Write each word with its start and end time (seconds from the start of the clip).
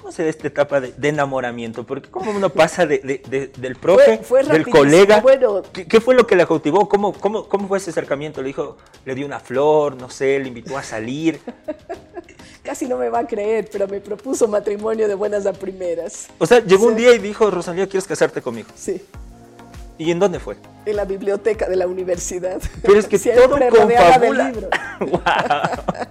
¿cómo 0.00 0.12
se 0.12 0.24
da 0.24 0.30
esta 0.30 0.46
etapa 0.46 0.80
de, 0.80 1.08
enamoramiento? 1.08 1.84
Porque 1.84 2.10
cómo 2.10 2.30
uno 2.30 2.50
pasa 2.50 2.86
del 2.86 3.76
profe, 3.80 4.20
del 4.50 4.68
colega. 4.68 5.20
Bueno. 5.20 5.62
¿Qué, 5.72 6.00
fue 6.00 6.14
lo 6.14 6.26
que 6.26 6.36
la 6.36 6.46
cautivó? 6.46 6.88
¿Cómo, 6.88 7.12
cómo, 7.12 7.48
¿Cómo 7.48 7.68
fue 7.68 7.78
ese 7.78 7.90
acercamiento? 7.90 8.40
Le 8.40 8.48
dijo, 8.48 8.76
le 9.04 9.14
dio 9.14 9.26
una 9.26 9.40
flor, 9.40 9.96
no 9.96 10.08
sé, 10.10 10.38
le 10.38 10.48
invitó 10.48 10.78
a 10.78 10.82
salir. 10.82 11.40
Casi 12.62 12.86
no 12.86 12.96
me 12.96 13.08
va 13.08 13.20
a 13.20 13.26
creer, 13.26 13.68
pero 13.70 13.88
me 13.88 14.00
propuso 14.00 14.46
matrimonio 14.48 15.08
de 15.08 15.14
buenas 15.14 15.46
a 15.46 15.52
primeras. 15.52 16.28
O 16.38 16.46
sea, 16.46 16.60
llegó 16.60 16.86
un 16.86 16.96
día 16.96 17.14
y 17.14 17.18
dijo, 17.18 17.50
Rosalía, 17.50 17.86
¿quieres 17.86 18.06
casarte 18.06 18.42
conmigo? 18.42 18.68
Sí. 18.74 19.02
¿Y 19.98 20.10
en 20.10 20.18
dónde 20.18 20.40
fue? 20.40 20.56
En 20.86 20.96
la 20.96 21.04
biblioteca 21.04 21.68
de 21.68 21.76
la 21.76 21.86
universidad. 21.86 22.60
Pero 22.82 22.98
es 22.98 23.06
que 23.06 23.18
todo 23.18 23.58
confabula. 23.70 24.52
wow. 25.00 25.20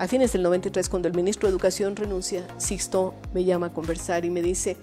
A 0.00 0.08
fines 0.08 0.32
del 0.32 0.42
93, 0.42 0.88
cuando 0.88 1.08
el 1.08 1.14
ministro 1.14 1.46
de 1.46 1.52
Educación 1.52 1.94
renuncia, 1.94 2.46
Sixto 2.56 3.12
me 3.34 3.44
llama 3.44 3.66
a 3.66 3.72
conversar 3.74 4.24
y 4.24 4.30
me 4.30 4.40
dice, 4.40 4.78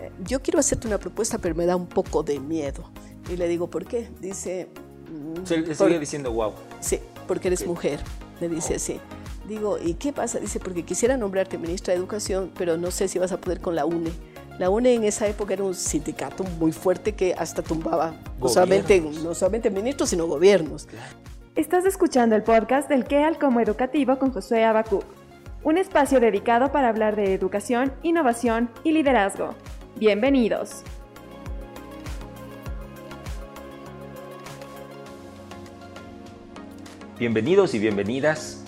eh, 0.00 0.12
yo 0.24 0.40
quiero 0.40 0.60
hacerte 0.60 0.86
una 0.86 0.98
propuesta, 0.98 1.38
pero 1.38 1.56
me 1.56 1.66
da 1.66 1.74
un 1.74 1.88
poco 1.88 2.22
de 2.22 2.38
miedo. 2.38 2.88
Y 3.28 3.36
le 3.36 3.48
digo, 3.48 3.68
¿por 3.68 3.86
qué? 3.86 4.08
Dice... 4.20 4.68
Mm, 5.10 5.44
Se 5.44 5.56
le 5.56 5.74
sigue 5.74 5.98
diciendo, 5.98 6.30
wow. 6.30 6.52
Sí, 6.78 7.00
porque 7.26 7.48
eres 7.48 7.66
mujer, 7.66 7.98
me 8.40 8.48
dice 8.48 8.76
así. 8.76 9.00
Digo, 9.48 9.78
¿y 9.84 9.94
qué 9.94 10.12
pasa? 10.12 10.38
Dice, 10.38 10.60
porque 10.60 10.84
quisiera 10.84 11.16
nombrarte 11.16 11.58
ministra 11.58 11.92
de 11.92 11.98
Educación, 11.98 12.52
pero 12.56 12.76
no 12.76 12.92
sé 12.92 13.08
si 13.08 13.18
vas 13.18 13.32
a 13.32 13.40
poder 13.40 13.60
con 13.60 13.74
la 13.74 13.84
UNE. 13.84 14.12
La 14.60 14.70
UNE 14.70 14.94
en 14.94 15.02
esa 15.02 15.26
época 15.26 15.54
era 15.54 15.64
un 15.64 15.74
sindicato 15.74 16.44
muy 16.44 16.70
fuerte 16.70 17.16
que 17.16 17.34
hasta 17.36 17.62
tumbaba 17.62 18.14
no 18.40 18.48
solamente, 18.48 19.00
no 19.00 19.34
solamente 19.34 19.70
ministros, 19.70 20.10
sino 20.10 20.28
gobiernos. 20.28 20.86
Estás 21.54 21.84
escuchando 21.84 22.34
el 22.34 22.42
podcast 22.42 22.88
del 22.88 23.04
KEAL 23.04 23.38
como 23.38 23.60
educativo 23.60 24.18
con 24.18 24.32
Josué 24.32 24.64
Abacú, 24.64 25.04
un 25.62 25.76
espacio 25.76 26.18
dedicado 26.18 26.72
para 26.72 26.88
hablar 26.88 27.14
de 27.14 27.34
educación, 27.34 27.92
innovación 28.02 28.70
y 28.84 28.92
liderazgo. 28.92 29.54
Bienvenidos. 29.96 30.82
Bienvenidos 37.18 37.74
y 37.74 37.80
bienvenidas 37.80 38.64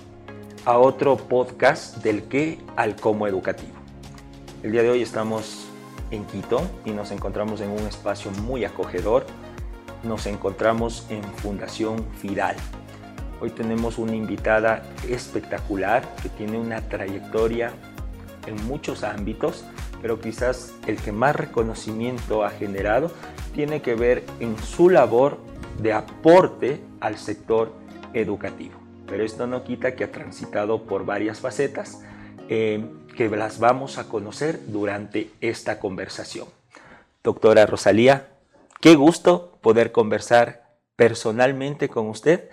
a 0.66 0.76
otro 0.76 1.16
podcast 1.16 2.04
del 2.04 2.24
que 2.24 2.58
al 2.76 2.96
como 2.96 3.26
educativo. 3.26 3.78
El 4.62 4.72
día 4.72 4.82
de 4.82 4.90
hoy 4.90 5.00
estamos 5.00 5.68
en 6.10 6.26
Quito 6.26 6.60
y 6.84 6.90
nos 6.90 7.12
encontramos 7.12 7.62
en 7.62 7.70
un 7.70 7.86
espacio 7.86 8.30
muy 8.42 8.66
acogedor. 8.66 9.24
Nos 10.04 10.26
encontramos 10.26 11.06
en 11.08 11.22
Fundación 11.22 12.04
Fidal. 12.20 12.56
Hoy 13.40 13.48
tenemos 13.50 13.96
una 13.96 14.14
invitada 14.14 14.82
espectacular 15.08 16.14
que 16.22 16.28
tiene 16.28 16.58
una 16.58 16.82
trayectoria 16.82 17.72
en 18.46 18.62
muchos 18.66 19.02
ámbitos, 19.02 19.64
pero 20.02 20.20
quizás 20.20 20.74
el 20.86 20.98
que 20.98 21.10
más 21.10 21.34
reconocimiento 21.34 22.44
ha 22.44 22.50
generado 22.50 23.10
tiene 23.54 23.80
que 23.80 23.94
ver 23.94 24.24
en 24.40 24.58
su 24.58 24.90
labor 24.90 25.38
de 25.80 25.94
aporte 25.94 26.80
al 27.00 27.16
sector 27.16 27.72
educativo. 28.12 28.74
Pero 29.06 29.24
esto 29.24 29.46
no 29.46 29.64
quita 29.64 29.94
que 29.94 30.04
ha 30.04 30.12
transitado 30.12 30.82
por 30.82 31.06
varias 31.06 31.40
facetas 31.40 32.02
eh, 32.50 32.84
que 33.16 33.30
las 33.30 33.58
vamos 33.58 33.96
a 33.96 34.04
conocer 34.04 34.60
durante 34.66 35.30
esta 35.40 35.80
conversación. 35.80 36.46
Doctora 37.22 37.64
Rosalía, 37.64 38.28
qué 38.82 38.96
gusto 38.96 39.53
poder 39.64 39.92
conversar 39.92 40.76
personalmente 40.94 41.88
con 41.88 42.06
usted 42.08 42.50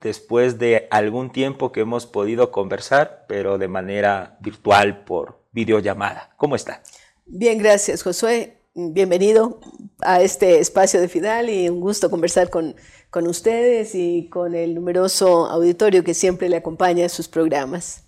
después 0.00 0.58
de 0.58 0.88
algún 0.90 1.30
tiempo 1.30 1.70
que 1.70 1.80
hemos 1.80 2.06
podido 2.06 2.50
conversar, 2.50 3.26
pero 3.28 3.58
de 3.58 3.68
manera 3.68 4.38
virtual 4.40 5.04
por 5.04 5.44
videollamada. 5.52 6.34
¿Cómo 6.38 6.56
está? 6.56 6.82
Bien, 7.26 7.58
gracias, 7.58 8.02
Josué. 8.02 8.58
Bienvenido 8.74 9.60
a 10.00 10.22
este 10.22 10.58
espacio 10.58 11.00
de 11.00 11.08
Fidal 11.08 11.48
y 11.50 11.68
un 11.68 11.80
gusto 11.80 12.10
conversar 12.10 12.48
con, 12.50 12.74
con 13.10 13.26
ustedes 13.26 13.94
y 13.94 14.28
con 14.30 14.54
el 14.54 14.74
numeroso 14.74 15.46
auditorio 15.46 16.02
que 16.02 16.14
siempre 16.14 16.48
le 16.48 16.56
acompaña 16.56 17.06
a 17.06 17.10
sus 17.10 17.28
programas. 17.28 18.04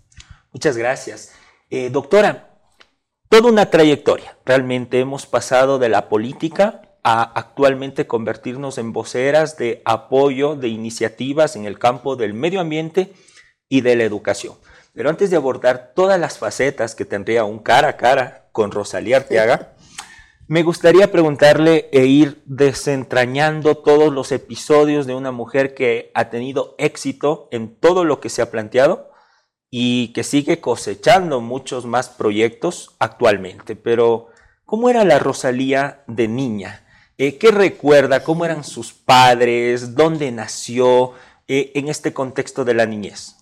Muchas 0.50 0.78
gracias. 0.78 1.32
Eh, 1.68 1.90
doctora, 1.90 2.58
toda 3.28 3.50
una 3.50 3.70
trayectoria. 3.70 4.38
Realmente 4.46 4.98
hemos 4.98 5.26
pasado 5.26 5.78
de 5.78 5.90
la 5.90 6.08
política 6.08 6.85
a 7.08 7.22
actualmente 7.22 8.08
convertirnos 8.08 8.78
en 8.78 8.92
voceras 8.92 9.56
de 9.56 9.80
apoyo 9.84 10.56
de 10.56 10.66
iniciativas 10.66 11.54
en 11.54 11.64
el 11.64 11.78
campo 11.78 12.16
del 12.16 12.34
medio 12.34 12.60
ambiente 12.60 13.12
y 13.68 13.82
de 13.82 13.94
la 13.94 14.02
educación. 14.02 14.54
Pero 14.92 15.08
antes 15.08 15.30
de 15.30 15.36
abordar 15.36 15.92
todas 15.94 16.18
las 16.18 16.36
facetas 16.36 16.96
que 16.96 17.04
tendría 17.04 17.44
un 17.44 17.60
cara 17.60 17.90
a 17.90 17.96
cara 17.96 18.48
con 18.50 18.72
Rosalía 18.72 19.18
Arteaga, 19.18 19.76
me 20.48 20.64
gustaría 20.64 21.12
preguntarle 21.12 21.88
e 21.92 22.06
ir 22.06 22.42
desentrañando 22.44 23.76
todos 23.76 24.12
los 24.12 24.32
episodios 24.32 25.06
de 25.06 25.14
una 25.14 25.30
mujer 25.30 25.76
que 25.76 26.10
ha 26.12 26.28
tenido 26.28 26.74
éxito 26.76 27.46
en 27.52 27.76
todo 27.76 28.02
lo 28.02 28.18
que 28.18 28.30
se 28.30 28.42
ha 28.42 28.50
planteado 28.50 29.12
y 29.70 30.12
que 30.12 30.24
sigue 30.24 30.60
cosechando 30.60 31.40
muchos 31.40 31.86
más 31.86 32.08
proyectos 32.08 32.96
actualmente. 32.98 33.76
Pero, 33.76 34.26
¿cómo 34.64 34.90
era 34.90 35.04
la 35.04 35.20
Rosalía 35.20 36.02
de 36.08 36.26
niña? 36.26 36.82
Eh, 37.18 37.38
¿Qué 37.38 37.50
recuerda? 37.50 38.22
¿Cómo 38.22 38.44
eran 38.44 38.62
sus 38.62 38.92
padres? 38.92 39.94
¿Dónde 39.94 40.30
nació 40.30 41.12
eh, 41.48 41.72
en 41.74 41.88
este 41.88 42.12
contexto 42.12 42.62
de 42.62 42.74
la 42.74 42.84
niñez? 42.84 43.36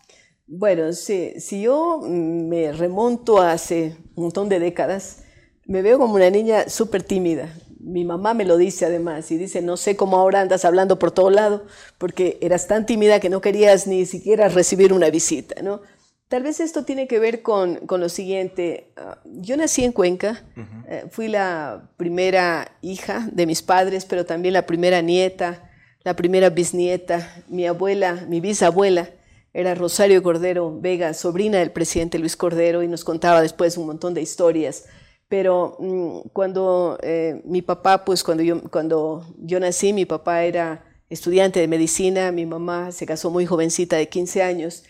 Bueno, 0.47 0.93
si, 0.93 1.41
si 1.41 1.63
yo 1.63 2.01
me 2.01 2.71
remonto 2.71 3.41
hace 3.41 3.97
un 4.15 4.25
montón 4.25 4.49
de 4.49 4.61
décadas, 4.61 5.25
me 5.67 5.83
veo 5.83 5.99
como 5.99 6.15
una 6.15 6.31
niña 6.31 6.69
súper 6.69 7.03
tímida. 7.03 7.53
Mi 7.81 8.05
mamá 8.05 8.33
me 8.33 8.45
lo 8.45 8.59
dice 8.59 8.87
además 8.87 9.33
y 9.33 9.39
dice, 9.39 9.61
no 9.61 9.77
sé 9.77 9.97
cómo 9.97 10.19
ahora 10.19 10.41
andas 10.41 10.65
hablando 10.65 11.01
por 11.01 11.11
todo 11.11 11.31
lado, 11.31 11.67
porque 11.99 12.39
eras 12.41 12.69
tan 12.69 12.87
tímida 12.87 13.19
que 13.19 13.29
no 13.29 13.41
querías 13.41 13.89
ni 13.89 14.07
siquiera 14.07 14.49
recibir 14.49 14.93
una 14.93 15.11
visita, 15.11 15.63
¿no? 15.63 15.81
Tal 16.29 16.43
vez 16.43 16.59
esto 16.61 16.85
tiene 16.85 17.07
que 17.07 17.19
ver 17.19 17.43
con, 17.43 17.87
con 17.87 18.01
lo 18.01 18.09
siguiente. 18.09 18.93
Ah, 18.97 19.19
yo 19.25 19.57
nací 19.57 19.85
en 19.85 19.93
Cuenca, 19.93 20.45
eh, 20.89 21.05
fui 21.11 21.29
la 21.29 21.91
primera 21.97 22.77
hija 22.81 23.29
de 23.31 23.47
mis 23.47 23.63
padres, 23.63 24.05
pero 24.05 24.25
también 24.25 24.55
la 24.55 24.67
primera 24.67 25.01
nieta, 25.01 25.71
la 26.03 26.17
primera 26.17 26.51
bisnieta. 26.51 27.45
Mi 27.49 27.67
abuela, 27.67 28.25
mi 28.29 28.41
bisabuela, 28.41 29.11
era 29.53 29.75
Rosario 29.75 30.23
Cordero 30.23 30.81
Vega, 30.81 31.15
sobrina 31.15 31.59
del 31.59 31.71
presidente 31.71 32.19
Luis 32.19 32.37
Cordero, 32.37 32.83
y 32.83 32.89
nos 32.89 33.05
contaba 33.05 33.41
después 33.43 33.77
un 33.77 33.87
montón 33.87 34.15
de 34.15 34.23
historias 34.23 34.87
pero 35.29 35.77
mm, 35.81 36.29
cuando 36.33 36.99
eh, 37.03 37.43
mi 37.45 37.61
papá, 37.61 38.05
pues 38.05 38.23
cuando 38.23 38.43
yo, 38.43 38.63
cuando 38.71 39.27
yo 39.39 39.59
nací, 39.59 39.93
mi 39.93 40.05
papá 40.05 40.45
era 40.45 40.85
estudiante 41.09 41.61
de 41.61 41.67
medicina, 41.67 42.33
mi 42.33 42.47
mamá 42.47 42.93
se 42.93 43.05
casó 43.05 43.31
muy 43.31 43.47
jovencita 43.47 43.97
de 43.97 44.09
15 44.09 44.43
años, 44.43 44.85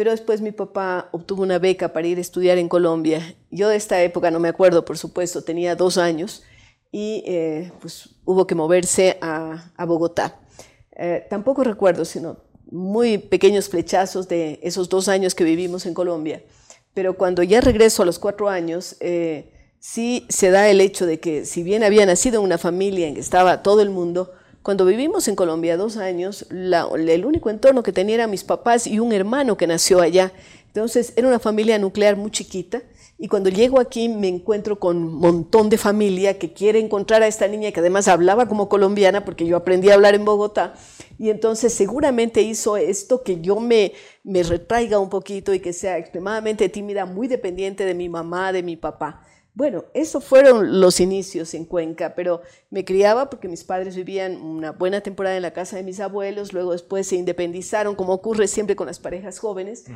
pero 0.00 0.12
después 0.12 0.40
mi 0.40 0.50
papá 0.50 1.10
obtuvo 1.12 1.42
una 1.42 1.58
beca 1.58 1.92
para 1.92 2.06
ir 2.06 2.16
a 2.16 2.22
estudiar 2.22 2.56
en 2.56 2.70
Colombia. 2.70 3.36
Yo 3.50 3.68
de 3.68 3.76
esta 3.76 4.02
época 4.02 4.30
no 4.30 4.40
me 4.40 4.48
acuerdo, 4.48 4.82
por 4.82 4.96
supuesto, 4.96 5.44
tenía 5.44 5.76
dos 5.76 5.98
años 5.98 6.42
y 6.90 7.22
eh, 7.26 7.70
pues 7.82 8.08
hubo 8.24 8.46
que 8.46 8.54
moverse 8.54 9.18
a, 9.20 9.62
Bogotá. 9.86 10.40
Eh, 10.92 11.26
tampoco 11.28 11.64
recuerdo, 11.64 12.06
sino 12.06 12.38
muy 12.70 13.18
pequeños 13.18 13.68
flechazos 13.68 14.26
de 14.26 14.58
esos 14.62 14.88
dos 14.88 15.06
años 15.06 15.34
que 15.34 15.44
vivimos 15.44 15.84
en 15.84 15.92
Colombia. 15.92 16.42
Pero 16.94 17.18
cuando 17.18 17.42
ya 17.42 17.60
regreso 17.60 18.02
a 18.02 18.06
los 18.06 18.18
cuatro 18.18 18.48
años, 18.48 18.96
sí 19.80 20.24
se 20.30 20.50
da 20.50 20.70
el 20.70 20.80
hecho 20.80 21.04
de 21.04 21.20
que 21.20 21.44
si 21.44 21.62
bien 21.62 21.84
había 21.84 22.06
nacido 22.06 22.38
en 22.38 22.46
una 22.46 22.56
familia 22.56 23.06
en 23.06 23.16
que 23.16 23.20
estaba 23.20 23.62
todo 23.62 23.82
el 23.82 23.90
mundo, 23.90 24.32
cuando 24.62 24.84
vivimos 24.84 25.26
en 25.28 25.36
Colombia 25.36 25.76
dos 25.76 25.96
años, 25.96 26.46
el 26.50 27.24
único 27.24 27.48
entorno 27.48 27.82
que 27.82 27.92
tenía 27.92 28.16
eran 28.16 28.30
mis 28.30 28.44
papás 28.44 28.86
y 28.86 29.00
un 29.00 29.12
hermano 29.12 29.56
que 29.56 29.66
nació 29.66 30.00
allá. 30.00 30.32
Entonces 30.66 31.14
era 31.16 31.28
una 31.28 31.38
familia 31.38 31.78
nuclear 31.78 32.16
muy 32.16 32.30
chiquita 32.30 32.82
y 33.18 33.28
cuando 33.28 33.50
llego 33.50 33.80
aquí 33.80 34.08
me 34.08 34.28
encuentro 34.28 34.78
con 34.78 34.98
un 34.98 35.14
montón 35.14 35.68
de 35.68 35.78
familia 35.78 36.38
que 36.38 36.52
quiere 36.52 36.78
encontrar 36.78 37.22
a 37.22 37.26
esta 37.26 37.48
niña 37.48 37.72
que 37.72 37.80
además 37.80 38.06
hablaba 38.06 38.46
como 38.46 38.68
colombiana 38.68 39.24
porque 39.24 39.46
yo 39.46 39.56
aprendí 39.56 39.90
a 39.90 39.94
hablar 39.94 40.14
en 40.14 40.24
Bogotá 40.24 40.74
y 41.18 41.30
entonces 41.30 41.74
seguramente 41.74 42.42
hizo 42.42 42.76
esto 42.76 43.22
que 43.22 43.40
yo 43.40 43.60
me, 43.60 43.92
me 44.24 44.42
retraiga 44.42 44.98
un 44.98 45.10
poquito 45.10 45.52
y 45.52 45.60
que 45.60 45.72
sea 45.72 45.98
extremadamente 45.98 46.68
tímida, 46.68 47.04
muy 47.04 47.28
dependiente 47.28 47.84
de 47.84 47.94
mi 47.94 48.08
mamá, 48.08 48.52
de 48.52 48.62
mi 48.62 48.76
papá. 48.76 49.22
Bueno, 49.52 49.84
esos 49.94 50.24
fueron 50.24 50.80
los 50.80 51.00
inicios 51.00 51.54
en 51.54 51.64
Cuenca, 51.64 52.14
pero 52.14 52.40
me 52.70 52.84
criaba 52.84 53.28
porque 53.28 53.48
mis 53.48 53.64
padres 53.64 53.96
vivían 53.96 54.40
una 54.40 54.70
buena 54.70 55.00
temporada 55.00 55.36
en 55.36 55.42
la 55.42 55.52
casa 55.52 55.76
de 55.76 55.82
mis 55.82 55.98
abuelos, 55.98 56.52
luego 56.52 56.72
después 56.72 57.08
se 57.08 57.16
independizaron, 57.16 57.96
como 57.96 58.12
ocurre 58.12 58.46
siempre 58.46 58.76
con 58.76 58.86
las 58.86 59.00
parejas 59.00 59.40
jóvenes, 59.40 59.86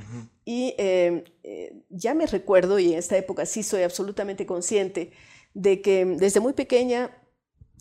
y 0.45 0.75
eh, 0.77 1.25
eh, 1.45 1.85
ya 1.89 2.15
me 2.15 2.27
recuerdo, 2.27 2.81
y 2.81 2.93
en 2.93 2.99
esta 2.99 3.17
época 3.17 3.47
sí 3.47 3.63
soy 3.63 3.83
absolutamente 3.83 4.45
consciente, 4.45 5.13
de 5.55 5.81
que 5.81 6.05
desde 6.05 6.41
muy 6.41 6.53
pequeña 6.53 7.17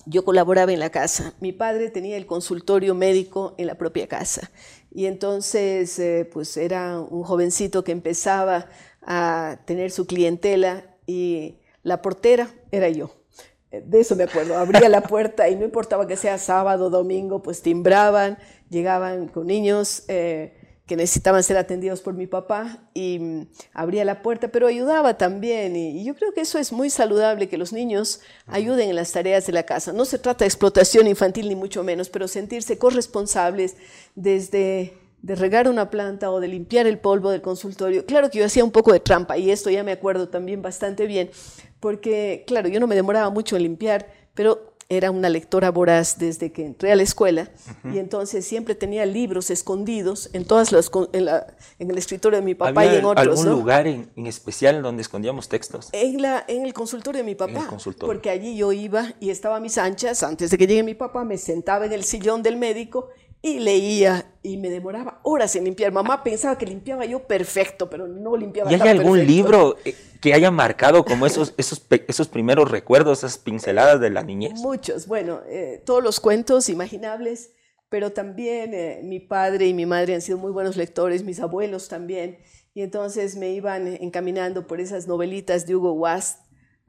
yo 0.06 0.24
colaboraba 0.24 0.74
en 0.74 0.80
la 0.80 0.92
casa. 0.92 1.34
Mi 1.40 1.54
padre 1.54 1.90
tenía 1.90 2.18
el 2.18 2.28
consultorio 2.28 2.94
médico 2.94 3.56
en 3.58 3.66
la 3.66 3.76
propia 3.80 4.08
casa, 4.08 4.52
y 4.92 5.08
entonces 5.08 5.98
eh, 5.98 6.30
pues 6.32 6.56
era 6.56 7.00
un 7.00 7.24
jovencito 7.24 7.84
que 7.84 7.94
empezaba 7.94 8.68
a 9.02 9.60
tener 9.66 9.90
su 9.90 10.06
clientela 10.06 10.86
y 11.08 11.56
la 11.84 12.02
portera 12.02 12.50
era 12.72 12.90
yo. 12.90 13.12
Eh, 13.72 13.84
de 13.86 14.00
eso 14.00 14.16
me 14.16 14.24
acuerdo, 14.24 14.58
abría 14.58 14.90
la 14.90 15.02
puerta 15.02 15.50
y 15.50 15.56
no 15.56 15.66
importaba 15.66 16.08
que 16.08 16.16
sea 16.16 16.38
sábado, 16.38 16.90
domingo, 16.90 17.42
pues 17.42 17.62
timbraban, 17.62 18.38
llegaban 18.70 19.28
con 19.28 19.48
niños. 19.48 20.04
Eh, 20.08 20.60
que 20.86 20.98
necesitaban 20.98 21.44
ser 21.44 21.58
atendidos 21.58 22.02
por 22.02 22.14
mi 22.14 22.28
papá 22.28 22.90
y 22.94 23.18
mm, 23.20 23.48
abría 23.74 24.04
la 24.04 24.22
puerta, 24.22 24.50
pero 24.50 24.68
ayudaba 24.68 25.18
también. 25.18 25.76
Y, 25.76 26.04
yo 26.04 26.14
creo 26.16 26.34
que 26.34 26.42
eso 26.42 26.60
es 26.60 26.74
muy 26.74 26.90
saludable, 26.90 27.48
que 27.48 27.58
los 27.58 27.72
niños 27.72 28.20
ayuden 28.48 28.90
en 28.90 28.98
las 28.98 29.12
tareas 29.12 29.46
de 29.46 29.54
la 29.54 29.64
casa. 29.64 29.94
No 29.94 30.04
se 30.04 30.20
trata 30.20 30.44
de 30.44 30.50
explotación 30.50 31.08
infantil 31.08 31.48
ni 31.48 31.56
mucho 31.56 31.84
menos, 31.84 32.10
pero 32.10 32.28
sentirse 32.28 32.78
corresponsables 32.78 33.76
desde 34.16 34.98
de 35.22 35.36
regar 35.36 35.70
una 35.70 35.90
planta 35.90 36.30
o 36.32 36.42
de 36.42 36.50
limpiar 36.50 36.86
el 36.86 37.00
polvo 37.00 37.32
del 37.32 37.42
consultorio. 37.42 38.06
Claro 38.06 38.30
que 38.30 38.40
yo 38.40 38.46
hacía 38.46 38.66
un 38.66 38.72
poco 38.72 38.92
de 38.92 39.00
trampa 39.00 39.38
y 39.38 39.52
esto 39.52 39.70
ya 39.70 39.82
me 39.82 39.94
acuerdo 39.94 40.28
también 40.28 40.62
bastante 40.62 41.08
bien, 41.08 41.32
porque 41.84 42.46
claro, 42.48 42.70
yo 42.70 42.80
no 42.80 42.88
me 42.88 42.96
demoraba 42.96 43.30
mucho 43.30 43.58
en 43.58 43.64
limpiar, 43.64 44.08
pero 44.34 44.74
era 44.88 45.12
una 45.12 45.28
lectora 45.28 45.70
voraz 45.70 46.18
desde 46.18 46.54
que 46.54 46.66
entré 46.66 46.94
a 46.94 46.96
la 46.96 47.04
escuela 47.04 47.52
y 47.84 47.98
entonces 47.98 48.46
siempre 48.46 48.74
tenía 48.74 49.06
libros 49.06 49.50
escondidos 49.50 50.30
en 50.32 50.46
todas 50.46 50.72
las 50.72 50.90
en, 51.12 51.28
el 51.90 51.98
escritorio 51.98 52.40
de 52.40 52.46
mi 52.46 52.56
papá 52.56 52.86
y 52.86 52.96
en 52.96 53.04
otros. 53.04 53.28
¿Algún 53.28 53.60
lugar 53.60 53.86
en, 53.88 54.10
especial 54.16 54.82
donde 54.82 55.02
escondíamos 55.02 55.50
textos? 55.50 55.90
En, 55.92 56.22
la, 56.22 56.46
en 56.48 56.64
el 56.64 56.74
consultorio 56.74 57.18
de 57.18 57.26
mi 57.26 57.36
papá. 57.36 57.70
Porque 58.00 58.30
allí 58.30 58.56
yo 58.56 58.72
iba 58.72 59.12
y 59.20 59.30
estaba 59.30 59.58
a 59.58 59.60
mis 59.60 59.78
anchas, 59.78 60.24
antes 60.24 60.52
de 60.52 60.58
que 60.58 60.68
llegue 60.68 60.84
mi 60.84 60.96
papá, 60.96 61.26
me 61.26 61.38
sentaba 61.38 61.86
en 61.86 61.92
el 61.92 62.06
sillón 62.06 62.44
del 62.44 62.56
médico 62.56 63.10
y 63.42 63.60
leía 63.60 64.26
y 64.42 64.56
me 64.56 64.70
demoraba 64.70 65.20
horas 65.24 65.54
en 65.58 65.66
limpiar. 65.66 65.92
Mamá 65.92 66.24
pensaba 66.24 66.58
que 66.58 66.66
limpiaba 66.66 67.04
yo 67.04 67.28
perfecto, 67.28 67.90
pero 67.90 68.08
no 68.08 68.38
limpiaba 68.38 68.72
¿Y 68.72 68.76
hay 68.76 68.88
algún 68.88 69.28
libro 69.28 69.76
eh, 69.84 69.94
que 70.24 70.34
haya 70.34 70.52
marcado 70.52 71.04
como 71.04 71.26
esos, 71.26 71.54
esos, 71.58 71.86
esos 72.08 72.30
primeros 72.30 72.72
recuerdos, 72.72 73.18
esas 73.18 73.38
pinceladas 73.38 74.00
de 74.00 74.10
la 74.10 74.24
niñez? 74.24 74.54
Muchos, 74.54 75.06
bueno, 75.06 75.42
eh, 75.50 75.84
todos 75.86 76.02
los 76.02 76.22
cuentos 76.22 76.70
imaginables, 76.70 77.52
pero 77.90 78.14
también 78.14 78.74
eh, 78.74 79.02
mi 79.04 79.20
padre 79.20 79.68
y 79.68 79.74
mi 79.74 79.86
madre 79.86 80.16
han 80.16 80.22
sido 80.22 80.38
muy 80.38 80.54
buenos 80.54 80.78
lectores, 80.78 81.26
mis 81.26 81.42
abuelos 81.42 81.90
también, 81.90 82.40
y 82.74 82.84
entonces 82.84 83.36
me 83.36 83.52
iban 83.52 83.86
encaminando 83.86 84.66
por 84.66 84.80
esas 84.80 85.10
novelitas 85.10 85.68
de 85.68 85.76
Hugo 85.76 85.92
Wast, 85.92 86.40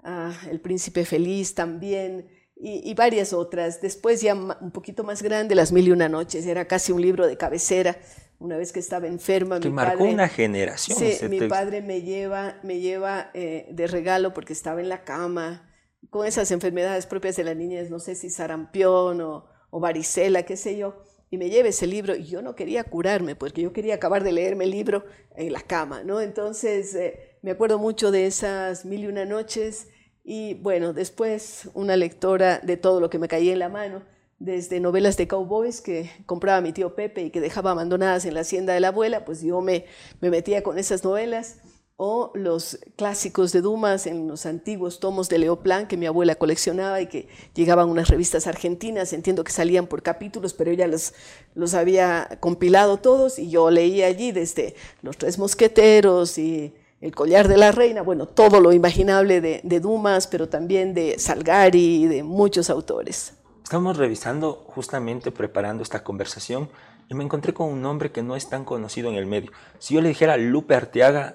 ah, 0.05 0.33
El 0.49 0.61
Príncipe 0.61 1.05
Feliz 1.05 1.57
también, 1.57 2.29
y, 2.57 2.95
varias 2.95 3.33
otras. 3.33 3.81
Después 3.81 4.21
ya 4.21 4.35
un 4.35 4.71
poquito 4.71 5.03
más 5.03 5.25
grande, 5.25 5.57
Las 5.57 5.73
Mil 5.73 5.89
y 5.89 5.91
Una 5.91 6.09
Noches, 6.09 6.47
era 6.47 6.67
casi 6.67 6.93
un 6.93 7.03
libro 7.03 7.27
de 7.27 7.37
cabecera. 7.37 7.99
Una 8.39 8.57
vez 8.57 8.73
que 8.73 8.81
estaba 8.81 9.07
enferma, 9.07 9.61
que 9.61 9.71
marcó 9.71 10.05
una 10.05 10.29
generación. 10.29 10.99
Sí, 10.99 11.29
mi 11.29 11.41
padre 11.49 11.83
me 11.83 12.03
lleva, 12.03 12.59
me 12.63 12.81
lleva 12.81 13.31
eh, 13.33 13.69
de 13.71 13.87
regalo 13.87 14.35
porque 14.35 14.53
estaba 14.53 14.81
en 14.81 14.89
la 14.89 15.05
cama 15.05 15.71
con 16.11 16.27
esas 16.27 16.51
enfermedades 16.51 17.07
propias 17.07 17.37
de 17.37 17.45
la 17.45 17.55
niñez, 17.55 17.91
no 17.91 17.99
sé 17.99 18.15
si 18.15 18.31
sarampión 18.31 19.21
o, 19.21 19.47
o 19.71 19.81
varicela, 19.81 20.43
qué 20.43 20.57
sé 20.57 20.77
yo, 20.77 21.03
y 21.31 21.39
me 21.39 21.51
lleva 21.51 21.69
ese 21.69 21.87
libro 21.87 22.15
y 22.15 22.25
yo 22.25 22.43
no 22.43 22.55
quería 22.55 22.85
curarme 22.85 23.35
porque 23.35 23.63
yo 23.63 23.73
quería 23.73 23.95
acabar 23.97 24.23
de 24.23 24.33
leerme 24.33 24.65
el 24.65 24.71
libro 24.71 25.05
en 25.37 25.53
la 25.53 25.61
cama, 25.61 26.05
¿no? 26.05 26.21
Entonces 26.21 26.95
eh, 26.95 27.39
me 27.43 27.51
acuerdo 27.51 27.79
mucho 27.79 28.11
de 28.11 28.27
esas 28.27 28.85
mil 28.85 29.05
y 29.05 29.07
una 29.07 29.25
noches 29.25 29.89
y 30.23 30.55
bueno, 30.55 30.93
después 30.93 31.69
una 31.75 31.97
lectora 31.97 32.61
de 32.61 32.77
todo 32.77 33.01
lo 33.01 33.11
que 33.11 33.19
me 33.19 33.29
caía 33.29 33.53
en 33.53 33.59
la 33.59 33.69
mano, 33.69 34.05
desde 34.45 34.79
novelas 34.79 35.17
de 35.17 35.27
cowboys 35.27 35.81
que 35.81 36.11
compraba 36.27 36.61
mi 36.61 36.73
tío 36.73 36.95
Pepe 36.95 37.23
y 37.23 37.31
que 37.31 37.41
dejaba 37.41 37.71
abandonadas 37.71 38.27
en 38.27 38.35
la 38.35 38.41
hacienda 38.41 38.75
de 38.75 38.81
la 38.81 38.89
abuela, 38.89 39.25
pues 39.25 39.41
yo 39.41 39.63
me, 39.63 39.87
me 40.21 40.29
metía 40.29 40.63
con 40.63 40.79
esas 40.79 41.03
novelas, 41.03 41.57
o 41.97 42.33
los 42.35 42.81
clásicos 42.97 43.53
de 43.53 43.61
Dumas 43.61 44.07
en 44.07 44.27
los 44.27 44.47
antiguos 44.47 44.99
tomos 44.99 45.29
de 45.29 45.39
Leoplan 45.39 45.87
que 45.87 45.97
mi 45.97 46.07
abuela 46.07 46.35
coleccionaba 46.35 47.01
y 47.01 47.07
que 47.07 47.29
llegaban 47.55 47.89
unas 47.89 48.09
revistas 48.09 48.49
argentinas, 48.49 49.13
entiendo 49.13 49.45
que 49.45 49.53
salían 49.53 49.87
por 49.87 50.03
capítulos, 50.03 50.55
pero 50.55 50.73
ella 50.73 50.89
los, 50.89 51.15
los 51.55 51.73
había 51.73 52.37
compilado 52.41 52.97
todos 52.97 53.39
y 53.39 53.49
yo 53.49 53.71
leía 53.71 54.09
allí 54.09 54.33
desde 54.33 54.75
Los 55.03 55.17
Tres 55.19 55.39
Mosqueteros 55.39 56.37
y 56.37 56.75
el 57.01 57.15
collar 57.15 57.47
de 57.47 57.59
la 57.59 57.71
reina, 57.71 58.03
bueno, 58.03 58.27
todo 58.27 58.61
lo 58.61 58.73
imaginable 58.73 59.41
de, 59.41 59.81
Dumas, 59.81 60.27
pero 60.27 60.49
también 60.49 60.95
de 60.95 61.19
Salgari 61.19 62.03
y 62.03 62.07
de 62.09 62.25
muchos 62.25 62.71
autores. 62.71 63.34
Estamos 63.65 63.97
revisando, 63.97 64.63
justamente 64.69 65.33
preparando 65.33 65.83
esta 65.83 66.05
conversación, 66.05 66.69
y 67.09 67.15
me 67.15 67.25
encontré 67.25 67.55
con 67.55 67.71
un 67.71 67.81
nombre 67.81 68.13
que 68.13 68.23
no 68.23 68.37
es 68.37 68.49
tan 68.49 68.65
conocido 68.65 69.09
en 69.09 69.17
el 69.17 69.25
medio. 69.27 69.51
Si 69.79 69.95
yo 69.95 70.03
le 70.03 70.09
dijera 70.09 70.37
Lupe 70.37 70.75
Arteaga, 70.75 71.35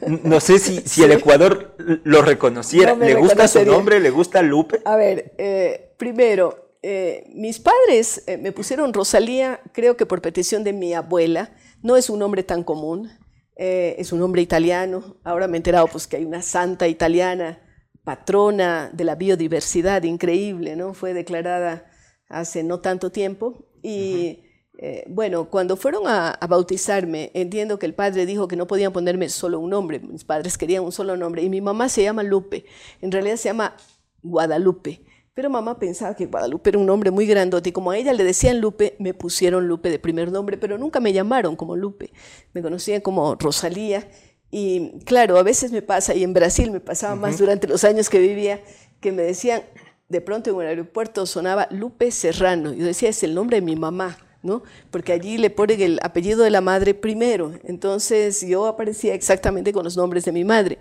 no 0.00 0.40
sé 0.40 0.58
si, 0.58 0.80
si 0.80 1.02
el 1.02 1.12
Ecuador 1.12 1.76
lo 1.78 2.22
reconociera. 2.22 2.94
¿Le 2.94 3.14
gusta 3.14 3.46
su 3.48 3.64
nombre? 3.66 4.00
¿Le 4.00 4.10
gusta 4.10 4.40
Lupe? 4.40 4.80
A 4.86 4.96
ver, 4.96 5.34
eh, 5.36 5.94
primero, 5.98 6.72
eh, 6.82 7.30
mis 7.34 7.60
padres 7.60 8.24
eh, 8.26 8.38
me 8.38 8.52
pusieron 8.52 8.94
Rosalía, 8.94 9.60
creo 9.72 9.98
que 9.98 10.06
por 10.06 10.22
petición 10.22 10.64
de 10.64 10.72
mi 10.72 10.94
abuela. 10.94 11.52
No 11.82 11.96
es 11.96 12.08
un 12.10 12.18
nombre 12.18 12.42
tan 12.42 12.64
común. 12.64 13.10
Eh, 13.56 13.96
es 13.98 14.12
un 14.12 14.22
hombre 14.22 14.40
italiano. 14.40 15.16
Ahora 15.22 15.46
me 15.46 15.56
he 15.56 15.58
enterado 15.58 15.86
pues, 15.86 16.06
que 16.06 16.16
hay 16.16 16.24
una 16.24 16.40
santa 16.40 16.88
italiana, 16.88 17.60
patrona 18.10 18.90
de 18.92 19.04
la 19.04 19.14
biodiversidad, 19.14 20.02
increíble, 20.02 20.74
¿no? 20.74 20.94
Fue 20.94 21.14
declarada 21.14 21.88
hace 22.28 22.64
no 22.64 22.80
tanto 22.80 23.12
tiempo. 23.12 23.68
Y 23.84 24.42
eh, 24.78 25.04
bueno, 25.08 25.48
cuando 25.48 25.76
fueron 25.76 26.08
a, 26.08 26.36
bautizarme, 26.48 27.30
entiendo 27.34 27.78
que 27.78 27.86
el 27.86 27.94
padre 27.94 28.26
dijo 28.26 28.48
que 28.48 28.56
no 28.56 28.66
podían 28.66 28.92
ponerme 28.92 29.28
solo 29.28 29.60
un 29.60 29.70
nombre. 29.70 30.00
Mis 30.00 30.24
padres 30.24 30.58
querían 30.58 30.82
un 30.82 30.90
solo 30.90 31.16
nombre. 31.16 31.44
Y 31.44 31.48
mi 31.48 31.60
mamá 31.60 31.88
se 31.88 32.02
llama 32.02 32.24
Lupe. 32.24 32.64
En 33.00 33.12
realidad 33.12 33.36
se 33.36 33.48
llama 33.48 33.76
Guadalupe. 34.24 35.04
Pero 35.32 35.48
mamá 35.48 35.78
pensaba 35.78 36.16
que 36.16 36.26
Guadalupe 36.26 36.70
era 36.70 36.80
un 36.80 36.86
nombre 36.86 37.12
muy 37.12 37.26
grandote 37.26 37.68
y 37.68 37.72
como 37.72 37.92
a 37.92 37.96
ella 37.96 38.12
le 38.12 38.24
decían 38.24 38.60
Lupe, 38.60 38.96
me 38.98 39.14
pusieron 39.14 39.68
Lupe 39.68 39.88
de 39.88 40.00
primer 40.00 40.32
nombre, 40.32 40.58
pero 40.58 40.78
nunca 40.78 40.98
me 40.98 41.12
llamaron 41.12 41.54
como 41.54 41.76
Lupe. 41.76 42.12
Me 42.54 42.60
conocían 42.60 43.02
como 43.02 43.36
Rosalía. 43.36 44.08
Y 44.50 44.98
claro, 45.04 45.38
a 45.38 45.42
veces 45.42 45.72
me 45.72 45.82
pasa, 45.82 46.14
y 46.14 46.24
en 46.24 46.32
Brasil 46.32 46.70
me 46.70 46.80
pasaba 46.80 47.14
más 47.14 47.38
durante 47.38 47.68
los 47.68 47.84
años 47.84 48.08
que 48.08 48.18
vivía, 48.18 48.60
que 49.00 49.12
me 49.12 49.22
decían, 49.22 49.62
de 50.08 50.20
pronto 50.20 50.50
en 50.50 50.60
el 50.60 50.66
aeropuerto 50.66 51.24
sonaba 51.24 51.68
Lupe 51.70 52.10
Serrano. 52.10 52.72
Yo 52.72 52.84
decía, 52.84 53.08
es 53.08 53.22
el 53.22 53.34
nombre 53.34 53.58
de 53.58 53.62
mi 53.62 53.76
mamá. 53.76 54.18
¿no? 54.42 54.62
Porque 54.90 55.12
allí 55.12 55.36
le 55.36 55.50
ponen 55.50 55.80
el 55.82 56.00
apellido 56.02 56.42
de 56.42 56.50
la 56.50 56.60
madre 56.60 56.94
primero. 56.94 57.52
Entonces 57.64 58.40
yo 58.46 58.66
aparecía 58.66 59.14
exactamente 59.14 59.72
con 59.72 59.84
los 59.84 59.96
nombres 59.96 60.24
de 60.24 60.32
mi 60.32 60.44
madre. 60.44 60.78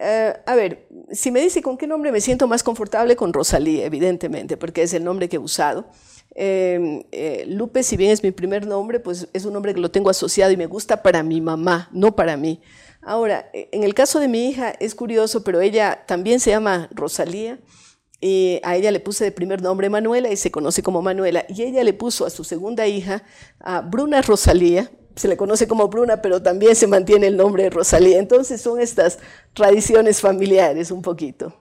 Eh, 0.00 0.32
a 0.46 0.54
ver, 0.54 0.86
si 1.10 1.30
me 1.30 1.40
dice 1.40 1.60
con 1.60 1.76
qué 1.76 1.86
nombre 1.86 2.12
me 2.12 2.20
siento 2.20 2.46
más 2.46 2.62
confortable, 2.62 3.16
con 3.16 3.32
Rosalía, 3.32 3.84
evidentemente, 3.84 4.56
porque 4.56 4.82
es 4.82 4.92
el 4.94 5.04
nombre 5.04 5.28
que 5.28 5.36
he 5.36 5.40
usado. 5.40 5.86
Em, 6.34 7.02
eh, 7.10 7.44
Lupe, 7.48 7.82
si 7.82 7.96
bien 7.96 8.12
es 8.12 8.22
mi 8.22 8.30
primer 8.30 8.66
nombre, 8.66 9.00
pues 9.00 9.28
es 9.32 9.44
un 9.44 9.52
nombre 9.52 9.74
que 9.74 9.80
lo 9.80 9.90
tengo 9.90 10.08
asociado 10.08 10.52
y 10.52 10.56
me 10.56 10.66
gusta 10.66 11.02
para 11.02 11.22
mi 11.24 11.40
mamá, 11.40 11.88
no 11.92 12.14
para 12.14 12.36
mí. 12.36 12.60
Ahora, 13.02 13.50
eh, 13.52 13.68
en 13.72 13.84
el 13.84 13.94
caso 13.94 14.20
de 14.20 14.28
mi 14.28 14.48
hija 14.48 14.70
es 14.80 14.94
curioso, 14.94 15.44
pero 15.44 15.60
ella 15.60 16.04
también 16.06 16.40
se 16.40 16.50
llama 16.50 16.88
Rosalía 16.92 17.58
y 18.20 18.60
a 18.64 18.76
ella 18.76 18.90
le 18.90 19.00
puse 19.00 19.24
de 19.24 19.32
primer 19.32 19.62
nombre 19.62 19.90
Manuela 19.90 20.30
y 20.30 20.36
se 20.36 20.50
conoce 20.50 20.82
como 20.82 21.02
Manuela. 21.02 21.44
Y 21.48 21.62
ella 21.62 21.84
le 21.84 21.92
puso 21.92 22.26
a 22.26 22.30
su 22.30 22.44
segunda 22.44 22.86
hija, 22.86 23.22
a 23.60 23.80
Bruna 23.80 24.22
Rosalía, 24.22 24.90
se 25.14 25.28
le 25.28 25.36
conoce 25.36 25.66
como 25.66 25.88
Bruna, 25.88 26.22
pero 26.22 26.42
también 26.42 26.76
se 26.76 26.86
mantiene 26.86 27.26
el 27.26 27.36
nombre 27.36 27.64
de 27.64 27.70
Rosalía. 27.70 28.18
Entonces 28.18 28.60
son 28.60 28.80
estas 28.80 29.18
tradiciones 29.52 30.20
familiares 30.20 30.90
un 30.90 31.02
poquito. 31.02 31.54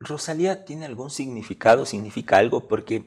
¿Rosalía 0.00 0.64
tiene 0.64 0.86
algún 0.86 1.10
significado? 1.10 1.86
¿Significa 1.86 2.38
algo? 2.38 2.66
Porque 2.66 3.04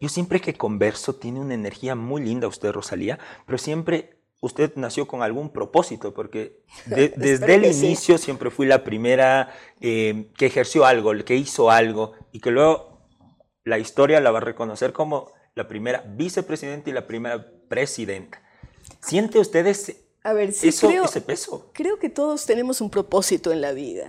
yo 0.00 0.08
siempre 0.08 0.40
que 0.40 0.54
converso 0.54 1.16
tiene 1.16 1.40
una 1.40 1.54
energía 1.54 1.94
muy 1.94 2.22
linda 2.22 2.48
usted, 2.48 2.72
Rosalía, 2.72 3.18
pero 3.46 3.58
siempre 3.58 4.17
usted 4.40 4.72
nació 4.76 5.06
con 5.06 5.22
algún 5.22 5.50
propósito, 5.50 6.14
porque 6.14 6.62
desde 6.86 7.54
el 7.54 7.64
inicio 7.64 8.18
siempre 8.18 8.50
fui 8.50 8.66
la 8.66 8.84
primera 8.84 9.52
eh, 9.80 10.30
que 10.36 10.46
ejerció 10.46 10.84
algo, 10.84 11.12
que 11.24 11.36
hizo 11.36 11.70
algo, 11.70 12.12
y 12.32 12.40
que 12.40 12.50
luego 12.50 12.98
la 13.64 13.78
historia 13.78 14.20
la 14.20 14.30
va 14.30 14.38
a 14.38 14.42
reconocer 14.42 14.92
como 14.92 15.32
la 15.54 15.68
primera 15.68 16.04
vicepresidenta 16.06 16.90
y 16.90 16.92
la 16.92 17.06
primera 17.06 17.44
presidenta. 17.68 18.42
¿Siente 19.00 19.38
usted 19.38 19.66
ese, 19.66 20.08
a 20.22 20.32
ver, 20.32 20.52
creo, 20.54 21.04
ese 21.04 21.20
peso? 21.20 21.70
Creo 21.74 21.98
que 21.98 22.08
todos 22.08 22.46
tenemos 22.46 22.80
un 22.80 22.90
propósito 22.90 23.52
en 23.52 23.60
la 23.60 23.72
vida. 23.72 24.06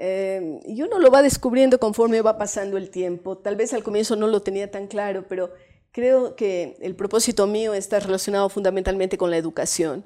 Eh, 0.00 0.60
y 0.64 0.82
uno 0.82 0.98
lo 0.98 1.10
va 1.10 1.22
descubriendo 1.22 1.78
conforme 1.78 2.22
va 2.22 2.38
pasando 2.38 2.76
el 2.76 2.90
tiempo. 2.90 3.38
Tal 3.38 3.56
vez 3.56 3.74
al 3.74 3.82
comienzo 3.82 4.16
no 4.16 4.28
lo 4.28 4.42
tenía 4.42 4.70
tan 4.70 4.86
claro, 4.86 5.26
pero 5.28 5.52
creo 5.98 6.36
que 6.36 6.76
el 6.80 6.94
propósito 6.94 7.48
mío 7.48 7.74
está 7.74 7.98
relacionado 7.98 8.48
fundamentalmente 8.48 9.18
con 9.18 9.32
la 9.32 9.36
educación, 9.36 10.04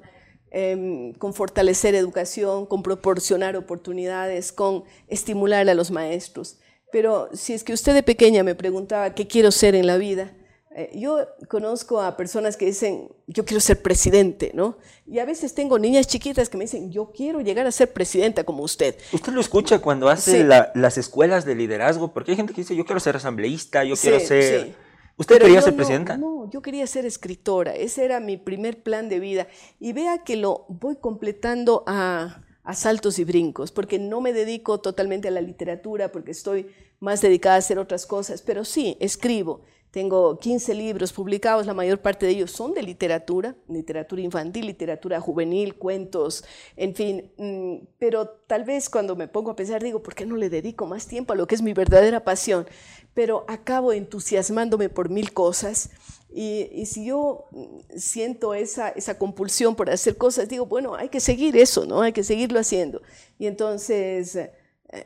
em, 0.49 1.13
con 1.13 1.35
fortalecer 1.35 1.93
educación, 1.93 2.65
con 2.65 2.81
proporcionar 2.81 3.55
oportunidades, 3.55 4.51
con 4.51 4.85
estimular 5.07 5.69
a 5.69 5.75
los 5.75 5.91
maestros. 5.91 6.57
Pero 6.91 7.29
si 7.33 7.53
es 7.53 7.63
que 7.63 7.73
usted 7.73 7.93
de 7.93 8.01
pequeña 8.01 8.41
me 8.41 8.55
preguntaba 8.55 9.13
qué 9.13 9.27
quiero 9.27 9.51
ser 9.51 9.75
en 9.75 9.85
la 9.85 9.97
vida, 9.97 10.33
Eh, 10.75 10.89
yo 10.95 11.19
conozco 11.49 12.01
a 12.01 12.17
personas 12.17 12.57
que 12.57 12.65
dicen, 12.65 13.07
yo 13.27 13.45
quiero 13.45 13.61
ser 13.61 13.83
presidente, 13.83 14.49
¿no? 14.55 14.79
Y 15.05 15.19
a 15.19 15.25
veces 15.25 15.53
tengo 15.53 15.77
niñas 15.77 16.07
chiquitas 16.07 16.49
que 16.49 16.57
me 16.57 16.63
dicen, 16.63 16.91
yo 16.91 17.11
quiero 17.15 17.41
llegar 17.41 17.67
a 17.67 17.71
ser 17.71 17.93
presidenta 17.93 18.43
como 18.43 18.63
usted. 18.63 18.95
¿Usted 19.11 19.33
lo 19.33 19.39
escucha 19.39 19.77
cuando 19.77 20.09
hace 20.09 20.43
las 20.43 20.97
escuelas 20.97 21.45
de 21.45 21.53
liderazgo? 21.53 22.11
Porque 22.11 22.31
hay 22.31 22.37
gente 22.37 22.53
que 22.53 22.61
dice, 22.61 22.75
yo 22.75 22.85
quiero 22.85 22.99
ser 22.99 23.15
asambleísta, 23.15 23.83
yo 23.83 23.95
quiero 23.95 24.19
ser... 24.19 24.73
¿Usted 25.17 25.39
quería 25.39 25.61
ser 25.61 25.75
presidenta? 25.75 26.17
No, 26.17 26.49
yo 26.49 26.61
quería 26.61 26.87
ser 26.87 27.05
escritora. 27.05 27.75
Ese 27.75 28.03
era 28.03 28.19
mi 28.19 28.37
primer 28.37 28.81
plan 28.81 29.09
de 29.09 29.19
vida. 29.19 29.47
Y 29.79 29.93
vea 29.93 30.23
que 30.23 30.35
lo 30.35 30.65
voy 30.69 30.95
completando 30.95 31.83
a, 31.85 32.43
a 32.63 32.73
saltos 32.73 33.19
y 33.19 33.23
brincos, 33.23 33.71
porque 33.71 33.99
no 33.99 34.21
me 34.21 34.33
dedico 34.33 34.79
totalmente 34.79 35.27
a 35.27 35.31
la 35.31 35.41
literatura, 35.41 36.11
porque 36.11 36.31
estoy 36.31 36.67
más 36.99 37.21
dedicada 37.21 37.55
a 37.55 37.59
hacer 37.59 37.79
otras 37.79 38.05
cosas, 38.05 38.41
pero 38.41 38.65
sí, 38.65 38.97
escribo. 38.99 39.61
Tengo 39.93 40.39
15 40.39 40.73
libros 40.73 41.13
publicados, 41.13 41.67
la 41.67 41.75
mayor 41.75 42.01
parte 42.01 42.25
de 42.25 42.31
ellos 42.31 42.49
son 42.49 42.73
de 42.73 42.81
literatura, 42.81 43.55
literatura 43.67 44.23
infantil, 44.23 44.65
literatura 44.65 45.21
juvenil, 45.21 45.75
cuentos, 45.75 46.43
en 46.75 46.95
fin. 46.95 47.31
Mm, 47.37 47.85
pero 47.99 48.27
tal 48.27 48.63
vez 48.63 48.89
cuando 48.89 49.15
me 49.15 49.27
pongo 49.27 49.51
a 49.51 49.55
pensar 49.55 49.83
digo, 49.83 50.01
¿por 50.01 50.15
qué 50.15 50.25
no 50.25 50.35
le 50.35 50.49
dedico 50.49 50.87
más 50.87 51.05
tiempo 51.05 51.33
a 51.33 51.35
lo 51.35 51.45
que 51.45 51.53
es 51.53 51.61
mi 51.61 51.73
verdadera 51.73 52.23
pasión? 52.23 52.65
Pero 53.13 53.45
acabo 53.47 53.93
entusiasmándome 53.93 54.89
por 54.89 55.09
mil 55.09 55.31
cosas. 55.31 55.91
Y, 56.33 56.87
si 56.87 57.05
yo 57.05 57.45
mm, 57.51 57.95
siento 57.95 58.55
esa, 58.55 58.89
esa 58.89 59.19
compulsión 59.19 59.75
por 59.75 59.91
hacer 59.91 60.17
cosas, 60.17 60.49
digo, 60.49 60.65
bueno, 60.65 60.95
hay 60.95 61.09
que 61.09 61.19
seguir 61.19 61.55
eso, 61.55 61.85
¿no? 61.85 62.01
Hay 62.01 62.13
que 62.13 62.23
seguirlo 62.23 62.59
haciendo. 62.59 63.03
Y 63.37 63.45
entonces 63.45 64.35
eh, 64.37 64.51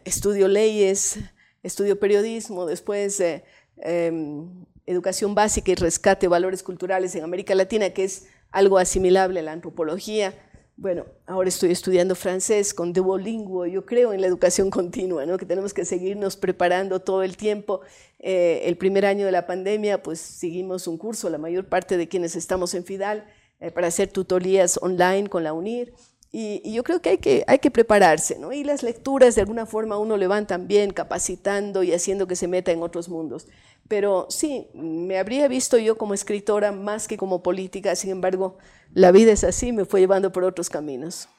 estudio 0.06 0.48
leyes, 0.48 1.20
estudio 1.62 2.00
periodismo, 2.00 2.66
después... 2.66 3.20
Eh, 3.20 3.44
em, 3.80 4.48
educación 4.88 5.36
básica 5.36 5.72
y 5.72 5.76
rescate 5.76 6.26
de 6.26 6.30
valores 6.30 6.64
culturales 6.64 7.14
en 7.14 7.24
América 7.24 7.54
Latina, 7.54 7.92
que 7.92 8.06
es 8.06 8.28
algo 8.52 8.80
asimilable 8.80 9.42
a 9.42 9.44
la 9.44 9.52
antropología. 9.52 10.34
Bueno, 10.78 11.06
ahora 11.26 11.50
estoy 11.50 11.72
estudiando 11.72 12.16
francés 12.16 12.74
con 12.74 12.94
Duolingo. 12.94 13.66
Yo 13.66 13.86
creo 13.86 14.14
en 14.14 14.22
la 14.22 14.28
educación 14.28 14.70
continua, 14.70 15.26
¿no? 15.26 15.38
que 15.38 15.46
tenemos 15.46 15.74
que 15.74 15.86
seguirnos 15.86 16.38
preparando 16.38 17.02
todo 17.02 17.24
el 17.24 17.36
tiempo. 17.36 17.82
Eh, 18.20 18.62
el 18.66 18.78
primer 18.78 19.06
año 19.06 19.26
de 19.26 19.32
la 19.32 19.46
pandemia, 19.46 20.02
pues 20.02 20.20
seguimos 20.20 20.88
un 20.88 20.98
curso, 20.98 21.30
la 21.30 21.38
mayor 21.38 21.68
parte 21.68 21.98
de 21.98 22.08
quienes 22.08 22.36
estamos 22.36 22.74
en 22.74 22.86
FIDAL, 22.86 23.26
eh, 23.60 23.72
para 23.72 23.88
hacer 23.88 24.10
tutorías 24.10 24.80
online 24.82 25.30
con 25.30 25.44
la 25.44 25.52
UNIR. 25.54 25.94
Y, 26.32 26.72
yo 26.72 26.84
creo 26.84 27.02
que 27.02 27.10
hay, 27.10 27.18
que 27.18 27.44
hay 27.48 27.60
que 27.60 27.72
prepararse, 27.72 28.38
¿no? 28.38 28.54
Y 28.54 28.64
las 28.64 28.84
lecturas 28.84 29.34
de 29.34 29.42
alguna 29.42 29.66
forma 29.66 29.98
uno 29.98 30.18
le 30.18 30.28
van 30.28 30.46
también 30.46 30.92
capacitando 30.92 31.84
y 31.84 31.94
haciendo 31.94 32.28
que 32.28 32.36
se 32.36 32.48
meta 32.48 32.72
en 32.72 32.84
otros 32.84 33.10
mundos. 33.10 33.48
Pero 33.88 34.28
sí, 34.30 34.70
me 34.74 35.18
habría 35.18 35.48
visto 35.48 35.78
yo 35.78 35.98
como 35.98 36.14
escritora 36.14 36.72
más 36.72 37.08
que 37.08 37.18
como 37.18 37.42
política, 37.42 37.96
sin 37.96 38.12
embargo, 38.12 38.58
la 38.94 39.12
vida 39.12 39.32
es 39.32 39.44
así, 39.44 39.72
me 39.72 39.86
fue 39.86 40.02
llevando 40.02 40.32
por 40.32 40.44
otros 40.44 40.70
caminos. 40.70 41.30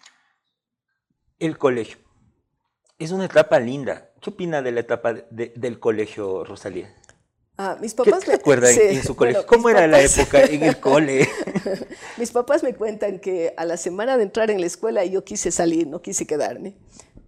El 1.38 1.58
colegio. 1.58 1.98
Es 2.98 3.12
una 3.12 3.26
etapa 3.26 3.60
linda. 3.60 4.10
¿Qué 4.20 4.30
opina 4.30 4.62
de 4.62 4.72
la 4.72 4.80
etapa 4.80 5.12
del 5.12 5.78
colegio, 5.78 6.42
Rosalía? 6.44 6.92
Ah, 7.60 7.76
mis 7.80 7.92
papás 7.92 8.24
¿Qué, 8.24 8.38
te 8.38 8.92
en, 8.92 9.02
su 9.02 9.16
colegio? 9.16 9.44
¿Cómo 9.44 9.68
era 9.68 9.88
la 9.88 10.00
época 10.00 10.44
en 10.44 10.62
el 10.62 10.78
cole? 10.78 11.28
mis 12.16 12.30
papás 12.30 12.62
me 12.62 12.72
cuentan 12.74 13.18
que 13.18 13.52
a 13.56 13.64
la 13.64 13.76
semana 13.76 14.16
de 14.16 14.22
entrar 14.22 14.52
en 14.52 14.60
la 14.60 14.66
escuela 14.66 15.04
yo 15.04 15.24
quise 15.24 15.50
salir, 15.50 15.88
no 15.88 16.00
quise 16.00 16.24
quedarme. 16.24 16.76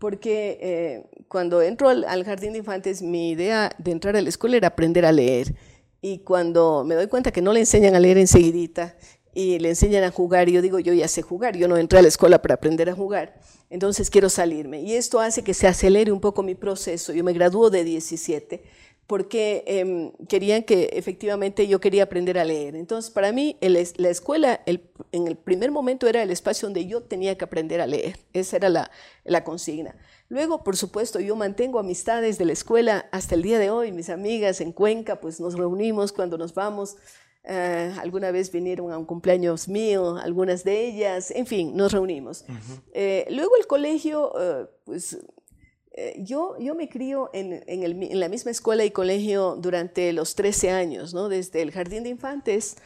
Porque 0.00 0.58
eh, 0.62 1.24
cuando 1.28 1.60
entro 1.60 1.90
al, 1.90 2.24
jardín 2.24 2.52
de 2.52 2.58
infantes, 2.58 3.02
mi 3.02 3.30
idea 3.30 3.70
de 3.76 3.92
entrar 3.92 4.16
a 4.16 4.22
la 4.22 4.30
escuela 4.30 4.56
era 4.56 4.68
aprender 4.68 5.04
a 5.04 5.12
leer. 5.12 5.54
Y 6.00 6.20
cuando 6.20 6.84
me 6.86 6.94
doy 6.94 7.06
cuenta 7.06 7.30
que 7.30 7.42
no 7.42 7.52
le 7.52 7.60
enseñan 7.60 7.94
a 7.94 8.00
leer 8.00 8.16
enseguidita 8.16 8.96
y 9.34 9.58
le 9.58 9.68
enseñan 9.68 10.02
a 10.04 10.10
jugar, 10.10 10.48
yo 10.48 10.62
digo, 10.62 10.78
yo 10.78 10.94
ya 10.94 11.06
sé 11.06 11.20
jugar, 11.20 11.54
yo 11.54 11.68
no 11.68 11.76
entré 11.76 11.98
a 11.98 12.02
la 12.02 12.08
escuela 12.08 12.40
para 12.40 12.54
aprender 12.54 12.88
a 12.88 12.94
jugar, 12.94 13.38
entonces 13.68 14.08
quiero 14.08 14.30
salirme. 14.30 14.80
Y 14.80 14.94
esto 14.94 15.20
hace 15.20 15.44
que 15.44 15.52
se 15.52 15.66
acelere 15.66 16.10
un 16.10 16.20
poco 16.20 16.42
mi 16.42 16.54
proceso. 16.54 17.12
Yo 17.12 17.22
me 17.22 17.34
graduó 17.34 17.68
de 17.68 17.84
17 17.84 18.62
porque 19.10 19.64
em, 19.66 20.12
querían 20.28 20.62
que 20.62 20.90
efectivamente 20.92 21.66
yo 21.66 21.80
quería 21.80 22.04
aprender 22.04 22.38
a 22.38 22.44
leer. 22.44 22.76
Entonces, 22.76 23.10
para 23.10 23.32
mí, 23.32 23.56
la 23.60 24.08
escuela 24.08 24.60
en 24.66 25.26
el 25.26 25.36
primer 25.36 25.72
momento 25.72 26.06
era 26.06 26.22
el 26.22 26.30
espacio 26.30 26.66
donde 26.66 26.86
yo 26.86 27.02
tenía 27.02 27.36
que 27.36 27.44
aprender 27.44 27.80
a 27.80 27.88
leer. 27.88 28.20
Esa 28.32 28.58
era 28.58 28.68
la, 29.24 29.42
consigna. 29.42 29.96
Luego, 30.28 30.62
por 30.62 30.76
supuesto, 30.76 31.18
yo 31.18 31.34
mantengo 31.34 31.80
amistades 31.80 32.38
de 32.38 32.44
la 32.44 32.52
escuela 32.52 33.08
hasta 33.10 33.34
el 33.34 33.42
día 33.42 33.58
de 33.58 33.68
hoy. 33.68 33.90
Mis 33.90 34.10
amigas 34.10 34.60
en 34.60 34.70
Cuenca, 34.70 35.20
pues 35.20 35.40
nos 35.40 35.54
reunimos 35.54 36.12
cuando 36.12 36.38
nos 36.38 36.54
vamos. 36.54 36.96
Eh, 37.42 37.92
alguna 37.98 38.30
vez 38.30 38.52
vinieron 38.52 38.92
a 38.92 38.98
un 38.98 39.06
cumpleaños 39.06 39.66
mío, 39.66 40.18
algunas 40.18 40.62
de 40.62 40.86
ellas, 40.86 41.32
en 41.32 41.46
fin, 41.46 41.76
nos 41.76 41.90
reunimos. 41.90 42.44
Eh, 42.92 43.26
luego 43.30 43.56
el 43.56 43.66
colegio, 43.66 44.32
eh, 44.40 44.66
pues 44.84 45.18
eh, 45.92 46.14
yo, 46.18 46.56
me 46.76 46.88
crío 46.88 47.30
en, 47.32 47.64
en, 47.66 48.20
la 48.20 48.28
misma 48.28 48.52
escuela 48.52 48.84
y 48.84 48.90
colegio 48.90 49.56
durante 49.56 50.12
los 50.12 50.34
13 50.34 50.70
años, 50.70 51.14
¿no? 51.14 51.28
desde 51.28 51.62
el 51.62 51.72
jardín 51.72 52.04
de 52.04 52.10
infantes 52.10 52.76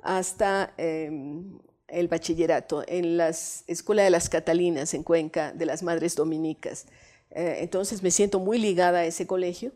hasta 0.00 0.72
em, 0.76 1.58
el 1.88 2.08
bachillerato, 2.08 2.84
en 2.86 3.16
la 3.16 3.28
Escuela 3.28 4.02
de 4.02 4.10
las 4.10 4.28
Catalinas 4.28 4.94
en 4.94 5.02
Cuenca, 5.02 5.52
de 5.52 5.66
las 5.66 5.82
Madres 5.82 6.14
Dominicas. 6.14 6.86
Eh, 7.30 7.58
entonces 7.60 8.02
me 8.02 8.10
siento 8.10 8.38
muy 8.38 8.58
ligada 8.58 9.00
a 9.00 9.06
ese 9.06 9.26
colegio, 9.26 9.72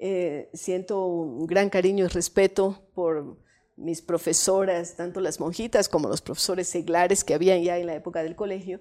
eh, 0.00 0.50
siento 0.52 1.06
un 1.06 1.46
gran 1.46 1.70
cariño 1.70 2.04
y 2.04 2.08
respeto 2.08 2.82
por 2.94 3.38
mis 3.76 4.02
profesoras, 4.02 4.96
tanto 4.96 5.20
las 5.20 5.40
monjitas 5.40 5.88
como 5.88 6.08
los 6.08 6.22
profesores 6.22 6.68
seglares 6.68 7.24
que 7.24 7.34
habían 7.34 7.62
ya 7.62 7.78
en 7.78 7.86
la 7.86 7.94
época 7.94 8.22
del 8.22 8.36
colegio, 8.36 8.80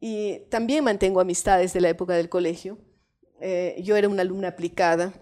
y 0.00 0.40
también 0.50 0.84
mantengo 0.84 1.20
amistades 1.20 1.72
de 1.72 1.80
la 1.80 1.88
época 1.90 2.14
del 2.14 2.28
colegio. 2.28 2.78
Eh, 3.40 3.80
yo 3.82 3.96
era 3.96 4.08
una 4.08 4.22
alumna 4.22 4.48
aplicada, 4.48 5.12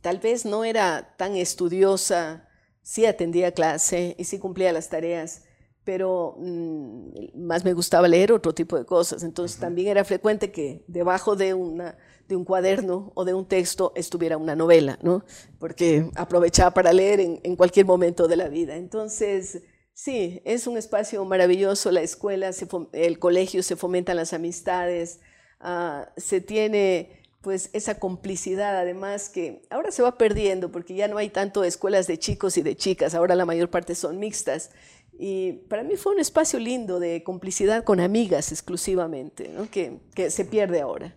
tal 0.00 0.18
vez 0.18 0.44
no 0.44 0.64
era 0.64 1.14
tan 1.16 1.36
estudiosa, 1.36 2.48
sí 2.82 3.06
atendía 3.06 3.52
clase 3.52 4.14
y 4.18 4.24
sí 4.24 4.38
cumplía 4.38 4.72
las 4.72 4.90
tareas, 4.90 5.44
pero 5.84 6.36
mm, 6.38 7.36
más 7.46 7.64
me 7.64 7.72
gustaba 7.72 8.08
leer 8.08 8.32
otro 8.32 8.54
tipo 8.54 8.76
de 8.76 8.84
cosas. 8.84 9.22
Entonces 9.22 9.58
también 9.58 9.88
era 9.88 10.04
frecuente 10.04 10.50
que 10.52 10.84
debajo 10.88 11.36
de, 11.36 11.54
una, 11.54 11.96
de 12.28 12.36
un 12.36 12.44
cuaderno 12.44 13.12
o 13.14 13.24
de 13.24 13.34
un 13.34 13.46
texto 13.46 13.92
estuviera 13.94 14.36
una 14.36 14.56
novela, 14.56 14.98
¿no? 15.02 15.24
porque 15.58 16.10
aprovechaba 16.14 16.72
para 16.72 16.92
leer 16.92 17.20
en, 17.20 17.40
en 17.42 17.56
cualquier 17.56 17.86
momento 17.86 18.28
de 18.28 18.36
la 18.36 18.48
vida. 18.48 18.76
Entonces, 18.76 19.62
sí, 19.92 20.42
es 20.44 20.66
un 20.66 20.76
espacio 20.76 21.24
maravilloso, 21.24 21.90
la 21.90 22.02
escuela, 22.02 22.50
el 22.92 23.18
colegio, 23.18 23.62
se 23.62 23.76
fomentan 23.76 24.16
las 24.16 24.32
amistades, 24.32 25.20
Ah, 25.66 26.12
se 26.18 26.42
tiene 26.42 27.22
pues 27.40 27.70
esa 27.72 27.98
complicidad 27.98 28.76
además 28.76 29.30
que 29.30 29.62
ahora 29.70 29.90
se 29.90 30.02
va 30.02 30.18
perdiendo 30.18 30.70
porque 30.70 30.94
ya 30.94 31.08
no 31.08 31.16
hay 31.16 31.30
tanto 31.30 31.64
escuelas 31.64 32.06
de 32.06 32.18
chicos 32.18 32.58
y 32.58 32.62
de 32.62 32.76
chicas, 32.76 33.14
ahora 33.14 33.34
la 33.34 33.46
mayor 33.46 33.70
parte 33.70 33.94
son 33.94 34.18
mixtas. 34.18 34.72
Y 35.18 35.52
para 35.70 35.82
mí 35.82 35.96
fue 35.96 36.12
un 36.12 36.20
espacio 36.20 36.58
lindo 36.58 37.00
de 37.00 37.22
complicidad 37.22 37.82
con 37.82 38.00
amigas 38.00 38.52
exclusivamente, 38.52 39.50
que, 39.70 40.00
que 40.14 40.30
se 40.30 40.44
pierde 40.44 40.82
ahora. 40.82 41.16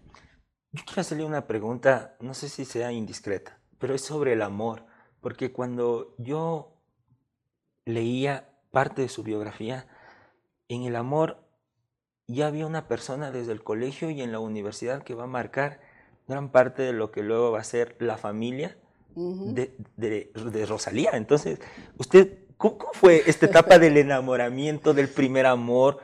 Yo 0.72 0.84
quiero 0.86 1.02
hacerle 1.02 1.26
una 1.26 1.46
pregunta, 1.46 2.16
no 2.22 2.34
sé 2.34 2.48
si 2.48 2.64
sea 2.64 2.94
indiscreta, 2.94 3.60
pero 3.80 3.96
es 3.96 4.02
sobre 4.02 4.32
el 4.32 4.42
amor, 4.42 4.86
porque 5.20 5.52
cuando 5.52 6.16
yo 6.18 6.74
leía 7.84 8.50
parte 8.72 9.02
de 9.02 9.10
su 9.10 9.24
biografía, 9.24 9.88
en 10.70 10.84
el 10.84 10.96
amor 10.96 11.47
ya 12.28 12.48
había 12.48 12.66
una 12.66 12.88
persona 12.88 13.32
desde 13.32 13.54
el 13.54 13.64
colegio 13.64 14.10
y 14.10 14.22
en 14.22 14.32
la 14.32 14.40
universidad 14.40 15.04
que 15.04 15.16
va 15.16 15.24
a 15.24 15.28
marcar 15.28 15.80
gran 16.28 16.52
parte 16.52 16.84
de 16.84 16.94
lo 16.94 17.10
que 17.12 17.24
luego 17.24 17.52
va 17.52 17.62
a 17.62 17.64
ser 17.64 17.96
la 18.00 18.18
familia 18.18 18.78
de, 19.16 19.74
de, 19.96 20.66
Rosalía. 20.66 21.12
Entonces, 21.14 21.60
usted, 21.98 22.38
¿cómo, 22.58 22.78
fue 22.94 23.24
esta 23.26 23.46
etapa 23.48 23.80
del 23.80 23.98
enamoramiento, 23.98 24.94
del 24.94 25.08
primer 25.08 25.46
amor? 25.46 26.00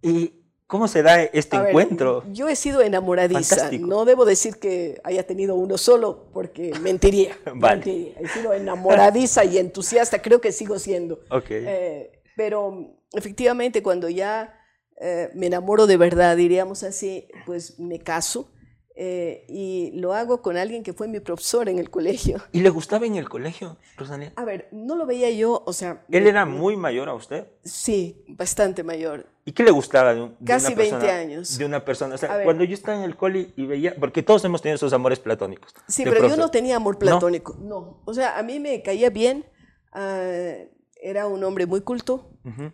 ¿Y 0.00 0.32
cómo 0.66 0.88
se 0.88 1.02
da 1.02 1.22
este 1.22 1.56
encuentro? 1.56 2.24
yo 2.32 2.48
he 2.48 2.56
sido 2.56 2.80
enamoradiza. 2.80 3.70
No 3.72 4.06
debo 4.06 4.24
decir 4.24 4.56
que 4.56 5.00
haya 5.04 5.24
tenido 5.26 5.54
uno 5.54 5.76
solo, 5.76 6.30
porque 6.32 6.72
mentiría. 6.80 7.36
vale. 7.54 8.14
He 8.18 8.28
sido 8.28 8.54
enamoradiza 8.54 9.44
y 9.44 9.58
entusiasta, 9.58 10.22
creo 10.22 10.40
que 10.40 10.50
sigo 10.50 10.78
siendo. 10.78 11.20
Okay. 11.30 11.64
Eh, 11.66 12.22
pero 12.36 12.96
efectivamente, 13.12 13.82
cuando 13.82 14.08
ya 14.08 14.61
eh, 15.00 15.30
me 15.34 15.46
enamoro 15.46 15.86
de 15.86 15.96
verdad, 15.96 16.36
diríamos 16.36 16.82
así, 16.82 17.28
pues 17.46 17.78
me 17.78 17.98
caso. 17.98 18.48
Eh, 18.94 19.46
y 19.48 19.90
lo 19.94 20.12
hago 20.12 20.42
con 20.42 20.58
alguien 20.58 20.82
que 20.82 20.92
fue 20.92 21.08
mi 21.08 21.18
profesor 21.18 21.70
en 21.70 21.78
el 21.78 21.88
colegio. 21.88 22.42
¿Y 22.52 22.60
le 22.60 22.68
gustaba 22.68 23.06
en 23.06 23.16
el 23.16 23.26
colegio, 23.26 23.78
Rosalía? 23.96 24.34
A 24.36 24.44
ver, 24.44 24.68
no 24.70 24.94
lo 24.96 25.06
veía 25.06 25.30
yo, 25.30 25.62
o 25.64 25.72
sea... 25.72 26.04
¿Él 26.10 26.26
era 26.26 26.44
muy 26.44 26.76
mayor 26.76 27.08
a 27.08 27.14
usted? 27.14 27.46
Sí, 27.64 28.22
bastante 28.28 28.84
mayor. 28.84 29.26
¿Y 29.46 29.52
qué 29.52 29.62
le 29.64 29.70
gustaba 29.70 30.14
de, 30.14 30.20
un, 30.20 30.36
Casi 30.44 30.66
una 30.66 30.76
persona? 30.76 30.98
20 30.98 31.10
años. 31.10 31.56
De 31.56 31.64
una 31.64 31.84
persona, 31.84 32.16
o 32.16 32.18
sea, 32.18 32.44
cuando 32.44 32.64
yo 32.64 32.74
estaba 32.74 32.98
en 32.98 33.04
el 33.04 33.16
cole 33.16 33.52
y 33.56 33.64
veía, 33.64 33.94
porque 33.98 34.22
todos 34.22 34.44
hemos 34.44 34.60
tenido 34.60 34.76
esos 34.76 34.92
amores 34.92 35.18
platónicos. 35.20 35.74
Sí, 35.88 36.04
pero 36.04 36.28
yo 36.28 36.36
no 36.36 36.50
tenía 36.50 36.76
amor 36.76 36.98
platónico, 36.98 37.56
¿No? 37.60 38.02
O 38.04 38.12
sea, 38.12 38.38
a 38.38 38.42
mí 38.42 38.60
me 38.60 38.82
caía 38.82 39.08
bien 39.08 39.46
Ah, 39.92 40.54
era 41.02 41.26
un 41.26 41.42
hombre 41.44 41.66
muy 41.66 41.80
culto. 41.80 42.30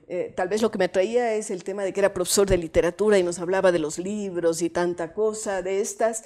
Eh, 0.06 0.32
tal 0.36 0.48
vez 0.48 0.62
lo 0.62 0.70
que 0.70 0.78
me 0.78 0.84
atraía 0.84 1.34
es 1.34 1.50
el 1.50 1.64
tema 1.64 1.82
de 1.82 1.92
que 1.92 2.00
era 2.00 2.14
profesor 2.14 2.48
de 2.48 2.56
literatura 2.56 3.18
y 3.18 3.22
nos 3.22 3.38
hablaba 3.38 3.72
de 3.72 3.78
los 3.78 3.98
libros 3.98 4.62
y 4.62 4.70
tanta 4.70 5.12
cosa 5.12 5.62
de 5.62 5.80
estas 5.80 6.24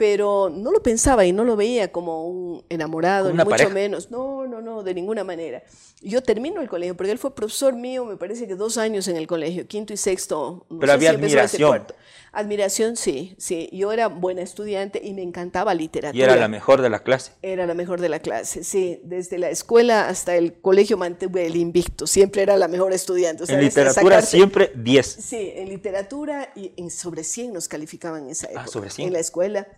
pero 0.00 0.48
no 0.48 0.72
lo 0.72 0.82
pensaba 0.82 1.26
y 1.26 1.32
no 1.32 1.44
lo 1.44 1.56
veía 1.56 1.92
como 1.92 2.26
un 2.26 2.64
enamorado, 2.70 3.30
ni 3.34 3.44
mucho 3.44 3.68
menos. 3.68 4.10
No, 4.10 4.46
no, 4.46 4.62
no, 4.62 4.82
de 4.82 4.94
ninguna 4.94 5.24
manera. 5.24 5.62
Yo 6.00 6.22
termino 6.22 6.62
el 6.62 6.70
colegio, 6.70 6.96
porque 6.96 7.12
él 7.12 7.18
fue 7.18 7.34
profesor 7.34 7.74
mío, 7.74 8.06
me 8.06 8.16
parece 8.16 8.48
que 8.48 8.54
dos 8.54 8.78
años 8.78 9.08
en 9.08 9.16
el 9.16 9.26
colegio, 9.26 9.66
quinto 9.66 9.92
y 9.92 9.98
sexto. 9.98 10.64
pero 10.80 10.94
había 10.94 11.10
admiración. 11.10 11.84
Admiración, 12.32 12.96
sí, 12.96 13.34
sí. 13.36 13.68
Yo 13.72 13.92
era 13.92 14.06
buena 14.06 14.40
estudiante 14.40 15.02
y 15.04 15.12
me 15.12 15.22
encantaba 15.22 15.74
literatura. 15.74 16.18
¿Y 16.18 16.22
era 16.22 16.36
la 16.36 16.48
mejor 16.48 16.80
de 16.80 16.88
la 16.88 17.02
clase? 17.02 17.32
Era 17.42 17.66
la 17.66 17.74
mejor 17.74 18.00
de 18.00 18.08
la 18.08 18.20
clase, 18.20 18.64
sí. 18.64 19.02
Desde 19.04 19.36
la 19.36 19.50
escuela 19.50 20.08
hasta 20.08 20.34
el 20.34 20.54
colegio 20.54 20.96
mantuve 20.96 21.44
el 21.44 21.56
invicto. 21.56 22.06
Siempre 22.06 22.40
era 22.40 22.56
la 22.56 22.68
mejor 22.68 22.94
estudiante. 22.94 23.44
en 23.52 23.60
literatura 23.60 24.22
siempre 24.22 24.72
10. 24.74 25.06
Sí, 25.06 25.52
en 25.56 25.68
literatura 25.68 26.52
y 26.56 26.72
en 26.78 26.90
sobre 26.90 27.22
100 27.22 27.52
nos 27.52 27.68
calificaban 27.68 28.24
en 28.24 28.30
esa 28.30 28.46
ah, 28.46 28.50
época. 28.52 28.64
Ah, 28.66 28.72
sobre 28.72 28.88
100. 28.88 29.08
En 29.08 29.12
la 29.12 29.20
escuela 29.20 29.68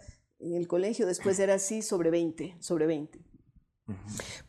en 0.43 0.55
el 0.55 0.67
colegio, 0.67 1.07
después 1.07 1.39
era 1.39 1.55
así 1.55 1.83
sobre 1.83 2.11
20, 2.11 2.57
sobre 2.61 2.87
20. 2.87 3.19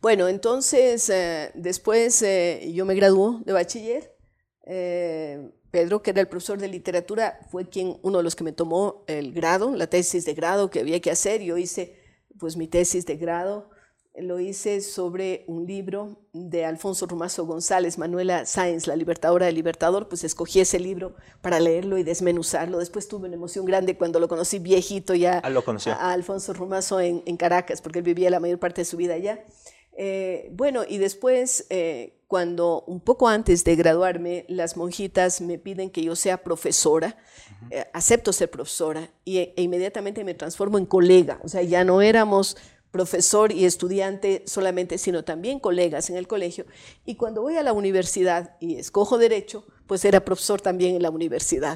Bueno, 0.02 0.28
entonces 0.28 1.10
eh, 1.10 1.52
después 1.56 2.22
eh, 2.22 2.72
yo 2.74 2.86
me 2.86 2.96
graduó 2.96 3.42
de 3.46 3.54
bachiller. 3.54 4.16
Eh, 4.66 5.52
Pedro, 5.72 6.04
que 6.04 6.12
era 6.12 6.22
el 6.22 6.28
profesor 6.28 6.60
de 6.60 6.68
literatura, 6.68 7.40
fue 7.50 7.68
quien 7.68 7.98
uno 8.04 8.20
de 8.20 8.24
los 8.24 8.36
que 8.36 8.44
me 8.44 8.52
tomó 8.52 9.04
el 9.08 9.34
grado, 9.34 9.76
la 9.76 9.88
tesis 9.88 10.26
de 10.26 10.34
grado 10.34 10.70
que 10.70 10.80
había 10.80 11.00
que 11.00 11.12
hacer. 11.12 11.42
Yo 11.42 11.58
hice 11.58 11.98
pues 12.40 12.58
mi 12.58 12.68
tesis 12.68 13.06
de 13.06 13.18
grado 13.18 13.70
lo 14.16 14.40
hice 14.40 14.82
sobre 14.82 15.44
un 15.48 15.66
libro 15.66 16.18
de 16.34 16.66
Alfonso 16.66 17.08
Rumazo 17.08 17.46
González, 17.46 17.98
Manuela 17.98 18.46
Sáenz, 18.46 18.86
la 18.86 18.96
libertadora 18.96 19.48
del 19.48 19.56
Libertador, 19.56 20.08
pues 20.08 20.24
escogí 20.24 20.60
ese 20.60 20.80
libro 20.80 21.16
para 21.42 21.60
leerlo 21.60 21.98
y 21.98 22.04
desmenuzarlo. 22.04 22.78
Después 22.78 23.08
tuve 23.08 23.28
una 23.28 23.36
emoción 23.36 23.66
grande 23.66 23.98
cuando 23.98 24.20
lo 24.20 24.28
conocí 24.28 24.60
viejito 24.60 25.16
ya 25.16 25.40
ah, 25.40 25.50
lo 25.50 25.64
a, 25.68 26.12
Alfonso 26.12 26.54
Rumazo 26.54 27.00
en, 27.00 27.22
Caracas, 27.38 27.82
porque 27.82 28.00
él 28.00 28.06
vivía 28.06 28.30
la 28.30 28.40
mayor 28.40 28.60
parte 28.60 28.82
de 28.82 28.86
su 28.86 28.98
vida 28.98 29.16
allá. 29.16 29.44
Eh, 29.96 30.50
bueno, 30.54 30.84
y 30.88 30.98
después, 31.00 31.66
eh, 31.70 32.20
cuando 32.28 32.84
un 32.88 33.00
poco 33.00 33.28
antes 33.28 33.64
de 33.64 33.76
graduarme, 33.76 34.46
las 34.48 34.78
monjitas 34.78 35.42
me 35.42 35.58
piden 35.58 35.90
que 35.90 36.04
yo 36.04 36.16
sea 36.16 36.44
profesora, 36.44 37.18
eh, 37.70 37.86
acepto 37.94 38.34
ser 38.34 38.50
profesora 38.50 39.10
y, 39.24 39.38
e 39.38 39.54
inmediatamente 39.58 40.24
me 40.24 40.34
transformo 40.34 40.78
en 40.78 40.86
colega, 40.86 41.40
o 41.44 41.48
sea, 41.48 41.62
ya 41.62 41.84
no 41.84 42.02
éramos 42.02 42.58
profesor 42.94 43.52
y 43.52 43.66
estudiante 43.66 44.44
solamente, 44.46 45.00
sino 45.00 45.24
también 45.24 45.60
colegas 45.60 46.12
en 46.12 46.16
el 46.16 46.28
colegio. 46.28 46.68
Y 47.06 47.16
cuando 47.16 47.42
voy 47.42 47.58
a 47.58 47.64
la 47.64 47.74
universidad 47.74 48.56
y 48.60 48.76
escojo 48.76 49.18
derecho, 49.18 49.66
pues 49.88 50.06
era 50.06 50.24
profesor 50.24 50.62
también 50.62 50.96
en 50.96 51.02
la 51.02 51.10
universidad. 51.10 51.76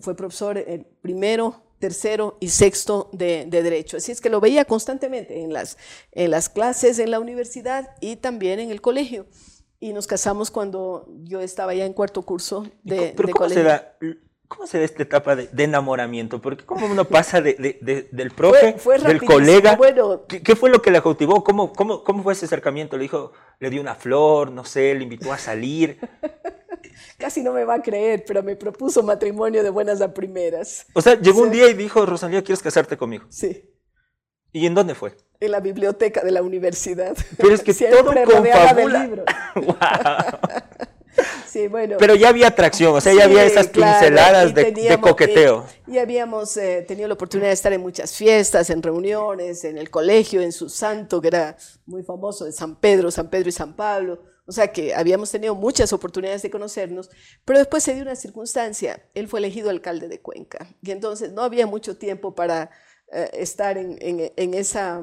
Fue 0.00 0.16
profesor 0.16 0.58
el 0.58 0.84
primero, 1.02 1.62
tercero 1.78 2.36
y 2.40 2.48
sexto 2.48 3.08
de, 3.12 3.46
derecho. 3.46 3.98
Así 3.98 4.10
es 4.10 4.20
que 4.20 4.28
lo 4.28 4.40
veía 4.40 4.64
constantemente 4.64 5.40
en 5.40 5.52
las, 5.52 5.78
en 6.10 6.32
las 6.32 6.48
clases 6.48 6.98
en 6.98 7.12
la 7.12 7.20
universidad 7.20 7.90
y 8.00 8.16
también 8.16 8.58
en 8.58 8.72
el 8.72 8.80
colegio. 8.80 9.26
Y 9.78 9.92
nos 9.92 10.08
casamos 10.08 10.50
cuando 10.50 11.08
yo 11.22 11.40
estaba 11.42 11.74
ya 11.74 11.84
en 11.84 11.92
cuarto 11.92 12.22
curso 12.22 12.66
de, 12.82 13.14
¿Pero 13.16 13.28
cómo 13.28 13.46
colegio. 13.46 14.16
¿Cómo 14.48 14.66
se 14.66 14.78
ve 14.78 14.84
esta 14.84 15.02
etapa 15.02 15.34
de, 15.36 15.64
enamoramiento? 15.64 16.40
Porque 16.40 16.64
cómo 16.64 16.86
uno 16.86 17.04
pasa 17.04 17.40
del 17.40 18.32
profe, 18.34 18.76
del 19.04 19.22
colega. 19.22 19.78
¿Qué, 20.28 20.56
fue 20.56 20.70
lo 20.70 20.80
que 20.82 20.90
la 20.90 21.02
cautivó? 21.02 21.42
¿Cómo, 21.42 21.72
cómo, 21.72 22.04
¿Cómo 22.04 22.22
fue 22.22 22.32
ese 22.32 22.46
acercamiento? 22.46 22.96
¿Le 22.96 23.02
dijo, 23.02 23.32
le 23.58 23.70
dio 23.70 23.80
una 23.80 23.94
flor, 23.94 24.52
no 24.52 24.64
sé, 24.64 24.94
le 24.94 25.02
invitó 25.02 25.32
a 25.32 25.38
salir? 25.38 25.98
Casi 27.18 27.42
no 27.42 27.52
me 27.52 27.64
va 27.64 27.74
a 27.74 27.82
creer, 27.82 28.24
pero 28.26 28.42
me 28.42 28.56
propuso 28.56 29.02
matrimonio 29.02 29.62
de 29.62 29.70
buenas 29.70 30.00
a 30.00 30.12
primeras. 30.12 30.86
O 30.92 31.02
sea, 31.02 31.18
llegó 31.18 31.40
un 31.40 31.50
día 31.50 31.68
y 31.68 31.74
dijo, 31.74 32.04
Rosalía, 32.06 32.42
¿quieres 32.42 32.62
casarte 32.62 32.96
conmigo? 32.96 33.26
Sí. 33.30 33.64
¿Y 34.52 34.66
en 34.66 34.74
dónde 34.74 34.94
fue? 34.94 35.14
En 35.40 35.50
la 35.50 35.60
biblioteca 35.60 36.22
de 36.22 36.30
la 36.30 36.42
universidad. 36.42 37.16
Pero 37.36 37.54
es 37.54 37.62
que 37.62 37.72
Siempre 37.74 38.24
todo 38.24 38.42
confabula. 38.42 39.06
De 39.06 39.24
Pero 41.98 42.14
ya 42.14 42.28
había 42.28 42.48
atracción, 42.48 42.94
o 42.94 43.00
sea, 43.00 43.14
ya 43.14 43.24
había 43.24 43.44
esas 43.44 43.68
pinceladas 43.68 44.54
de, 44.54 44.98
coqueteo. 45.00 45.64
Y, 45.86 45.98
habíamos 45.98 46.56
eh, 46.56 46.84
tenido 46.86 47.08
la 47.08 47.14
oportunidad 47.14 47.48
de 47.48 47.54
estar 47.54 47.72
en 47.72 47.80
muchas 47.80 48.14
fiestas, 48.14 48.70
en 48.70 48.82
reuniones, 48.82 49.64
en 49.64 49.78
el 49.78 49.90
colegio, 49.90 50.42
en 50.42 50.52
su 50.52 50.68
santo, 50.68 51.20
que 51.20 51.28
era 51.28 51.56
muy 51.86 52.02
famoso, 52.02 52.44
de 52.44 52.52
San 52.52 52.76
Pedro, 52.76 53.10
San 53.10 53.30
Pedro 53.30 53.48
y 53.48 53.52
San 53.52 53.74
Pablo. 53.74 54.22
O 54.46 54.52
sea 54.52 54.70
que 54.72 54.94
habíamos 54.94 55.30
tenido 55.30 55.54
muchas 55.54 55.92
oportunidades 55.92 56.42
de 56.42 56.50
conocernos, 56.50 57.10
pero 57.44 57.58
después 57.58 57.82
se 57.82 57.94
dio 57.94 58.02
una 58.02 58.16
circunstancia. 58.16 59.02
Él 59.14 59.26
fue 59.26 59.40
elegido 59.40 59.70
alcalde 59.70 60.08
de 60.08 60.20
Cuenca 60.20 60.68
y 60.82 60.92
entonces 60.92 61.32
no 61.32 61.42
había 61.42 61.66
mucho 61.66 61.96
tiempo 61.96 62.34
para 62.34 62.70
eh, 63.12 63.30
estar 63.32 63.76
en, 63.76 63.98
en 64.00 64.54
esa 64.54 65.02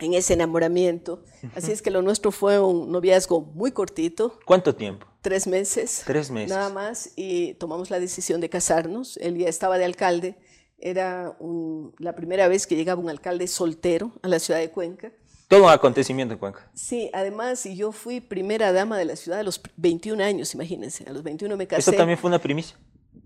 en 0.00 0.14
ese 0.14 0.34
enamoramiento. 0.34 1.22
Así 1.54 1.72
es 1.72 1.82
que 1.82 1.90
lo 1.90 2.02
nuestro 2.02 2.32
fue 2.32 2.60
un 2.60 2.90
noviazgo 2.90 3.40
muy 3.40 3.72
cortito. 3.72 4.38
¿Cuánto 4.44 4.74
tiempo? 4.74 5.06
Tres 5.22 5.46
meses. 5.46 6.02
Tres 6.04 6.30
meses. 6.30 6.50
Nada 6.50 6.68
más. 6.70 7.12
Y 7.16 7.54
tomamos 7.54 7.90
la 7.90 8.00
decisión 8.00 8.40
de 8.40 8.48
casarnos. 8.48 9.16
Él 9.18 9.38
ya 9.38 9.48
estaba 9.48 9.78
de 9.78 9.84
alcalde. 9.84 10.36
Era 10.78 11.36
la 11.98 12.14
primera 12.14 12.48
vez 12.48 12.66
que 12.66 12.76
llegaba 12.76 13.00
un 13.00 13.08
alcalde 13.08 13.46
soltero 13.46 14.12
a 14.22 14.28
la 14.28 14.38
ciudad 14.38 14.60
de 14.60 14.70
Cuenca. 14.70 15.12
Todo 15.48 15.64
un 15.64 15.70
acontecimiento 15.70 16.34
en 16.34 16.40
Cuenca. 16.40 16.68
Sí, 16.74 17.10
además, 17.12 17.64
y 17.64 17.76
yo 17.76 17.92
fui 17.92 18.20
primera 18.20 18.72
dama 18.72 18.98
de 18.98 19.04
la 19.04 19.16
ciudad 19.16 19.40
a 19.40 19.42
los 19.42 19.60
21 19.76 20.22
años, 20.22 20.54
imagínense. 20.54 21.04
A 21.08 21.12
los 21.12 21.22
21 21.22 21.56
me 21.56 21.66
casé. 21.66 21.90
¿Eso 21.90 21.92
también 21.92 22.18
fue 22.18 22.28
una 22.28 22.40
primicia? 22.40 22.76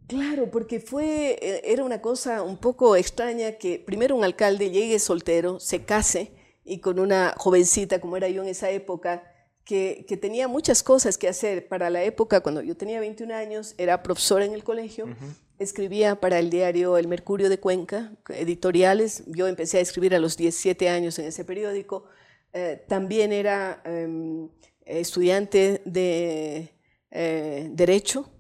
Claro, 0.08 0.50
porque 0.50 0.80
fue, 0.80 1.38
eh, 1.40 1.62
era 1.64 1.84
una 1.84 2.00
cosa 2.00 2.42
un 2.42 2.56
poco 2.56 2.96
extraña 2.96 3.52
que 3.52 3.78
primero 3.78 4.16
un 4.16 4.24
alcalde 4.24 4.70
llegue 4.70 4.98
soltero, 4.98 5.60
se 5.60 5.84
case 5.84 6.32
y 6.68 6.78
con 6.80 6.98
una 6.98 7.34
jovencita 7.36 8.00
como 8.00 8.16
era 8.16 8.28
yo 8.28 8.42
en 8.42 8.48
esa 8.48 8.70
época, 8.70 9.22
que, 9.64 10.18
tenía 10.20 10.48
muchas 10.48 10.82
cosas 10.82 11.18
que 11.18 11.28
hacer. 11.28 11.68
Para 11.68 11.90
la 11.90 12.02
época, 12.02 12.40
cuando 12.40 12.62
yo 12.62 12.76
tenía 12.76 13.00
21 13.00 13.34
años, 13.34 13.74
era 13.76 14.02
profesora 14.02 14.44
en 14.44 14.54
el 14.54 14.64
colegio, 14.64 15.08
escribía 15.58 16.20
para 16.20 16.38
el 16.38 16.48
diario 16.48 16.96
El 16.96 17.06
Mercurio 17.06 17.50
de 17.50 17.58
Cuenca, 17.58 18.12
editoriales. 18.30 19.24
Yo 19.26 19.46
empecé 19.46 19.78
a 19.78 19.80
escribir 19.80 20.14
a 20.14 20.18
los 20.18 20.36
17 20.36 20.88
años 20.88 21.18
en 21.18 21.26
ese 21.26 21.44
periódico. 21.44 22.04
Eh, 22.54 22.82
también 22.88 23.30
era 23.30 23.82
em, 23.84 24.48
estudiante 24.86 25.82
de 25.84 26.72
eh, 27.10 27.68
Derecho 27.70 28.30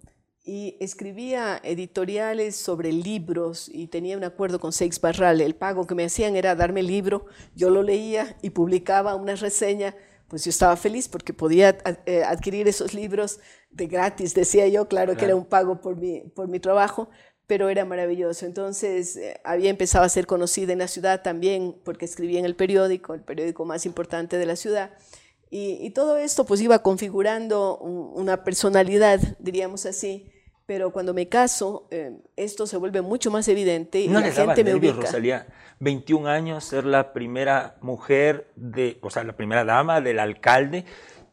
y 0.48 0.78
escribía 0.80 1.60
editoriales 1.62 2.56
sobre 2.56 2.90
libros 2.90 3.68
y 3.70 3.88
tenía 3.88 4.16
un 4.16 4.24
acuerdo 4.24 4.58
con 4.58 4.72
Seix 4.72 4.98
Barral. 4.98 5.42
El 5.42 5.54
pago 5.54 5.86
que 5.86 5.94
me 5.94 6.06
hacían 6.06 6.36
era 6.36 6.54
darme 6.54 6.80
el 6.80 6.86
libro, 6.86 7.26
yo 7.54 7.68
lo 7.68 7.82
leía 7.82 8.34
y 8.40 8.48
publicaba 8.48 9.14
una 9.14 9.34
reseña. 9.34 9.94
Pues 10.26 10.46
yo 10.46 10.48
estaba 10.48 10.74
feliz 10.76 11.06
porque 11.06 11.34
podía 11.34 11.76
eh, 12.06 12.22
adquirir 12.24 12.66
esos 12.66 12.94
libros 12.94 13.40
de 13.70 13.88
gratis, 13.88 14.32
decía 14.32 14.66
yo, 14.68 14.88
claro, 14.88 15.18
que 15.18 15.26
era 15.26 15.36
un 15.36 15.44
pago 15.44 15.82
por 15.82 15.96
mi, 15.96 16.20
por 16.20 16.48
mi 16.48 16.60
trabajo, 16.60 17.10
pero 17.46 17.68
era 17.68 17.84
maravilloso. 17.84 18.46
Entonces 18.46 19.18
eh, 19.18 19.38
había 19.44 19.68
empezado 19.68 20.06
a 20.06 20.08
ser 20.08 20.26
conocida 20.26 20.72
en 20.72 20.78
la 20.78 20.88
ciudad 20.88 21.20
también 21.20 21.78
porque 21.84 22.06
escribía 22.06 22.38
en 22.38 22.46
el 22.46 22.56
periódico, 22.56 23.12
el 23.12 23.22
periódico 23.22 23.66
más 23.66 23.84
importante 23.84 24.38
de 24.38 24.46
la 24.46 24.56
ciudad. 24.56 24.92
Y, 25.50 25.78
y 25.82 25.90
todo 25.90 26.16
esto 26.16 26.46
pues 26.46 26.62
iba 26.62 26.82
configurando 26.82 27.76
una 27.76 28.44
personalidad, 28.44 29.20
diríamos 29.38 29.84
así, 29.84 30.30
pero 30.68 30.92
cuando 30.92 31.14
me 31.14 31.30
caso, 31.30 31.88
eh, 31.90 32.12
esto 32.36 32.66
se 32.66 32.76
vuelve 32.76 33.00
mucho 33.00 33.30
más 33.30 33.48
evidente 33.48 34.00
y 34.00 34.08
¿No 34.08 34.20
la 34.20 34.30
gente 34.30 34.62
me 34.62 34.74
ubica. 34.74 35.00
Rosalía, 35.00 35.46
21 35.80 36.28
años, 36.28 36.62
ser 36.62 36.84
la 36.84 37.14
primera 37.14 37.78
mujer, 37.80 38.50
de, 38.54 38.98
o 39.00 39.08
sea, 39.08 39.24
la 39.24 39.34
primera 39.34 39.64
dama 39.64 40.02
del 40.02 40.18
alcalde, 40.18 40.84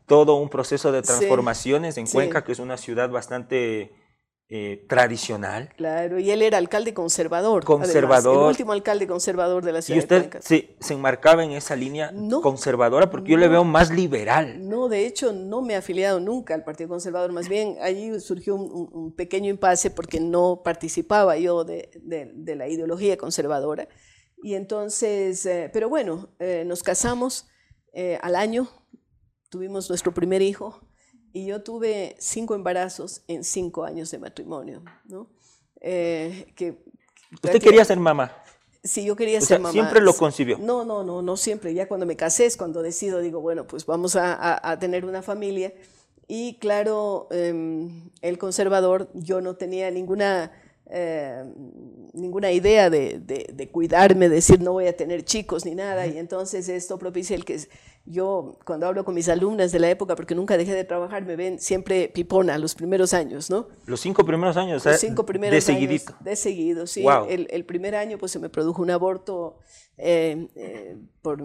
todo 0.06 0.36
un 0.36 0.48
proceso 0.48 0.94
de 0.94 1.02
transformaciones 1.02 1.98
en 1.98 2.08
Cuenca, 2.08 2.46
que 2.46 2.54
es 2.54 2.60
una 2.60 2.78
ciudad 2.78 3.10
bastante 3.10 3.92
eh, 4.48 4.86
tradicional. 4.88 5.70
Claro, 5.76 6.20
y 6.20 6.30
él 6.30 6.44
era 6.44 6.60
alcalde 6.60 6.94
conservador. 6.94 7.66
Conservador. 7.66 8.44
el 8.44 8.50
último 8.50 8.74
alcalde 8.74 9.08
conservador 9.08 9.66
de 9.66 9.72
la 9.72 9.82
ciudad. 9.82 9.98
¿Y 9.98 10.00
usted 10.02 10.40
se, 10.40 10.76
se, 10.80 10.94
enmarcaba 10.94 11.44
en 11.44 11.50
esa 11.52 11.76
línea 11.76 12.14
conservadora? 12.44 13.10
Porque 13.10 13.32
yo 13.32 13.38
le 13.38 13.48
veo 13.48 13.64
más 13.64 13.90
liberal. 13.90 14.70
No, 14.70 14.88
de 14.88 15.08
hecho, 15.08 15.34
no 15.34 15.64
me 15.64 15.74
he 15.74 15.78
afiliado 15.78 16.20
nunca 16.20 16.54
al 16.54 16.64
Partido 16.64 16.90
Conservador. 16.90 17.32
Más 17.32 17.50
bien, 17.50 17.78
allí 17.82 18.20
surgió 18.20 18.54
un, 18.54 19.16
pequeño 19.16 19.50
impasse 19.50 19.90
porque 19.90 20.20
no 20.20 20.62
participaba 20.64 21.38
yo 21.38 21.64
de, 21.64 21.90
de, 22.04 22.56
la 22.56 22.68
ideología 22.68 23.18
conservadora. 23.18 23.88
Y 24.44 24.54
entonces, 24.54 25.44
eh, 25.48 25.72
pero 25.74 25.90
bueno, 25.90 26.30
eh, 26.38 26.64
nos 26.68 26.84
casamos 26.84 27.48
al 28.22 28.36
año, 28.36 28.68
tuvimos 29.50 29.90
nuestro 29.90 30.14
primer 30.14 30.42
hijo 30.44 30.82
y 31.36 31.46
yo 31.46 31.62
tuve 31.62 32.16
cinco 32.18 32.56
embarazos 32.56 33.22
en 33.28 33.44
cinco 33.44 33.84
años 33.84 34.10
de 34.10 34.18
matrimonio. 34.20 34.82
¿no? 35.04 35.28
Eh, 35.82 36.48
que, 36.56 36.78
¿Usted 37.34 37.62
quería 37.62 37.84
ser 37.84 38.00
mamá? 38.00 38.32
Sí, 38.86 39.04
yo 39.04 39.18
quería 39.18 39.40
O 39.40 39.42
ser 39.42 39.48
sea, 39.48 39.60
mamá. 39.60 39.74
siempre 39.74 40.00
lo 40.00 40.14
concibió. 40.14 40.58
No, 40.58 40.86
no, 40.86 41.04
no, 41.04 41.22
no 41.22 41.36
siempre. 41.36 41.74
Ya 41.74 41.88
cuando 41.90 42.06
me 42.06 42.16
casé 42.16 42.46
es 42.46 42.56
cuando 42.56 42.82
decido, 42.82 43.20
digo, 43.20 43.42
bueno, 43.42 43.68
pues 43.68 43.86
vamos 43.86 44.16
a, 44.16 44.34
a- 44.34 44.72
a 44.72 44.80
tener 44.80 45.04
una 45.06 45.22
familia. 45.22 45.74
Y 46.28 46.54
claro, 46.60 47.28
em, 47.32 48.10
el 48.22 48.38
conservador, 48.38 49.10
yo 49.14 49.42
no 49.42 49.56
tenía 49.58 49.92
ninguna, 49.92 50.52
eh, 50.86 51.44
ninguna 52.14 52.52
idea 52.54 52.90
de, 52.90 53.20
de- 53.20 53.50
de 53.54 53.68
cuidarme, 53.70 54.30
de 54.30 54.36
decir 54.36 54.62
no 54.62 54.72
voy 54.72 54.88
a 54.88 54.96
tener 54.96 55.26
chicos 55.26 55.66
ni 55.66 55.76
nada. 55.76 56.08
Y 56.08 56.18
entonces 56.18 56.70
esto 56.70 56.98
propicia 56.98 57.36
el 57.36 57.44
que 57.44 57.60
yo, 58.06 58.60
cuando 58.66 58.86
hablo 58.88 59.04
con 59.04 59.16
mis 59.16 59.28
alumnas 59.30 59.72
de 59.72 59.80
la 59.80 59.90
época, 59.90 60.16
porque 60.16 60.36
nunca 60.36 60.58
dejé 60.58 60.74
de 60.74 60.84
trabajar, 60.84 61.26
me 61.26 61.36
ven 61.36 61.60
siempre 61.60 62.08
pipona 62.10 62.58
los 62.58 62.76
primeros 62.76 63.14
años, 63.14 63.50
¿no? 63.50 63.68
Los 63.86 64.00
cinco 64.02 64.24
primeros 64.26 64.58
años, 64.58 64.86
Los 64.86 65.00
cinco 65.00 65.26
primeros 65.26 65.52
de 65.52 65.58
años 65.74 65.82
seguidito. 65.82 66.16
de 66.20 66.36
seguido, 66.36 66.86
sí. 66.88 67.02
Guau. 67.02 67.26
El, 67.30 67.48
el 67.50 67.66
primer 67.66 67.96
año 67.96 68.18
pues 68.18 68.32
se 68.32 68.40
me 68.40 68.50
produjo 68.50 68.82
un 68.82 68.92
aborto 68.92 69.58
eh, 69.98 70.48
eh, 70.56 70.98
por 71.22 71.42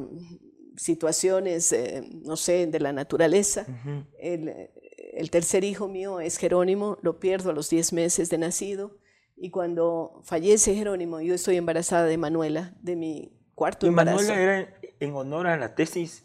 situaciones, 0.77 1.73
eh, 1.73 2.03
no 2.25 2.37
sé, 2.37 2.67
de 2.67 2.81
la 2.81 2.93
naturaleza. 2.93 3.63
Ujú. 3.69 4.05
el, 4.19 4.49
eh, 4.49 4.71
el 5.15 5.31
tercer 5.31 5.65
hijo 5.65 5.89
mío 5.89 6.21
es 6.21 6.37
Jerónimo, 6.39 6.99
lo 7.03 7.19
pierdo 7.19 7.51
a 7.51 7.53
los 7.53 7.69
10 7.69 7.93
meses 7.93 8.31
de 8.31 8.39
nacido. 8.39 8.99
Y 9.37 9.51
cuando 9.51 10.21
fallece 10.25 10.75
Jerónimo, 10.75 11.21
yo 11.21 11.35
estoy 11.35 11.57
embarazada 11.57 12.05
de 12.05 12.17
Manuela, 12.19 12.75
de 12.83 12.95
mi 12.97 13.33
cuarto 13.55 13.87
Y 13.87 13.89
embarazo. 13.89 14.19
Manuela 14.29 14.41
era 14.41 14.75
en 15.01 15.15
honor 15.17 15.47
a 15.47 15.57
la 15.57 15.75
tesis. 15.75 16.25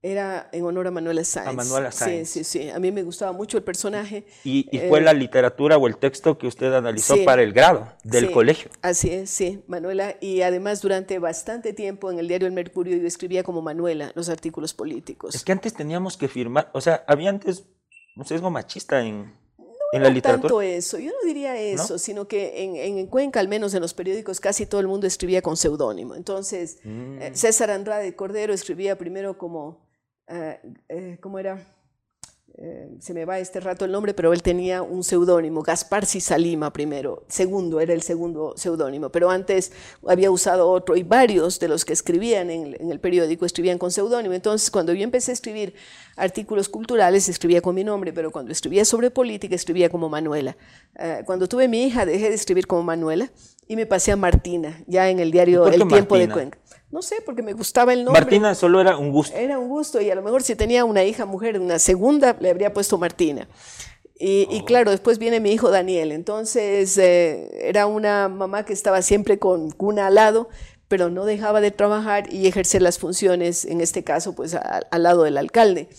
Era 0.00 0.48
en 0.52 0.64
honor 0.64 0.86
a 0.86 0.90
Manuela 0.92 1.24
Sáenz. 1.24 1.56
Manuela 1.56 1.90
Sáenz. 1.90 2.28
Sí, 2.30 2.44
sí, 2.44 2.60
sí. 2.62 2.70
A 2.70 2.78
mí 2.78 2.92
me 2.92 3.02
gustaba 3.02 3.32
mucho 3.32 3.56
el 3.56 3.64
personaje. 3.64 4.24
Y, 4.44 4.68
y 4.70 4.78
fue 4.88 5.00
Eh, 5.00 5.02
la 5.02 5.12
literatura 5.12 5.76
o 5.76 5.88
el 5.88 5.96
texto 5.96 6.38
que 6.38 6.46
usted 6.46 6.72
analizó 6.72 7.16
sí. 7.16 7.24
para 7.24 7.42
el 7.42 7.52
grado 7.52 7.92
del 8.04 8.28
Sí, 8.28 8.32
colegio. 8.32 8.70
Así 8.80 9.10
es, 9.10 9.28
sí, 9.30 9.64
Manuela. 9.66 10.14
Y 10.20 10.42
además 10.42 10.80
durante 10.82 11.18
bastante 11.18 11.72
tiempo 11.72 12.12
en 12.12 12.20
el 12.20 12.28
diario 12.28 12.46
El 12.46 12.54
Mercurio 12.54 12.96
yo 12.96 13.06
escribía 13.08 13.42
como 13.42 13.60
Manuela 13.60 14.12
los 14.14 14.28
artículos 14.28 14.72
políticos. 14.72 15.34
Es 15.34 15.42
que 15.42 15.50
antes 15.52 15.74
teníamos 15.74 16.16
que 16.16 16.28
firmar, 16.28 16.70
o 16.74 16.80
sea, 16.80 17.02
había 17.08 17.30
antes 17.30 17.64
un 18.16 18.24
sesgo 18.24 18.50
machista 18.50 19.00
en, 19.04 19.32
en 19.92 20.02
la 20.02 20.08
No 20.10 20.14
literatura. 20.14 20.42
tanto 20.48 20.62
eso, 20.62 20.98
yo 20.98 21.10
no 21.10 21.26
diría 21.26 21.56
eso, 21.56 21.98
sino 21.98 22.28
que 22.28 22.62
en, 22.62 22.76
en- 22.76 22.98
en 22.98 23.06
Cuenca, 23.08 23.40
al 23.40 23.48
menos 23.48 23.74
en 23.74 23.80
los 23.80 23.94
periódicos, 23.94 24.38
casi 24.38 24.64
todo 24.66 24.80
el 24.80 24.86
mundo 24.86 25.06
escribía 25.08 25.42
con 25.42 25.56
seudónimo. 25.56 26.14
Entonces, 26.14 26.78
Mm. 26.84 27.22
eh, 27.22 27.30
César 27.34 27.70
Andrade 27.72 28.14
Cordero 28.14 28.52
escribía 28.52 28.96
primero 28.98 29.38
como, 29.38 29.87
eh, 30.28 30.60
eh, 30.88 31.18
¿cómo 31.20 31.38
era? 31.38 31.74
Eh, 32.60 32.96
se 32.98 33.14
me 33.14 33.24
va 33.24 33.38
este 33.38 33.60
rato 33.60 33.84
el 33.84 33.92
nombre, 33.92 34.14
pero 34.14 34.32
él 34.32 34.42
tenía 34.42 34.82
un 34.82 35.04
seudónimo, 35.04 35.62
Gaspar 35.62 36.04
Cisalima 36.06 36.72
primero, 36.72 37.22
segundo, 37.28 37.78
era 37.78 37.92
el 37.92 38.02
segundo 38.02 38.54
seudónimo, 38.56 39.10
pero 39.10 39.30
antes 39.30 39.70
había 40.04 40.28
usado 40.32 40.68
otro 40.68 40.96
y 40.96 41.04
varios 41.04 41.60
de 41.60 41.68
los 41.68 41.84
que 41.84 41.92
escribían 41.92 42.50
en, 42.50 42.66
el- 42.66 42.80
en 42.80 42.90
el 42.90 42.98
periódico 42.98 43.44
escribían 43.46 43.78
con 43.78 43.92
seudónimo. 43.92 44.34
Entonces, 44.34 44.72
cuando 44.72 44.92
yo 44.92 45.04
empecé 45.04 45.30
a 45.30 45.34
escribir 45.34 45.74
artículos 46.16 46.68
culturales, 46.68 47.28
escribía 47.28 47.60
con 47.60 47.76
mi 47.76 47.84
nombre, 47.84 48.12
pero 48.12 48.32
cuando 48.32 48.50
escribía 48.50 48.84
sobre 48.84 49.12
política, 49.12 49.54
escribía 49.54 49.88
como 49.88 50.08
Manuela. 50.08 50.56
Eh, 50.98 51.22
cuando 51.26 51.48
tuve 51.48 51.68
mi 51.68 51.84
hija, 51.84 52.06
dejé 52.06 52.28
de 52.28 52.34
escribir 52.34 52.66
como 52.66 52.82
Manuela 52.82 53.30
y 53.68 53.76
me 53.76 53.86
pasé 53.86 54.10
a 54.10 54.16
Martina, 54.16 54.82
ya 54.88 55.08
en 55.10 55.20
el 55.20 55.30
diario 55.30 55.64
El 55.68 55.86
Tiempo 55.86 56.16
de? 56.16 56.22
Cuenca. 56.34 56.58
No 56.90 57.02
sé, 57.02 57.16
porque 57.24 57.42
me 57.42 57.52
gustaba 57.52 57.92
el 57.92 58.04
nombre. 58.04 58.20
Martina 58.22 58.54
solo 58.54 58.80
era 58.80 58.96
un 58.96 59.10
gusto. 59.12 59.36
Era 59.36 59.58
un 59.58 59.68
gusto 59.68 60.00
y 60.00 60.10
a 60.10 60.14
lo 60.14 60.22
mejor 60.22 60.42
si 60.42 60.56
tenía 60.56 60.84
una 60.86 61.04
hija 61.04 61.26
mujer, 61.26 61.60
una 61.60 61.78
segunda, 61.78 62.34
le 62.40 62.48
habría 62.50 62.72
puesto 62.72 62.96
Martina. 62.96 63.46
Y, 64.18 64.46
Oh. 64.50 64.54
y 64.56 64.64
claro, 64.64 64.90
después 64.90 65.18
viene 65.18 65.38
mi 65.38 65.52
hijo 65.52 65.70
Daniel. 65.70 66.12
Entonces 66.12 66.96
eh, 66.96 67.50
era 67.68 67.86
una 67.86 68.28
mamá 68.28 68.64
que 68.64 68.72
estaba 68.72 69.02
siempre 69.02 69.38
con 69.38 69.70
cuna 69.70 70.06
al 70.06 70.14
lado, 70.14 70.48
pero 70.88 71.10
no 71.10 71.26
dejaba 71.26 71.60
de 71.60 71.70
trabajar 71.70 72.32
y 72.32 72.46
ejercer 72.46 72.80
las 72.80 72.98
funciones, 72.98 73.66
en 73.66 73.82
este 73.82 74.02
caso, 74.02 74.34
pues 74.34 74.54
a- 74.54 74.80
al 74.90 75.02
lado 75.02 75.24
del 75.24 75.36
alcalde. 75.36 75.90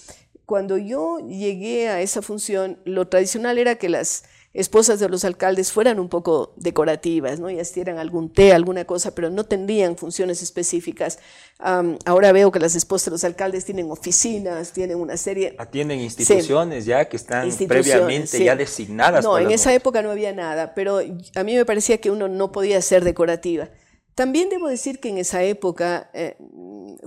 Cuando 0.47 0.79
yo 0.79 1.19
llegué 1.27 1.89
a 1.89 2.01
esa 2.01 2.23
función, 2.23 2.79
lo 2.83 3.07
tradicional 3.07 3.59
era 3.59 3.75
que 3.75 3.87
las 3.89 4.23
esposas 4.53 4.99
de 4.99 5.07
los 5.09 5.25
alcaldes 5.25 5.71
fueran 5.71 5.99
un 5.99 6.09
poco 6.09 6.53
decorativas, 6.55 7.39
¿no? 7.39 7.49
Y 7.49 7.59
asistieran 7.59 7.99
algún 7.99 8.33
té, 8.33 8.51
alguna 8.51 8.85
cosa, 8.85 9.13
pero 9.13 9.29
no 9.29 9.43
tendrían 9.43 9.95
funciones 9.95 10.41
específicas. 10.41 11.19
Ahora 11.59 12.31
veo 12.31 12.51
que 12.51 12.59
las 12.59 12.75
esposas 12.75 13.05
de 13.05 13.11
los 13.11 13.23
alcaldes 13.23 13.65
tienen 13.65 13.91
oficinas, 13.91 14.71
tienen 14.71 14.97
una 14.97 15.17
serie... 15.17 15.55
Atienden 15.59 15.99
instituciones 15.99 16.85
ya 16.85 17.07
que 17.07 17.17
están 17.17 17.49
previamente 17.67 18.37
sí. 18.37 18.45
ya 18.45 18.55
designadas. 18.55 19.23
No, 19.23 19.37
en 19.37 19.51
esa 19.51 19.73
época 19.73 20.01
no 20.01 20.09
había 20.09 20.33
nada, 20.33 20.73
pero 20.73 20.99
a 20.99 21.43
mí 21.43 21.55
me 21.55 21.65
parecía 21.65 21.99
que 21.99 22.09
uno 22.09 22.27
no 22.27 22.51
podía 22.51 22.81
ser 22.81 23.03
decorativa. 23.03 23.69
También 24.15 24.49
debo 24.49 24.67
decir 24.67 24.99
que 24.99 25.07
en 25.07 25.17
esa 25.17 25.43
época 25.43 26.09
eh, 26.13 26.35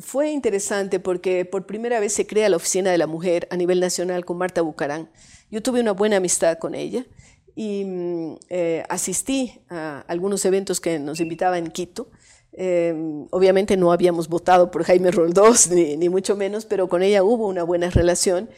fue 0.01 0.31
interesante 0.31 0.99
porque 0.99 1.45
por 1.45 1.67
primera 1.67 2.01
vez 2.01 2.15
se 2.15 2.27
crea 2.27 2.49
la 2.49 2.57
Oficina 2.57 2.91
de 2.91 2.97
la 2.97 3.07
Mujer 3.07 3.49
a 3.51 3.57
nivel 3.57 3.81
nacional 3.81 4.25
con 4.25 4.39
Marta 4.39 4.63
Bucarán. 4.63 5.11
Yo 5.51 5.63
tuve 5.63 5.81
una 5.81 5.93
buena 5.93 6.17
amistad 6.17 6.57
con 6.57 6.75
ella 6.75 7.05
y 7.55 7.85
mm, 7.85 8.37
eh, 8.49 8.85
asistí 8.89 9.61
a 9.69 10.01
algunos 10.09 10.45
eventos 10.45 10.81
que 10.81 10.99
nos 10.99 11.21
invitaban 11.21 11.67
en 11.67 11.71
Quito. 11.71 12.09
Eh, 12.55 13.27
obviamente 13.31 13.77
no 13.77 13.93
habíamos 13.93 14.29
votado 14.29 14.71
por 14.71 14.85
Jaime 14.85 15.11
Roldós, 15.11 15.71
ni, 15.71 16.09
mucho 16.09 16.37
menos, 16.37 16.67
pero 16.67 16.89
con 16.89 17.03
ella 17.03 17.23
hubo 17.25 17.47
una 17.47 17.63
buena 17.63 17.91
relación. 17.91 18.49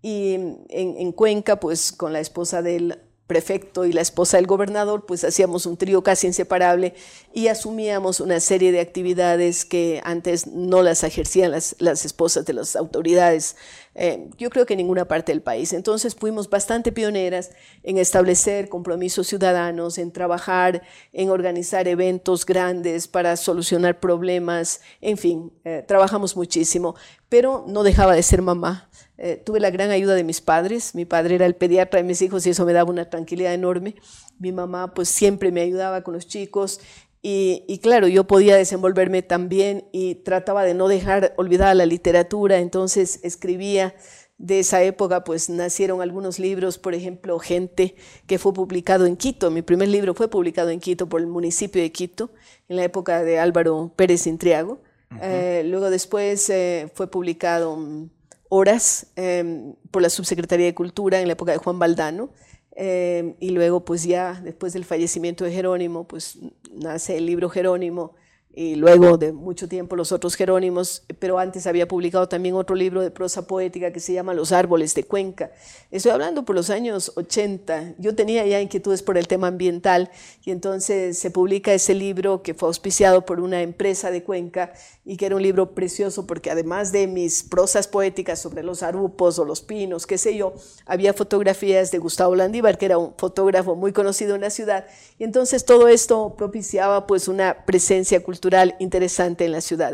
Y 0.00 0.34
en, 0.34 0.66
en 0.68 1.12
Cuenca, 1.12 1.58
pues 1.58 1.92
con 1.92 2.12
la 2.12 2.20
esposa 2.20 2.62
del 2.62 2.98
prefecto 3.28 3.84
y 3.84 3.92
la 3.92 4.00
esposa 4.00 4.38
del 4.38 4.46
gobernador, 4.48 5.04
pues 5.06 5.22
hacíamos 5.22 5.66
un 5.66 5.76
trío 5.76 6.02
casi 6.02 6.26
inseparable 6.26 6.94
y 7.32 7.48
asumíamos 7.48 8.20
una 8.20 8.40
serie 8.40 8.72
de 8.72 8.80
actividades 8.80 9.64
que 9.64 10.00
antes 10.02 10.48
no 10.48 10.82
las 10.82 11.04
ejercían 11.04 11.52
las, 11.52 11.76
las 11.78 12.04
esposas 12.04 12.46
de 12.46 12.54
las 12.54 12.74
autoridades, 12.74 13.56
eh, 14.00 14.30
yo 14.38 14.48
creo 14.48 14.64
que 14.64 14.74
en 14.74 14.78
ninguna 14.78 15.06
parte 15.06 15.32
del 15.32 15.42
país. 15.42 15.72
Entonces 15.72 16.14
fuimos 16.14 16.48
bastante 16.48 16.92
pioneras 16.92 17.50
en 17.82 17.98
establecer 17.98 18.68
compromisos 18.68 19.26
ciudadanos, 19.26 19.98
en 19.98 20.12
trabajar, 20.12 20.82
en 21.12 21.30
organizar 21.30 21.88
eventos 21.88 22.46
grandes 22.46 23.08
para 23.08 23.36
solucionar 23.36 23.98
problemas, 23.98 24.82
en 25.00 25.18
fin, 25.18 25.52
eh, 25.64 25.84
trabajamos 25.86 26.36
muchísimo, 26.36 26.94
pero 27.28 27.64
no 27.66 27.82
dejaba 27.82 28.14
de 28.14 28.22
ser 28.22 28.40
mamá. 28.40 28.88
Eh, 29.20 29.42
tuve 29.44 29.58
la 29.58 29.70
gran 29.70 29.90
ayuda 29.90 30.14
de 30.14 30.22
mis 30.22 30.40
padres. 30.40 30.94
Mi 30.94 31.04
padre 31.04 31.34
era 31.34 31.46
el 31.46 31.56
pediatra 31.56 31.98
de 31.98 32.04
mis 32.04 32.22
hijos 32.22 32.46
y 32.46 32.50
eso 32.50 32.64
me 32.64 32.72
daba 32.72 32.90
una 32.90 33.10
tranquilidad 33.10 33.52
enorme. 33.52 33.96
Mi 34.38 34.52
mamá 34.52 34.94
pues 34.94 35.08
siempre 35.08 35.50
me 35.50 35.62
ayudaba 35.62 36.02
con 36.02 36.14
los 36.14 36.28
chicos 36.28 36.80
y, 37.22 37.64
y, 37.66 37.78
claro, 37.78 38.08
yo 38.08 38.24
podía 38.24 38.56
desenvolverme 38.56 39.22
también 39.22 39.88
y 39.92 40.16
trataba 40.16 40.62
de 40.64 40.74
no 40.74 40.88
dejar 40.88 41.34
olvidada 41.36 41.74
la 41.74 41.86
literatura, 41.86 42.58
entonces 42.58 43.20
escribía. 43.22 43.94
De 44.40 44.60
esa 44.60 44.84
época 44.84 45.24
pues 45.24 45.50
nacieron 45.50 46.00
algunos 46.00 46.38
libros, 46.38 46.78
por 46.78 46.94
ejemplo, 46.94 47.40
Gente, 47.40 47.96
que 48.28 48.38
fue 48.38 48.52
publicado 48.52 49.04
en 49.04 49.16
Quito. 49.16 49.50
Mi 49.50 49.62
primer 49.62 49.88
libro 49.88 50.14
fue 50.14 50.28
publicado 50.28 50.70
en 50.70 50.78
Quito 50.78 51.08
por 51.08 51.20
el 51.20 51.26
municipio 51.26 51.82
de 51.82 51.90
Quito, 51.90 52.30
en 52.68 52.76
la 52.76 52.84
época 52.84 53.24
de 53.24 53.40
Álvaro 53.40 53.92
Pérez 53.96 54.28
Intriago. 54.28 54.74
Uh 55.10 55.14
-huh. 55.14 55.18
eh, 55.22 55.62
luego 55.66 55.90
después 55.90 56.48
eh, 56.50 56.88
fue 56.94 57.08
publicado 57.10 57.74
um, 57.74 58.10
Horas 58.48 59.08
eh, 59.16 59.74
por 59.90 60.02
la 60.02 60.08
Subsecretaría 60.08 60.66
de 60.66 60.74
Cultura 60.74 61.20
en 61.20 61.26
la 61.26 61.32
época 61.32 61.50
de 61.52 61.58
Juan 61.58 61.78
Baldano. 61.80 62.30
Eh, 62.80 63.34
y 63.40 63.50
luego, 63.50 63.84
pues 63.84 64.04
ya 64.04 64.40
después 64.40 64.72
del 64.72 64.84
fallecimiento 64.84 65.44
de 65.44 65.50
Jerónimo, 65.50 66.06
pues 66.06 66.38
nace 66.72 67.16
el 67.16 67.26
libro 67.26 67.50
Jerónimo 67.50 68.14
y 68.60 68.74
luego 68.74 69.18
de 69.18 69.30
mucho 69.32 69.68
tiempo 69.68 69.94
los 69.94 70.10
otros 70.10 70.34
Jerónimos, 70.34 71.04
pero 71.20 71.38
antes 71.38 71.68
había 71.68 71.86
publicado 71.86 72.28
también 72.28 72.56
otro 72.56 72.74
libro 72.74 73.02
de 73.02 73.12
prosa 73.12 73.46
poética 73.46 73.92
que 73.92 74.00
se 74.00 74.14
llama 74.14 74.34
Los 74.34 74.50
Árboles 74.50 74.96
de 74.96 75.04
Cuenca. 75.04 75.52
Estoy 75.92 76.10
hablando 76.10 76.44
por 76.44 76.56
los 76.56 76.68
años 76.68 77.12
80. 77.14 77.94
Yo 77.98 78.16
tenía 78.16 78.44
ya 78.44 78.60
inquietudes 78.60 79.04
por 79.04 79.16
el 79.16 79.28
tema 79.28 79.46
ambiental 79.46 80.10
y 80.44 80.50
entonces 80.50 81.16
se 81.20 81.30
publica 81.30 81.72
ese 81.72 81.94
libro 81.94 82.42
que 82.42 82.52
fue 82.52 82.66
auspiciado 82.66 83.24
por 83.24 83.38
una 83.38 83.62
empresa 83.62 84.10
de 84.10 84.24
Cuenca 84.24 84.72
y 85.04 85.16
que 85.16 85.26
era 85.26 85.36
un 85.36 85.42
libro 85.42 85.76
precioso 85.76 86.26
porque 86.26 86.50
además 86.50 86.90
de 86.90 87.06
mis 87.06 87.44
prosas 87.44 87.86
poéticas 87.86 88.40
sobre 88.40 88.64
los 88.64 88.82
arupos 88.82 89.38
o 89.38 89.44
los 89.44 89.60
pinos, 89.60 90.04
qué 90.04 90.18
sé 90.18 90.36
yo, 90.36 90.54
había 90.84 91.14
fotografías 91.14 91.92
de 91.92 91.98
Gustavo 91.98 92.34
Landívar, 92.34 92.76
que 92.76 92.86
era 92.86 92.98
un 92.98 93.14
fotógrafo 93.16 93.76
muy 93.76 93.92
conocido 93.92 94.34
en 94.34 94.40
la 94.40 94.50
ciudad, 94.50 94.84
y 95.16 95.22
entonces 95.22 95.64
todo 95.64 95.86
esto 95.86 96.34
propiciaba 96.36 97.06
pues 97.06 97.28
una 97.28 97.64
presencia 97.64 98.20
cultural 98.20 98.47
interesante 98.78 99.44
en 99.44 99.52
la 99.52 99.60
ciudad. 99.60 99.92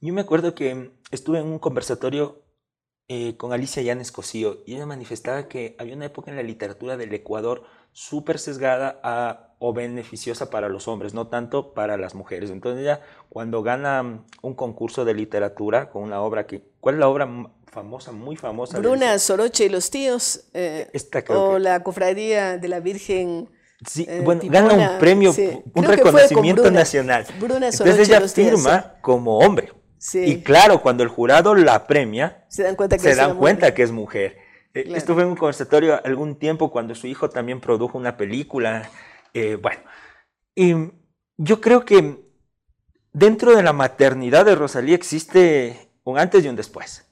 Yo 0.00 0.12
me 0.12 0.20
acuerdo 0.20 0.54
que 0.54 0.92
estuve 1.10 1.38
en 1.38 1.46
un 1.46 1.58
conversatorio 1.58 2.42
eh, 3.08 3.36
con 3.36 3.52
Alicia 3.52 3.82
Llanes 3.82 4.12
Cosío 4.12 4.62
y 4.64 4.74
ella 4.74 4.86
manifestaba 4.86 5.46
que 5.46 5.76
había 5.78 5.94
una 5.94 6.06
época 6.06 6.30
en 6.30 6.36
la 6.36 6.42
literatura 6.42 6.96
del 6.96 7.12
Ecuador 7.12 7.64
súper 7.92 8.38
sesgada 8.38 8.98
a, 9.02 9.54
o 9.58 9.72
beneficiosa 9.72 10.50
para 10.50 10.68
los 10.68 10.88
hombres, 10.88 11.14
no 11.14 11.28
tanto 11.28 11.74
para 11.74 11.96
las 11.96 12.14
mujeres. 12.14 12.50
Entonces 12.50 12.82
ella 12.82 13.00
cuando 13.28 13.62
gana 13.62 14.24
un 14.42 14.54
concurso 14.54 15.04
de 15.04 15.14
literatura 15.14 15.90
con 15.90 16.02
una 16.02 16.20
obra 16.22 16.46
que, 16.46 16.62
¿cuál 16.80 16.96
es 16.96 16.98
la 16.98 17.08
obra 17.08 17.28
famosa, 17.66 18.10
muy 18.12 18.36
famosa? 18.36 18.78
Bruna, 18.78 19.18
Soroche 19.18 19.66
y 19.66 19.68
los 19.68 19.90
tíos, 19.90 20.44
eh, 20.54 20.88
Esta 20.92 21.22
creo 21.24 21.44
o 21.44 21.52
que, 21.54 21.60
la 21.60 21.82
cofradía 21.82 22.56
de 22.58 22.68
la 22.68 22.80
Virgen 22.80 23.50
Sí, 23.86 24.06
eh, 24.08 24.20
bueno, 24.24 24.42
gana 24.44 24.74
un 24.92 24.98
premio, 24.98 25.32
sí. 25.32 25.46
un 25.74 25.84
Creo 25.84 25.96
reconocimiento 25.96 26.62
Bruna. 26.62 26.78
nacional. 26.80 27.26
Bruna 27.38 27.68
Entonces 27.68 28.08
ella 28.08 28.20
firma 28.28 28.94
como 29.00 29.38
hombre. 29.38 29.72
Sí. 29.98 30.20
Y 30.24 30.42
claro, 30.42 30.80
cuando 30.82 31.02
el 31.02 31.08
jurado 31.08 31.54
la 31.54 31.86
premia, 31.86 32.44
Se 32.48 32.62
dan 32.62 32.76
cuenta 32.76 32.96
que 32.96 33.02
se 33.02 33.10
es 33.12 33.16
dan 33.16 33.36
cuenta 33.36 33.66
mujer. 33.66 33.74
que 33.74 33.82
es 33.82 33.90
mujer. 33.92 34.36
Eh, 34.74 34.82
Claro. 34.84 34.98
Esto 34.98 35.14
fue 35.14 35.22
en 35.22 35.28
un 35.30 35.36
conversatorio 35.36 36.00
algún 36.04 36.38
tiempo 36.38 36.70
cuando 36.70 36.94
su 36.94 37.06
hijo 37.06 37.30
también 37.30 37.60
produjo 37.60 37.96
una 37.96 38.16
película. 38.16 38.90
eh, 39.32 39.56
bueno, 39.60 39.80
y 40.54 40.74
yo 41.36 41.60
creo 41.60 41.84
que 41.84 42.24
dentro 43.12 43.54
de 43.56 43.62
la 43.62 43.72
maternidad 43.72 44.44
de 44.44 44.54
Rosalía 44.54 44.94
existe 44.94 45.90
un 46.04 46.18
antes 46.18 46.44
y 46.44 46.48
un 46.48 46.56
después. 46.56 47.06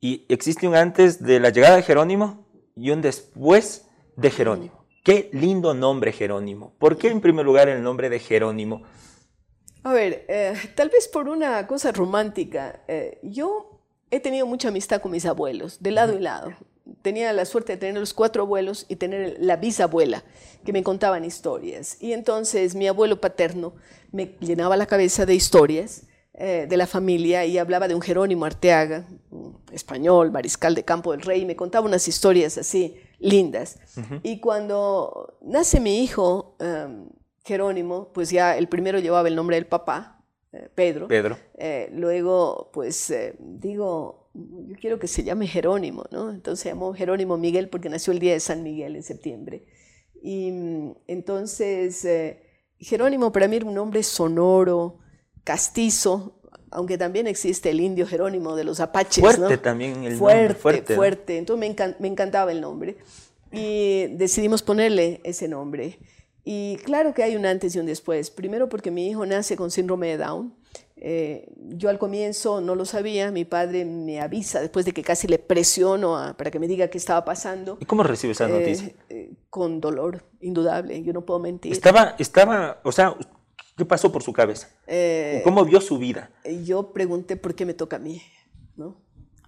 Y 0.00 0.24
existe 0.28 0.66
un 0.66 0.74
antes 0.76 1.22
de 1.22 1.40
la 1.40 1.50
llegada 1.50 1.76
de 1.76 1.82
Jerónimo 1.82 2.46
y 2.74 2.90
un 2.90 3.02
después 3.02 3.86
de 4.16 4.30
Jerónimo. 4.30 4.79
Qué 5.02 5.30
lindo 5.32 5.72
nombre 5.72 6.12
Jerónimo. 6.12 6.72
¿Por 6.78 6.98
qué 6.98 7.08
en 7.08 7.20
primer 7.20 7.46
lugar 7.46 7.68
el 7.68 7.82
nombre 7.82 8.10
de 8.10 8.18
Jerónimo? 8.18 8.82
A 9.82 9.92
ver, 9.94 10.26
eh, 10.28 10.54
tal 10.74 10.90
vez 10.90 11.08
por 11.08 11.28
una 11.28 11.66
cosa 11.66 11.90
romántica. 11.90 12.82
eh, 12.86 13.18
yo 13.22 13.80
he 14.10 14.20
tenido 14.20 14.46
mucha 14.46 14.68
amistad 14.68 15.00
con 15.00 15.12
mis 15.12 15.24
abuelos, 15.24 15.82
de 15.82 15.90
lado 15.92 16.14
y 16.14 16.20
lado. 16.20 16.52
Tenía 17.02 17.32
la 17.32 17.44
suerte 17.44 17.72
de 17.72 17.78
tener 17.78 17.98
los 17.98 18.12
cuatro 18.12 18.42
abuelos 18.42 18.84
y 18.88 18.96
tener 18.96 19.36
la 19.38 19.56
bisabuela 19.56 20.22
que 20.64 20.72
me 20.72 20.82
contaban 20.82 21.24
historias. 21.24 21.96
Y 22.00 22.12
entonces 22.12 22.74
mi 22.74 22.88
abuelo 22.88 23.20
paterno 23.20 23.74
me 24.12 24.36
llenaba 24.40 24.76
la 24.76 24.86
cabeza 24.86 25.24
de 25.24 25.34
historias 25.34 26.02
eh, 26.42 26.66
de 26.66 26.76
la 26.78 26.86
familia 26.86 27.44
y 27.44 27.58
hablaba 27.58 27.86
de 27.86 27.94
un 27.94 28.00
Jerónimo 28.00 28.46
Arteaga, 28.46 29.06
un 29.30 29.60
español, 29.72 30.30
mariscal 30.30 30.74
de 30.74 30.86
Campo 30.86 31.12
del 31.12 31.20
Rey, 31.20 31.42
y 31.42 31.44
me 31.44 31.54
contaba 31.54 31.84
unas 31.84 32.08
historias 32.08 32.56
así 32.56 32.96
lindas. 33.18 33.78
Y 34.22 34.40
cuando 34.40 35.36
nace 35.42 35.80
mi 35.80 36.02
hijo, 36.02 36.56
em, 36.58 37.10
Jerónimo, 37.44 38.08
pues 38.14 38.30
ya 38.30 38.56
el 38.56 38.68
primero 38.70 39.00
llevaba 39.00 39.28
el 39.28 39.36
nombre 39.36 39.56
del 39.56 39.66
papá, 39.66 40.24
eh, 40.54 40.70
Pedro. 40.74 41.08
Pedro. 41.08 41.36
Eh, 41.58 41.90
luego, 41.92 42.70
pues 42.72 43.12
digo, 43.38 44.30
yo 44.32 44.76
quiero 44.80 44.98
que 44.98 45.08
se 45.08 45.22
llame 45.22 45.46
Jerónimo, 45.46 46.06
¿no? 46.10 46.30
Entonces 46.30 46.62
se 46.62 46.70
llamó 46.70 46.94
Jerónimo 46.94 47.36
Miguel 47.36 47.68
porque 47.68 47.90
nació 47.90 48.14
el 48.14 48.18
día 48.18 48.32
de 48.32 48.40
San 48.40 48.62
Miguel 48.62 48.96
en 48.96 49.02
septiembre. 49.02 49.66
Y 50.22 50.50
mm, 50.52 50.94
entonces, 51.06 52.08
Jerónimo 52.78 53.30
para 53.30 53.46
mí 53.46 53.56
era 53.56 53.66
un 53.66 53.74
nombre 53.74 54.02
sonoro, 54.02 54.99
castizo, 55.44 56.34
aunque 56.70 56.96
también 56.98 57.26
existe 57.26 57.70
el 57.70 57.80
indio 57.80 58.06
Jerónimo 58.06 58.54
de 58.56 58.64
los 58.64 58.80
apaches, 58.80 59.20
Fuerte 59.22 59.40
¿no? 59.56 59.58
también 59.60 60.04
el 60.04 60.16
fuerte, 60.16 60.38
nombre. 60.42 60.54
Fuerte. 60.60 60.94
fuerte. 60.96 61.38
Entonces 61.38 61.60
me, 61.68 61.74
encan- 61.76 61.96
me 61.98 62.08
encantaba 62.08 62.52
el 62.52 62.60
nombre 62.60 62.96
y 63.52 64.06
decidimos 64.16 64.62
ponerle 64.62 65.20
ese 65.24 65.48
nombre. 65.48 65.98
Y 66.44 66.76
claro 66.84 67.12
que 67.12 67.22
hay 67.22 67.36
un 67.36 67.44
antes 67.46 67.74
y 67.74 67.78
un 67.80 67.86
después. 67.86 68.30
Primero 68.30 68.68
porque 68.68 68.90
mi 68.90 69.08
hijo 69.08 69.26
nace 69.26 69.56
con 69.56 69.70
síndrome 69.70 70.08
de 70.08 70.16
Down. 70.18 70.54
Eh, 71.02 71.48
yo 71.56 71.88
al 71.88 71.98
comienzo 71.98 72.60
no 72.60 72.74
lo 72.74 72.84
sabía, 72.84 73.30
mi 73.30 73.44
padre 73.46 73.84
me 73.86 74.20
avisa 74.20 74.60
después 74.60 74.84
de 74.84 74.92
que 74.92 75.02
casi 75.02 75.26
le 75.28 75.38
presiono 75.38 76.16
a- 76.18 76.34
para 76.36 76.50
que 76.50 76.58
me 76.58 76.68
diga 76.68 76.88
qué 76.88 76.98
estaba 76.98 77.24
pasando. 77.24 77.78
¿Y 77.80 77.86
cómo 77.86 78.02
recibe 78.02 78.32
esa 78.32 78.46
Eh, 78.48 78.52
noticia? 78.52 78.92
eh, 79.08 79.30
con 79.48 79.80
dolor, 79.80 80.22
indudable, 80.40 81.02
yo 81.02 81.12
no 81.14 81.22
puedo 81.24 81.40
mentir. 81.40 81.72
Estaba, 81.72 82.14
estaba, 82.18 82.80
o 82.84 82.92
sea, 82.92 83.16
¿qué 83.80 83.86
pasó 83.86 84.12
por 84.12 84.22
su 84.22 84.34
cabeza? 84.34 84.68
Eh, 84.86 85.40
¿Cómo 85.42 85.64
vio 85.64 85.80
su 85.80 85.96
vida? 85.96 86.30
yo 86.64 86.92
pregunté 86.92 87.36
por 87.36 87.54
qué 87.54 87.64
me 87.64 87.72
toca 87.72 87.96
a 87.96 87.98
mí, 87.98 88.20
¿no? 88.76 89.00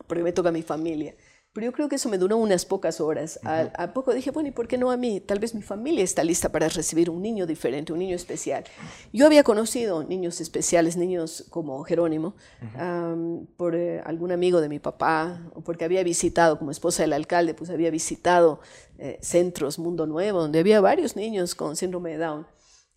¿Por 0.06 0.16
qué 0.16 0.22
me 0.22 0.32
toca 0.32 0.48
a 0.48 0.52
mi 0.52 0.62
familia? 0.62 1.14
Pero 1.52 1.66
yo 1.66 1.72
creo 1.72 1.86
que 1.90 1.96
eso 1.96 2.08
me 2.08 2.16
duró 2.16 2.38
unas 2.38 2.64
pocas 2.64 2.98
horas. 2.98 3.38
Al- 3.44 3.74
a, 3.76 3.92
poco 3.92 4.14
dije, 4.14 4.30
bueno, 4.30 4.48
¿y 4.48 4.52
por 4.52 4.66
qué 4.68 4.78
no 4.78 4.90
a 4.90 4.96
mí? 4.96 5.20
Tal 5.20 5.38
vez 5.38 5.54
mi 5.54 5.60
familia 5.60 6.02
está 6.02 6.24
lista 6.24 6.50
para 6.50 6.66
recibir 6.70 7.10
un 7.10 7.20
niño 7.20 7.46
diferente, 7.46 7.92
un 7.92 7.98
niño 7.98 8.16
especial. 8.16 8.64
Yo 9.12 9.26
había 9.26 9.42
conocido 9.42 10.02
niños 10.02 10.40
especiales, 10.40 10.96
niños 10.96 11.44
como 11.50 11.84
Jerónimo, 11.84 12.36
am, 12.78 13.44
por 13.58 13.74
eh, 13.74 14.00
algún 14.06 14.32
amigo 14.32 14.62
de 14.62 14.70
mi 14.70 14.78
papá, 14.78 15.42
o 15.54 15.60
porque 15.60 15.84
había 15.84 16.02
visitado, 16.02 16.58
como 16.58 16.70
esposa 16.70 17.02
del 17.02 17.12
alcalde, 17.12 17.52
pues 17.52 17.68
había 17.68 17.90
visitado 17.90 18.60
eh, 18.96 19.18
centros 19.20 19.78
Mundo 19.78 20.06
Nuevo, 20.06 20.40
donde 20.40 20.58
había 20.60 20.80
varios 20.80 21.16
niños 21.16 21.54
con 21.54 21.76
síndrome 21.76 22.12
de 22.12 22.16
Down. 22.16 22.46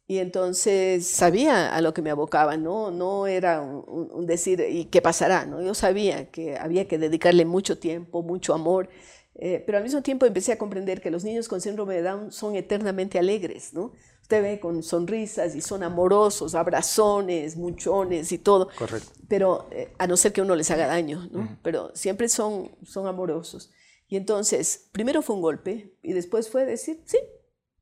Y 0.08 0.20
entonces 0.20 1.08
sabía 1.08 1.76
a 1.76 1.82
lo 1.82 1.94
que 1.94 2.04
me 2.04 2.12
abocaba, 2.12 2.58
no, 2.58 2.91
no 2.91 3.26
era 3.26 3.62
un, 3.62 4.28
decir, 4.28 4.63
¿y 4.70 4.86
qué 4.86 5.02
pasará? 5.02 5.48
¿no? 5.48 5.63
Yo 5.63 5.74
sabía 5.74 6.30
que 6.30 6.58
había 6.58 6.88
que 6.88 7.00
dedicarle 7.00 7.44
mucho 7.44 7.80
tiempo, 7.80 8.22
mucho 8.22 8.54
amor, 8.54 8.88
eh, 9.34 9.63
pero 9.65 9.80
al 9.80 9.84
mismo 9.84 10.04
tiempo 10.04 10.28
empecé 10.28 10.52
a 10.52 10.58
comprender 10.60 11.02
que 11.02 11.10
los 11.10 11.24
niños 11.24 11.48
con 11.48 11.60
síndrome 11.60 11.96
de 11.96 12.04
Down 12.04 12.32
son 12.32 12.56
eternamente 12.56 13.18
alegres, 13.18 13.74
¿no? 13.74 13.94
Usted 14.22 14.41
ve 14.41 14.60
con 14.60 14.82
sonrisas 14.84 15.56
y 15.56 15.62
son 15.62 15.84
amorosos, 15.84 16.56
abrazones, 16.56 17.58
muchones 17.58 18.32
y 18.32 18.38
todo, 18.38 18.70
Correcto. 18.78 19.12
pero 19.28 19.68
eh, 19.72 19.91
a 19.98 20.08
no 20.08 20.18
ser 20.18 20.34
que 20.34 20.41
uno 20.41 20.56
les 20.56 20.70
haga 20.72 20.88
daño, 20.88 21.28
¿no? 21.32 21.58
Pero 21.63 21.91
siempre 21.96 22.30
son, 22.30 22.72
son 22.84 23.08
amorosos. 23.08 23.72
Y 24.08 24.18
entonces, 24.18 24.88
primero 24.91 25.22
fue 25.22 25.36
un 25.36 25.41
golpe 25.41 25.96
y 26.02 26.13
después 26.13 26.50
fue 26.50 26.65
decir, 26.65 27.02
sí, 27.06 27.18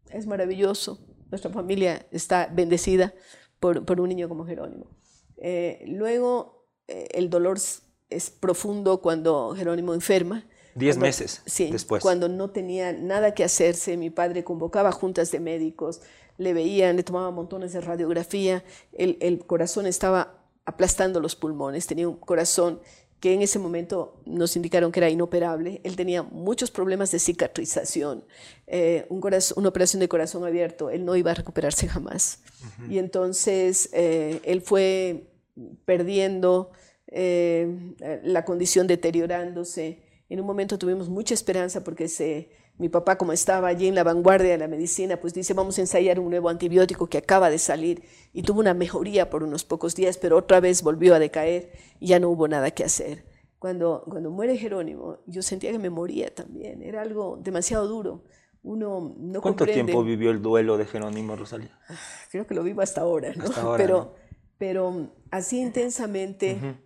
es 0.10 0.26
maravilloso, 0.26 1.06
nuestra 1.34 1.52
familia 1.52 2.06
está 2.12 2.48
bendecida 2.52 3.14
por, 3.60 3.84
por 3.86 4.00
un 4.00 4.10
niño 4.10 4.30
como 4.30 4.46
Jerónimo. 4.46 4.86
Eh, 5.38 5.84
luego, 5.88 6.68
eh, 6.88 7.08
el 7.14 7.30
dolor 7.30 7.58
es 8.10 8.30
profundo 8.30 9.02
cuando 9.02 9.56
Jerónimo 9.56 9.94
enferma. 9.96 10.46
Diez 10.76 10.96
Cuando- 10.96 11.06
meses 11.08 11.42
sí, 11.46 11.72
después. 11.72 12.02
Cuando 12.04 12.30
no 12.30 12.52
tenía 12.52 12.94
nada 12.94 13.34
que 13.34 13.44
hacerse, 13.44 13.98
mi 13.98 14.10
padre 14.10 14.44
convocaba 14.44 14.92
juntas 14.92 15.32
de 15.32 15.40
médicos, 15.40 16.02
le 16.38 16.54
veían, 16.54 16.96
le 16.98 17.04
tomaban 17.04 17.34
montones 17.34 17.74
de 17.74 17.82
radiografía, 17.82 18.64
el, 18.92 19.18
el 19.22 19.46
corazón 19.46 19.86
estaba 19.88 20.40
aplastando 20.66 21.20
los 21.20 21.36
pulmones, 21.36 21.88
tenía 21.88 22.08
un 22.08 22.16
corazón 22.18 22.80
que 23.24 23.34
en 23.34 23.42
ese 23.42 23.58
momento 23.58 24.20
nos 24.26 24.58
indicaron 24.58 24.92
que 24.92 25.00
era 25.00 25.10
inoperable. 25.10 25.80
Él 25.86 25.96
tenía 25.96 26.24
muchos 26.24 26.72
problemas 26.72 27.10
de 27.14 27.20
cicatrización, 27.20 28.26
eh, 28.68 29.06
un 29.08 29.22
corazón- 29.22 29.60
una 29.60 29.70
operación 29.70 30.02
de 30.02 30.10
corazón 30.10 30.44
abierto, 30.44 30.90
él 30.90 31.06
no 31.06 31.16
iba 31.16 31.32
a 31.32 31.34
recuperarse 31.34 31.88
jamás. 31.88 32.40
Y 32.90 32.98
entonces 32.98 33.90
eh, 33.94 34.42
él 34.44 34.60
fue 34.60 35.30
perdiendo 35.86 36.72
eh, 37.08 37.66
la 38.26 38.44
condición, 38.44 38.88
deteriorándose. 38.88 40.02
En 40.28 40.42
un 40.42 40.46
momento 40.46 40.78
tuvimos 40.78 41.08
mucha 41.08 41.34
esperanza 41.34 41.82
porque 41.82 42.10
se, 42.10 42.50
mi 42.78 42.90
papá, 42.90 43.18
como 43.18 43.34
estaba 43.34 43.68
allí 43.68 43.88
en 43.88 43.96
la 43.96 44.04
vanguardia 44.04 44.52
de 44.52 44.58
la 44.58 44.68
medicina, 44.68 45.18
pues 45.20 45.34
dice, 45.34 45.54
vamos 45.54 45.78
a 45.78 45.82
ensayar 45.82 46.20
un 46.20 46.30
nuevo 46.30 46.50
antibiótico 46.50 47.08
que 47.08 47.20
acaba 47.20 47.50
de 47.50 47.60
salir 47.60 48.04
y 48.34 48.42
tuvo 48.42 48.60
una 48.60 48.74
mejoría 48.74 49.30
por 49.30 49.44
unos 49.44 49.64
pocos 49.64 49.96
días, 49.96 50.18
pero 50.18 50.38
otra 50.38 50.60
vez 50.60 50.82
volvió 50.82 51.14
a 51.14 51.20
decaer 51.20 51.72
y 52.00 52.08
ya 52.08 52.20
no 52.20 52.30
hubo 52.30 52.48
nada 52.48 52.72
que 52.72 52.84
hacer. 52.84 53.26
Cuando, 53.60 54.04
cuando 54.10 54.30
muere 54.32 54.58
Jerónimo, 54.58 55.20
yo 55.28 55.42
sentía 55.42 55.72
que 55.72 55.80
me 55.80 55.90
moría 55.90 56.34
también, 56.34 56.82
era 56.82 57.02
algo 57.02 57.38
demasiado 57.42 57.88
duro. 57.88 58.24
Uno 58.64 59.14
no 59.18 59.42
¿Cuánto 59.42 59.66
comprende. 59.66 59.84
tiempo 59.84 60.04
vivió 60.04 60.32
el 60.32 60.42
duelo 60.42 60.78
de 60.78 60.86
Jerónimo 60.86 61.36
Rosalía? 61.36 61.78
Creo 62.32 62.48
que 62.48 62.56
lo 62.56 62.64
vivo 62.64 62.82
hasta 62.82 63.02
ahora, 63.02 63.34
¿no? 63.36 63.44
Hasta 63.44 63.62
ahora, 63.62 63.78
pero, 63.84 63.98
¿no? 63.98 64.14
pero 64.58 65.14
así 65.32 65.60
intensamente, 65.60 66.78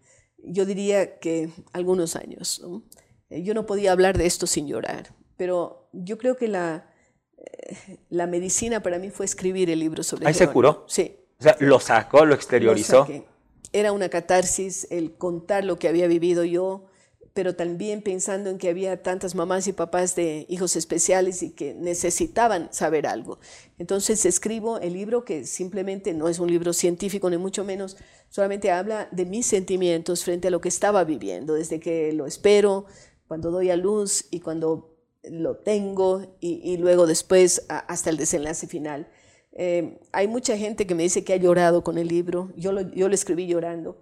yo 0.44 0.66
diría 0.66 1.20
que 1.20 1.50
algunos 1.74 2.16
años. 2.16 2.60
¿no? 2.64 2.84
Eh, 3.30 3.44
Yo 3.44 3.54
no 3.54 3.66
podía 3.66 3.92
hablar 3.92 4.18
de 4.18 4.26
esto 4.26 4.48
sin 4.48 4.68
llorar, 4.68 5.14
pero 5.38 5.90
yo 5.94 6.18
creo 6.18 6.36
que 6.36 6.48
la, 6.48 6.90
eh, 7.38 7.98
la 8.10 8.28
medicina 8.28 8.82
para 8.82 9.00
mí 9.00 9.10
fue 9.10 9.26
escribir 9.26 9.70
el 9.70 9.80
libro 9.80 10.04
sobre 10.04 10.28
¿Ahí 10.28 10.34
se 10.34 10.48
curó? 10.48 10.86
Sí. 10.88 11.18
O 11.40 11.44
sea, 11.44 11.56
lo 11.60 11.80
sacó, 11.80 12.20
lo 12.20 12.26
lo 12.26 12.36
exteriorizó. 12.36 13.02
saqué. 13.02 13.26
Era 13.72 13.92
una 13.92 14.10
catarsis 14.10 14.88
el 14.90 15.16
contar 15.16 15.64
lo 15.64 15.78
que 15.78 15.88
había 15.88 16.08
vivido 16.08 16.44
yo, 16.44 16.88
pero 17.34 17.56
también 17.56 18.02
pensando 18.02 18.50
en 18.50 18.58
que 18.58 18.70
había 18.70 19.04
tantas 19.04 19.36
mamás 19.36 19.68
y 19.68 19.74
papás 19.74 20.16
de 20.16 20.48
hijos 20.50 20.76
especiales 20.76 21.44
y 21.44 21.52
que 21.52 21.76
necesitaban 21.76 22.74
saber 22.74 23.06
algo. 23.06 23.38
Entonces 23.78 24.26
escribo 24.26 24.80
el 24.80 24.94
libro 24.94 25.24
que 25.24 25.46
simplemente 25.46 26.16
no 26.16 26.30
es 26.30 26.40
un 26.40 26.50
libro 26.50 26.74
científico 26.74 27.30
ni 27.30 27.38
mucho 27.38 27.64
menos, 27.64 27.98
solamente 28.30 28.72
habla 28.72 29.08
de 29.12 29.26
mis 29.26 29.46
sentimientos 29.46 30.24
frente 30.24 30.48
a 30.48 30.52
lo 30.52 30.62
que 30.62 30.70
estaba 30.70 31.04
viviendo, 31.04 31.54
desde 31.54 31.80
que 31.80 32.12
lo 32.12 32.26
espero, 32.26 32.88
cuando 33.28 33.52
doy 33.52 33.70
a 33.70 33.76
luz 33.76 34.26
y 34.32 34.40
cuando 34.40 34.97
lo 35.32 35.58
tengo 35.58 36.38
y, 36.40 36.62
y 36.64 36.78
luego 36.78 37.06
después 37.08 37.66
a- 37.70 37.80
hasta 37.80 38.10
el 38.10 38.18
desenlace 38.18 38.68
final. 38.68 39.08
Eh, 39.54 40.00
hay 40.12 40.28
mucha 40.28 40.58
gente 40.58 40.86
que 40.86 40.96
me 40.96 41.04
dice 41.04 41.24
que 41.24 41.34
ha 41.34 41.38
llorado 41.38 41.84
con 41.84 41.98
el 41.98 42.08
libro, 42.08 42.52
yo 42.56 42.72
lo, 42.72 42.82
yo 42.94 43.08
lo 43.10 43.16
escribí 43.16 43.48
llorando, 43.48 44.02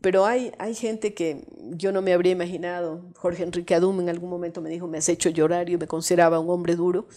pero 0.00 0.24
hay, 0.26 0.52
hay 0.58 0.74
gente 0.74 1.14
que 1.14 1.46
yo 1.72 1.90
no 1.90 2.02
me 2.02 2.12
habría 2.12 2.32
imaginado. 2.32 3.10
Jorge 3.16 3.42
Enrique 3.42 3.74
Adum 3.74 3.98
en 4.00 4.08
algún 4.08 4.30
momento 4.30 4.60
me 4.60 4.70
dijo, 4.70 4.86
me 4.86 4.98
has 4.98 5.08
hecho 5.08 5.30
llorar, 5.30 5.66
yo 5.68 5.78
me 5.78 5.86
consideraba 5.88 6.38
un 6.38 6.50
hombre 6.50 6.76
duro. 6.76 7.08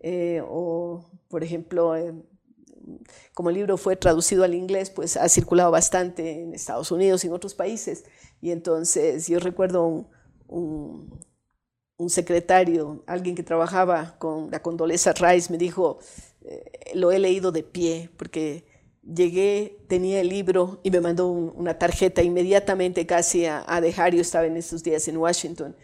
Eh, 0.00 0.42
o, 0.46 1.08
por 1.28 1.42
ejemplo, 1.44 1.96
eh, 1.96 2.12
como 3.32 3.48
el 3.50 3.56
libro 3.56 3.76
fue 3.76 3.96
traducido 3.96 4.44
al 4.44 4.54
inglés, 4.54 4.90
pues 4.90 5.16
ha 5.16 5.28
circulado 5.28 5.70
bastante 5.70 6.42
en 6.42 6.54
Estados 6.54 6.90
Unidos 6.90 7.24
y 7.24 7.28
en 7.28 7.32
otros 7.32 7.54
países. 7.54 8.04
Y 8.40 8.50
entonces 8.50 9.26
yo 9.28 9.38
recuerdo 9.38 9.86
un, 9.86 10.08
un, 10.48 11.20
un 11.96 12.10
secretario, 12.10 13.02
alguien 13.06 13.34
que 13.34 13.42
trabajaba 13.42 14.16
con 14.18 14.50
la 14.50 14.60
Condoleza 14.60 15.12
Rice, 15.12 15.50
me 15.52 15.58
dijo, 15.58 15.98
eh, 16.44 16.92
lo 16.94 17.12
he 17.12 17.18
leído 17.18 17.52
de 17.52 17.62
pie, 17.62 18.10
porque 18.16 18.64
llegué, 19.02 19.78
tenía 19.88 20.20
el 20.20 20.28
libro 20.28 20.80
y 20.82 20.90
me 20.90 21.00
mandó 21.00 21.28
una 21.28 21.78
tarjeta 21.78 22.22
inmediatamente 22.22 23.06
casi 23.06 23.46
a, 23.46 23.80
dejar. 23.80 24.14
Yo 24.14 24.20
estaba 24.20 24.46
en 24.46 24.56
estos 24.56 24.82
días 24.82 25.06
en 25.08 25.16
Washington 25.18 25.76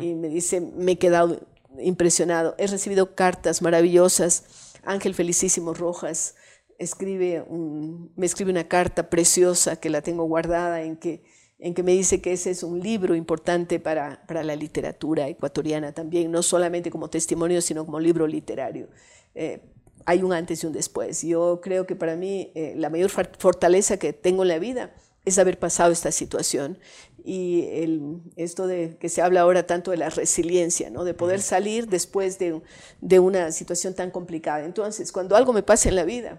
y 0.00 0.14
me 0.14 0.28
dice, 0.28 0.60
me 0.60 0.92
he 0.92 0.98
quedado 0.98 1.40
impresionado. 1.78 2.54
He 2.58 2.66
recibido 2.66 3.14
cartas 3.14 3.62
maravillosas. 3.62 4.72
Ángel 4.84 5.14
Felicísimo 5.14 5.74
Rojas 5.74 6.34
escribe 6.78 7.42
me 7.48 8.26
escribe 8.26 8.50
una 8.50 8.68
carta 8.68 9.08
preciosa 9.08 9.76
que 9.76 9.88
la 9.88 10.02
tengo 10.02 10.24
guardada 10.24 10.82
en 10.82 10.96
que, 10.96 11.22
en 11.58 11.74
que 11.74 11.82
me 11.82 11.92
dice 11.92 12.20
que 12.20 12.32
ese 12.32 12.50
es 12.50 12.62
un 12.62 12.80
libro 12.80 13.14
importante 13.14 13.80
para, 13.80 14.24
para 14.26 14.44
la 14.44 14.56
literatura 14.56 15.28
ecuatoriana 15.28 15.92
también, 15.92 16.30
no 16.30 16.42
solamente 16.42 16.90
como 16.90 17.08
testimonio, 17.08 17.62
sino 17.62 17.84
como 17.84 17.98
libro 17.98 18.26
literario. 18.26 18.88
Eh, 19.34 19.60
hay 20.04 20.22
un 20.22 20.32
antes 20.32 20.62
y 20.62 20.66
un 20.66 20.72
después. 20.72 21.22
Yo 21.22 21.60
creo 21.62 21.86
que 21.86 21.96
para 21.96 22.14
mí 22.14 22.52
eh, 22.54 22.74
la 22.76 22.90
mayor 22.90 23.10
fortaleza 23.10 23.98
que 23.98 24.12
tengo 24.12 24.42
en 24.42 24.48
la 24.48 24.58
vida 24.58 24.94
es 25.24 25.38
haber 25.38 25.58
pasado 25.58 25.92
esta 25.92 26.12
situación 26.12 26.78
y 27.24 27.66
el, 27.72 28.20
esto 28.36 28.68
de 28.68 28.96
que 28.98 29.08
se 29.08 29.20
habla 29.20 29.40
ahora 29.40 29.66
tanto 29.66 29.90
de 29.90 29.96
la 29.96 30.10
resiliencia, 30.10 30.90
¿no? 30.90 31.02
de 31.02 31.14
poder 31.14 31.42
salir 31.42 31.88
después 31.88 32.38
de, 32.38 32.62
de, 33.00 33.18
una 33.18 33.50
situación 33.50 33.94
tan 33.94 34.12
complicada. 34.12 34.64
Entonces, 34.64 35.10
cuando 35.10 35.34
algo 35.34 35.52
me 35.52 35.64
pasa 35.64 35.88
en 35.88 35.96
la 35.96 36.04
vida, 36.04 36.38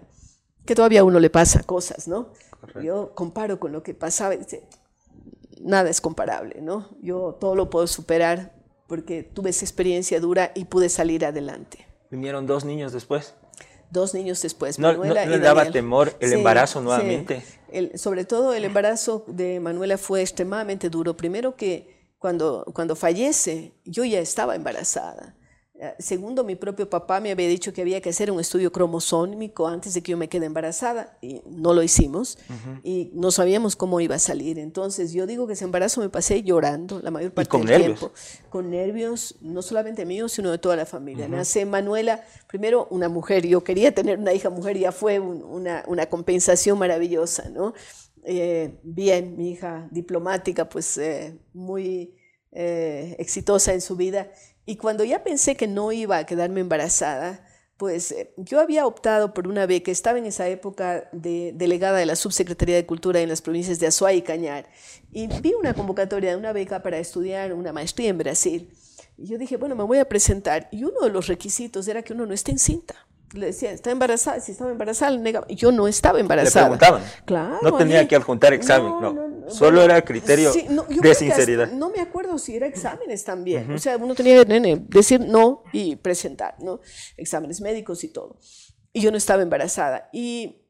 que 0.64 0.74
todavía 0.74 1.00
a 1.00 1.04
uno 1.04 1.20
le 1.20 1.28
pasa 1.28 1.62
cosas, 1.62 2.08
¿no? 2.08 2.32
Yo 2.82 3.14
comparo 3.14 3.60
con 3.60 3.72
lo 3.72 3.82
que 3.82 3.94
pasaba 3.94 4.34
nada 5.62 5.90
es 5.90 6.00
comparable, 6.00 6.60
¿no? 6.60 6.88
Yo 7.00 7.36
todo 7.40 7.54
lo 7.54 7.70
puedo 7.70 7.86
superar 7.86 8.54
porque 8.86 9.22
tuve 9.22 9.50
esa 9.50 9.64
experiencia 9.64 10.20
dura 10.20 10.52
y 10.54 10.64
pude 10.64 10.88
salir 10.88 11.24
adelante. 11.24 11.86
¿Vinieron 12.10 12.46
dos 12.46 12.64
niños 12.64 12.92
después? 12.92 13.34
Dos 13.90 14.14
niños 14.14 14.40
después. 14.42 14.78
¿No, 14.78 14.88
Manuela 14.88 15.26
le 15.26 15.38
daba 15.38 15.70
temor 15.70 16.14
el 16.20 16.32
embarazo 16.32 16.80
nuevamente? 16.80 17.42
sobre 17.96 18.24
todo 18.24 18.54
el 18.54 18.64
embarazo 18.64 19.24
de 19.26 19.60
Manuela 19.60 19.98
fue 19.98 20.22
extremadamente 20.22 20.88
duro. 20.88 21.16
Primero 21.16 21.54
que 21.54 21.98
cuando, 22.18 22.64
cuando 22.74 22.96
fallece, 22.96 23.72
yo 23.84 24.04
ya 24.04 24.20
estaba 24.20 24.56
embarazada. 24.56 25.34
Eh, 25.80 25.94
segundo, 26.00 26.42
mi 26.42 26.56
propio 26.56 26.90
papá 26.90 27.20
me 27.20 27.30
había 27.30 27.46
dicho 27.46 27.72
que 27.72 27.82
había 27.82 28.00
que 28.00 28.10
hacer 28.10 28.32
un 28.32 28.40
estudio 28.40 28.72
cromosómico 28.72 29.68
antes 29.68 29.94
de 29.94 30.02
que 30.02 30.10
yo 30.10 30.16
me 30.16 30.28
quede 30.28 30.46
embarazada 30.46 31.16
y 31.22 31.40
no 31.46 31.72
lo 31.72 31.84
hicimos 31.84 32.36
y 32.82 33.12
no 33.14 33.30
sabíamos 33.30 33.76
cómo 33.76 34.00
iba 34.00 34.16
a 34.16 34.18
salir. 34.18 34.58
Entonces 34.58 35.12
yo 35.12 35.24
digo 35.24 35.46
que 35.46 35.52
ese 35.52 35.64
embarazo 35.64 36.00
me 36.00 36.08
pasé 36.08 36.42
llorando 36.42 37.00
la 37.00 37.12
mayor 37.12 37.30
parte 37.32 37.56
del 37.58 37.66
nervios? 37.66 37.98
tiempo. 38.00 38.14
Con 38.48 38.70
nervios, 38.70 39.36
no 39.40 39.62
solamente 39.62 40.04
míos, 40.04 40.32
sino 40.32 40.50
de 40.50 40.58
toda 40.58 40.74
la 40.74 40.84
familia. 40.84 41.28
Nace 41.28 41.64
Manuela, 41.64 42.24
primero 42.48 42.88
una 42.90 43.08
mujer, 43.08 43.46
yo 43.46 43.62
quería 43.62 43.94
tener 43.94 44.18
una 44.18 44.32
hija 44.32 44.50
mujer 44.50 44.76
y 44.76 44.80
ya 44.80 44.90
fue 44.90 45.20
una, 45.20 45.84
una, 45.86 46.06
compensación 46.06 46.76
maravillosa, 46.78 47.50
¿no? 47.50 47.72
Eh, 48.24 48.80
bien, 48.82 49.36
mi 49.36 49.50
hija 49.50 49.86
diplomática, 49.92 50.68
pues 50.68 50.98
eh, 50.98 51.38
muy 51.52 52.14
exitosa 52.50 53.72
en 53.74 53.80
su 53.80 53.94
vida 53.94 54.32
y 54.68 54.76
cuando 54.76 55.02
ya 55.02 55.24
pensé 55.24 55.56
que 55.56 55.66
no 55.66 55.92
iba 55.92 56.18
a 56.18 56.26
quedarme 56.26 56.60
embarazada, 56.60 57.42
pues 57.78 58.12
eh, 58.12 58.34
yo 58.36 58.60
había 58.60 58.86
optado 58.86 59.32
por 59.32 59.48
una 59.48 59.64
beca, 59.64 59.90
estaba 59.90 60.18
en 60.18 60.26
esa 60.26 60.46
época 60.46 61.08
de 61.12 61.52
delegada 61.54 61.96
de 61.96 62.04
la 62.04 62.16
Subsecretaría 62.16 62.76
de 62.76 62.84
Cultura 62.84 63.20
en 63.20 63.30
las 63.30 63.40
provincias 63.40 63.78
de 63.78 63.86
Azuay 63.86 64.18
y 64.18 64.22
Cañar, 64.22 64.66
y 65.10 65.26
vi 65.40 65.54
una 65.54 65.72
convocatoria 65.72 66.32
de 66.32 66.36
una 66.36 66.52
beca 66.52 66.82
para 66.82 66.98
estudiar 66.98 67.54
una 67.54 67.72
maestría 67.72 68.10
en 68.10 68.18
Brasil. 68.18 68.70
Y 69.16 69.28
yo 69.28 69.38
dije, 69.38 69.56
bueno, 69.56 69.74
me 69.74 69.84
voy 69.84 70.00
a 70.00 70.04
presentar, 70.06 70.68
y 70.70 70.84
uno 70.84 71.00
de 71.00 71.08
los 71.08 71.28
requisitos 71.28 71.88
era 71.88 72.02
que 72.02 72.12
uno 72.12 72.26
no 72.26 72.34
esté 72.34 72.50
en 72.50 72.58
cinta 72.58 73.07
le 73.32 73.46
decía, 73.46 73.72
¿está 73.72 73.90
embarazada? 73.90 74.40
Si 74.40 74.52
estaba 74.52 74.70
embarazada, 74.70 75.16
negaba. 75.16 75.46
Yo 75.48 75.72
no 75.72 75.86
estaba 75.88 76.20
embarazada. 76.20 76.70
Le 76.70 76.76
preguntaban. 76.76 77.02
Claro. 77.24 77.58
No 77.62 77.76
tenía 77.76 78.06
que 78.08 78.16
adjuntar 78.16 78.52
examen, 78.52 78.92
no. 79.00 79.50
Solo 79.50 79.82
era 79.82 80.02
criterio 80.02 80.52
de 80.52 81.14
sinceridad. 81.14 81.70
no 81.72 81.90
me 81.90 82.00
acuerdo 82.00 82.38
si 82.38 82.56
era 82.56 82.66
exámenes 82.66 83.24
también. 83.24 83.70
O 83.72 83.78
sea, 83.78 83.96
uno 83.96 84.14
tenía 84.14 84.44
que 84.44 84.82
decir 84.88 85.20
no 85.20 85.62
y 85.72 85.96
presentar, 85.96 86.56
¿no? 86.60 86.80
Exámenes 87.16 87.60
médicos 87.60 88.04
y 88.04 88.08
todo. 88.08 88.38
Y 88.92 89.00
yo 89.00 89.10
no 89.10 89.16
estaba 89.16 89.42
embarazada. 89.42 90.08
Y, 90.12 90.62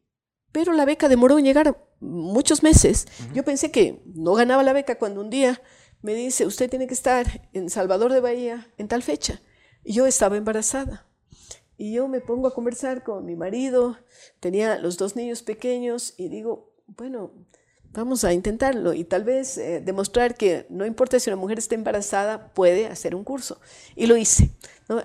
pero 0.52 0.72
la 0.72 0.84
beca 0.84 1.08
demoró 1.08 1.38
en 1.38 1.44
llegar 1.44 1.76
muchos 2.00 2.62
meses. 2.62 3.06
Yo 3.34 3.44
pensé 3.44 3.70
que 3.70 4.02
no 4.14 4.34
ganaba 4.34 4.62
la 4.62 4.72
beca 4.72 4.98
cuando 4.98 5.20
un 5.20 5.30
día 5.30 5.60
me 6.02 6.14
dice, 6.14 6.46
usted 6.46 6.70
tiene 6.70 6.86
que 6.86 6.94
estar 6.94 7.48
en 7.52 7.70
Salvador 7.70 8.12
de 8.12 8.20
Bahía 8.20 8.68
en 8.78 8.88
tal 8.88 9.02
fecha. 9.02 9.40
Y 9.84 9.94
yo 9.94 10.06
estaba 10.06 10.36
embarazada. 10.36 11.07
Y 11.78 11.92
yo 11.92 12.08
me 12.08 12.20
pongo 12.20 12.48
a 12.48 12.54
conversar 12.54 13.04
con 13.04 13.24
mi 13.24 13.36
marido, 13.36 13.96
tenía 14.40 14.78
los 14.78 14.98
dos 14.98 15.14
niños 15.14 15.42
pequeños 15.42 16.12
y 16.16 16.28
digo, 16.28 16.72
bueno, 16.88 17.30
vamos 17.92 18.24
a 18.24 18.32
intentarlo 18.32 18.92
y 18.92 19.04
tal 19.04 19.24
vez 19.24 19.56
eh, 19.58 19.80
demostrar 19.80 20.34
que 20.34 20.66
no 20.70 20.84
importa 20.84 21.18
si 21.20 21.30
una 21.30 21.36
mujer 21.36 21.58
está 21.58 21.76
embarazada, 21.76 22.52
puede 22.52 22.86
hacer 22.86 23.14
un 23.14 23.22
curso. 23.22 23.60
Y 23.94 24.06
lo 24.06 24.16
hice, 24.16 24.50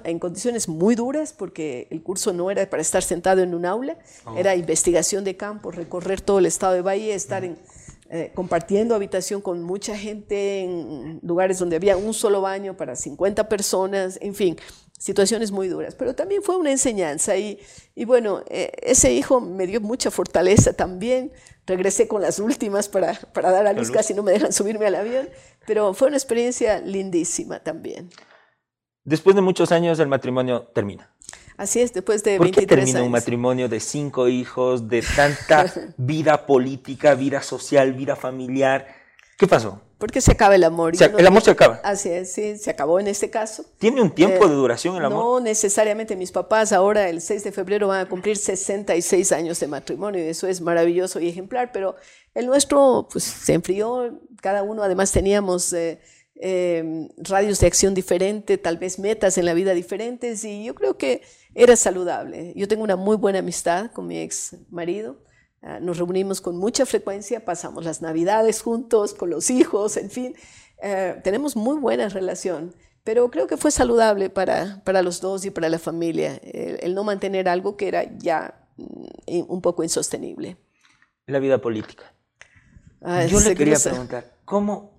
en 0.03 0.17
condiciones 0.17 0.67
muy 0.67 0.95
duras 0.95 1.31
porque 1.31 1.88
el 1.91 2.01
curso 2.01 2.33
no 2.33 2.49
era 2.49 2.67
para 2.69 2.81
estar 2.81 3.03
sentado 3.03 3.43
en 3.43 3.53
un 3.53 3.65
aula, 3.65 3.97
oh. 4.25 4.36
era 4.36 4.55
investigación 4.55 5.23
de 5.23 5.38
campo, 5.38 5.71
recorrer 5.71 6.21
todo 6.21 6.39
el 6.39 6.47
estado 6.47 6.73
de 6.73 6.81
Bahía, 6.81 7.13
estar 7.13 7.43
en, 7.43 7.57
eh, 8.15 8.32
compartiendo 8.36 8.93
habitación 8.93 9.41
con 9.41 9.63
mucha 9.63 9.97
gente 9.97 10.60
en 10.60 11.19
lugares 11.23 11.58
donde 11.58 11.78
había 11.78 11.97
un 11.97 12.13
solo 12.13 12.41
baño 12.41 12.78
para 12.78 12.95
50 12.95 13.49
personas, 13.49 14.19
en 14.21 14.36
fin, 14.36 14.56
situaciones 14.99 15.52
muy 15.52 15.67
duras, 15.67 15.95
pero 15.95 16.13
también 16.13 16.43
fue 16.43 16.56
una 16.56 16.69
enseñanza 16.69 17.36
y, 17.38 17.60
y 17.95 18.06
bueno, 18.06 18.43
eh, 18.52 18.69
ese 18.84 19.12
hijo 19.12 19.41
me 19.41 19.65
dio 19.65 19.82
mucha 19.82 20.12
fortaleza 20.12 20.73
también. 20.73 21.32
Regresé 21.65 22.08
con 22.08 22.21
las 22.21 22.38
últimas 22.38 22.88
para, 22.88 23.15
para 23.34 23.49
dar 23.49 23.65
a 23.65 23.73
luz, 23.73 23.89
casi 23.89 24.13
no 24.13 24.21
me 24.21 24.34
dejan 24.34 24.54
subirme 24.54 24.86
al 24.86 24.93
avión, 24.93 25.28
pero 25.65 25.95
fue 25.95 26.10
una 26.10 26.17
experiencia 26.17 26.82
lindísima 26.82 27.63
también. 27.63 28.12
Después 29.04 29.36
de 29.36 29.41
muchos 29.41 29.71
años 29.71 29.97
el 29.97 30.08
matrimonio 30.08 30.67
termina. 30.67 31.12
Así 31.57 31.81
es, 31.81 31.93
después 31.93 32.23
de 32.23 32.37
¿Por 32.37 32.45
23 32.45 32.63
qué 32.63 32.75
termina 32.75 32.99
años. 32.99 33.05
un 33.07 33.11
matrimonio 33.11 33.69
de 33.69 33.79
cinco 33.79 34.27
hijos, 34.27 34.87
de 34.87 35.01
tanta 35.15 35.71
vida 35.97 36.45
política, 36.45 37.15
vida 37.15 37.41
social, 37.41 37.93
vida 37.93 38.15
familiar? 38.15 38.87
¿Qué 39.37 39.47
pasó? 39.47 39.81
Porque 40.03 40.19
se 40.19 40.33
acaba 40.33 40.53
el 40.53 40.65
amor. 40.65 40.93
el 41.01 41.27
amor 41.27 41.41
se 41.43 41.51
acaba. 41.51 41.79
Así 41.81 42.09
es, 42.09 42.33
sí, 42.33 42.57
se 42.57 42.69
acabó 42.69 42.99
en 42.99 43.07
este 43.07 43.29
caso. 43.29 43.63
¿Tiene 43.77 44.01
un 44.01 44.11
tiempo 44.11 44.49
de 44.49 44.53
duración 44.53 44.97
el 44.97 45.05
amor? 45.05 45.23
No 45.23 45.39
necesariamente. 45.39 46.17
Mis 46.17 46.29
papás 46.29 46.73
ahora, 46.73 47.07
el 47.07 47.21
6 47.21 47.45
de 47.45 47.51
febrero, 47.53 47.87
van 47.87 48.05
a 48.05 48.09
cumplir 48.09 48.35
66 48.35 49.31
años 49.31 49.61
de 49.61 49.67
matrimonio 49.67 50.21
y 50.21 50.27
eso 50.27 50.45
es 50.47 50.59
maravilloso 50.59 51.21
y 51.21 51.29
ejemplar, 51.29 51.71
pero 51.71 51.95
el 52.33 52.47
nuestro 52.47 53.07
pues, 53.09 53.23
se 53.23 53.53
enfrió. 53.53 54.19
Cada 54.41 54.61
uno, 54.61 54.83
además, 54.83 55.09
teníamos 55.09 55.71
eh, 55.71 56.01
em, 56.36 57.10
radios 57.17 57.60
de 57.60 57.67
acción 57.67 57.93
diferente, 57.93 58.58
tal 58.58 58.78
vez 58.78 59.00
metas 59.00 59.38
en 59.38 59.46
la 59.46 59.54
vida 59.54 59.74
diferentes 59.74 60.43
y 60.43 60.63
yo 60.65 60.76
creo 60.76 60.98
que 60.98 61.22
era 61.56 61.76
saludable. 61.76 62.54
Yo 62.56 62.67
tengo 62.67 62.84
una 62.84 62.96
muy 62.96 63.17
buena 63.17 63.39
amistad 63.39 63.91
con 63.91 64.08
mi 64.08 64.19
ex 64.19 64.56
marido 64.69 65.17
Ah, 65.63 65.80
nos 65.80 65.98
reunimos 65.98 66.41
con 66.41 66.58
mucha 66.58 66.86
frecuencia, 66.86 67.46
pasamos 67.46 67.86
las 67.86 68.02
navidades 68.02 68.62
juntos, 68.62 69.13
con 69.13 69.30
los 69.30 69.50
hijos, 69.50 69.96
en 69.96 70.10
fin. 70.10 70.36
Eh, 70.82 71.22
tenemos 71.24 71.56
muy 71.56 71.78
buena 71.78 72.10
relación, 72.10 72.76
pero 73.06 73.32
creo 73.32 73.48
que 73.48 73.56
fue 73.56 73.72
saludable 73.72 74.30
para, 74.30 74.82
para 74.84 75.02
los 75.02 75.22
dos 75.22 75.46
y 75.46 75.52
para 75.52 75.69
la 75.69 75.80
familia 75.80 76.36
el, 76.43 76.93
no 76.93 77.06
mantener 77.06 77.48
algo 77.48 77.78
que 77.78 77.88
era 77.88 78.04
ya 78.17 78.67
mm, 78.76 79.43
un 79.48 79.62
poco 79.62 79.84
insostenible. 79.84 80.58
La 81.28 81.39
vida 81.39 81.60
política. 81.60 82.13
Ah, 83.02 83.26
Yo 83.26 83.39
le 83.39 83.56
quería 83.56 83.80
preguntar, 83.80 84.34
¿cómo 84.43 84.92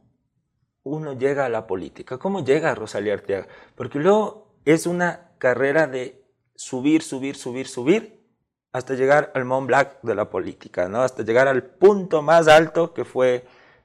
uno 0.85 1.15
llega 1.15 1.47
a 1.47 1.49
la 1.49 1.67
política? 1.67 2.19
¿Cómo 2.19 2.45
llega 2.45 2.75
Rosalía 2.75 3.15
Arteaga? 3.15 3.49
Porque 3.75 3.99
luego 3.99 4.55
es 4.65 4.87
una 4.87 5.33
carrera 5.39 5.87
de 5.87 6.23
subir, 6.55 7.03
subir, 7.03 7.37
subir, 7.37 7.67
subir 7.67 8.21
hasta 8.73 8.95
llegar 8.95 9.33
al 9.35 9.45
Mont 9.45 9.67
Blanc 9.67 9.89
de 10.03 10.15
la 10.15 10.31
política, 10.31 10.89
¿no? 10.89 11.03
hasta 11.03 11.23
llegar 11.23 11.49
al 11.49 11.63
punto 11.63 12.23
más 12.23 12.49
alto 12.49 12.93
que 12.93 13.05
fue 13.05 13.45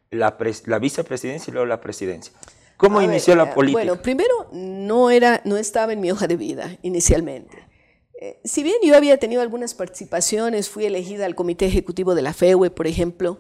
la, 0.10 0.38
la 0.66 0.80
vicepresidencia 0.80 1.52
y 1.52 1.54
luego 1.54 1.66
la 1.66 1.82
presidencia. 1.82 2.34
¿Cómo 2.78 3.02
inició 3.02 3.36
la 3.36 3.44
eh, 3.44 3.54
política? 3.54 3.84
Bueno, 3.84 4.02
primero 4.02 4.48
no, 4.52 5.10
era, 5.10 5.42
no 5.44 5.58
estaba 5.58 5.94
en 5.94 6.00
mi 6.00 6.12
hoja 6.12 6.28
de 6.28 6.38
vida 6.38 6.78
inicialmente. 6.82 7.58
Eh, 8.22 8.40
si 8.44 8.64
bien 8.64 8.78
yo 8.82 8.96
había 8.96 9.18
tenido 9.18 9.42
algunas 9.42 9.74
participaciones, 9.74 10.70
fui 10.70 10.86
elegida 10.86 11.26
al 11.26 11.36
comité 11.36 11.66
ejecutivo 11.66 12.16
de 12.16 12.22
la 12.22 12.34
FEUE, 12.34 12.70
por 12.70 12.88
ejemplo, 12.88 13.40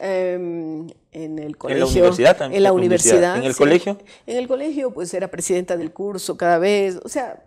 em, 0.00 0.88
en 1.12 1.38
el 1.38 1.56
colegio. 1.56 1.84
¿En 1.84 1.90
la 1.92 1.98
universidad 1.98 2.36
también? 2.36 2.56
En 2.58 2.62
la 2.62 2.72
universidad. 2.72 3.36
¿En 3.36 3.44
el 3.44 3.56
colegio? 3.56 3.98
En 4.26 4.36
el 4.36 4.48
colegio, 4.48 4.90
pues 4.92 5.12
era 5.14 5.28
presidenta 5.28 5.76
del 5.76 5.92
curso 5.92 6.36
cada 6.36 6.58
vez, 6.58 6.98
o 7.04 7.08
sea, 7.08 7.42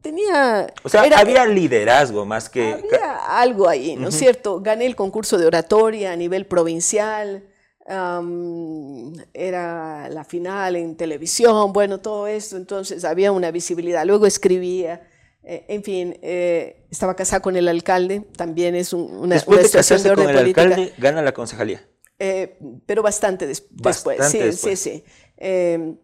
tenía... 0.00 0.66
O 0.82 0.88
sea, 0.88 1.02
había 1.02 1.44
liderazgo 1.46 2.24
más 2.24 2.48
que... 2.48 2.72
Había 2.72 3.16
algo 3.40 3.68
ahí, 3.68 3.96
¿no 3.96 4.08
es 4.08 4.14
cierto? 4.14 4.60
Gané 4.60 4.86
el 4.86 4.96
concurso 4.96 5.36
de 5.38 5.46
oratoria 5.46 6.12
a 6.12 6.16
nivel 6.16 6.46
provincial, 6.46 7.44
era 9.34 10.08
la 10.08 10.24
final 10.24 10.76
en 10.76 10.96
televisión, 10.96 11.72
bueno, 11.72 11.98
todo 11.98 12.26
esto, 12.28 12.56
entonces 12.56 13.04
había 13.04 13.32
una 13.32 13.50
visibilidad. 13.50 14.04
Luego 14.06 14.26
escribía, 14.26 15.02
Eh, 15.42 15.64
en 15.68 15.82
fin, 15.82 16.18
eh, 16.22 16.84
estaba 16.90 17.16
casada 17.16 17.40
con 17.40 17.56
el 17.56 17.66
alcalde, 17.66 18.20
también 18.36 18.74
es 18.74 18.92
un, 18.92 19.10
una, 19.10 19.36
Después 19.36 19.58
una 19.58 19.66
de 19.68 19.72
casarse 19.72 20.04
de 20.04 20.10
orden 20.10 20.26
con 20.26 20.34
el 20.34 20.40
política. 20.42 20.62
alcalde, 20.62 20.92
gana 20.98 21.22
la 21.22 21.32
concejalía. 21.32 21.80
Eh, 22.20 22.58
pero 22.86 23.02
bastante, 23.02 23.46
des- 23.46 23.64
después. 23.70 24.18
Sí, 24.30 24.38
después. 24.38 24.78
sí, 24.78 24.90
sí. 24.90 25.04
Eh, 25.38 25.94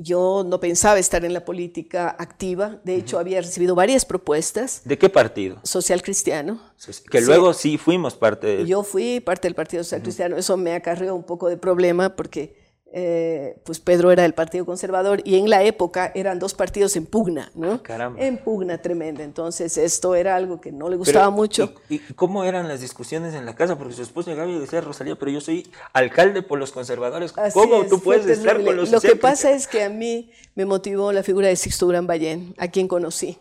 yo 0.00 0.44
no 0.46 0.60
pensaba 0.60 0.98
estar 1.00 1.24
en 1.24 1.32
la 1.34 1.44
política 1.44 2.14
activa. 2.20 2.80
De 2.84 2.94
hecho, 2.94 3.18
había 3.18 3.40
recibido 3.40 3.74
varias 3.74 4.04
propuestas. 4.04 4.82
¿De 4.84 4.96
qué 4.96 5.08
partido? 5.08 5.58
Social 5.64 6.02
cristiano. 6.02 6.62
Que 7.10 7.20
luego 7.20 7.52
sí 7.52 7.78
fuimos 7.78 8.14
parte 8.14 8.58
de... 8.58 8.66
Yo 8.66 8.84
fui 8.84 9.18
parte 9.18 9.48
del 9.48 9.56
Partido 9.56 9.82
Social 9.82 10.02
Cristiano. 10.02 10.36
Eso 10.36 10.56
me 10.56 10.72
acarreó 10.74 11.16
un 11.16 11.24
poco 11.24 11.48
de 11.48 11.56
problema 11.56 12.14
porque 12.14 12.54
eh, 12.90 13.56
pues 13.64 13.80
Pedro 13.80 14.10
era 14.10 14.22
del 14.22 14.32
Partido 14.32 14.64
Conservador 14.64 15.20
y 15.24 15.36
en 15.36 15.50
la 15.50 15.62
época 15.62 16.10
eran 16.14 16.38
dos 16.38 16.54
partidos 16.54 16.96
en 16.96 17.04
pugna, 17.04 17.50
¿no? 17.54 17.82
caramba. 17.82 18.20
En 18.20 18.38
pugna 18.38 18.78
tremenda. 18.78 19.24
Entonces 19.24 19.76
esto 19.76 20.14
era 20.14 20.36
algo 20.36 20.60
que 20.60 20.72
no 20.72 20.88
le 20.88 20.96
gustaba 20.96 21.26
Pero, 21.26 21.32
mucho. 21.36 21.74
¿y, 21.90 21.96
y 21.96 21.98
cómo 22.14 22.44
eran 22.44 22.66
las 22.66 22.80
discusiones 22.80 23.34
en 23.34 23.44
la 23.44 23.54
casa? 23.54 23.76
Porque 23.76 23.94
su 23.94 24.02
esposo 24.02 24.30
llegaba 24.30 24.50
y 24.50 24.58
decía, 24.58 24.80
Rosalía, 24.80 25.16
pero 25.16 25.30
yo 25.30 25.40
soy 25.40 25.70
alcalde 25.92 26.42
por 26.42 26.58
los 26.58 26.72
conservadores. 26.72 27.32
Así 27.36 27.52
¿Cómo 27.58 27.82
es, 27.82 27.88
tú 27.90 28.00
puedes 28.00 28.26
estar 28.26 28.52
terrible. 28.52 28.66
con 28.70 28.76
los 28.76 28.90
Lo 28.90 29.00
que 29.00 29.16
pasa 29.16 29.50
es 29.50 29.66
que 29.66 29.82
a 29.84 29.90
mí 29.90 30.30
me 30.54 30.64
motivó 30.64 31.12
la 31.12 31.22
figura 31.22 31.48
de 31.48 31.56
Sixto 31.56 31.86
Durán 31.86 32.06
Ballén, 32.06 32.54
a 32.58 32.68
quien 32.68 32.88
conocí. 32.88 33.38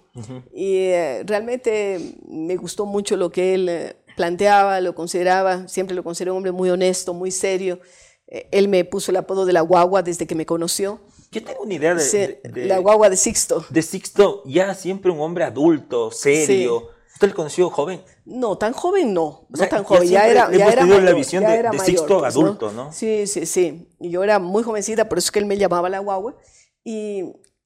Y 0.53 0.77
eh, 0.87 1.23
realmente 1.25 1.99
me 2.27 2.55
gustó 2.57 2.85
mucho 2.85 3.15
lo 3.15 3.29
que 3.29 3.53
él 3.53 3.69
eh, 3.69 3.95
planteaba, 4.15 4.81
lo 4.81 4.93
consideraba, 4.95 5.67
siempre 5.67 5.95
lo 5.95 6.03
consideré 6.03 6.31
un 6.31 6.37
hombre 6.37 6.51
muy 6.51 6.69
honesto, 6.69 7.13
muy 7.13 7.31
serio. 7.31 7.79
Eh, 8.27 8.47
él 8.51 8.67
me 8.67 8.83
puso 8.85 9.11
el 9.11 9.17
apodo 9.17 9.45
de 9.45 9.53
la 9.53 9.61
guagua 9.61 10.03
desde 10.03 10.27
que 10.27 10.35
me 10.35 10.45
conoció. 10.45 10.99
Yo 11.31 11.43
tengo 11.43 11.61
una 11.61 11.73
idea 11.73 11.93
de, 11.95 12.01
Sí, 12.01 12.17
de- 12.17 12.39
de- 12.43 12.65
la 12.65 12.77
guagua 12.79 13.09
de 13.09 13.17
Sixto. 13.17 13.65
de 13.69 13.81
Sixto, 13.81 14.43
ya 14.45 14.73
siempre 14.75 15.11
un 15.11 15.19
hombre 15.19 15.43
adulto, 15.43 16.11
serio. 16.11 16.89
¿Usted 17.13 17.29
le 17.29 17.33
conoció 17.33 17.69
joven? 17.71 18.01
No, 18.25 18.57
tan 18.59 18.73
joven 18.73 19.11
no, 19.13 19.47
no 19.49 19.57
sea, 19.57 19.67
tan 19.69 19.79
ya 19.81 19.85
joven, 19.87 20.03
ya, 20.03 20.07
siempre 20.21 20.31
era, 20.31 20.51
ya 20.51 20.65
era 20.67 20.75
tenido 20.81 20.97
la 20.97 21.03
mayor, 21.03 21.15
visión 21.17 21.41
ya 21.41 21.49
de- 21.49 21.55
era 21.57 21.71
de 21.71 21.77
mayor, 21.77 21.85
Sixto 21.97 22.19
pues, 22.19 22.35
adulto, 22.35 22.71
¿no? 22.71 22.93
Sí, 22.93 23.25
sí, 23.25 23.45
sí. 23.47 23.89
Y 23.99 24.09
yo 24.11 24.23
era 24.23 24.37
muy 24.39 24.61
jovencita, 24.61 25.09
por 25.09 25.17
eso 25.17 25.25
es 25.27 25.31
que 25.31 25.39
él 25.39 25.45
me 25.47 25.57
llamaba 25.57 25.89
la 25.89 25.97
guagua. 25.99 26.35
Y 26.83 27.21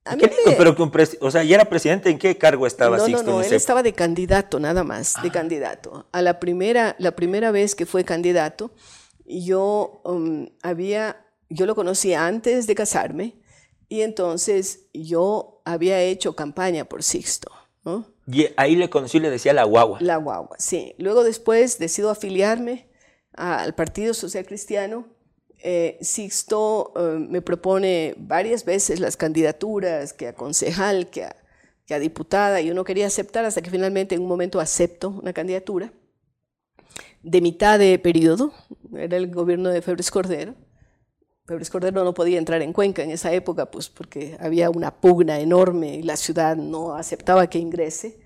a 0.06 0.16
mí 0.16 0.22
¿Qué 0.22 0.28
lindo, 0.28 0.52
me- 0.52 0.56
pero 0.56 0.74
que 0.76 0.82
un 0.84 0.92
presi- 0.92 1.18
o 1.20 1.30
sea, 1.30 1.44
¿ya 1.44 1.56
era 1.56 1.66
presidente? 1.66 2.10
¿En 2.10 2.18
qué 2.18 2.38
cargo 2.38 2.66
estaba 2.66 2.96
no, 2.98 3.06
Sixto? 3.06 3.24
no, 3.24 3.32
no, 3.34 3.40
él 3.42 3.46
ese- 3.48 3.58
estaba 3.58 3.84
de 3.84 3.92
candidato 3.94 4.60
nada 4.60 4.84
más, 4.86 5.16
de 5.22 5.30
candidato. 5.32 6.08
A 6.14 6.22
la 6.22 6.40
primera, 6.40 6.96
la 6.98 7.12
primera 7.12 7.52
vez 7.52 7.76
que 7.76 7.86
fue 7.86 8.06
candidato, 8.06 8.72
yo 9.40 10.02
um, 10.04 10.48
había, 10.62 11.26
yo 11.50 11.66
lo 11.66 11.76
conocí 11.76 12.14
antes 12.14 12.68
de 12.68 12.76
casarme 12.76 13.36
y 13.88 14.02
entonces 14.02 14.88
yo 14.94 15.62
había 15.66 16.02
hecho 16.02 16.36
campaña 16.36 16.86
por 16.86 17.04
Sixto, 17.04 17.52
¿no? 17.84 18.06
Y 18.28 18.48
ahí 18.56 18.76
le 18.76 18.90
conocí 18.90 19.18
y 19.18 19.22
le 19.22 19.30
decía 19.30 19.54
la 19.54 19.64
guagua. 19.64 20.00
La 20.02 20.18
guagua, 20.18 20.56
sí. 20.60 20.96
Luego 20.98 21.24
después 21.24 21.80
decido 21.80 22.10
afiliarme 22.10 22.88
al 23.34 23.76
Partido 23.76 24.14
Social 24.14 24.46
Cristiano. 24.46 25.08
Eh, 25.64 25.98
Sixto 26.02 26.94
eh, 26.96 27.20
me 27.20 27.42
propone 27.42 28.16
varias 28.18 28.66
veces 28.66 29.00
las 29.00 29.18
candidaturas, 29.18 30.14
que 30.14 30.28
a 30.28 30.34
concejal, 30.34 31.10
que 31.10 31.26
a, 31.26 31.36
que 31.86 31.94
a 31.94 32.00
diputada. 32.00 32.62
Yo 32.62 32.74
no 32.74 32.84
quería 32.84 33.08
aceptar 33.08 33.46
hasta 33.46 33.62
que 33.62 33.70
finalmente 33.70 34.16
en 34.16 34.22
un 34.22 34.28
momento 34.28 34.60
acepto 34.60 35.10
una 35.10 35.34
candidatura 35.34 35.92
de 37.24 37.42
mitad 37.42 37.78
de 37.80 37.98
periodo. 38.00 38.52
Era 38.96 39.18
el 39.18 39.32
gobierno 39.32 39.70
de 39.70 39.82
Febres 39.82 40.12
Cordero. 40.12 40.56
Febres 41.48 41.70
Cordero 41.70 42.04
no 42.04 42.14
podía 42.14 42.38
entrar 42.38 42.62
en 42.62 42.72
Cuenca 42.74 43.04
en 43.04 43.12
esa 43.12 43.34
época, 43.34 43.70
pues 43.72 43.90
porque 43.90 44.38
había 44.40 44.70
una 44.70 44.92
pugna 45.02 45.40
enorme 45.40 45.96
y 45.96 46.04
la 46.04 46.16
ciudad 46.16 46.56
no 46.56 46.94
aceptaba 46.96 47.48
que 47.50 47.60
ingrese. 47.60 48.20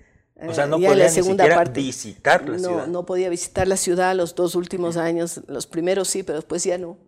o 0.46 0.52
sea, 0.52 0.66
no 0.66 0.76
Eh, 0.76 0.84
en 0.84 0.90
podía 0.90 1.04
la 1.04 1.04
ni 1.06 1.10
segunda 1.10 1.44
siquiera 1.44 1.56
parte. 1.64 1.80
visitar 1.80 2.48
la 2.48 2.58
no, 2.58 2.68
ciudad. 2.68 2.86
no 2.86 3.06
podía 3.06 3.28
visitar 3.30 3.66
la 3.66 3.76
ciudad 3.76 4.14
los 4.14 4.34
dos 4.34 4.54
últimos 4.54 4.96
años, 4.96 5.40
los 5.48 5.66
primeros 5.66 6.08
sí, 6.08 6.22
pero 6.22 6.36
después 6.38 6.62
ya 6.62 6.76
no. 6.78 6.98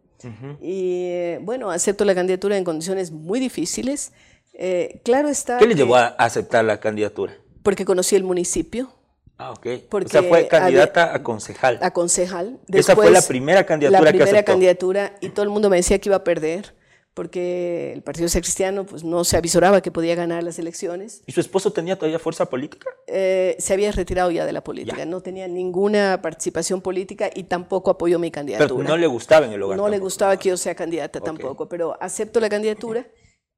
Y 0.61 1.05
eh, 1.11 1.41
bueno, 1.43 1.71
acepto 1.71 2.05
la 2.05 2.15
candidatura 2.15 2.57
en 2.57 2.65
condiciones 2.65 3.13
muy 3.13 3.39
difíciles. 3.39 4.13
Eh, 4.55 5.01
claro 5.05 5.29
está. 5.29 5.59
¿Qué 5.59 5.67
le 5.69 5.77
llevó 5.77 5.95
a 5.97 6.07
aceptar 6.09 6.65
la 6.65 6.81
candidatura? 6.81 7.35
Porque 7.63 7.85
conocí 7.85 8.17
el 8.17 8.25
municipio, 8.25 8.91
Ah, 9.39 9.53
ok. 9.53 9.67
Porque 9.89 10.09
o 10.09 10.11
sea, 10.11 10.23
fue 10.25 10.49
candidata 10.49 11.15
a 11.15 11.23
concejal. 11.23 11.79
a 11.81 11.93
concejal. 11.93 12.59
Esa 12.69 12.95
fue 12.95 13.11
la 13.11 13.23
primera 13.23 13.65
candidatura 13.65 14.01
la 14.01 14.07
que 14.07 14.19
primera 14.19 14.39
aceptó. 14.39 14.53
candidatura 14.53 15.17
y 15.21 15.29
todo 15.31 15.45
el 15.45 15.51
mundo 15.51 15.71
me 15.71 15.77
decía 15.77 15.99
que 16.01 16.09
iba 16.09 16.17
a 16.17 16.25
perder 16.25 16.75
porque 17.19 17.93
el 17.95 18.03
Partido 18.03 18.29
Social 18.29 18.43
Cristiano 18.43 18.87
pues, 18.87 19.03
no 19.03 19.25
se 19.25 19.37
avisoraba 19.37 19.81
que 19.81 19.91
podía 19.91 20.15
ganar 20.15 20.45
las 20.45 20.61
elecciones. 20.61 21.25
¿Y 21.27 21.33
su 21.33 21.41
esposo 21.41 21.73
tenía 21.73 21.97
todavía 21.97 22.21
fuerza 22.21 22.47
política? 22.47 22.91
Eh, 23.09 23.57
se 23.59 23.73
había 23.73 23.91
retirado 23.91 24.31
ya 24.31 24.47
de 24.47 24.53
la 24.53 24.63
política, 24.63 25.05
no 25.05 25.21
tenía 25.21 25.49
ninguna 25.49 26.23
participación 26.23 26.81
política 26.81 27.29
y 27.35 27.43
tampoco 27.43 27.91
apoyó 27.91 28.21
mi 28.21 28.31
candidatura. 28.31 28.69
Pero 28.69 28.89
no 28.89 28.97
le 28.97 29.09
gustaba 29.09 29.47
en 29.47 29.53
el 29.53 29.61
hogar. 29.61 29.77
No 29.77 29.89
le 29.89 29.99
gustaba 29.99 30.37
que 30.37 30.51
yo 30.51 30.57
sea 30.57 30.77
candidata 30.77 31.21
tampoco, 31.21 31.69
pero 31.69 32.01
acepto 32.01 32.39
la 32.39 32.49
candidatura 32.49 33.05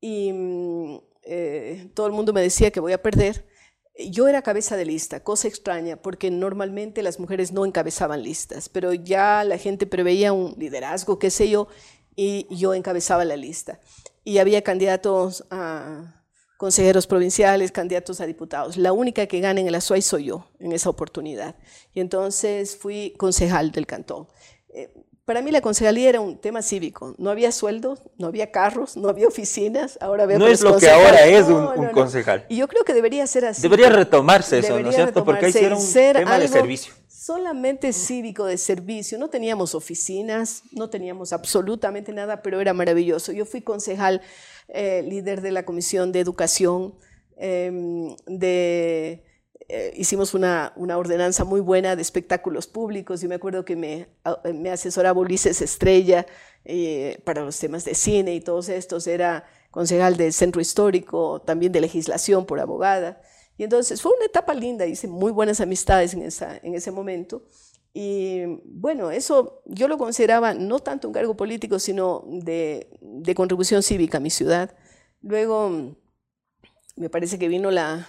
y 0.01 0.33
mm, 0.33 0.99
eh, 1.25 1.89
todo 1.93 2.07
el 2.07 2.13
mundo 2.13 2.33
me 2.33 2.41
decía 2.41 2.71
que 2.71 2.81
voy 2.81 2.95
a 2.95 3.03
perder. 3.03 3.45
Yo 4.09 4.29
era 4.29 4.43
cabeza 4.43 4.77
de 4.77 4.85
lista, 4.85 5.23
cosa 5.23 5.49
extraña, 5.49 5.97
porque 5.97 6.31
normalmente 6.31 7.03
las 7.03 7.21
mujeres 7.21 7.53
no 7.53 7.67
encabezaban 7.67 8.23
listas, 8.23 8.69
pero 8.69 8.95
ya 8.95 9.45
la 9.45 9.59
gente 9.59 9.87
preveía 9.87 10.33
un 10.33 10.55
liderazgo, 10.57 11.19
qué 11.19 11.31
sé 11.31 11.51
yo, 11.51 11.69
y 12.17 12.47
yo 12.55 12.75
encabezaba 12.75 13.25
la 13.25 13.37
lista. 13.37 13.81
Y 14.25 14.39
había 14.39 14.63
candidatos 14.63 15.45
a 15.51 16.23
consejeros 16.57 17.07
provinciales, 17.07 17.73
candidatos 17.73 18.21
a 18.21 18.27
diputados. 18.27 18.77
La 18.77 18.93
única 18.93 19.27
que 19.27 19.41
gana 19.41 19.61
en 19.61 19.69
el 19.69 19.75
Azuay 19.75 20.03
soy 20.03 20.25
yo 20.25 20.51
en 20.59 20.73
esa 20.73 20.91
oportunidad. 20.91 21.57
Y 21.95 22.01
entonces 22.01 22.77
fui 22.77 23.15
concejal 23.17 23.73
del 23.73 23.87
cantón. 23.87 24.29
Eh, 24.69 24.93
para 25.31 25.43
mí 25.43 25.53
la 25.53 25.61
concejalía 25.61 26.09
era 26.09 26.21
un 26.21 26.39
tema 26.39 26.61
cívico. 26.61 27.15
No 27.17 27.31
había 27.31 27.53
sueldos, 27.53 28.01
no 28.19 28.27
había 28.27 28.51
carros, 28.51 28.97
no 28.97 29.09
había 29.09 29.29
oficinas. 29.29 29.97
Ahora 30.01 30.27
veo 30.27 30.41
No 30.41 30.49
es 30.49 30.61
lo 30.61 30.77
que 30.77 30.91
ahora 30.91 31.25
es 31.25 31.47
un- 31.47 31.53
No, 31.53 31.77
no, 31.77 31.93
concejal. 31.93 32.47
Y 32.49 32.57
yo 32.57 32.67
creo 32.67 32.83
que 32.83 32.93
debería 32.93 33.25
ser 33.29 33.45
así. 33.45 33.63
Debería 33.63 33.91
retomarse 33.91 34.59
eso, 34.59 34.81
¿no 34.81 34.89
es 34.89 34.97
cierto? 34.97 35.25
Porque 35.25 35.47
ahí 35.47 35.53
era 35.57 35.77
un 35.77 35.93
tema 35.93 36.37
de 36.37 36.49
servicio. 36.49 36.95
Solamente 37.07 37.93
cívico 37.93 38.45
de 38.45 38.59
servicio. 38.59 39.19
No 39.19 39.31
teníamos 39.31 39.77
oficinas, 39.77 40.65
no 40.73 40.91
teníamos 40.91 41.33
absolutamente 41.33 42.13
nada, 42.13 42.43
pero 42.43 42.61
era 42.61 42.73
maravilloso. 42.75 43.31
Yo 43.31 43.45
fui 43.45 43.61
concejal, 43.61 44.23
eh, 44.67 45.05
líder 45.07 45.43
de 45.43 45.53
la 45.53 45.65
Comisión 45.65 46.11
de 46.11 46.19
Educación, 46.19 46.97
em, 47.37 48.17
de, 48.27 49.23
eh, 49.73 49.93
hicimos 49.97 50.35
una, 50.35 50.73
una 50.77 50.99
ordenanza 50.99 51.45
muy 51.45 51.61
buena 51.61 51.97
de 51.97 52.03
espectáculos 52.03 52.67
públicos. 52.67 53.21
Yo 53.21 53.29
me 53.29 53.37
acuerdo 53.37 53.65
que 53.65 53.77
me, 53.77 54.09
me 54.55 54.71
asesoraba 54.71 55.21
Ulises 55.21 55.63
Estrella 55.63 56.27
eh, 56.65 57.21
para 57.25 57.45
los 57.45 57.59
temas 57.59 57.85
de 57.85 57.95
cine 57.95 58.35
y 58.35 58.41
todos 58.41 58.69
estos. 58.69 59.07
Era 59.07 59.45
concejal 59.71 60.17
del 60.17 60.33
Centro 60.33 60.61
Histórico, 60.61 61.41
también 61.43 61.73
de 61.73 61.81
legislación 61.81 62.45
por 62.47 62.61
abogada. 62.61 63.21
Y 63.57 63.65
entonces 63.65 64.03
fue 64.03 64.13
una 64.17 64.27
etapa 64.27 64.55
linda, 64.55 64.87
hice 64.87 65.07
muy 65.07 65.33
buenas 65.33 65.61
amistades 65.61 66.15
en, 66.15 66.23
esa, 66.23 66.57
en 66.63 66.75
ese 66.75 66.91
momento. 66.91 67.45
Y 67.93 68.45
bueno, 68.65 69.11
eso 69.11 69.63
yo 69.67 69.89
lo 69.89 69.99
consideraba 69.99 70.55
no 70.55 70.79
tanto 70.79 71.09
un 71.09 71.15
cargo 71.15 71.37
político, 71.37 71.79
sino 71.79 72.25
de, 72.27 72.89
de 73.01 73.35
contribución 73.35 73.83
cívica 73.83 74.19
a 74.19 74.21
mi 74.21 74.31
ciudad. 74.31 74.75
Luego 75.23 75.97
me 76.97 77.11
parece 77.11 77.39
que 77.39 77.49
vino 77.49 77.71
la 77.71 78.09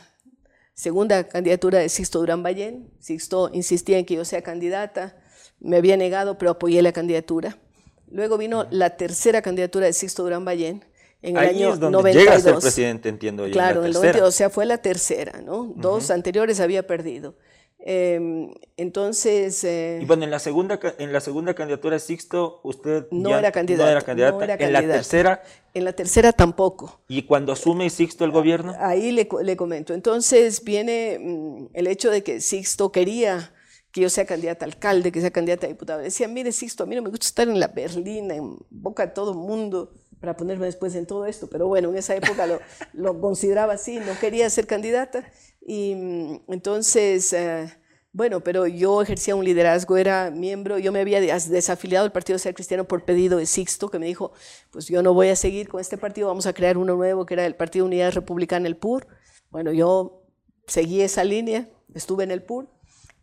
segunda 0.73 1.27
candidatura 1.27 1.79
de 1.79 1.89
Sixto 1.89 2.19
Durán 2.19 2.43
Ballén. 2.43 2.89
Sixto 2.99 3.49
insistía 3.53 3.97
en 3.97 4.05
que 4.05 4.15
yo 4.15 4.25
sea 4.25 4.41
candidata, 4.41 5.17
me 5.59 5.77
había 5.77 5.97
negado, 5.97 6.37
pero 6.37 6.51
apoyé 6.51 6.81
la 6.81 6.91
candidatura. 6.91 7.57
Luego 8.09 8.37
vino 8.37 8.67
la 8.71 8.97
tercera 8.97 9.41
candidatura 9.41 9.85
de 9.85 9.93
Sixto 9.93 10.23
Durán 10.23 10.43
Ballén 10.43 10.83
en 11.21 11.37
el 11.37 11.43
Ahí 11.43 11.55
año 11.55 11.73
es 11.73 11.79
donde 11.79 11.97
92. 11.97 12.23
llega 12.23 12.35
a 12.35 12.39
ser 12.39 12.59
presidente, 12.59 13.09
entiendo 13.09 13.45
yo. 13.45 13.53
Claro, 13.53 13.81
en 13.81 13.87
el 13.87 13.93
tercera. 13.93 14.13
92, 14.13 14.27
o 14.27 14.31
sea, 14.31 14.49
fue 14.49 14.65
la 14.65 14.79
tercera, 14.79 15.41
¿no? 15.41 15.71
Dos 15.75 16.09
anteriores 16.09 16.59
había 16.59 16.87
perdido. 16.87 17.35
Eh, 17.83 18.47
entonces, 18.77 19.63
eh, 19.63 19.99
Y 20.01 20.05
bueno, 20.05 20.23
en 20.23 20.31
la 20.31 20.39
segunda, 20.39 20.79
en 20.99 21.11
la 21.13 21.19
segunda 21.19 21.53
candidatura 21.53 21.95
de 21.95 21.99
Sixto, 21.99 22.59
usted 22.63 23.07
no, 23.11 23.29
ya 23.31 23.39
era 23.39 23.51
candidata, 23.51 23.85
no 23.85 23.91
era 23.91 24.01
candidata. 24.01 24.37
no 24.37 24.43
era 24.43 24.53
En 24.53 24.59
la 24.59 24.79
candidata. 24.79 24.93
tercera, 24.99 25.43
en 25.73 25.85
la 25.85 25.93
tercera 25.93 26.31
tampoco. 26.33 27.01
y 27.07 27.23
cuando 27.23 27.51
asume 27.53 27.89
Sixto 27.89 28.23
el 28.25 28.31
gobierno, 28.31 28.75
Ahí 28.79 29.11
le, 29.11 29.27
le 29.43 29.57
comento. 29.57 29.93
Entonces 29.93 30.63
viene 30.63 31.17
mm, 31.19 31.65
el 31.73 31.87
hecho 31.87 32.11
de 32.11 32.23
que 32.23 32.39
Sixto 32.41 32.91
quería 32.91 33.53
que 33.91 34.01
yo 34.01 34.09
sea 34.09 34.25
candidata 34.25 34.63
a 34.65 34.67
alcalde, 34.69 35.11
que 35.11 35.19
sea 35.19 35.31
candidata 35.31 35.65
a 35.65 35.69
diputado. 35.69 35.99
Decía, 35.99 36.27
mire 36.27 36.51
Sixto, 36.51 36.83
a 36.83 36.85
mí 36.85 36.95
no 36.95 37.01
me 37.01 37.09
gusta 37.09 37.25
estar 37.25 37.47
en 37.49 37.59
la 37.59 37.67
berlina, 37.67 38.35
en 38.35 38.57
boca 38.69 39.05
de 39.07 39.11
todo 39.11 39.31
el 39.31 39.37
mundo, 39.37 39.91
para 40.21 40.37
ponerme 40.37 40.65
después 40.67 40.95
en 40.95 41.05
todo 41.05 41.25
esto. 41.25 41.49
Pero 41.49 41.67
bueno, 41.67 41.89
en 41.89 41.97
esa 41.97 42.15
época 42.15 42.45
lo, 42.47 42.59
lo 42.93 43.19
consideraba 43.19 43.73
así, 43.73 43.97
no 43.97 44.17
quería 44.21 44.49
ser 44.49 44.65
candidata. 44.67 45.25
Y 45.61 45.95
mm, 45.95 46.41
entonces, 46.49 47.31
eh, 47.33 47.71
bueno, 48.13 48.41
pero 48.43 48.67
yo 48.67 49.01
ejercía 49.01 49.35
un 49.35 49.45
liderazgo, 49.45 49.97
era 49.97 50.31
miembro, 50.31 50.77
yo 50.79 50.91
me 50.91 50.99
había 51.01 51.21
des- 51.21 51.49
desafiliado 51.49 52.03
del 52.05 52.11
Partido 52.11 52.37
Social 52.39 52.55
Cristiano 52.55 52.87
por 52.87 53.05
pedido 53.05 53.37
de 53.37 53.45
Sixto, 53.45 53.89
que 53.89 53.99
me 53.99 54.07
dijo, 54.07 54.33
pues 54.71 54.87
yo 54.87 55.01
no 55.03 55.13
voy 55.13 55.29
a 55.29 55.35
seguir 55.35 55.69
con 55.69 55.79
este 55.79 55.97
partido, 55.97 56.27
vamos 56.27 56.45
a 56.47 56.53
crear 56.53 56.77
uno 56.77 56.95
nuevo, 56.95 57.25
que 57.25 57.35
era 57.35 57.45
el 57.45 57.55
Partido 57.55 57.85
Unidad 57.85 58.11
Republicana, 58.13 58.67
el 58.67 58.75
PUR. 58.77 59.07
Bueno, 59.49 59.71
yo 59.71 60.23
seguí 60.67 61.01
esa 61.01 61.23
línea, 61.23 61.69
estuve 61.93 62.23
en 62.23 62.31
el 62.31 62.43
PUR 62.43 62.69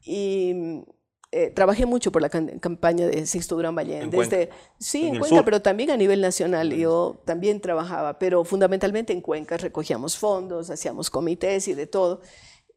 y 0.02 0.84
eh, 1.30 1.50
trabajé 1.50 1.84
mucho 1.84 2.10
por 2.10 2.22
la 2.22 2.30
campaña 2.30 3.06
de 3.06 3.26
Sixto 3.26 3.54
Durán 3.56 3.74
Ballén. 3.74 4.08
desde, 4.08 4.48
sí, 4.78 5.08
en, 5.08 5.18
Cuenca, 5.18 5.44
pero 5.44 5.60
también 5.60 5.90
a 5.90 5.96
nivel 5.96 6.22
nacional. 6.22 6.72
Yo 6.72 7.22
también 7.26 7.60
trabajaba, 7.60 8.18
pero 8.18 8.44
fundamentalmente 8.44 9.12
en 9.12 9.20
Cuenca 9.20 9.58
recogíamos 9.58 10.16
fondos, 10.16 10.70
hacíamos 10.70 11.10
comités 11.10 11.68
y 11.68 11.74
de 11.74 11.86
todo. 11.86 12.22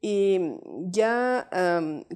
Y 0.02 0.39
ya 0.89 1.49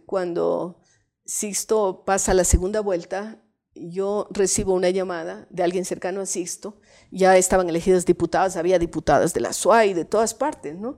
cuando 0.06 0.82
Sixto 1.26 2.04
pasa 2.06 2.34
la 2.34 2.44
segunda 2.44 2.82
vuelta, 2.82 3.42
yo 3.74 4.28
recibo 4.32 4.74
una 4.74 4.90
llamada 4.90 5.48
de 5.50 5.64
alguien 5.64 5.86
cercano 5.86 6.20
a 6.20 6.26
Sixto. 6.26 6.82
Ya 7.12 7.38
estaban 7.38 7.70
elegidos 7.70 8.06
diputados, 8.06 8.58
había 8.58 8.78
diputadas 8.78 9.34
de 9.34 9.40
la 9.40 9.54
SUAI, 9.54 9.94
de 9.94 10.06
todas 10.06 10.34
partes, 10.34 10.76
¿no? 10.78 10.98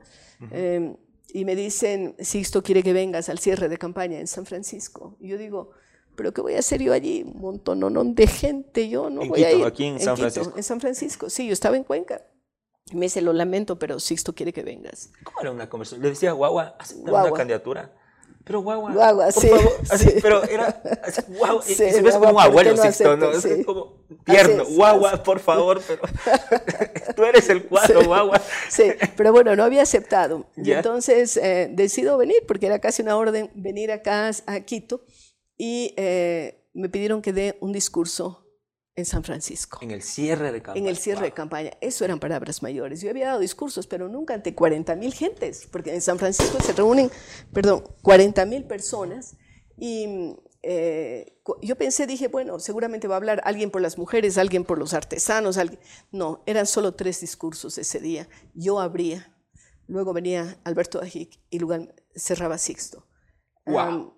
Y 1.30 1.46
me 1.46 1.56
dicen, 1.56 2.16
Sixto 2.20 2.64
quiere 2.64 2.84
que 2.84 2.94
vengas 2.94 3.30
al 3.30 3.40
cierre 3.40 3.70
de 3.70 3.78
campaña 3.78 4.20
en 4.20 4.28
San 4.28 4.46
Francisco. 4.46 5.18
Y 5.20 5.28
yo 5.30 5.38
digo, 5.38 5.72
pero 6.16 6.34
¿qué 6.34 6.42
voy 6.42 6.56
a 6.56 6.60
hacer 6.60 6.82
yo 6.82 6.94
allí? 6.94 7.24
Un 7.24 7.42
montón 7.42 8.16
de 8.16 8.28
gente, 8.28 8.90
yo 8.90 9.10
no 9.10 9.26
voy 9.26 9.44
a 9.44 9.52
ir. 9.52 9.66
Aquí 9.66 9.86
en, 9.86 10.00
San 10.00 10.18
Francisco. 10.18 10.54
En 10.58 10.64
San 10.64 10.80
Francisco, 10.80 11.30
sí, 11.30 11.48
yo 11.48 11.54
estaba 11.54 11.78
en 11.78 11.84
Cuenca. 11.84 12.26
Y 12.90 12.96
me 12.96 13.06
dice, 13.06 13.22
lo 13.22 13.34
lamento, 13.34 13.78
pero 13.78 14.00
Sixto 14.00 14.34
quiere 14.34 14.54
que 14.54 14.64
vengas. 14.64 15.12
¿Cómo 15.24 15.42
era 15.42 15.52
una 15.52 15.70
conversación? 15.70 16.02
Le 16.02 16.10
decía, 16.10 16.32
guagua, 16.32 16.76
acepta 16.80 17.12
una 17.12 17.32
candidatura. 17.34 17.94
Pero 18.48 18.62
guagua, 18.62 18.94
guagua 18.94 19.26
por 19.26 19.44
sí, 19.44 19.50
favor. 19.50 19.74
Así, 19.90 20.10
Pero 20.22 20.44
era 20.46 20.82
así, 21.04 21.22
guagua. 21.28 21.62
Sí, 21.62 21.74
y 21.74 21.76
se 21.76 22.02
ve 22.02 22.12
como 22.12 22.30
un 22.30 22.40
abuelo, 22.40 22.78
Sixto, 22.78 23.18
¿no? 23.18 23.32
Es 23.32 23.66
como 23.66 24.06
tierno. 24.24 24.66
guagua, 24.66 25.22
por 25.22 25.40
favor, 25.40 25.82
pero 25.86 26.02
tú 27.16 27.24
eres 27.26 27.50
el 27.50 27.66
cuadro, 27.66 28.06
guagua. 28.06 28.42
Sí, 28.70 28.94
pero 29.18 29.34
bueno, 29.34 29.56
no 29.56 29.64
había 29.64 29.82
aceptado. 29.82 30.46
Y 30.56 30.72
entonces 30.72 31.38
eh, 31.38 31.70
decido 31.72 32.18
venir, 32.18 32.38
porque 32.48 32.68
era 32.68 32.80
casi 32.80 33.02
una 33.02 33.18
orden 33.18 33.52
venir 33.54 33.92
acá 33.92 34.32
a 34.46 34.60
Quito. 34.62 35.02
Y 35.58 35.94
eh, 35.98 36.64
me 36.74 36.88
pidieron 36.88 37.22
que 37.22 37.34
dé 37.34 37.58
un 37.60 37.74
discurso 37.74 38.47
en 38.98 39.06
San 39.06 39.24
Francisco. 39.24 39.78
En 39.82 39.92
el 39.92 40.02
cierre 40.02 40.52
de 40.52 40.62
campaña. 40.62 40.84
En 40.84 40.90
el 40.90 40.98
cierre 40.98 41.22
de 41.22 41.32
campaña. 41.32 41.72
Eso 41.82 42.04
eran 42.04 42.20
palabras 42.20 42.64
mayores. 42.64 43.00
Yo 43.00 43.12
había 43.12 43.28
dado 43.28 43.40
discursos, 43.40 43.86
pero 43.86 44.10
nunca 44.10 44.34
ante 44.34 44.56
40 44.56 44.96
mil 44.96 45.14
gentes, 45.14 45.68
porque 45.72 45.94
en 45.94 46.02
San 46.02 46.18
Francisco 46.18 46.58
se 46.60 46.74
reúnen, 46.74 47.12
perdón, 47.54 47.84
40 48.02 48.44
mil 48.48 48.66
personas. 48.66 49.38
Y 49.78 50.36
eh, 50.64 51.40
yo 51.62 51.76
pensé, 51.78 52.08
dije, 52.08 52.28
bueno, 52.28 52.58
seguramente 52.60 53.08
va 53.08 53.14
a 53.14 53.18
hablar 53.18 53.40
alguien 53.46 53.70
por 53.70 53.82
las 53.82 54.00
mujeres, 54.00 54.40
alguien 54.40 54.66
por 54.66 54.80
los 54.80 54.96
artesanos. 54.96 55.58
Alguien... 55.58 55.80
No, 56.12 56.42
eran 56.48 56.66
solo 56.66 56.96
tres 56.96 57.22
discursos 57.22 57.78
ese 57.78 58.00
día. 58.00 58.28
Yo 58.56 58.80
abría, 58.80 59.32
luego 59.86 60.12
venía 60.12 60.60
Alberto 60.64 61.00
Ajic 61.00 61.40
y 61.52 61.60
luego 61.60 61.88
cerraba 62.16 62.58
Sixto. 62.58 63.06
Wow 63.68 64.17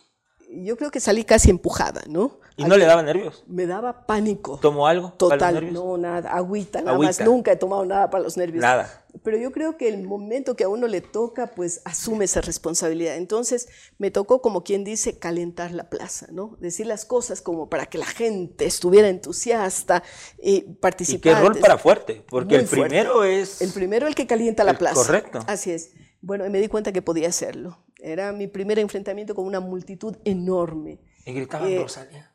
yo 0.51 0.77
creo 0.77 0.91
que 0.91 0.99
salí 0.99 1.23
casi 1.23 1.49
empujada, 1.49 2.03
¿no? 2.07 2.39
¿Y 2.57 2.65
no 2.65 2.75
le 2.75 2.85
daba 2.85 3.01
nervios? 3.01 3.43
Me 3.47 3.65
daba 3.65 4.05
pánico. 4.05 4.57
¿Tomó 4.57 4.87
algo? 4.87 5.13
Total, 5.13 5.71
no, 5.71 5.97
nada, 5.97 6.31
agüita, 6.31 6.81
nada 6.81 6.97
más. 6.97 7.21
Nunca 7.21 7.53
he 7.53 7.55
tomado 7.55 7.85
nada 7.85 8.09
para 8.09 8.23
los 8.23 8.35
nervios. 8.35 8.61
Nada. 8.61 9.05
Pero 9.23 9.37
yo 9.37 9.51
creo 9.51 9.77
que 9.77 9.87
el 9.87 10.03
momento 10.03 10.55
que 10.55 10.65
a 10.65 10.69
uno 10.69 10.87
le 10.87 10.99
toca, 10.99 11.47
pues 11.47 11.81
asume 11.85 12.25
esa 12.25 12.41
responsabilidad. 12.41 13.15
Entonces 13.15 13.69
me 13.97 14.11
tocó, 14.11 14.41
como 14.41 14.63
quien 14.63 14.83
dice, 14.83 15.17
calentar 15.17 15.71
la 15.71 15.89
plaza, 15.89 16.27
¿no? 16.31 16.57
Decir 16.59 16.85
las 16.85 17.05
cosas 17.05 17.41
como 17.41 17.69
para 17.69 17.85
que 17.85 17.97
la 17.97 18.05
gente 18.05 18.65
estuviera 18.65 19.07
entusiasta 19.07 20.03
y 20.37 20.61
participar. 20.61 21.31
¿Y 21.31 21.35
qué 21.35 21.41
rol 21.41 21.57
para 21.59 21.77
fuerte? 21.77 22.25
Porque 22.27 22.57
el 22.57 22.65
primero 22.65 23.23
es... 23.23 23.61
El 23.61 23.71
primero 23.71 24.05
el 24.05 24.15
que 24.15 24.27
calienta 24.27 24.63
la 24.63 24.77
plaza. 24.77 24.95
Correcto. 24.95 25.39
Así 25.47 25.71
es. 25.71 25.91
Bueno, 26.21 26.49
me 26.49 26.59
di 26.59 26.67
cuenta 26.67 26.91
que 26.91 27.01
podía 27.01 27.29
hacerlo. 27.29 27.77
Era 27.99 28.31
mi 28.31 28.47
primer 28.47 28.79
enfrentamiento 28.79 29.35
con 29.35 29.45
una 29.45 29.59
multitud 29.59 30.15
enorme. 30.23 30.99
¿Y 31.25 31.33
gritaban 31.33 31.69
eh, 31.69 31.79
Rosalía? 31.79 32.33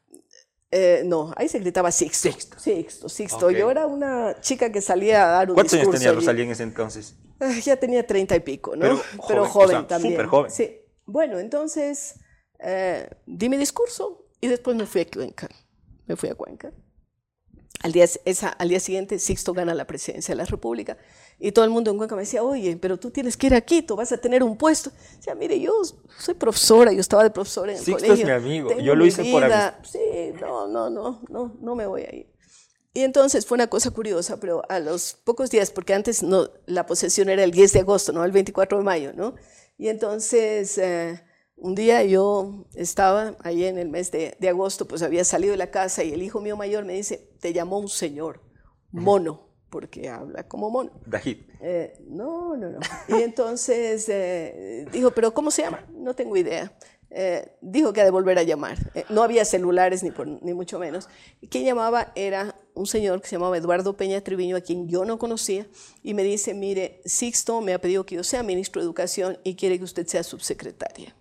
Eh, 0.70 1.02
no, 1.06 1.32
ahí 1.36 1.48
se 1.48 1.60
gritaba 1.60 1.90
Sixto. 1.90 2.30
Sixto. 2.30 2.58
Sixto, 2.58 3.08
Sixto. 3.08 3.50
Yo 3.50 3.70
era 3.70 3.86
una 3.86 4.40
chica 4.40 4.72
que 4.72 4.80
salía 4.80 5.24
a 5.24 5.30
dar 5.30 5.48
un 5.50 5.54
¿Cuántos 5.54 5.74
años 5.74 5.90
tenía 5.90 6.12
Rosalía 6.12 6.44
en 6.44 6.50
ese 6.50 6.64
entonces? 6.64 7.16
Ah, 7.40 7.52
ya 7.62 7.76
tenía 7.76 8.06
treinta 8.06 8.36
y 8.36 8.40
pico, 8.40 8.76
¿no? 8.76 9.00
Pero 9.28 9.44
joven, 9.46 9.86
también. 9.86 10.14
Súper 10.14 10.26
joven. 10.26 10.50
Sí. 10.50 10.80
Bueno, 11.06 11.38
entonces 11.38 12.20
eh, 12.58 13.08
di 13.26 13.48
mi 13.48 13.56
discurso 13.56 14.26
y 14.40 14.48
después 14.48 14.76
me 14.76 14.86
fui 14.86 15.02
a 15.02 15.06
Cuenca. 15.06 15.48
Me 16.06 16.16
fui 16.16 16.28
a 16.28 16.34
Cuenca. 16.34 16.72
Al 17.84 17.92
día, 17.92 18.06
esa, 18.24 18.48
al 18.48 18.70
día 18.70 18.80
siguiente, 18.80 19.18
Sixto 19.18 19.52
gana 19.52 19.74
la 19.74 19.86
presidencia 19.86 20.32
de 20.32 20.36
la 20.36 20.46
República 20.46 20.96
y 21.38 21.52
todo 21.52 21.66
el 21.66 21.70
mundo 21.70 21.90
en 21.90 21.98
Cuenca 21.98 22.16
me 22.16 22.22
decía, 22.22 22.42
oye, 22.42 22.78
pero 22.78 22.96
tú 22.96 23.10
tienes 23.10 23.36
que 23.36 23.48
ir 23.48 23.54
a 23.54 23.60
Quito, 23.60 23.94
vas 23.94 24.10
a 24.10 24.16
tener 24.16 24.42
un 24.42 24.56
puesto. 24.56 24.88
O 24.88 25.22
sea, 25.22 25.34
mire, 25.34 25.60
yo 25.60 25.70
soy 26.18 26.32
profesora, 26.32 26.94
yo 26.94 27.00
estaba 27.00 27.22
de 27.22 27.28
profesora 27.28 27.72
en 27.72 27.78
el 27.78 27.84
Sixto 27.84 28.06
colegio. 28.06 28.24
es 28.24 28.26
mi 28.26 28.32
amigo, 28.32 28.78
yo 28.78 28.94
lo 28.94 29.04
hice 29.04 29.30
por 29.30 29.44
amistad. 29.44 29.74
Sí, 29.82 29.98
no, 30.40 30.66
no, 30.66 30.88
no, 30.88 31.20
no, 31.28 31.54
no 31.60 31.74
me 31.74 31.86
voy 31.86 32.04
a 32.04 32.14
ir. 32.14 32.26
Y 32.94 33.02
entonces 33.02 33.44
fue 33.44 33.56
una 33.56 33.66
cosa 33.66 33.90
curiosa, 33.90 34.40
pero 34.40 34.62
a 34.70 34.80
los 34.80 35.18
pocos 35.22 35.50
días, 35.50 35.70
porque 35.70 35.92
antes 35.92 36.22
no, 36.22 36.48
la 36.64 36.86
posesión 36.86 37.28
era 37.28 37.44
el 37.44 37.50
10 37.50 37.74
de 37.74 37.80
agosto, 37.80 38.14
no 38.14 38.24
el 38.24 38.32
24 38.32 38.78
de 38.78 38.84
mayo, 38.84 39.12
¿no? 39.14 39.34
Y 39.76 39.88
entonces... 39.88 40.78
Eh, 40.78 41.22
un 41.56 41.74
día 41.74 42.02
yo 42.04 42.66
estaba 42.74 43.36
ahí 43.40 43.64
en 43.64 43.78
el 43.78 43.88
mes 43.88 44.10
de, 44.10 44.36
agosto, 44.48 44.86
pues 44.86 45.02
había 45.02 45.24
salido 45.24 45.52
de 45.52 45.56
la 45.58 45.70
casa 45.70 46.04
y 46.04 46.12
el 46.12 46.22
hijo 46.22 46.40
mío 46.40 46.56
mayor 46.56 46.84
me 46.84 46.94
dice, 46.94 47.30
te 47.40 47.52
llamó 47.52 47.78
un 47.78 47.88
señor, 47.88 48.42
mono, 48.90 49.48
porque 49.70 50.08
habla 50.08 50.46
como 50.46 50.70
mono. 50.70 50.90
Dajit. 51.06 51.48
Eh, 51.60 51.94
no, 52.08 52.56
no, 52.56 52.70
no. 52.70 52.78
Y 53.08 53.22
entonces 53.22 54.08
eh, 54.08 54.86
dijo, 54.92 55.10
pero 55.12 55.32
¿cómo 55.32 55.50
se 55.50 55.62
llama? 55.62 55.86
No 55.92 56.14
tengo 56.14 56.36
idea. 56.36 56.76
Eh, 57.10 57.56
dijo 57.60 57.92
que 57.92 58.00
ha 58.00 58.04
de 58.04 58.10
volver 58.10 58.38
a 58.38 58.42
llamar. 58.42 58.76
no 59.08 59.22
había 59.22 59.44
celulares 59.44 60.02
ni, 60.02 60.12
ni 60.42 60.52
mucho 60.52 60.78
menos. 60.78 61.08
Quien 61.48 61.64
llamaba 61.64 62.12
era 62.16 62.56
un 62.74 62.86
señor 62.86 63.20
que 63.20 63.28
se 63.28 63.36
llamaba 63.36 63.56
Eduardo 63.56 63.96
Peña 63.96 64.20
Triviño, 64.20 64.56
a 64.56 64.60
quien 64.60 64.88
yo 64.88 65.04
no 65.04 65.18
conocía, 65.18 65.66
y 66.02 66.12
me 66.12 66.24
dice, 66.24 66.54
mire, 66.54 67.00
Sixto 67.04 67.60
me 67.60 67.72
ha 67.72 67.80
pedido 67.80 68.04
que 68.04 68.16
yo 68.16 68.24
sea 68.24 68.42
ministro 68.42 68.82
de 68.82 68.86
Educación 68.86 69.38
y 69.44 69.54
quiere 69.54 69.78
que 69.78 69.84
usted 69.84 70.06
sea 70.06 70.24
subsecretaria. 70.24 71.14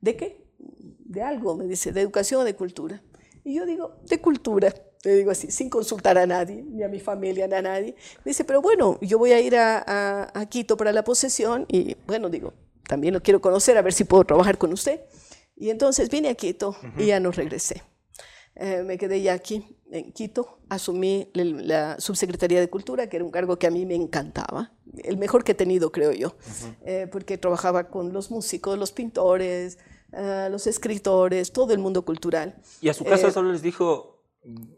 ¿De 0.00 0.16
qué? 0.16 0.44
De 0.58 1.22
algo, 1.22 1.56
me 1.56 1.66
dice, 1.66 1.92
de 1.92 2.00
educación 2.00 2.40
o 2.40 2.44
de 2.44 2.54
cultura. 2.54 3.02
Y 3.44 3.54
yo 3.54 3.66
digo, 3.66 3.96
de 4.06 4.20
cultura, 4.20 4.74
le 5.04 5.14
digo 5.14 5.30
así, 5.30 5.50
sin 5.50 5.70
consultar 5.70 6.18
a 6.18 6.26
nadie, 6.26 6.62
ni 6.62 6.82
a 6.82 6.88
mi 6.88 7.00
familia, 7.00 7.46
ni 7.46 7.54
a 7.54 7.62
nadie. 7.62 7.94
Me 8.24 8.30
dice, 8.30 8.44
pero 8.44 8.60
bueno, 8.60 8.98
yo 9.00 9.18
voy 9.18 9.32
a 9.32 9.40
ir 9.40 9.56
a, 9.56 10.32
Quito 10.50 10.76
para 10.76 10.92
la 10.92 11.04
posesión 11.04 11.66
y 11.68 11.96
bueno, 12.06 12.28
digo, 12.28 12.52
también 12.86 13.14
lo 13.14 13.22
quiero 13.22 13.40
conocer, 13.40 13.78
a 13.78 13.82
ver 13.82 13.92
si 13.92 14.04
puedo 14.04 14.24
trabajar 14.24 14.58
con 14.58 14.72
usted. 14.72 15.00
Y 15.56 15.70
entonces 15.70 16.10
vine 16.10 16.28
a 16.28 16.34
Quito 16.34 16.76
y 16.98 17.06
ya 17.06 17.20
no 17.20 17.30
regresé. 17.30 17.82
Eh, 18.56 18.82
me 18.82 18.98
quedé 18.98 19.22
ya 19.22 19.32
aquí, 19.32 19.78
en 19.90 20.12
Quito, 20.12 20.58
asumí 20.68 21.30
la 21.34 21.98
subsecretaría 21.98 22.60
de 22.60 22.68
Cultura, 22.68 23.08
que 23.08 23.16
era 23.16 23.24
un 23.24 23.30
cargo 23.30 23.58
que 23.58 23.66
a 23.66 23.70
mí 23.70 23.86
me 23.86 23.94
encantaba, 23.94 24.72
el 25.02 25.16
mejor 25.16 25.44
que 25.44 25.52
he 25.52 25.54
tenido, 25.54 25.92
creo 25.92 26.12
yo, 26.12 26.34
eh, 26.84 27.08
porque 27.10 27.38
trabajaba 27.38 27.88
con 27.88 28.12
los 28.12 28.30
músicos, 28.30 28.78
los 28.78 28.92
pintores, 28.92 29.78
uh, 30.12 30.50
los 30.50 30.66
escritores, 30.66 31.52
todo 31.52 31.72
el 31.72 31.78
mundo 31.78 32.04
cultural. 32.04 32.54
¿Y 32.80 32.88
a 32.88 32.94
su 32.94 33.04
casa 33.04 33.28
eh, 33.28 33.32
solo 33.32 33.52
les 33.52 33.62
dijo, 33.62 34.22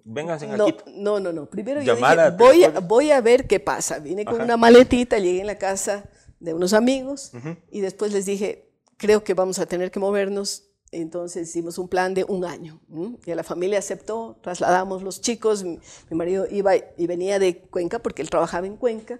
vénganse 0.04 0.46
no, 0.46 0.66
aquí? 0.66 0.76
No, 0.94 1.20
no, 1.20 1.32
no. 1.32 1.46
Primero 1.46 1.82
yo 1.82 1.94
dije, 1.94 2.30
voy, 2.38 2.64
a, 2.64 2.80
voy 2.80 3.10
a 3.10 3.20
ver 3.20 3.46
qué 3.46 3.60
pasa. 3.60 3.98
Vine 3.98 4.24
con 4.24 4.40
una 4.40 4.56
maletita, 4.56 5.18
llegué 5.18 5.40
en 5.40 5.46
la 5.46 5.58
casa 5.58 6.04
de 6.40 6.54
unos 6.54 6.72
amigos 6.72 7.32
y 7.70 7.80
después 7.80 8.12
les 8.12 8.26
dije, 8.26 8.72
creo 8.96 9.24
que 9.24 9.34
vamos 9.34 9.58
a 9.58 9.66
tener 9.66 9.90
que 9.90 10.00
movernos. 10.00 10.68
Entonces 10.90 11.48
hicimos 11.48 11.78
un 11.78 11.88
plan 11.88 12.12
de 12.12 12.24
un 12.24 12.44
año 12.44 12.78
y 13.24 13.34
la 13.34 13.42
familia 13.42 13.78
aceptó, 13.78 14.38
trasladamos 14.42 15.02
los 15.02 15.22
chicos, 15.22 15.64
mi, 15.64 15.80
marido 16.10 16.46
iba 16.50 16.76
y 16.76 17.06
venía 17.06 17.38
de 17.38 17.62
Cuenca 17.62 17.98
porque 18.00 18.20
él 18.20 18.28
trabajaba 18.28 18.66
en 18.66 18.76
Cuenca 18.76 19.18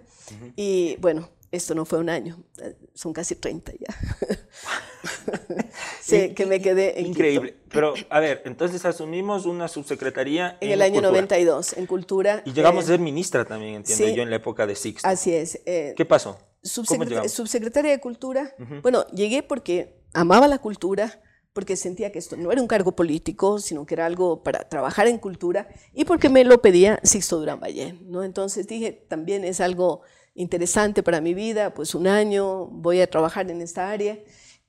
y 0.55 0.97
bueno, 0.97 1.29
esto 1.53 1.75
no 1.75 1.85
fue 1.85 1.99
un 1.99 2.09
año, 2.09 2.43
eh, 2.61 2.75
son 2.95 3.13
casi 3.13 3.35
30 3.35 3.73
ya. 3.73 3.95
sí, 6.01 6.33
que 6.33 6.47
me 6.47 6.59
quedé 6.59 6.99
Increíble. 6.99 7.55
Pero, 7.69 7.93
a 8.09 8.19
ver, 8.19 8.41
entonces 8.45 8.83
asumimos 8.85 9.45
una 9.45 9.67
subsecretaría 9.67 10.57
en, 10.61 10.69
en 10.69 10.73
el 10.73 10.81
año 10.81 11.01
92, 11.01 11.73
en 11.77 11.85
Cultura. 11.85 12.41
Y 12.45 12.53
llegamos 12.53 12.85
a 12.85 12.87
ser 12.87 12.99
ministra 12.99 13.45
también, 13.45 13.75
entiendo 13.75 14.07
yo, 14.15 14.23
en 14.23 14.31
la 14.31 14.37
época 14.37 14.65
de 14.65 14.75
Sixto. 14.75 15.07
Así 15.07 15.31
es. 15.31 15.61
Eh, 15.67 15.93
¿Qué 15.95 16.05
pasó? 16.05 16.39
subsecretaria 16.63 17.91
de 17.91 17.99
Cultura. 17.99 18.55
Bueno, 18.81 19.05
llegué 19.09 19.43
porque 19.43 20.01
amaba 20.13 20.47
la 20.47 20.57
cultura, 20.57 21.21
porque 21.51 21.75
sentía 21.75 22.11
que 22.11 22.17
esto 22.17 22.35
no 22.35 22.51
era 22.51 22.61
un 22.61 22.67
cargo 22.67 22.95
político, 22.95 23.59
sino 23.59 23.85
que 23.85 23.93
era 23.93 24.07
algo 24.07 24.41
para 24.41 24.67
trabajar 24.69 25.07
en 25.07 25.19
cultura, 25.19 25.67
y 25.93 26.05
porque 26.05 26.29
me 26.29 26.43
lo 26.45 26.61
pedía 26.63 26.99
Sixto 27.03 27.37
Durán 27.37 27.59
Valle. 27.59 27.99
¿no? 28.05 28.23
Entonces 28.23 28.65
dije, 28.65 28.91
también 29.07 29.43
es 29.43 29.61
algo 29.61 30.01
interesante 30.35 31.03
para 31.03 31.21
mi 31.21 31.33
vida, 31.33 31.73
pues 31.73 31.95
un 31.95 32.07
año 32.07 32.67
voy 32.67 33.01
a 33.01 33.09
trabajar 33.09 33.49
en 33.49 33.61
esta 33.61 33.89
área. 33.89 34.19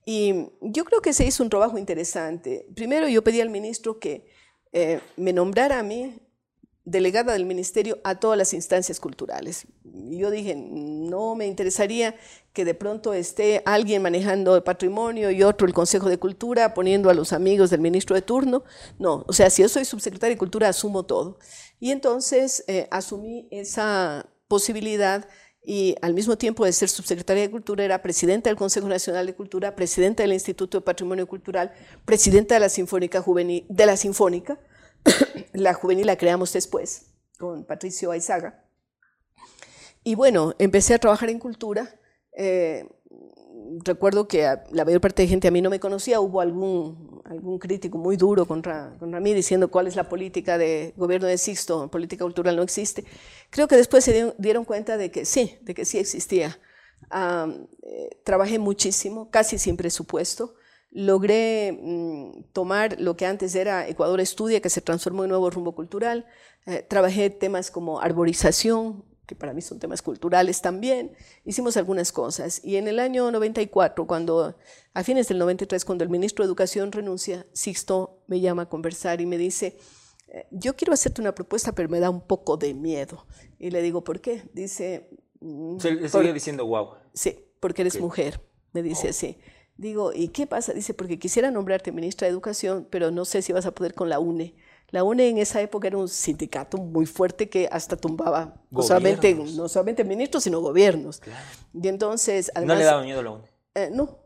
Y 0.07 0.51
yo 0.61 0.85
creo 0.85 1.01
que 1.01 1.13
se 1.13 1.25
hizo 1.25 1.43
un 1.43 1.51
trabajo 1.51 1.79
interesante. 1.79 2.67
Primero 2.75 3.09
yo 3.09 3.25
pedí 3.25 3.41
al 3.41 3.51
ministro 3.51 3.99
que 3.99 4.27
eh, 4.73 5.01
me 5.17 5.33
nombrara 5.33 5.79
a 5.79 5.83
mí 5.83 6.21
delegada 6.85 7.33
del 7.33 7.47
ministerio 7.47 7.99
a 8.05 8.17
todas 8.17 8.37
las 8.37 8.53
instancias 8.53 9.01
culturales. 9.01 9.67
Yo 9.83 10.31
dije, 10.31 10.55
no 10.55 11.35
me 11.35 11.47
interesaría 11.47 12.15
que 12.53 12.67
de 12.67 12.75
pronto 12.75 13.15
esté 13.15 13.63
alguien 13.65 14.03
manejando 14.03 14.55
el 14.55 14.63
patrimonio 14.63 15.31
y 15.31 15.43
otro 15.43 15.67
el 15.67 15.73
Consejo 15.73 16.11
de 16.11 16.19
Cultura, 16.19 16.75
poniendo 16.75 17.09
a 17.09 17.15
los 17.15 17.33
amigos 17.33 17.71
del 17.71 17.81
ministro 17.81 18.15
de 18.15 18.23
turno. 18.23 18.65
No, 18.99 19.25
o 19.27 19.33
sea, 19.33 19.49
si 19.49 19.63
yo 19.63 19.69
soy 19.69 19.87
subsecretaria 19.87 20.35
de 20.35 20.39
Cultura, 20.39 20.69
asumo 20.69 21.07
todo. 21.07 21.39
Y 21.81 21.91
entonces 21.91 22.65
eh, 22.67 22.87
asumí 22.91 23.49
esa 23.51 24.29
posibilidad 24.47 25.27
y 25.65 25.97
al 26.03 26.13
mismo 26.13 26.37
tiempo 26.37 26.65
de 26.65 26.73
ser 26.73 26.91
subsecretaria 26.91 27.43
de 27.43 27.51
Cultura 27.51 27.85
era 27.85 28.03
presidenta 28.03 28.51
del 28.51 28.57
Consejo 28.57 28.87
Nacional 28.87 29.27
de 29.27 29.35
Cultura, 29.35 29.75
presidenta 29.75 30.23
del 30.23 30.35
Instituto 30.35 30.79
de 30.79 30.85
Patrimonio 30.85 31.27
Cultural, 31.27 31.73
presidenta 32.05 32.55
de 32.55 32.61
la 32.61 32.69
Sinfónica 32.69 33.23
Juvenil, 33.23 33.65
de 33.69 33.87
la 33.87 33.97
Sinfónica, 33.97 34.59
la 35.53 35.73
juvenil 35.73 36.07
la 36.07 36.17
creamos 36.17 36.53
después 36.53 37.07
con 37.39 37.65
Patricio 37.65 38.11
Aizaga. 38.11 38.65
Y 40.03 40.15
bueno, 40.15 40.55
empecé 40.59 40.95
a 40.95 40.99
trabajar 40.99 41.31
en 41.31 41.39
cultura. 41.39 41.99
Eh, 42.37 42.87
recuerdo 43.85 44.29
que 44.29 44.43
la 44.71 44.85
mayor 44.85 45.01
parte 45.01 45.23
de 45.23 45.29
gente 45.29 45.49
a 45.49 45.51
mí 45.51 45.63
no 45.63 45.71
me 45.71 45.81
conocía, 45.81 46.21
hubo 46.21 46.43
algún, 46.43 47.14
algún 47.25 47.59
crítico 47.59 47.99
muy 47.99 48.17
duro 48.17 48.47
contra, 48.47 48.97
contra 48.99 49.21
mí 49.21 49.35
diciendo 49.35 49.69
cuál 49.69 49.87
es 49.87 49.97
la 49.97 50.09
política 50.09 50.59
de 50.59 50.93
gobierno 50.97 51.27
de 51.27 51.39
Sixto, 51.39 51.91
política 51.91 52.25
cultural 52.25 52.57
no 52.57 52.63
existe. 52.63 53.05
Creo 53.51 53.69
que 53.69 53.77
después 53.77 54.05
se 54.05 54.35
dieron, 54.39 54.65
cuenta 54.65 54.97
de 54.97 55.11
que 55.11 55.25
sí, 55.25 55.59
de 55.63 55.75
que 55.75 55.85
sí 55.85 55.99
existía. 55.99 56.59
Eh, 57.13 58.21
trabajé 58.25 58.59
muchísimo, 58.59 59.31
casi 59.31 59.59
sin 59.59 59.77
presupuesto 59.77 60.55
logré 60.95 61.73
mm, 61.73 62.45
tomar 62.53 63.01
lo 63.01 63.17
que 63.17 63.27
antes 63.27 63.55
era 63.55 63.87
Ecuador 63.89 64.21
Estudia, 64.21 64.61
que 64.61 64.71
se 64.71 64.81
transformó 64.81 65.25
en 65.25 65.31
Nuevo 65.31 65.51
Rumbo 65.51 65.75
Cultural. 65.75 66.25
Eh, 66.67 66.87
trabajé 66.89 67.29
temas 67.31 67.71
como 67.71 68.01
arborización, 68.01 69.05
que 69.27 69.35
para 69.35 69.53
mí 69.53 69.63
son 69.63 69.79
temas 69.79 70.03
culturales 70.03 70.61
también. 70.61 71.13
Hicimos 71.45 71.77
algunas 71.77 72.13
cosas. 72.13 72.61
Y 72.65 72.77
en 72.77 72.89
el 72.89 72.99
año 72.99 73.31
94, 73.31 74.07
cuando, 74.07 74.57
a 74.93 75.05
fines 75.05 75.29
del 75.29 75.39
93, 75.39 75.85
cuando 75.85 76.05
el 76.05 76.11
ministro 76.11 76.45
de 76.45 76.49
Educación 76.49 76.93
renuncia, 76.93 77.47
Sixto 77.53 78.23
me 78.27 78.41
llama 78.41 78.63
a 78.63 78.69
conversar 78.69 79.21
y 79.21 79.27
me 79.27 79.39
dice, 79.39 79.79
eh, 80.29 80.47
yo 80.51 80.77
quiero 80.77 80.93
hacerte 80.93 81.21
una 81.21 81.35
propuesta, 81.35 81.73
pero 81.73 81.89
me 81.89 82.01
da 82.01 82.11
un 82.11 82.21
poco 82.21 82.57
de 82.57 82.75
miedo. 82.75 83.27
Y 83.59 83.71
le 83.71 83.83
digo, 83.83 84.05
¿por 84.05 84.21
qué? 84.21 84.43
Dice... 84.53 85.09
Mm, 85.41 85.79
Se 85.79 86.09
sigue 86.09 86.33
diciendo 86.33 86.65
guau. 86.65 86.95
Sí, 87.13 87.47
porque 87.61 87.83
eres 87.83 88.01
mujer, 88.01 88.41
me 88.73 88.83
dice 88.83 89.07
oh. 89.07 89.11
así. 89.11 89.39
Digo, 89.77 90.13
¿y 90.13 90.29
qué 90.29 90.47
pasa? 90.47 90.73
Dice, 90.73 90.95
porque 90.95 91.19
quisiera 91.19 91.51
nombrarte 91.51 91.91
ministra 91.91 92.27
de 92.27 92.33
Educación, 92.33 92.87
pero 92.91 93.11
no 93.11 93.25
sé 93.25 93.43
si 93.43 93.53
vas 93.53 93.67
a 93.67 93.73
poder 93.75 93.95
con 93.95 94.09
la 94.09 94.21
UNE. 94.21 94.55
La 94.91 95.03
UNE 95.03 95.29
en 95.29 95.39
esa 95.39 95.61
época 95.61 95.89
era 95.89 95.97
un 95.97 96.09
sindicato 96.09 96.79
muy 96.79 97.07
fuerte 97.07 97.49
que 97.49 97.69
hasta 97.71 97.97
tumbaba 97.97 98.55
no 98.71 98.83
solamente, 98.83 99.35
no 99.35 99.69
solamente 99.69 100.05
ministros, 100.05 100.45
sino 100.45 100.61
gobiernos. 100.61 101.21
Y 101.73 101.89
entonces, 101.89 102.53
¿No 102.63 102.75
le 102.75 102.85
daba 102.85 103.03
miedo 103.03 103.21
a 103.21 103.23
la 103.23 103.31
UNE? 103.33 103.45
Eh, 103.75 103.91
no. 103.93 104.19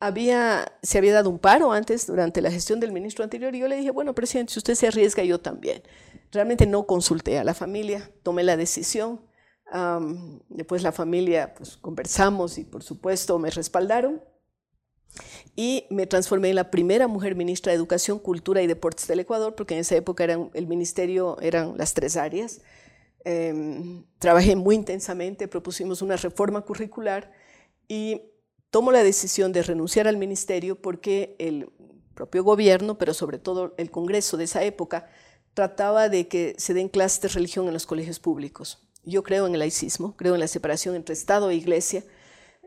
Había, 0.00 0.66
se 0.82 0.98
había 0.98 1.14
dado 1.14 1.30
un 1.30 1.38
paro 1.38 1.72
antes, 1.72 2.06
durante 2.06 2.42
la 2.42 2.50
gestión 2.50 2.80
del 2.80 2.92
ministro 2.92 3.24
anterior, 3.24 3.54
y 3.54 3.60
yo 3.60 3.68
le 3.68 3.76
dije, 3.76 3.90
bueno, 3.90 4.14
presidente, 4.14 4.52
si 4.52 4.58
usted 4.58 4.74
se 4.74 4.86
arriesga, 4.86 5.22
yo 5.24 5.40
también. 5.40 5.82
Realmente 6.30 6.66
no 6.66 6.86
consulté 6.86 7.38
a 7.38 7.44
la 7.44 7.54
familia, 7.54 8.10
tomé 8.22 8.42
la 8.44 8.56
decisión. 8.56 9.20
después 10.48 10.82
la 10.82 10.92
familia, 10.92 11.54
pues 11.54 11.76
conversamos 11.76 12.58
y 12.58 12.64
por 12.64 12.82
supuesto 12.82 13.38
me 13.38 13.50
respaldaron 13.50 14.22
y 15.56 15.86
me 15.90 16.06
transformé 16.06 16.50
en 16.50 16.56
la 16.56 16.70
primera 16.70 17.06
mujer 17.06 17.36
ministra 17.36 17.70
de 17.70 17.76
Educación, 17.76 18.18
Cultura 18.18 18.62
y 18.62 18.66
Deportes 18.66 19.06
del 19.06 19.20
Ecuador, 19.20 19.54
porque 19.54 19.74
en 19.74 19.80
esa 19.80 19.96
época 19.96 20.24
el 20.24 20.66
ministerio 20.66 21.36
eran 21.40 21.76
las 21.76 21.94
tres 21.94 22.16
áreas. 22.16 22.60
Em, 23.24 24.04
trabajé 24.18 24.56
muy 24.56 24.74
intensamente, 24.74 25.48
propusimos 25.48 26.02
una 26.02 26.16
reforma 26.16 26.60
curricular 26.62 27.32
y 27.88 28.22
tomo 28.70 28.92
la 28.92 29.02
decisión 29.02 29.52
de 29.52 29.62
renunciar 29.62 30.08
al 30.08 30.16
ministerio 30.16 30.80
porque 30.80 31.36
el 31.38 31.70
propio 32.14 32.44
gobierno, 32.44 32.98
pero 32.98 33.14
sobre 33.14 33.38
todo 33.38 33.74
el 33.78 33.90
Congreso 33.90 34.36
de 34.36 34.44
esa 34.44 34.62
época, 34.64 35.08
trataba 35.54 36.08
de 36.08 36.28
que 36.28 36.54
se 36.58 36.74
den 36.74 36.88
clases 36.88 37.20
de 37.20 37.28
religión 37.28 37.66
en 37.66 37.72
los 37.72 37.86
colegios 37.86 38.18
públicos. 38.18 38.88
Yo 39.04 39.22
creo 39.22 39.46
en 39.46 39.54
el 39.54 39.60
laicismo, 39.60 40.16
creo 40.16 40.34
en 40.34 40.40
la 40.40 40.48
separación 40.48 40.96
entre 40.96 41.12
Estado 41.12 41.50
e 41.50 41.54
Iglesia, 41.54 42.04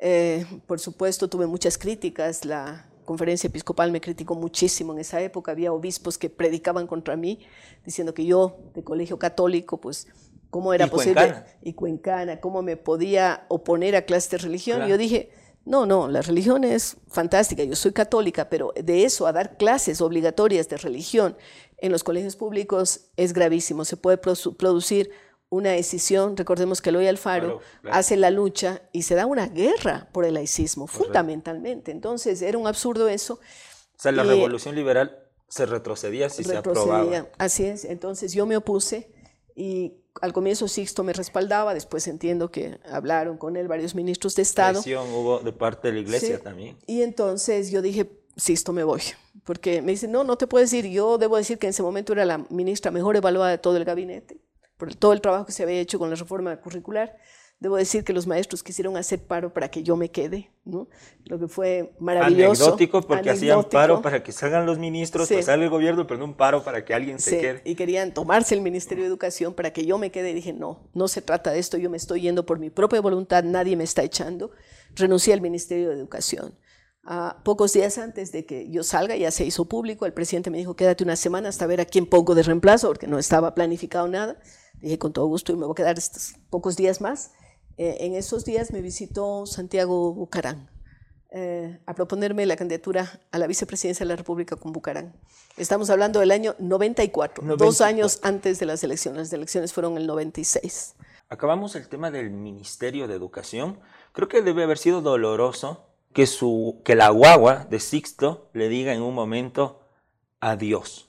eh, 0.01 0.45
por 0.65 0.79
supuesto, 0.79 1.27
tuve 1.27 1.47
muchas 1.47 1.77
críticas. 1.77 2.45
La 2.45 2.87
conferencia 3.05 3.47
episcopal 3.47 3.91
me 3.91 4.01
criticó 4.01 4.35
muchísimo 4.35 4.93
en 4.93 4.99
esa 4.99 5.21
época. 5.21 5.51
Había 5.51 5.71
obispos 5.71 6.17
que 6.17 6.29
predicaban 6.29 6.87
contra 6.87 7.15
mí, 7.15 7.39
diciendo 7.85 8.13
que 8.13 8.25
yo, 8.25 8.57
de 8.73 8.83
colegio 8.83 9.17
católico, 9.17 9.79
pues, 9.79 10.07
¿cómo 10.49 10.73
era 10.73 10.87
posible? 10.87 11.43
Y 11.61 11.73
cuencana, 11.73 12.39
¿cómo 12.39 12.61
me 12.61 12.77
podía 12.77 13.45
oponer 13.47 13.95
a 13.95 14.03
clases 14.03 14.31
de 14.31 14.37
religión? 14.37 14.85
Y 14.85 14.89
yo 14.89 14.97
dije, 14.97 15.31
no, 15.65 15.85
no, 15.85 16.07
la 16.07 16.21
religión 16.21 16.63
es 16.63 16.97
fantástica, 17.09 17.63
yo 17.63 17.75
soy 17.75 17.91
católica, 17.91 18.49
pero 18.49 18.73
de 18.81 19.03
eso 19.03 19.27
a 19.27 19.33
dar 19.33 19.57
clases 19.57 19.99
obligatorias 19.99 20.69
de 20.69 20.77
religión 20.77 21.35
en 21.77 21.91
los 21.91 22.03
colegios 22.03 22.35
públicos 22.35 23.01
es 23.17 23.33
gravísimo. 23.33 23.83
Se 23.85 23.97
puede 23.97 24.17
producir 24.17 25.11
una 25.49 25.71
decisión, 25.71 26.35
recordemos 26.35 26.81
que 26.81 26.89
Eloy 26.89 27.07
Alfaro 27.07 27.61
hace 27.89 28.17
la 28.17 28.31
lucha 28.31 28.81
y 28.91 29.03
se 29.03 29.15
da 29.15 29.25
una 29.25 29.47
guerra 29.47 30.09
por 30.11 30.25
el 30.25 30.33
laicismo, 30.33 30.87
fundamentalmente. 30.87 31.91
Entonces 31.91 32.41
era 32.41 32.57
un 32.57 32.67
absurdo 32.67 33.07
eso. 33.07 33.35
O 33.35 33.99
sea, 33.99 34.11
la 34.11 34.23
revolución 34.23 34.75
liberal 34.75 35.17
se 35.47 35.65
retrocedía 35.65 36.29
si 36.29 36.43
se 36.43 36.57
aprobaba. 36.57 37.27
Así 37.37 37.65
es, 37.65 37.85
entonces 37.85 38.33
yo 38.33 38.45
me 38.45 38.57
opuse 38.57 39.09
y 39.55 39.93
al 40.21 40.33
comienzo 40.33 40.67
Sixto 40.67 41.03
me 41.03 41.13
respaldaba, 41.13 41.73
después 41.73 42.07
entiendo 42.07 42.51
que 42.51 42.79
hablaron 42.91 43.37
con 43.37 43.55
él 43.55 43.67
varios 43.67 43.95
ministros 43.95 44.35
de 44.35 44.41
Estado. 44.41 44.81
Presión 44.81 45.09
hubo 45.13 45.39
de 45.39 45.53
parte 45.53 45.87
de 45.87 45.93
la 45.93 45.99
iglesia 46.01 46.39
también. 46.39 46.77
Y 46.87 47.03
entonces 47.03 47.71
yo 47.71 47.81
dije, 47.81 48.11
Sixto, 48.35 48.73
me 48.73 48.83
voy. 48.83 49.01
Porque 49.45 49.81
me 49.81 49.93
dice, 49.93 50.07
no, 50.07 50.23
no 50.23 50.37
te 50.37 50.45
puedes 50.45 50.73
ir. 50.73 50.87
Yo 50.87 51.17
debo 51.17 51.37
decir 51.37 51.57
que 51.57 51.67
en 51.67 51.69
ese 51.69 51.81
momento 51.81 52.13
era 52.13 52.25
la 52.25 52.39
ministra 52.49 52.91
mejor 52.91 53.15
evaluada 53.15 53.51
de 53.51 53.57
todo 53.57 53.77
el 53.77 53.85
gabinete 53.85 54.41
por 54.77 54.93
todo 54.95 55.13
el 55.13 55.21
trabajo 55.21 55.45
que 55.45 55.51
se 55.51 55.63
había 55.63 55.79
hecho 55.79 55.99
con 55.99 56.09
la 56.09 56.15
reforma 56.15 56.55
curricular. 56.57 57.17
Debo 57.59 57.75
decir 57.75 58.03
que 58.03 58.13
los 58.13 58.27
maestros 58.27 58.61
quisieron 58.61 58.97
hacer 58.97 59.25
paro 59.25 59.51
para 59.51 59.71
que 59.71 59.81
yo 59.81 59.95
me 59.95 60.11
quede, 60.11 60.51
¿no? 60.63 60.87
lo 61.25 61.39
que 61.39 61.47
fue 61.47 61.91
maravilloso. 61.99 62.65
Anecdótico 62.65 63.01
porque 63.01 63.31
hacían 63.31 63.63
paro 63.63 63.99
para 64.03 64.21
que 64.21 64.31
salgan 64.31 64.67
los 64.67 64.77
ministros, 64.77 65.27
sí. 65.27 65.37
pasar 65.37 65.59
el 65.59 65.69
gobierno, 65.71 66.05
pero 66.05 66.19
no 66.19 66.25
un 66.25 66.35
paro 66.35 66.63
para 66.63 66.85
que 66.85 66.93
alguien 66.93 67.19
se 67.19 67.39
quede. 67.39 67.61
Y 67.65 67.73
querían 67.73 68.13
tomarse 68.13 68.53
el 68.53 68.61
Ministerio 68.61 69.03
de 69.03 69.07
Educación 69.07 69.55
para 69.55 69.73
que 69.73 69.87
yo 69.87 69.97
me 69.97 70.11
quede. 70.11 70.29
Y 70.29 70.33
dije, 70.35 70.53
no, 70.53 70.87
no 70.93 71.07
se 71.07 71.23
trata 71.23 71.51
de 71.51 71.57
esto, 71.57 71.77
yo 71.77 71.89
me 71.89 71.97
estoy 71.97 72.21
yendo 72.21 72.45
por 72.45 72.59
mi 72.59 72.69
propia 72.69 73.01
voluntad, 73.01 73.43
nadie 73.43 73.75
me 73.75 73.85
está 73.85 74.03
echando. 74.03 74.51
Renuncié 74.93 75.33
al 75.33 75.41
Ministerio 75.41 75.89
de 75.89 75.95
Educación. 75.95 76.53
A 77.09 77.41
pocos 77.43 77.73
días 77.73 77.97
antes 77.97 78.31
de 78.33 78.45
que 78.45 78.69
yo 78.69 78.83
salga, 78.83 79.15
ya 79.15 79.31
se 79.31 79.45
hizo 79.45 79.65
público, 79.65 80.05
el 80.05 80.13
presidente 80.13 80.49
me 80.51 80.57
dijo, 80.57 80.75
quédate 80.75 81.05
una 81.05 81.15
semana 81.15 81.49
hasta 81.49 81.65
ver 81.65 81.81
a 81.81 81.85
quién 81.85 82.05
pongo 82.05 82.35
de 82.35 82.43
reemplazo, 82.43 82.89
porque 82.89 83.07
no 83.07 83.17
estaba 83.17 83.55
planificado 83.55 84.07
nada. 84.09 84.37
Dije, 84.81 84.97
con 84.99 85.13
todo 85.13 85.25
gusto, 85.25 85.51
y 85.51 85.55
me 85.55 85.65
voy 85.65 85.73
a 85.73 85.75
quedar 85.75 85.97
estos 85.97 86.35
pocos 86.49 86.75
días 86.75 87.01
más. 87.01 87.31
Eh, 87.77 87.97
en 88.01 88.15
esos 88.15 88.45
días 88.45 88.71
me 88.71 88.81
visitó 88.81 89.45
Santiago 89.45 90.13
Bucarán 90.13 90.69
eh, 91.29 91.79
a 91.85 91.93
proponerme 91.93 92.45
la 92.45 92.55
candidatura 92.55 93.19
a 93.31 93.37
la 93.37 93.47
vicepresidencia 93.47 94.05
de 94.05 94.09
la 94.09 94.15
República 94.15 94.55
con 94.55 94.71
Bucarán. 94.71 95.13
Estamos 95.57 95.89
hablando 95.89 96.19
del 96.19 96.31
año 96.31 96.55
94, 96.59 97.57
dos 97.57 97.81
años 97.81 98.19
antes 98.23 98.59
de 98.59 98.65
las 98.65 98.83
elecciones. 98.83 99.23
Las 99.23 99.33
elecciones 99.33 99.73
fueron 99.73 99.97
el 99.97 100.07
96. 100.07 100.95
Acabamos 101.29 101.75
el 101.75 101.89
tema 101.89 102.11
del 102.11 102.29
Ministerio 102.29 103.07
de 103.07 103.15
Educación. 103.15 103.79
Creo 104.13 104.27
que 104.29 104.41
debe 104.41 104.63
haber 104.63 104.77
sido 104.77 105.01
doloroso 105.01 105.85
que, 106.13 106.25
su, 106.25 106.81
que 106.85 106.95
la 106.95 107.09
guagua 107.09 107.65
de 107.69 107.79
Sixto 107.79 108.49
le 108.53 108.69
diga 108.69 108.93
en 108.93 109.01
un 109.01 109.13
momento 109.13 109.81
adiós. 110.39 111.06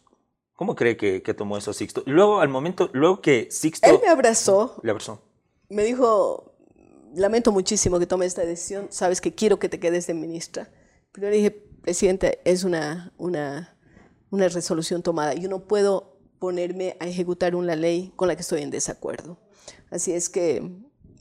¿Cómo 0.59 0.75
cree 0.75 0.97
que, 0.97 1.21
tomó 1.35 1.57
eso 1.57 1.73
Sixto? 1.73 2.03
luego, 2.05 2.41
al 2.41 2.49
momento, 2.49 2.91
luego 2.93 3.21
que 3.21 3.47
Sixto... 3.49 3.89
Él 3.89 4.01
me 4.03 4.09
abrazó. 4.09 4.81
Le 4.83 4.91
abrazó. 4.91 5.23
Me 5.69 5.85
dijo, 5.85 6.53
lamento 7.15 7.53
muchísimo 7.53 8.01
que 8.01 8.09
tome 8.09 8.27
esta 8.27 8.45
decisión, 8.45 8.89
sabes 8.91 9.21
que 9.21 9.33
quiero 9.33 9.61
que 9.61 9.69
te 9.69 9.79
quedes 9.79 10.09
de 10.09 10.15
ministra. 10.15 10.69
Pero 11.13 11.29
yo 11.29 11.31
le 11.31 11.37
dije, 11.37 11.51
presidente, 11.53 12.41
es 12.45 12.65
una, 12.65 13.13
una, 13.19 13.79
una 14.31 14.49
resolución 14.49 15.01
tomada. 15.01 15.33
Yo 15.35 15.49
no 15.49 15.61
puedo 15.61 16.17
ponerme 16.41 16.97
a 16.99 17.07
ejecutar 17.07 17.55
una 17.55 17.77
ley 17.77 18.13
con 18.17 18.27
la 18.27 18.35
que 18.35 18.43
estoy 18.43 18.63
en 18.63 18.71
desacuerdo. 18.71 19.39
Así 19.93 20.13
es 20.13 20.29
que 20.29 20.69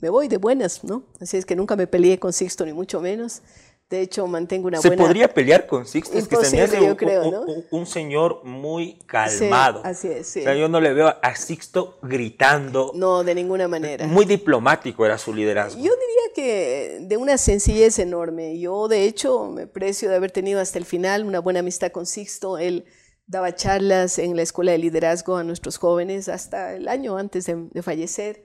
me 0.00 0.10
voy 0.10 0.26
de 0.26 0.38
buenas, 0.38 0.82
¿no? 0.82 1.04
Así 1.20 1.36
es 1.36 1.46
que 1.46 1.54
nunca 1.54 1.76
me 1.76 1.86
peleé 1.86 2.18
con 2.18 2.32
Sixto, 2.32 2.66
ni 2.66 2.72
mucho 2.72 3.00
menos. 3.00 3.42
De 3.90 4.02
hecho, 4.02 4.26
mantengo 4.26 4.68
una 4.68 4.82
¿Se 4.82 4.88
buena... 4.88 5.02
¿Se 5.02 5.06
podría 5.06 5.28
pelear 5.32 5.66
con 5.66 5.86
Sixto? 5.86 6.18
Es 6.18 6.28
que 6.28 6.36
se 6.44 6.56
me 6.56 6.62
hace 6.62 6.80
un, 6.80 6.94
creo, 6.94 7.30
¿no? 7.30 7.46
un, 7.70 7.86
señor 7.86 8.44
muy 8.44 8.98
calmado. 9.06 9.80
Sí, 9.80 9.88
así 9.88 10.08
es, 10.08 10.26
sí. 10.26 10.40
O 10.40 10.42
sea, 10.42 10.54
yo 10.54 10.68
no 10.68 10.78
le 10.78 10.92
veo 10.92 11.14
a 11.22 11.34
Sixto 11.34 11.98
gritando. 12.02 12.92
No, 12.94 13.24
de 13.24 13.34
ninguna 13.34 13.66
manera. 13.66 14.06
Muy 14.06 14.26
diplomático 14.26 15.06
era 15.06 15.16
su 15.16 15.32
liderazgo. 15.32 15.80
Yo 15.80 15.90
diría 15.90 16.34
que 16.34 16.98
de 17.00 17.16
una 17.16 17.38
sencillez 17.38 17.98
enorme. 17.98 18.58
Yo, 18.58 18.88
de 18.88 19.04
hecho, 19.04 19.46
me 19.46 19.66
precio 19.66 20.10
de 20.10 20.16
haber 20.16 20.32
tenido 20.32 20.60
hasta 20.60 20.78
el 20.78 20.84
final 20.84 21.24
una 21.24 21.38
buena 21.38 21.60
amistad 21.60 21.90
con 21.90 22.04
Sixto. 22.04 22.58
Él 22.58 22.84
daba 23.28 23.54
charlas 23.54 24.18
en 24.18 24.34
la 24.34 24.42
escuela 24.42 24.72
de 24.72 24.78
liderazgo 24.78 25.36
a 25.36 25.44
nuestros 25.44 25.76
jóvenes 25.76 26.28
hasta 26.28 26.74
el 26.74 26.88
año 26.88 27.16
antes 27.18 27.46
de, 27.46 27.82
fallecer. 27.82 28.42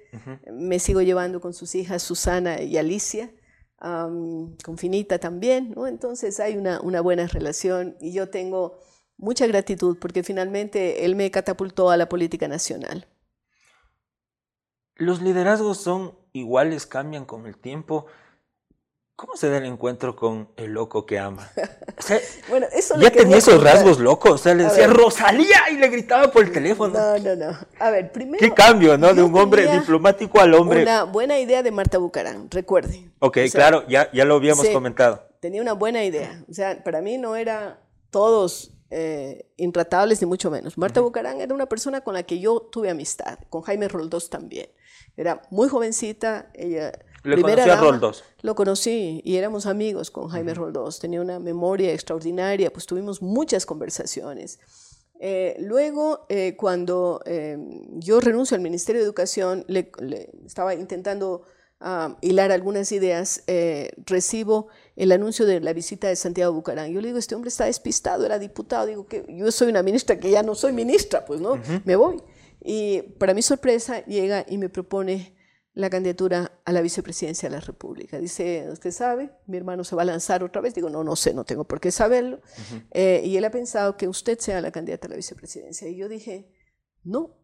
Me 0.52 0.78
sigo 0.78 1.02
llevando 1.02 1.42
con 1.42 1.54
sus 1.54 1.74
hijas 1.74 2.04
Susana 2.04 2.62
y 2.62 2.78
Alicia, 2.78 3.32
con 3.84 4.78
Finita 4.78 5.20
también, 5.20 5.74
¿no? 5.76 5.88
Entonces 5.88 6.40
hay 6.40 6.56
una, 6.56 6.80
una 6.82 7.02
buena 7.02 7.28
relación 7.28 7.98
y 8.00 8.14
yo 8.14 8.30
tengo 8.30 8.78
mucha 9.18 9.46
gratitud 9.46 9.98
porque 10.00 10.24
finalmente 10.24 11.06
él 11.06 11.16
me 11.16 11.30
catapultó 11.32 11.90
a 11.90 11.98
la 11.98 12.08
política 12.08 12.48
nacional. 12.48 13.08
¿Los 14.96 15.22
liderazgos 15.22 15.80
son 15.80 16.18
iguales, 16.32 16.86
cambian 16.86 17.26
con 17.26 17.46
el 17.46 17.58
tiempo? 17.58 18.06
¿Cómo 19.16 19.36
se 19.36 19.48
da 19.48 19.58
el 19.58 19.66
encuentro 19.66 20.16
con 20.16 20.50
el 20.58 20.72
loco 20.72 21.06
que 21.06 21.20
ama? 21.20 21.48
bueno, 22.50 22.66
eso 22.74 23.00
ya 23.00 23.12
tenía 23.12 23.38
esos 23.38 23.64
rasgos 23.64 24.00
locos. 24.00 24.32
O 24.32 24.38
sea, 24.38 24.56
le 24.56 24.64
decía 24.64 24.88
Rosalía 24.88 25.70
y 25.72 25.78
le 25.78 25.88
gritaba 25.90 26.32
por 26.32 26.44
el 26.44 26.52
teléfono. 26.52 26.94
No, 26.94 27.20
no, 27.20 27.36
no. 27.36 27.58
A 27.80 27.92
ver, 27.92 28.12
primero. 28.12 28.40
¿Qué 28.40 28.52
cambio, 28.52 28.98
no? 28.98 29.14
De 29.14 29.22
un 29.22 29.38
hombre 29.38 29.72
diplomático 29.72 30.40
al 30.40 30.56
hombre. 30.56 30.82
Una 30.82 31.04
buena 31.04 31.38
idea 31.40 31.62
de 31.62 31.72
Marta 31.72 32.00
Bucarán, 32.00 32.50
recuerde. 32.50 33.12
Ok, 33.20 33.38
claro, 33.52 33.88
ya, 33.88 34.12
ya 34.12 34.26
lo 34.26 34.36
habíamos 34.36 34.68
comentado. 34.70 35.30
Tenía 35.40 35.62
una 35.62 35.74
buena 35.74 36.04
idea. 36.04 36.44
O 36.50 36.54
sea, 36.54 36.84
para 36.84 37.02
mí 37.02 37.20
no 37.20 37.36
era 37.36 37.82
todos 38.10 38.74
eh, 38.90 39.46
intratables 39.58 40.22
ni 40.22 40.28
mucho 40.28 40.50
menos. 40.50 40.78
Marta 40.78 41.02
Bucarán 41.02 41.40
era 41.40 41.54
una 41.54 41.68
persona 41.68 42.02
con 42.02 42.16
la 42.16 42.24
que 42.24 42.40
yo 42.40 42.62
tuve 42.62 42.90
amistad, 42.90 43.38
con 43.50 43.62
Jaime 43.62 43.88
Roldós 43.88 44.32
también. 44.32 44.70
Era 45.16 45.44
muy 45.52 45.70
jovencita, 45.70 46.50
ella 46.56 46.92
¿Le 47.24 47.42
conocí 47.42 47.70
a 47.70 47.76
Roldós? 47.78 48.24
Lo 48.42 48.56
conocí 48.56 49.22
y 49.24 49.38
éramos 49.38 49.66
amigos 49.66 50.12
con 50.12 50.28
Jaime 50.28 50.54
Roldós. 50.54 51.00
Tenía 51.00 51.22
una 51.22 51.40
memoria 51.40 51.94
extraordinaria, 51.94 52.72
pues 52.72 52.86
tuvimos 52.86 53.22
muchas 53.22 53.66
conversaciones. 53.66 54.60
Eh, 55.26 55.56
luego, 55.60 56.26
eh, 56.28 56.58
cuando 56.58 57.22
eh, 57.26 57.58
yo 57.94 58.20
renuncio 58.20 58.56
al 58.56 58.62
Ministerio 58.62 59.00
de 59.00 59.06
Educación, 59.06 59.64
le, 59.70 59.90
estaba 60.46 60.76
intentando 60.76 61.44
ah, 61.80 62.18
hilar 62.20 62.52
algunas 62.52 62.92
ideas, 62.92 63.42
recibo 64.06 64.68
el 64.98 65.14
anuncio 65.14 65.46
de 65.46 65.62
la 65.62 65.72
visita 65.72 66.10
de 66.10 66.18
Santiago 66.18 66.52
Bucarán. 66.52 66.92
Yo 66.92 67.00
le 67.00 67.08
digo, 67.08 67.20
este 67.20 67.36
hombre 67.36 67.48
está 67.48 67.66
despistado, 67.66 68.26
era 68.26 68.38
diputado, 68.38 68.86
digo 68.86 69.08
que 69.08 69.26
yo 69.30 69.50
soy 69.54 69.70
una 69.70 69.82
ministra 69.82 70.20
que 70.20 70.30
ya 70.30 70.44
no 70.44 70.56
soy 70.56 70.74
ministra, 70.74 71.24
pues 71.24 71.40
no, 71.40 71.58
me 71.86 71.96
voy. 71.96 72.22
Y 72.62 73.04
para 73.18 73.34
mi 73.34 73.42
sorpresa 73.42 74.04
llega 74.06 74.46
y 74.50 74.58
me 74.58 74.68
propone 74.68 75.33
la 75.74 75.90
candidatura 75.90 76.60
a 76.66 76.72
la 76.72 76.82
vicepresidencia 76.82 77.50
de 77.50 77.56
la 77.56 77.62
República. 77.62 78.20
Dice, 78.20 78.70
usted 78.72 78.92
sabe, 78.92 79.32
mi 79.48 79.58
hermano 79.58 79.84
se 79.84 79.96
va 79.96 80.04
a 80.04 80.06
lanzar 80.06 80.44
otra 80.44 80.62
vez. 80.62 80.76
Digo, 80.76 80.90
no, 80.90 81.04
no 81.04 81.16
sé, 81.16 81.34
no 81.34 81.46
tengo 81.46 81.64
por 81.64 81.80
qué 81.80 81.92
saberlo. 81.92 82.42
Eh, 82.92 83.24
y 83.26 83.38
él 83.38 83.46
ha 83.46 83.52
pensado 83.52 83.98
que 83.98 84.08
usted 84.08 84.38
sea 84.40 84.62
la 84.62 84.72
candidata 84.72 85.08
a 85.08 85.10
la 85.10 85.16
vicepresidencia. 85.16 85.88
Y 85.88 85.96
yo 85.96 86.08
dije, 86.08 86.54
no. 87.04 87.38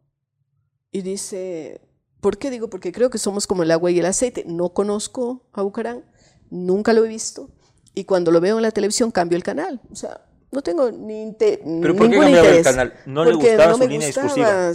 Y 0.91 1.01
dice, 1.01 1.81
¿por 2.21 2.37
qué? 2.37 2.51
Digo, 2.51 2.69
porque 2.69 2.91
creo 2.91 3.09
que 3.09 3.17
somos 3.17 3.47
como 3.47 3.63
el 3.63 3.71
agua 3.71 3.89
y 3.89 3.99
el 3.99 4.05
aceite. 4.05 4.43
No 4.45 4.73
conozco 4.73 5.49
a 5.53 5.63
Bucarán, 5.63 6.05
nunca 6.51 6.93
lo 6.93 7.05
he 7.05 7.09
visto. 7.09 7.49
Y 7.95 8.03
cuando 8.03 8.31
lo 8.31 8.41
veo 8.41 8.57
en 8.57 8.63
la 8.63 8.71
televisión, 8.71 9.09
cambio 9.09 9.37
el 9.37 9.43
canal. 9.43 9.81
O 9.91 9.95
sea, 9.95 10.28
no 10.51 10.61
tengo 10.61 10.91
ni 10.91 11.21
inter, 11.21 11.61
¿Pero 11.63 11.95
por 11.95 12.09
qué 12.09 12.17
cambiaba 12.17 12.47
el 12.47 12.63
canal? 12.63 12.93
¿No 13.05 13.23
le 13.23 13.33
gustaba 13.33 13.73
su 13.75 13.87
línea 13.87 14.07
discursiva? 14.07 14.71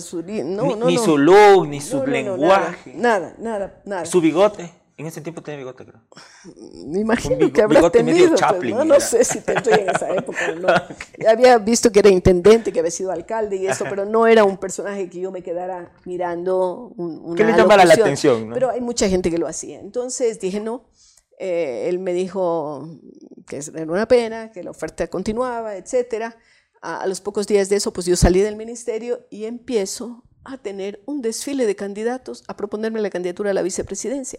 ni, 0.86 0.98
su 0.98 1.18
look, 1.18 1.68
ni 1.68 1.80
su 1.80 2.06
lenguaje. 2.06 2.94
Nada, 2.94 3.34
nada, 3.38 3.82
nada. 3.84 4.06
Su 4.06 4.20
bigote. 4.20 4.70
En 4.96 5.06
ese 5.06 5.20
tiempo 5.20 5.42
tenía 5.42 5.58
bigote, 5.58 5.84
creo. 5.84 6.00
Me 6.86 7.00
imagino 7.00 7.52
que 7.52 7.62
habrá 7.62 7.90
tenido. 7.90 8.36
no, 8.70 8.84
no 8.84 9.00
sé 9.00 9.24
si 9.24 9.40
tendría 9.40 9.76
en 9.78 9.88
esa 9.88 10.08
época 10.14 10.38
o 10.52 10.54
no. 10.54 10.68
Había 11.28 11.58
visto 11.58 11.90
que 11.90 11.98
era 11.98 12.10
intendente, 12.10 12.72
que 12.72 12.78
había 12.78 12.92
sido 12.92 13.10
alcalde 13.10 13.56
y 13.56 13.66
eso, 13.66 13.86
pero 13.88 14.04
no 14.04 14.28
era 14.28 14.44
un 14.44 14.56
personaje 14.56 15.10
que 15.10 15.18
yo 15.18 15.32
me 15.32 15.42
quedara 15.42 15.90
mirando. 16.04 16.92
Un, 16.96 17.34
¿Qué 17.34 17.42
le 17.42 17.56
llamara 17.56 17.84
la 17.84 17.94
atención? 17.94 18.50
Pero 18.54 18.70
hay 18.70 18.80
mucha 18.80 19.08
gente 19.08 19.32
que 19.32 19.38
lo 19.38 19.48
hacía. 19.48 19.80
Entonces 19.80 20.38
dije, 20.38 20.60
no. 20.60 20.84
Eh, 21.38 21.86
él 21.88 21.98
me 21.98 22.12
dijo, 22.12 22.88
que 23.46 23.56
era 23.56 23.90
una 23.90 24.06
pena, 24.06 24.52
que 24.52 24.62
la 24.62 24.70
oferta 24.70 25.06
continuaba, 25.08 25.76
etc. 25.76 26.34
A, 26.80 27.06
los 27.06 27.20
pocos 27.20 27.46
días 27.46 27.68
de 27.68 27.76
eso, 27.76 27.92
pues 27.92 28.06
yo 28.06 28.16
salí 28.16 28.40
del 28.40 28.56
ministerio 28.56 29.26
y 29.30 29.44
empiezo 29.44 30.24
a 30.44 30.58
tener 30.58 31.02
un 31.06 31.22
desfile 31.22 31.66
de 31.66 31.74
candidatos 31.74 32.44
a 32.48 32.56
proponerme 32.56 33.00
la 33.00 33.10
candidatura 33.10 33.50
a 33.50 33.54
la 33.54 33.62
vicepresidencia, 33.62 34.38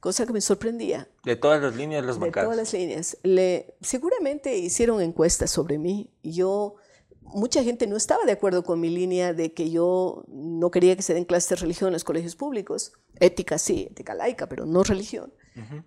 cosa 0.00 0.26
que 0.26 0.32
me 0.32 0.40
sorprendía. 0.40 1.08
De 1.24 1.36
todas 1.36 1.60
las 1.60 1.76
líneas, 1.76 2.04
los 2.04 2.18
bancados. 2.18 2.50
De 2.50 2.54
todas 2.54 2.72
las 2.72 2.80
líneas. 2.80 3.18
Le, 3.22 3.74
seguramente 3.82 4.56
hicieron 4.56 5.02
encuestas 5.02 5.50
sobre 5.50 5.78
mí. 5.78 6.10
Yo, 6.22 6.76
mucha 7.20 7.62
gente 7.62 7.86
no 7.86 7.96
estaba 7.96 8.24
de 8.24 8.32
acuerdo 8.32 8.64
con 8.64 8.80
mi 8.80 8.88
línea 8.88 9.34
de 9.34 9.52
que 9.52 9.70
yo 9.70 10.24
no 10.28 10.70
quería 10.70 10.96
que 10.96 11.02
se 11.02 11.12
den 11.12 11.26
clases 11.26 11.50
de 11.50 11.56
religión 11.56 11.88
en 11.88 11.94
los 11.94 12.04
colegios 12.04 12.34
públicos. 12.34 12.92
Ética 13.20 13.58
sí, 13.58 13.88
ética 13.90 14.14
laica, 14.14 14.48
pero 14.48 14.64
no 14.64 14.82
religión. 14.82 15.32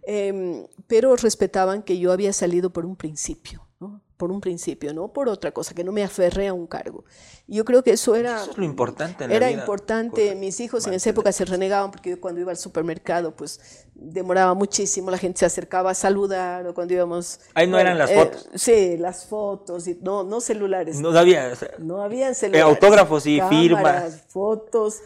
Em, 0.04 0.66
pero 0.88 1.16
respetaban 1.16 1.84
que 1.84 2.00
yo 2.00 2.12
había 2.12 2.32
salido 2.34 2.72
por 2.72 2.86
un 2.86 2.96
principio, 2.96 3.68
¿no? 3.80 4.02
por 4.18 4.32
un 4.32 4.42
principio, 4.42 4.94
no 4.94 5.10
por 5.10 5.30
otra 5.30 5.52
cosa, 5.52 5.76
que 5.76 5.84
no 5.84 5.92
me 5.92 6.04
aferré 6.04 6.48
a 6.48 6.54
un 6.54 6.66
cargo. 6.66 7.06
Yo 7.48 7.64
creo 7.64 7.84
que 7.84 7.92
eso 7.92 8.16
era... 8.16 8.42
Eso 8.42 8.52
es 8.52 8.58
lo 8.58 8.66
importante 8.66 9.24
en 9.24 9.30
la 9.30 9.36
Era 9.36 9.52
importante, 9.52 10.36
mis 10.36 10.60
hijos 10.60 10.88
en 10.88 10.96
esa 10.96 11.12
época 11.12 11.32
se 11.32 11.46
renegaban 11.46 11.92
porque 11.92 12.10
yo 12.12 12.20
cuando 12.20 12.42
iba 12.42 12.52
al 12.52 12.58
supermercado 12.58 13.36
pues 13.36 13.86
demoraba 13.94 14.54
muchísimo, 14.56 15.12
la 15.12 15.18
gente 15.18 15.40
se 15.40 15.46
acercaba 15.46 15.92
a 15.92 15.94
saludar 15.94 16.66
o 16.68 16.74
cuando 16.74 16.94
íbamos... 16.94 17.40
Ahí 17.54 17.68
no 17.68 17.78
eran 17.78 17.98
las 17.98 18.10
eh, 18.10 18.16
fotos. 18.16 18.50
sí, 18.56 18.98
las 18.98 19.26
fotos, 19.26 19.88
y 19.88 20.00
no, 20.02 20.24
no 20.24 20.42
celulares. 20.42 21.00
No 21.00 21.10
había... 21.12 21.54
no 21.78 22.02
habían 22.02 22.34
celulares. 22.34 22.76
autógrafos 22.76 23.26
y 23.28 23.40
firmas. 23.42 24.24
Fotos 24.30 25.02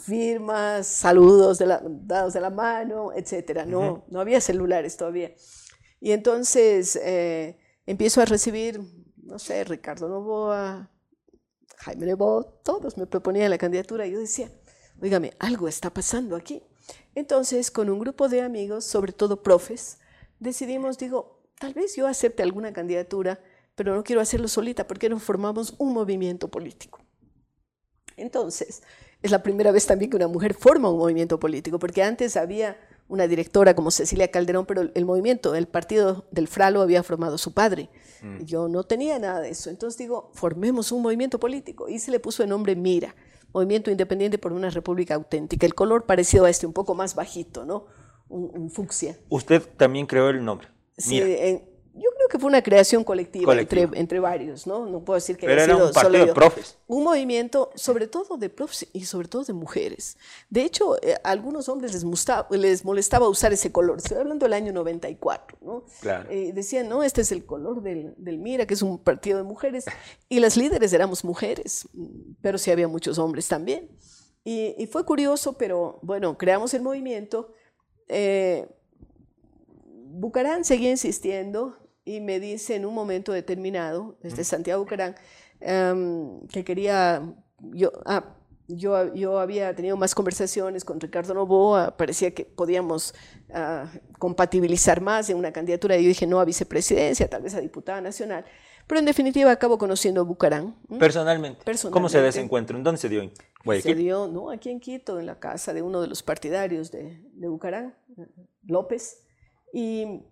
firmas, 0.00 0.86
saludos 0.86 1.58
de 1.58 1.66
la, 1.66 1.82
dados 1.84 2.34
de 2.34 2.40
la 2.40 2.50
mano, 2.50 3.12
etc. 3.12 3.64
No, 3.66 4.04
no 4.08 4.20
había 4.20 4.40
celulares 4.40 4.96
todavía. 4.96 5.32
Y 6.00 6.12
entonces 6.12 6.96
eh, 6.96 7.58
empiezo 7.86 8.20
a 8.20 8.24
recibir, 8.24 8.80
no 9.16 9.38
sé, 9.38 9.64
Ricardo 9.64 10.08
Novoa, 10.08 10.90
Jaime 11.78 12.06
Nebot, 12.06 12.62
todos 12.62 12.96
me 12.98 13.06
proponían 13.06 13.50
la 13.50 13.58
candidatura. 13.58 14.06
Y 14.06 14.12
yo 14.12 14.20
decía, 14.20 14.50
oígame, 15.00 15.32
algo 15.38 15.68
está 15.68 15.92
pasando 15.92 16.36
aquí. 16.36 16.62
Entonces, 17.14 17.70
con 17.70 17.90
un 17.90 17.98
grupo 17.98 18.28
de 18.28 18.42
amigos, 18.42 18.84
sobre 18.84 19.12
todo 19.12 19.42
profes, 19.42 19.98
decidimos, 20.38 20.98
digo, 20.98 21.42
tal 21.58 21.74
vez 21.74 21.96
yo 21.96 22.06
acepte 22.06 22.42
alguna 22.42 22.72
candidatura, 22.72 23.40
pero 23.74 23.94
no 23.94 24.04
quiero 24.04 24.20
hacerlo 24.20 24.48
solita, 24.48 24.86
porque 24.86 25.08
no 25.08 25.18
formamos 25.18 25.74
un 25.78 25.92
movimiento 25.92 26.48
político. 26.48 27.00
Entonces, 28.16 28.82
es 29.22 29.30
la 29.30 29.42
primera 29.42 29.72
vez 29.72 29.86
también 29.86 30.10
que 30.10 30.16
una 30.16 30.28
mujer 30.28 30.54
forma 30.54 30.90
un 30.90 30.98
movimiento 30.98 31.40
político, 31.40 31.78
porque 31.78 32.02
antes 32.02 32.36
había 32.36 32.76
una 33.08 33.26
directora 33.26 33.74
como 33.74 33.90
Cecilia 33.90 34.30
Calderón, 34.30 34.66
pero 34.66 34.90
el 34.94 35.04
movimiento, 35.04 35.54
el 35.54 35.66
partido 35.66 36.26
del 36.30 36.46
Fralo 36.46 36.82
había 36.82 37.02
formado 37.02 37.38
su 37.38 37.54
padre. 37.54 37.88
Mm. 38.22 38.44
Yo 38.44 38.68
no 38.68 38.84
tenía 38.84 39.18
nada 39.18 39.40
de 39.40 39.50
eso. 39.50 39.70
Entonces 39.70 39.98
digo, 39.98 40.30
formemos 40.34 40.92
un 40.92 41.02
movimiento 41.02 41.40
político. 41.40 41.88
Y 41.88 41.98
se 41.98 42.10
le 42.10 42.20
puso 42.20 42.42
el 42.42 42.50
nombre 42.50 42.76
Mira, 42.76 43.14
Movimiento 43.52 43.90
Independiente 43.90 44.36
por 44.36 44.52
una 44.52 44.68
República 44.68 45.14
Auténtica. 45.14 45.64
El 45.64 45.74
color 45.74 46.04
parecido 46.04 46.44
a 46.44 46.50
este, 46.50 46.66
un 46.66 46.74
poco 46.74 46.94
más 46.94 47.14
bajito, 47.14 47.64
¿no? 47.64 47.86
Un, 48.28 48.70
fucsia. 48.70 49.18
Usted 49.30 49.62
también 49.78 50.04
creó 50.04 50.28
el 50.28 50.44
nombre. 50.44 50.68
Sí, 50.98 51.18
creo 52.28 52.38
que 52.38 52.38
fue 52.38 52.48
una 52.48 52.62
creación 52.62 53.02
colectiva, 53.04 53.58
Entre, 53.58 53.88
entre 53.94 54.20
varios, 54.20 54.66
¿no? 54.66 54.86
No 54.86 55.02
puedo 55.02 55.16
decir 55.16 55.36
que 55.36 55.46
Pero 55.46 55.62
era 55.62 55.76
un 55.76 55.92
partido 55.92 56.26
de 56.26 56.34
profes. 56.34 56.76
Un 56.86 57.04
movimiento, 57.04 57.70
sobre 57.74 58.06
todo 58.06 58.36
de 58.36 58.50
profes 58.50 58.86
y 58.92 59.04
sobre 59.04 59.28
todo 59.28 59.44
de 59.44 59.54
mujeres. 59.54 60.18
De 60.50 60.62
hecho, 60.62 60.96
eh, 61.02 61.14
a 61.24 61.30
algunos 61.30 61.68
hombres 61.68 61.92
les, 61.94 62.04
les 62.50 62.84
molestaba 62.84 63.28
usar 63.28 63.52
ese 63.52 63.72
color. 63.72 63.98
Estoy 63.98 64.18
hablando 64.18 64.44
del 64.44 64.52
año 64.52 64.72
94, 64.72 65.58
¿no? 65.62 65.84
Claro. 66.00 66.30
Eh, 66.30 66.52
decían, 66.52 66.88
no, 66.88 67.02
este 67.02 67.22
es 67.22 67.32
el 67.32 67.46
color 67.46 67.82
del, 67.82 68.14
del, 68.18 68.38
Mira, 68.38 68.66
que 68.66 68.74
es 68.74 68.82
un 68.82 68.98
partido 68.98 69.38
de 69.38 69.44
mujeres. 69.44 69.86
Y 70.28 70.40
las 70.40 70.56
líderes 70.56 70.92
éramos 70.92 71.24
mujeres, 71.24 71.88
pero 72.42 72.58
sí 72.58 72.70
había 72.70 72.88
muchos 72.88 73.18
hombres 73.18 73.48
también. 73.48 73.90
Y, 74.44 74.74
y 74.78 74.86
fue 74.86 75.04
curioso, 75.04 75.56
pero 75.56 75.98
bueno, 76.02 76.36
creamos 76.36 76.74
el 76.74 76.82
movimiento. 76.82 77.52
Eh, 78.08 78.68
Bucarán 80.10 80.64
seguía 80.64 80.90
insistiendo 80.90 81.76
y 82.08 82.20
me 82.20 82.40
dice 82.40 82.74
en 82.74 82.86
un 82.86 82.94
momento 82.94 83.32
determinado, 83.32 84.16
este 84.22 84.42
Santiago 84.42 84.82
Bucarán, 84.82 85.14
em, 85.60 86.40
que 86.48 86.64
quería, 86.64 87.22
yo, 87.58 87.92
ah, 88.06 88.34
yo, 88.66 89.14
yo, 89.14 89.38
había 89.38 89.74
tenido 89.74 89.94
más 89.98 90.14
conversaciones 90.14 90.86
con 90.86 90.98
Ricardo 91.00 91.34
Novoa, 91.34 91.98
parecía 91.98 92.30
que 92.32 92.46
podíamos 92.46 93.14
ah, 93.52 93.90
compatibilizar 94.18 95.02
más 95.02 95.28
en 95.28 95.36
una 95.36 95.52
candidatura, 95.52 95.98
y 95.98 96.04
yo 96.04 96.08
dije 96.08 96.26
no 96.26 96.40
a 96.40 96.46
vicepresidencia, 96.46 97.28
tal 97.28 97.42
vez 97.42 97.54
a 97.54 97.60
diputada 97.60 98.00
nacional, 98.00 98.46
pero 98.86 99.00
en 99.00 99.04
definitiva 99.04 99.50
acabo 99.50 99.76
conociendo 99.76 100.22
a 100.22 100.24
Bucarán. 100.24 100.76
Personalmente. 100.98 101.60
¿Cómo 101.90 102.08
se 102.08 102.22
da 102.22 102.28
ese 102.28 102.40
encuentro? 102.40 102.78
¿En 102.78 102.84
dónde 102.84 102.98
se 102.98 103.10
dio? 103.10 103.20
¿En 103.20 103.82
Se 103.82 103.94
dio, 103.94 104.28
no, 104.28 104.50
aquí 104.50 104.70
en 104.70 104.80
Quito, 104.80 105.20
en 105.20 105.26
la 105.26 105.38
casa 105.38 105.74
de 105.74 105.82
uno 105.82 106.00
de 106.00 106.06
los 106.06 106.22
partidarios 106.22 106.90
de, 106.90 107.20
de 107.34 107.48
Bucarán, 107.48 107.94
López, 108.64 109.26
y 109.74 110.22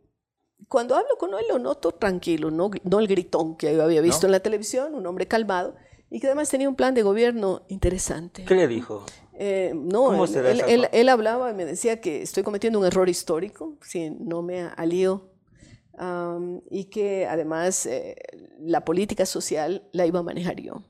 cuando 0.68 0.94
hablo 0.94 1.16
con 1.18 1.34
él 1.34 1.44
lo 1.48 1.59
noto 1.59 1.92
tranquilo, 1.92 2.50
no, 2.50 2.70
no 2.84 2.98
el 2.98 3.07
gritón 3.07 3.57
que 3.57 3.74
yo 3.74 3.82
había 3.82 4.00
visto 4.00 4.26
en 4.26 4.32
la 4.32 4.40
televisión, 4.40 4.94
un 4.94 5.07
hombre 5.07 5.26
calmado 5.26 5.76
y 6.11 6.20
que 6.20 6.26
además 6.26 6.48
tenía 6.48 6.68
un 6.68 6.76
plan 6.76 6.94
de 6.94 7.02
gobierno 7.02 7.62
interesante. 7.68 8.44
¿Qué 8.44 8.54
le 8.54 8.68
dijo? 8.68 9.04
Eh, 9.38 9.72
no, 9.74 10.24
él, 10.24 10.88
él, 10.90 11.09
hablaba 11.09 11.50
y 11.50 11.54
me 11.54 11.66
decía 11.66 12.00
que 12.00 12.22
estoy 12.22 12.42
cometiendo 12.42 12.78
un 12.78 12.86
error 12.86 13.09
histórico 13.09 13.76
si 13.82 14.09
no 14.11 14.42
me 14.42 14.62
alío 14.76 15.28
y 16.70 16.84
que 16.84 17.26
además 17.26 17.86
eh, 17.86 18.16
la 18.61 18.84
política 18.84 19.26
social 19.26 19.88
la 19.92 20.07
iba 20.07 20.20
a 20.20 20.22
manejar 20.22 20.61
yo. 20.61 20.82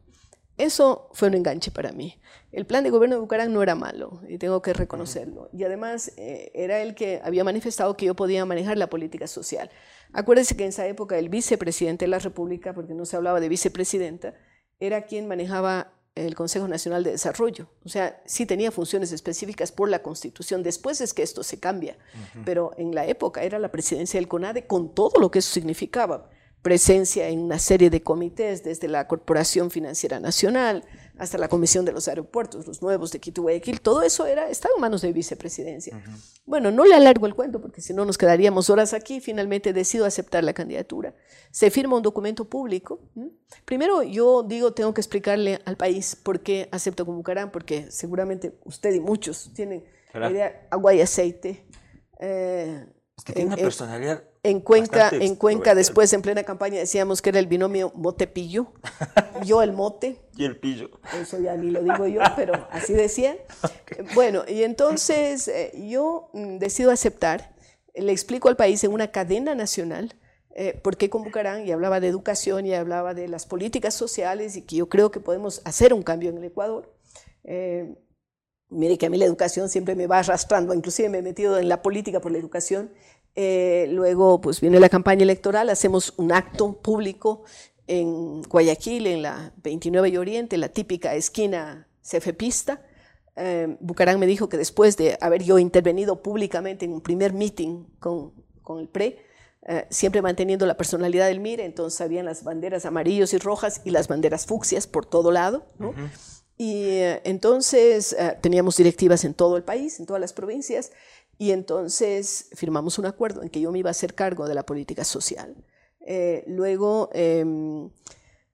Eso 0.58 1.10
fue 1.12 1.28
un 1.28 1.34
enganche 1.34 1.70
para 1.70 1.92
mí. 1.92 2.18
El 2.50 2.64
plan 2.64 2.82
de 2.82 2.90
gobierno 2.90 3.16
de 3.16 3.20
Bucarán 3.20 3.52
no 3.52 3.62
era 3.62 3.74
malo, 3.74 4.22
y 4.28 4.38
tengo 4.38 4.62
que 4.62 4.72
reconocerlo. 4.72 5.50
Y 5.52 5.64
además 5.64 6.12
eh, 6.16 6.50
era 6.54 6.80
el 6.80 6.94
que 6.94 7.20
había 7.22 7.44
manifestado 7.44 7.96
que 7.96 8.06
yo 8.06 8.16
podía 8.16 8.44
manejar 8.46 8.78
la 8.78 8.88
política 8.88 9.26
social. 9.26 9.70
Acuérdense 10.12 10.56
que 10.56 10.62
en 10.62 10.70
esa 10.70 10.86
época 10.86 11.18
el 11.18 11.28
vicepresidente 11.28 12.06
de 12.06 12.10
la 12.10 12.18
República, 12.18 12.72
porque 12.72 12.94
no 12.94 13.04
se 13.04 13.16
hablaba 13.16 13.40
de 13.40 13.50
vicepresidenta, 13.50 14.34
era 14.80 15.02
quien 15.02 15.28
manejaba 15.28 15.92
el 16.14 16.34
Consejo 16.34 16.66
Nacional 16.66 17.04
de 17.04 17.10
Desarrollo. 17.10 17.68
O 17.84 17.90
sea, 17.90 18.22
sí 18.24 18.46
tenía 18.46 18.70
funciones 18.70 19.12
específicas 19.12 19.70
por 19.70 19.90
la 19.90 20.02
Constitución. 20.02 20.62
Después 20.62 21.02
es 21.02 21.12
que 21.12 21.22
esto 21.22 21.42
se 21.42 21.60
cambia. 21.60 21.98
Pero 22.46 22.72
en 22.78 22.94
la 22.94 23.06
época 23.06 23.42
era 23.42 23.58
la 23.58 23.70
presidencia 23.70 24.18
del 24.18 24.28
CONADE 24.28 24.66
con 24.66 24.94
todo 24.94 25.20
lo 25.20 25.30
que 25.30 25.40
eso 25.40 25.52
significaba 25.52 26.30
presencia 26.66 27.28
en 27.28 27.38
una 27.38 27.60
serie 27.60 27.90
de 27.90 28.02
comités, 28.02 28.64
desde 28.64 28.88
la 28.88 29.06
Corporación 29.06 29.70
Financiera 29.70 30.18
Nacional 30.18 30.82
hasta 31.16 31.38
la 31.38 31.46
Comisión 31.46 31.84
de 31.84 31.92
los 31.92 32.08
Aeropuertos, 32.08 32.66
los 32.66 32.82
nuevos 32.82 33.12
de 33.12 33.20
Quito 33.20 33.42
Guayaquil, 33.42 33.80
todo 33.80 34.02
eso 34.02 34.26
era, 34.26 34.50
estaba 34.50 34.74
en 34.74 34.80
manos 34.80 35.02
de 35.02 35.12
vicepresidencia. 35.12 36.02
Bueno, 36.44 36.72
no 36.72 36.84
le 36.84 36.96
alargo 36.96 37.28
el 37.28 37.36
cuento 37.36 37.60
porque 37.60 37.80
si 37.80 37.94
no 37.94 38.04
nos 38.04 38.18
quedaríamos 38.18 38.68
horas 38.68 38.94
aquí, 38.94 39.20
finalmente 39.20 39.72
decido 39.72 40.06
aceptar 40.06 40.42
la 40.42 40.54
candidatura. 40.54 41.14
Se 41.52 41.70
firma 41.70 41.98
un 41.98 42.02
documento 42.02 42.46
público. 42.46 42.98
Primero 43.64 44.02
yo 44.02 44.42
digo, 44.42 44.72
tengo 44.72 44.92
que 44.92 45.00
explicarle 45.00 45.60
al 45.66 45.76
país 45.76 46.16
por 46.16 46.40
qué 46.40 46.68
acepto 46.72 47.06
con 47.06 47.14
Bucarán, 47.14 47.52
porque 47.52 47.92
seguramente 47.92 48.58
usted 48.64 48.92
y 48.92 48.98
muchos 48.98 49.52
tienen 49.54 49.84
idea 50.12 50.66
agua 50.72 50.92
y 50.94 51.00
aceite. 51.00 51.64
Eh, 52.18 52.86
es 53.16 53.24
que 53.24 53.32
tiene 53.32 53.48
una 53.48 53.56
personalidad 53.56 54.22
en 54.42 54.60
Cuenca, 54.60 55.10
en 55.10 55.34
Cuenca 55.34 55.74
después, 55.74 56.12
en 56.12 56.22
plena 56.22 56.44
campaña, 56.44 56.78
decíamos 56.78 57.20
que 57.20 57.30
era 57.30 57.40
el 57.40 57.46
binomio 57.46 57.90
mote-pillo. 57.96 58.72
Yo 59.44 59.60
el 59.60 59.72
mote. 59.72 60.20
Y 60.36 60.44
el 60.44 60.56
pillo. 60.56 60.88
Eso 61.20 61.40
ya 61.40 61.56
ni 61.56 61.70
lo 61.70 61.82
digo 61.82 62.06
yo, 62.06 62.20
pero 62.36 62.66
así 62.70 62.92
decían. 62.92 63.36
Bueno, 64.14 64.44
y 64.46 64.62
entonces 64.62 65.48
eh, 65.48 65.72
yo 65.88 66.30
mm, 66.32 66.58
decido 66.58 66.90
aceptar, 66.90 67.54
le 67.94 68.12
explico 68.12 68.48
al 68.48 68.56
país 68.56 68.82
en 68.84 68.92
una 68.92 69.10
cadena 69.10 69.54
nacional 69.54 70.14
eh, 70.54 70.78
por 70.82 70.96
qué 70.96 71.10
convocarán, 71.10 71.66
y 71.66 71.72
hablaba 71.72 72.00
de 72.00 72.08
educación 72.08 72.66
y 72.66 72.74
hablaba 72.74 73.14
de 73.14 73.28
las 73.28 73.46
políticas 73.46 73.94
sociales 73.94 74.56
y 74.56 74.62
que 74.62 74.76
yo 74.76 74.88
creo 74.88 75.10
que 75.10 75.20
podemos 75.20 75.60
hacer 75.64 75.92
un 75.92 76.02
cambio 76.02 76.30
en 76.30 76.38
el 76.38 76.44
Ecuador. 76.44 76.94
Eh, 77.44 77.94
mire 78.68 78.98
que 78.98 79.06
a 79.06 79.10
mí 79.10 79.18
la 79.18 79.24
educación 79.24 79.68
siempre 79.68 79.94
me 79.94 80.06
va 80.06 80.18
arrastrando, 80.18 80.74
inclusive 80.74 81.08
me 81.08 81.18
he 81.18 81.22
metido 81.22 81.58
en 81.58 81.68
la 81.68 81.82
política 81.82 82.20
por 82.20 82.32
la 82.32 82.38
educación 82.38 82.90
eh, 83.36 83.86
luego, 83.90 84.40
pues 84.40 84.62
viene 84.62 84.80
la 84.80 84.88
campaña 84.88 85.22
electoral, 85.22 85.68
hacemos 85.68 86.14
un 86.16 86.32
acto 86.32 86.72
público 86.80 87.44
en 87.86 88.40
Guayaquil, 88.42 89.06
en 89.06 89.22
la 89.22 89.52
29 89.62 90.08
y 90.08 90.16
Oriente, 90.16 90.56
la 90.56 90.70
típica 90.70 91.14
esquina 91.14 91.86
cefepista. 92.02 92.82
Eh, 93.36 93.76
Bucarán 93.80 94.18
me 94.18 94.26
dijo 94.26 94.48
que 94.48 94.56
después 94.56 94.96
de 94.96 95.18
haber 95.20 95.44
yo 95.44 95.58
intervenido 95.58 96.22
públicamente 96.22 96.86
en 96.86 96.94
un 96.94 97.02
primer 97.02 97.34
meeting 97.34 97.84
con, 98.00 98.32
con 98.62 98.80
el 98.80 98.88
PRE, 98.88 99.18
eh, 99.68 99.86
siempre 99.90 100.22
manteniendo 100.22 100.64
la 100.64 100.78
personalidad 100.78 101.26
del 101.26 101.40
MIRE, 101.40 101.66
entonces 101.66 102.00
habían 102.00 102.24
las 102.24 102.42
banderas 102.42 102.86
amarillos 102.86 103.34
y 103.34 103.38
rojas 103.38 103.82
y 103.84 103.90
las 103.90 104.08
banderas 104.08 104.46
fucsias 104.46 104.86
por 104.86 105.04
todo 105.04 105.30
lado. 105.30 105.66
¿no? 105.78 105.92
Y 106.58 107.00
entonces 107.24 108.16
teníamos 108.40 108.76
directivas 108.76 109.24
en 109.24 109.34
todo 109.34 109.58
el 109.58 109.62
país, 109.62 110.00
en 110.00 110.06
todas 110.06 110.20
las 110.20 110.32
provincias, 110.32 110.90
y 111.38 111.50
entonces 111.50 112.48
firmamos 112.54 112.98
un 112.98 113.06
acuerdo 113.06 113.42
en 113.42 113.50
que 113.50 113.60
yo 113.60 113.70
me 113.72 113.78
iba 113.78 113.90
a 113.90 113.92
hacer 113.92 114.14
cargo 114.14 114.48
de 114.48 114.54
la 114.54 114.64
política 114.64 115.04
social. 115.04 115.54
Eh, 116.06 116.44
luego, 116.46 117.10
em, 117.12 117.90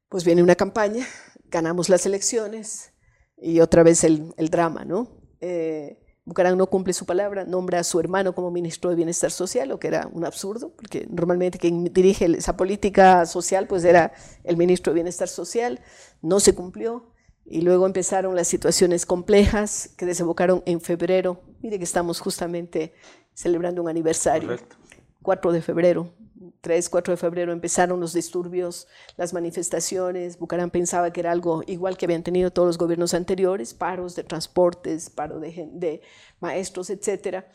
pues 0.09 0.25
viene 0.25 0.43
una 0.43 0.55
campaña, 0.55 1.07
ganamos 1.51 1.89
las 1.89 2.07
elecciones 2.07 2.93
y 3.37 3.61
otra 3.61 3.83
vez 3.83 4.05
el, 4.05 4.35
el 4.37 4.49
drama, 4.49 4.85
¿no? 4.85 5.21
Eh, 5.41 5.99
Bucarán 6.25 6.57
no 6.57 6.69
cumple 6.69 6.93
su 6.93 7.05
palabra, 7.05 7.45
nombra 7.45 7.81
a 7.81 7.85
su 7.85 7.99
hermano 7.99 8.35
como 8.35 8.51
ministro 8.51 8.91
de 8.91 8.97
Bienestar 8.97 9.31
Social, 9.31 9.69
lo 9.69 9.79
que 9.79 9.89
era 9.89 10.09
un 10.13 10.25
absurdo, 10.25 10.73
porque 10.75 11.07
normalmente 11.11 11.59
quien 11.59 11.85
dirige 11.85 12.27
esa 12.27 12.57
política 12.57 13.27
social 13.27 13.67
pues 13.67 13.85
era 13.85 14.13
el 14.45 14.57
ministro 14.57 14.93
de 14.93 14.95
Bienestar 14.95 15.29
Social, 15.29 15.81
no 16.23 16.41
se 16.41 16.55
cumplió. 16.55 17.12
Y 17.45 17.63
luego 17.63 17.87
empezaron 17.87 18.35
las 18.37 18.49
situaciones 18.49 19.05
complejas 19.05 19.91
que 19.97 20.07
desembocaron 20.07 20.63
en 20.67 20.81
febrero. 20.81 21.43
Mire 21.61 21.79
que 21.79 21.85
estamos 21.85 22.21
justamente 22.21 22.95
celebrando 23.35 23.83
un 23.83 23.89
aniversario. 23.89 24.49
Correcto. 24.49 24.77
4 25.23 25.53
de 25.53 25.63
febrero, 25.63 26.13
3, 26.61 26.89
4 26.89 27.13
de 27.13 27.17
febrero 27.17 27.53
empezaron 27.53 28.01
los 28.01 28.13
disturbios, 28.13 28.89
las 29.17 29.33
manifestaciones. 29.33 30.39
Bucarán 30.39 30.71
pensaba 30.71 31.13
que 31.13 31.21
era 31.21 31.33
algo 31.33 31.63
igual 31.67 31.97
que 31.97 32.07
habían 32.07 32.23
tenido 32.23 32.51
todos 32.51 32.67
los 32.67 32.79
gobiernos 32.79 33.15
anteriores, 33.15 33.75
paros 33.75 34.15
de 34.17 34.25
transportes, 34.25 35.11
paro 35.11 35.41
de, 35.41 35.69
de 35.73 36.03
maestros, 36.41 36.91
etcétera, 36.91 37.49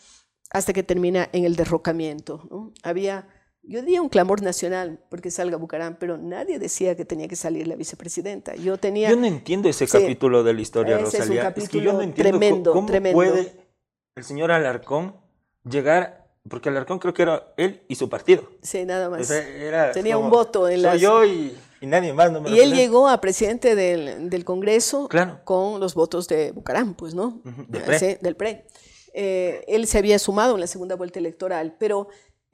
hasta 0.49 0.73
que 0.73 0.83
termina 0.83 1.29
en 1.33 1.45
el 1.45 1.55
derrocamiento. 1.55 2.47
¿no? 2.49 2.73
Había 2.83 3.27
yo 3.67 3.81
diría 3.81 4.01
un 4.01 4.09
clamor 4.09 4.41
nacional 4.41 4.99
porque 5.09 5.29
salga 5.29 5.57
Bucarán, 5.57 5.97
pero 5.99 6.17
nadie 6.17 6.57
decía 6.57 6.95
que 6.95 7.05
tenía 7.05 7.27
que 7.27 7.35
salir 7.35 7.67
la 7.67 7.75
vicepresidenta. 7.75 8.55
Yo 8.55 8.77
tenía. 8.77 9.09
Yo 9.09 9.17
no 9.17 9.27
entiendo 9.27 9.67
ese 9.67 9.87
capítulo 9.87 10.43
de 10.43 10.53
la 10.53 10.61
historia, 10.61 10.97
Rosalía. 10.97 11.53
Es, 11.55 11.69
que 11.69 11.81
yo 11.81 11.93
no 11.93 12.01
entiendo 12.01 12.39
tremendo, 12.39 12.73
cómo, 12.73 12.87
puede 13.13 13.67
el 14.15 14.23
señor 14.23 14.51
Alarcón 14.51 15.15
llegar, 15.63 16.27
porque 16.49 16.69
Alarcón 16.69 16.97
creo 16.99 17.13
que 17.13 17.21
era 17.21 17.53
él 17.57 17.83
y 17.87 17.95
su 17.95 18.09
partido. 18.09 18.49
Sí, 18.61 18.85
nada 18.85 19.09
más. 19.09 19.31
tenía 19.93 20.17
un 20.17 20.29
voto 20.29 20.67
en 20.67 20.81
la. 20.81 20.95
yo 20.95 21.25
y, 21.25 21.55
nadie 21.81 22.13
más. 22.13 22.31
No 22.31 22.41
me 22.41 22.49
y 22.49 22.59
él 22.59 22.73
llegó 22.73 23.07
a 23.07 23.21
presidente 23.21 23.75
del, 23.75 24.29
del 24.29 24.43
Congreso 24.43 25.07
con 25.43 25.79
los 25.79 25.93
votos 25.93 26.27
de 26.27 26.51
Bucarán, 26.51 26.95
pues, 26.95 27.13
¿no? 27.13 27.41
del 27.43 27.83
PRE. 27.83 28.19
del 28.21 28.35
PRE. 28.35 28.65
Eh, 29.19 29.63
él 29.67 29.87
se 29.87 29.97
había 29.97 30.19
sumado 30.19 30.53
en 30.53 30.61
la 30.61 30.67
segunda 30.67 30.95
vuelta 30.95 31.17
electoral, 31.17 31.75
pero 31.79 32.07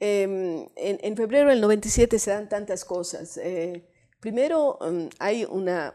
Em, 0.06 0.68
en, 0.76 1.16
febrero 1.16 1.48
del 1.48 1.62
97 1.62 2.18
se 2.18 2.30
dan 2.30 2.46
tantas 2.46 2.84
cosas. 2.84 3.38
Eh, 3.38 3.86
primero, 4.20 4.78
em, 4.82 5.08
hay 5.18 5.46
una 5.46 5.94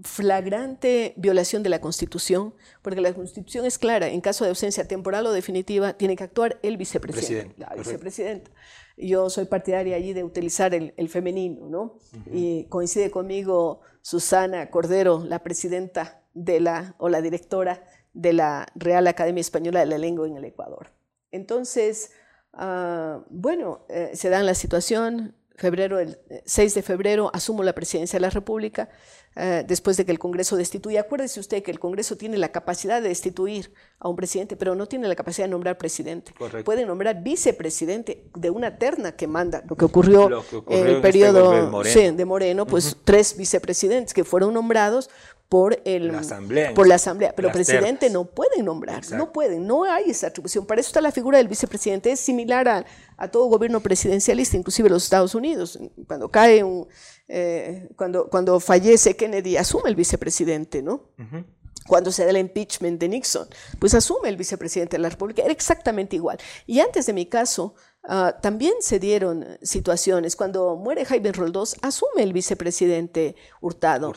flagrante 0.00 1.12
violación 1.16 1.64
de 1.64 1.70
la 1.70 1.80
Constitución, 1.80 2.54
porque 2.82 3.00
la 3.00 3.12
Constitución 3.12 3.66
es 3.66 3.78
clara, 3.78 4.06
en 4.06 4.20
caso 4.20 4.44
de 4.44 4.50
ausencia 4.50 4.86
temporal 4.86 5.26
o 5.26 5.32
definitiva, 5.32 5.94
tiene 5.94 6.14
que 6.14 6.22
actuar 6.22 6.60
el 6.62 6.76
vicepresidente, 6.76 7.56
la 7.58 7.74
vicepresidenta. 7.74 8.52
Yo 8.96 9.28
soy 9.28 9.46
partidaria 9.46 9.96
allí 9.96 10.12
de 10.12 10.22
utilizar 10.22 10.72
el, 10.72 11.08
femenino, 11.08 11.68
¿no? 11.68 11.98
Y 12.32 12.66
coincide 12.68 13.10
conmigo 13.10 13.80
Susana 14.02 14.70
Cordero, 14.70 15.24
la 15.26 15.42
presidenta 15.42 16.22
de 16.32 16.60
la, 16.60 16.94
o 16.98 17.08
la 17.08 17.20
directora 17.22 17.82
de 18.12 18.34
la 18.34 18.68
Real 18.76 19.08
Academia 19.08 19.40
Española 19.40 19.80
de 19.80 19.86
la 19.86 19.98
Lengua 19.98 20.28
en 20.28 20.36
el 20.36 20.44
Ecuador. 20.44 20.92
Entonces, 21.32 22.12
Ah, 22.56 23.20
bueno, 23.28 23.80
eh, 23.88 24.10
se 24.14 24.30
da 24.30 24.42
la 24.42 24.54
situación, 24.54 25.34
febrero, 25.56 25.98
el 25.98 26.18
6 26.44 26.74
de 26.74 26.82
febrero 26.82 27.30
asumo 27.32 27.62
la 27.62 27.74
presidencia 27.74 28.18
de 28.18 28.22
la 28.22 28.30
República, 28.30 28.88
eh, 29.38 29.64
después 29.66 29.98
de 29.98 30.06
que 30.06 30.12
el 30.12 30.18
Congreso 30.18 30.56
destituya. 30.56 31.02
Acuérdese 31.02 31.38
usted 31.40 31.62
que 31.62 31.70
el 31.70 31.78
Congreso 31.78 32.16
tiene 32.16 32.38
la 32.38 32.48
capacidad 32.52 33.02
de 33.02 33.08
destituir 33.08 33.72
a 33.98 34.08
un 34.08 34.16
presidente, 34.16 34.56
pero 34.56 34.74
no 34.74 34.86
tiene 34.86 35.06
la 35.08 35.14
capacidad 35.14 35.46
de 35.46 35.50
nombrar 35.50 35.76
presidente. 35.76 36.32
Puede 36.64 36.86
nombrar 36.86 37.22
vicepresidente 37.22 38.30
de 38.34 38.50
una 38.50 38.78
terna 38.78 39.12
que 39.12 39.26
manda, 39.26 39.62
lo 39.68 39.76
que 39.76 39.84
ocurrió, 39.84 40.42
en 40.68 40.86
el 40.86 40.88
este 40.88 41.02
periodo 41.02 41.70
de 41.90 42.24
Moreno, 42.24 42.66
pues 42.66 42.96
tres 43.04 43.36
vicepresidentes 43.36 44.14
que 44.14 44.24
fueron 44.24 44.54
nombrados 44.54 45.10
por, 45.48 45.80
el, 45.84 46.08
la 46.08 46.18
asamblea, 46.18 46.74
por 46.74 46.88
la 46.88 46.96
asamblea. 46.96 47.32
Pero 47.34 47.52
presidente 47.52 48.10
no 48.10 48.24
pueden 48.24 48.64
nombrar, 48.64 49.08
no 49.12 49.32
pueden, 49.32 49.66
no 49.66 49.84
hay 49.84 50.10
esa 50.10 50.28
atribución. 50.28 50.66
Para 50.66 50.80
eso 50.80 50.88
está 50.88 51.00
la 51.00 51.12
figura 51.12 51.38
del 51.38 51.48
vicepresidente. 51.48 52.10
Es 52.10 52.20
similar 52.20 52.68
a, 52.68 52.84
a 53.16 53.28
todo 53.28 53.46
gobierno 53.46 53.80
presidencialista, 53.80 54.56
inclusive 54.56 54.88
los 54.88 55.04
Estados 55.04 55.34
Unidos. 55.34 55.78
Cuando 56.06 56.30
cae 56.30 56.64
un, 56.64 56.88
eh, 57.28 57.88
cuando, 57.96 58.28
cuando 58.28 58.60
fallece 58.60 59.16
Kennedy, 59.16 59.56
asume 59.56 59.88
el 59.90 59.96
vicepresidente, 59.96 60.82
¿no? 60.82 61.10
Cuando 61.86 62.10
se 62.10 62.24
da 62.24 62.30
el 62.30 62.38
impeachment 62.38 63.00
de 63.00 63.08
Nixon, 63.08 63.48
pues 63.78 63.94
asume 63.94 64.28
el 64.28 64.36
vicepresidente 64.36 64.96
de 64.96 65.02
la 65.02 65.08
República. 65.08 65.42
Era 65.42 65.52
exactamente 65.52 66.16
igual. 66.16 66.38
Y 66.66 66.80
antes 66.80 67.06
de 67.06 67.12
mi 67.12 67.26
caso, 67.26 67.76
Ah, 68.08 68.36
también 68.40 68.74
se 68.80 69.00
dieron 69.00 69.44
situaciones. 69.62 70.36
Cuando 70.36 70.76
muere 70.76 71.04
Jaime 71.04 71.32
Roldós, 71.32 71.74
asume 71.82 72.22
el 72.22 72.32
vicepresidente 72.32 73.34
Hurtado. 73.60 74.12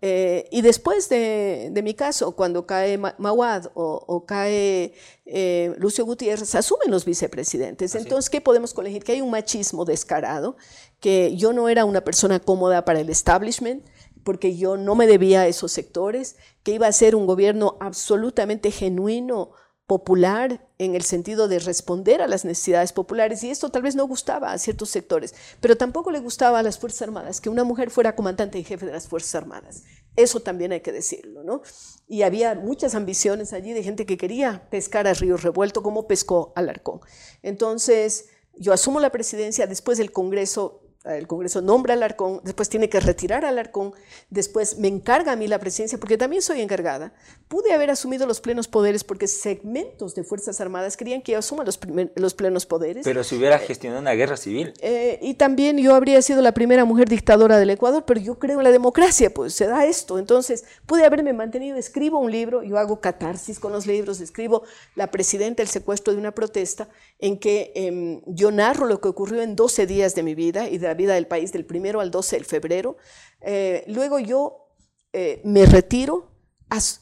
Eh, 0.00 0.48
y 0.52 0.62
después 0.62 1.08
de, 1.08 1.72
mi 1.82 1.94
caso, 1.94 2.36
cuando 2.36 2.66
cae 2.66 2.98
Mawad 2.98 3.70
o, 3.74 4.24
cae 4.26 4.94
eh, 5.26 5.74
Lucio 5.78 6.04
Gutiérrez, 6.04 6.54
asumen 6.54 6.92
los 6.92 7.04
vicepresidentes. 7.04 7.96
Entonces, 7.96 8.30
¿qué 8.30 8.40
podemos 8.40 8.72
colegir? 8.74 9.02
Que 9.02 9.12
hay 9.12 9.20
un 9.20 9.30
machismo 9.30 9.84
descarado, 9.84 10.56
que 11.00 11.34
yo 11.36 11.52
no 11.52 11.68
era 11.68 11.84
una 11.84 12.02
persona 12.02 12.38
cómoda 12.38 12.84
para 12.84 13.00
el 13.00 13.10
establishment, 13.10 13.84
porque 14.22 14.56
yo 14.56 14.76
no 14.76 14.94
me 14.94 15.08
debía 15.08 15.40
a 15.40 15.46
esos 15.48 15.72
sectores, 15.72 16.36
que 16.62 16.72
iba 16.74 16.86
a 16.86 16.92
ser 16.92 17.16
un 17.16 17.26
gobierno 17.26 17.76
absolutamente 17.80 18.70
genuino, 18.70 19.50
popular 19.92 20.66
en 20.78 20.94
el 20.94 21.02
sentido 21.02 21.48
de 21.48 21.58
responder 21.58 22.22
a 22.22 22.26
las 22.26 22.46
necesidades 22.46 22.94
populares 22.94 23.44
y 23.44 23.50
esto 23.50 23.68
tal 23.68 23.82
vez 23.82 23.94
no 23.94 24.06
gustaba 24.06 24.50
a 24.50 24.56
ciertos 24.56 24.88
sectores, 24.88 25.34
pero 25.60 25.76
tampoco 25.76 26.10
le 26.10 26.18
gustaba 26.18 26.60
a 26.60 26.62
las 26.62 26.78
Fuerzas 26.78 27.02
Armadas 27.02 27.42
que 27.42 27.50
una 27.50 27.62
mujer 27.62 27.90
fuera 27.90 28.16
comandante 28.16 28.58
y 28.58 28.64
jefe 28.64 28.86
de 28.86 28.92
las 28.92 29.06
Fuerzas 29.06 29.34
Armadas. 29.34 29.84
Eso 30.16 30.40
también 30.40 30.72
hay 30.72 30.80
que 30.80 30.92
decirlo, 30.92 31.44
¿no? 31.44 31.60
Y 32.08 32.22
había 32.22 32.54
muchas 32.54 32.94
ambiciones 32.94 33.52
allí 33.52 33.74
de 33.74 33.82
gente 33.82 34.06
que 34.06 34.16
quería 34.16 34.66
pescar 34.70 35.06
a 35.06 35.12
río 35.12 35.36
revuelto 35.36 35.82
como 35.82 36.08
pescó 36.08 36.54
Alarcón. 36.56 37.00
Entonces, 37.42 38.30
yo 38.56 38.72
asumo 38.72 38.98
la 38.98 39.12
presidencia 39.12 39.66
después 39.66 39.98
del 39.98 40.10
Congreso 40.10 40.81
el 41.04 41.26
Congreso 41.26 41.60
nombra 41.60 41.94
al 41.94 42.02
Arcón, 42.02 42.40
después 42.44 42.68
tiene 42.68 42.88
que 42.88 43.00
retirar 43.00 43.44
al 43.44 43.58
Arcón, 43.58 43.92
después 44.30 44.78
me 44.78 44.88
encarga 44.88 45.32
a 45.32 45.36
mí 45.36 45.48
la 45.48 45.58
presidencia, 45.58 45.98
porque 45.98 46.16
también 46.16 46.42
soy 46.42 46.60
encargada. 46.60 47.12
Pude 47.48 47.72
haber 47.72 47.90
asumido 47.90 48.26
los 48.26 48.40
plenos 48.40 48.68
poderes 48.68 49.02
porque 49.02 49.26
segmentos 49.26 50.14
de 50.14 50.22
Fuerzas 50.22 50.60
Armadas 50.60 50.96
querían 50.96 51.22
que 51.22 51.32
yo 51.32 51.38
asuma 51.38 51.64
los, 51.64 51.78
los 52.14 52.34
plenos 52.34 52.66
poderes. 52.66 53.04
Pero 53.04 53.24
si 53.24 53.36
hubiera 53.36 53.58
gestionado 53.58 54.00
una 54.00 54.12
guerra 54.12 54.36
civil. 54.36 54.74
Eh, 54.80 55.18
y 55.20 55.34
también 55.34 55.78
yo 55.78 55.94
habría 55.94 56.22
sido 56.22 56.40
la 56.40 56.52
primera 56.52 56.84
mujer 56.84 57.08
dictadora 57.08 57.58
del 57.58 57.70
Ecuador, 57.70 58.04
pero 58.06 58.20
yo 58.20 58.38
creo 58.38 58.58
en 58.58 58.64
la 58.64 58.70
democracia, 58.70 59.34
pues 59.34 59.54
se 59.54 59.66
da 59.66 59.84
esto. 59.86 60.18
Entonces, 60.18 60.64
pude 60.86 61.04
haberme 61.04 61.32
mantenido, 61.32 61.76
escribo 61.76 62.18
un 62.18 62.30
libro, 62.30 62.62
yo 62.62 62.78
hago 62.78 63.00
catarsis 63.00 63.58
con 63.58 63.72
los 63.72 63.86
libros, 63.86 64.20
escribo 64.20 64.62
La 64.94 65.10
Presidenta, 65.10 65.62
el 65.62 65.68
secuestro 65.68 66.12
de 66.12 66.20
una 66.20 66.32
protesta, 66.32 66.88
en 67.18 67.38
que 67.38 67.72
em, 67.74 68.20
yo 68.26 68.50
narro 68.50 68.86
lo 68.86 69.00
que 69.00 69.08
ocurrió 69.08 69.42
en 69.42 69.56
12 69.56 69.86
días 69.86 70.14
de 70.14 70.22
mi 70.22 70.34
vida 70.34 70.68
y 70.68 70.78
de 70.78 70.91
vida 70.94 71.14
del 71.14 71.26
país 71.26 71.52
del 71.52 71.64
primero 71.64 72.00
al 72.00 72.10
12 72.10 72.38
de 72.38 72.44
febrero. 72.44 72.96
Eh, 73.40 73.84
luego 73.88 74.18
yo 74.18 74.68
eh, 75.12 75.40
me 75.44 75.66
retiro, 75.66 76.30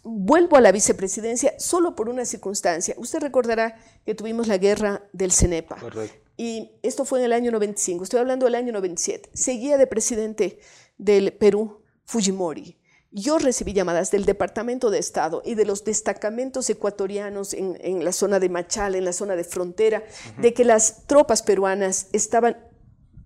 vuelvo 0.02 0.56
a 0.56 0.60
la 0.60 0.72
vicepresidencia 0.72 1.54
solo 1.58 1.94
por 1.94 2.08
una 2.08 2.24
circunstancia. 2.24 2.94
Usted 2.98 3.20
recordará 3.20 3.78
que 4.04 4.14
tuvimos 4.14 4.48
la 4.48 4.58
guerra 4.58 5.08
del 5.12 5.32
CENEPA. 5.32 5.78
Y 6.36 6.72
esto 6.82 7.04
fue 7.04 7.18
en 7.20 7.26
el 7.26 7.32
año 7.32 7.50
95, 7.52 8.04
estoy 8.04 8.20
hablando 8.20 8.46
del 8.46 8.54
año 8.54 8.72
97. 8.72 9.30
Seguía 9.34 9.76
de 9.76 9.86
presidente 9.86 10.58
del 10.96 11.34
Perú 11.34 11.82
Fujimori. 12.04 12.80
Yo 13.12 13.38
recibí 13.38 13.72
llamadas 13.72 14.10
del 14.12 14.24
Departamento 14.24 14.88
de 14.88 15.00
Estado 15.00 15.42
y 15.44 15.54
de 15.54 15.64
los 15.64 15.84
destacamentos 15.84 16.70
ecuatorianos 16.70 17.54
en, 17.54 18.04
la 18.04 18.12
zona 18.12 18.38
de 18.38 18.48
Machal, 18.48 18.94
en 18.94 19.04
la 19.04 19.12
zona 19.12 19.34
de 19.34 19.42
frontera, 19.42 20.04
de 20.38 20.54
que 20.54 20.64
las 20.64 21.06
tropas 21.08 21.42
peruanas 21.42 22.06
estaban 22.12 22.56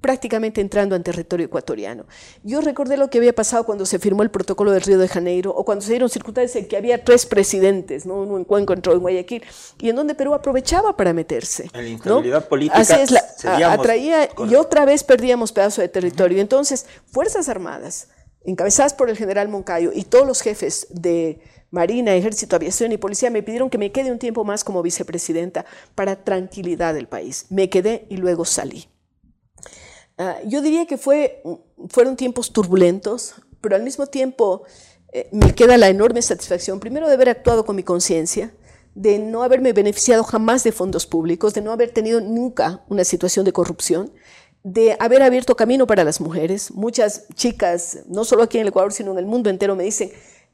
prácticamente 0.05 0.61
entrando 0.61 0.97
en 0.97 1.03
territorio 1.03 1.47
ecuatoriano. 1.47 2.05
Yo 2.43 2.61
recordé 2.61 2.99
lo 2.99 3.09
que 3.09 3.17
había 3.17 3.35
pasado 3.35 3.65
cuando 3.65 3.87
se 3.87 3.99
firmó 3.99 4.23
el 4.23 4.31
protocolo 4.31 4.71
del 4.71 4.83
Río 4.83 4.99
de 4.99 5.09
Janeiro 5.09 5.51
o 5.51 5.65
cuando 5.65 5.83
se 5.83 5.93
dieron 5.93 6.11
circunstancias 6.11 6.63
en 6.63 6.69
que 6.69 6.77
había 6.77 7.03
tres 7.03 7.25
presidentes, 7.25 8.05
¿no? 8.05 8.17
uno 8.17 8.37
en 8.37 8.45
Cuenca, 8.45 8.75
otro 8.75 8.93
en 8.93 8.99
Guayaquil, 8.99 9.43
y 9.79 9.89
en 9.89 9.97
donde 9.97 10.15
Perú 10.15 10.35
aprovechaba 10.35 10.95
para 10.95 11.15
meterse. 11.15 11.71
En 11.73 11.85
la 11.85 11.89
instabilidad 11.89 12.47
política. 12.47 12.81
Así 12.81 12.93
es, 13.01 13.47
atraía 13.47 14.29
y 14.47 14.55
otra 14.57 14.85
vez 14.85 15.03
perdíamos 15.03 15.53
pedazo 15.53 15.81
de 15.81 15.89
territorio. 15.89 16.39
Entonces, 16.39 16.85
Fuerzas 17.07 17.49
Armadas, 17.49 18.09
encabezadas 18.45 18.93
por 18.93 19.09
el 19.09 19.17
general 19.17 19.49
Moncayo 19.49 19.91
y 19.91 20.05
todos 20.05 20.27
los 20.27 20.43
jefes 20.43 20.87
de 20.91 21.41
Marina, 21.71 22.15
Ejército, 22.15 22.57
Aviación 22.57 22.93
y 22.93 22.99
Policía 22.99 23.31
me 23.31 23.43
pidieron 23.43 23.71
que 23.71 23.79
me 23.79 23.91
quede 23.91 24.13
un 24.13 24.19
tiempo 24.19 24.45
más 24.45 24.65
como 24.65 24.83
vicepresidenta 24.83 25.65
para 25.95 26.23
tranquilidad 26.25 26.93
del 26.93 27.09
país. 27.09 27.47
Me 27.49 27.71
quedé 27.71 28.07
y 28.11 28.19
luego 28.19 28.45
salí. 28.45 28.87
Ah, 30.17 30.39
yo 30.47 30.63
diría 30.63 30.87
que 30.87 30.97
fue, 30.97 31.43
fueron 31.89 32.17
tiempos 32.17 32.53
turbulentos, 32.53 33.35
pero 33.61 33.75
al 33.75 33.83
mismo 33.83 34.07
tiempo 34.07 34.63
eh, 35.13 35.29
me 35.33 35.55
queda 35.55 35.77
la 35.77 35.89
enorme 35.89 36.23
satisfacción, 36.23 36.81
primero 36.81 37.09
de 37.09 37.15
haber 37.15 37.29
actuado 37.29 37.65
con 37.65 37.77
mi 37.77 37.83
conciencia, 37.83 38.55
de 38.95 39.19
no 39.19 39.43
haberme 39.43 39.73
beneficiado 39.73 40.23
jamás 40.23 40.63
de 40.63 40.71
fondos 40.73 41.07
públicos, 41.07 41.55
de 41.55 41.63
no 41.63 41.73
haber 41.73 41.91
tenido 41.91 42.21
nunca 42.21 42.85
una 42.89 43.05
situación 43.05 43.45
de 43.45 43.53
corrupción, 43.53 44.13
de 44.63 44.97
haber 45.01 45.23
abierto 45.23 45.57
camino 45.57 45.87
para 45.87 46.05
las 46.05 46.21
mujeres. 46.21 46.71
Muchas 46.71 47.27
chicas, 47.35 47.99
no 48.07 48.25
solo 48.25 48.45
aquí 48.45 48.59
en 48.59 48.63
el 48.63 48.69
Ecuador, 48.69 48.93
sino 48.93 49.13
en 49.13 49.19
el 49.19 49.27
mundo 49.27 49.51
entero, 49.51 49.75
me 49.75 49.85
dicen, 49.85 50.13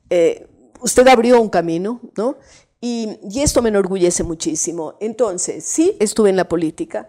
eh, 0.08 0.46
usted 0.80 1.06
abrió 1.08 1.40
un 1.40 1.50
camino, 1.50 2.00
¿no? 2.16 2.36
Y, 2.80 3.18
y, 3.30 3.42
esto 3.42 3.60
me 3.60 3.68
enorgullece 3.68 4.22
muchísimo. 4.22 4.94
Entonces, 5.00 5.64
sí 5.64 5.96
estuve 6.00 6.30
en 6.30 6.36
la 6.36 6.48
política, 6.48 7.08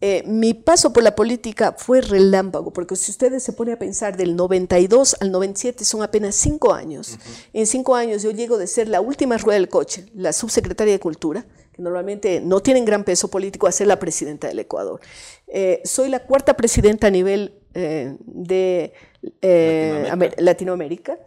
eh, 0.00 0.22
mi 0.26 0.54
paso 0.54 0.92
por 0.92 1.02
la 1.02 1.16
política 1.16 1.74
fue 1.76 2.00
relámpago, 2.00 2.72
porque 2.72 2.94
si 2.94 3.10
ustedes 3.10 3.42
se 3.42 3.52
ponen 3.52 3.74
a 3.74 3.78
pensar 3.78 4.16
del 4.16 4.36
92 4.36 5.16
al 5.20 5.32
97 5.32 5.84
son 5.84 6.02
apenas 6.02 6.36
cinco 6.36 6.72
años. 6.72 7.18
En 7.52 7.66
cinco 7.66 7.96
años 7.96 8.22
yo 8.22 8.30
llego 8.30 8.58
de 8.58 8.68
ser 8.68 8.88
la 8.88 9.00
última 9.00 9.38
rueda 9.38 9.58
del 9.58 9.68
coche, 9.68 10.06
la 10.14 10.32
subsecretaria 10.32 10.92
de 10.92 11.00
Cultura, 11.00 11.44
que 11.72 11.82
normalmente 11.82 12.40
no 12.40 12.60
tienen 12.60 12.84
gran 12.84 13.02
peso 13.02 13.28
político, 13.28 13.66
a 13.66 13.72
ser 13.72 13.88
la 13.88 13.98
presidenta 13.98 14.46
del 14.46 14.60
Ecuador. 14.60 15.00
Eh, 15.48 15.80
soy 15.84 16.08
la 16.10 16.20
cuarta 16.20 16.54
presidenta 16.56 17.08
a 17.08 17.10
nivel 17.10 17.54
eh, 17.74 18.16
de 18.20 18.92
Latinoamérica. 19.40 20.42
Latinoamérica. 20.42 21.18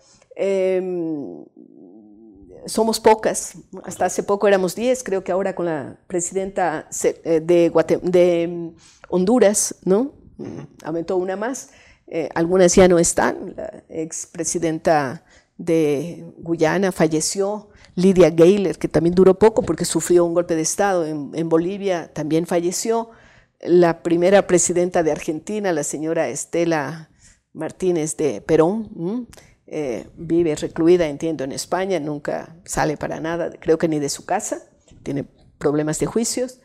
Somos 2.66 3.00
pocas, 3.00 3.56
hasta 3.84 4.06
hace 4.06 4.24
poco 4.24 4.48
éramos 4.48 4.76
10, 4.76 5.04
creo 5.04 5.24
que 5.24 5.32
ahora 5.32 5.56
con 5.56 5.66
la 5.66 5.98
presidenta 6.08 6.88
eh, 7.04 7.42
de, 7.42 8.48
mm, 8.48 8.70
Honduras, 9.10 9.76
¿no? 9.84 10.14
Aumentó 10.84 11.18
una 11.18 11.36
más, 11.36 11.70
eh, 12.08 12.30
algunas 12.34 12.74
ya 12.76 12.88
no 12.88 12.98
están, 12.98 13.54
la 13.56 13.84
expresidenta 13.90 15.24
de 15.58 16.34
Guyana 16.38 16.92
falleció, 16.92 17.70
Lidia 17.96 18.30
Gayler, 18.30 18.78
que 18.78 18.88
también 18.88 19.16
duró 19.16 19.38
poco 19.38 19.62
porque 19.62 19.86
sufrió 19.86 20.26
un 20.26 20.34
golpe 20.34 20.56
de 20.56 20.62
Estado 20.62 21.06
en, 21.06 21.50
Bolivia, 21.50 22.12
también 22.14 22.46
falleció, 22.46 23.10
la 23.60 24.02
primera 24.02 24.48
presidenta 24.48 25.04
de 25.04 25.12
Argentina, 25.12 25.72
la 25.72 25.84
señora 25.84 26.30
Estela 26.30 27.10
Martínez 27.54 28.18
de 28.18 28.42
Perón, 28.42 29.28
eh, 29.74 30.06
vive 30.18 30.54
recluida, 30.56 31.08
entiendo, 31.08 31.46
en 31.46 31.54
España, 31.54 31.98
nunca 31.98 32.58
sale 32.66 32.98
para 32.98 33.22
nada, 33.22 33.52
creo 33.58 33.78
que 33.78 33.88
ni 33.88 34.00
de 34.00 34.10
su 34.10 34.26
casa, 34.26 34.64
tiene 35.02 35.26
problemas 35.58 35.98
de 36.00 36.08
juicios. 36.08 36.60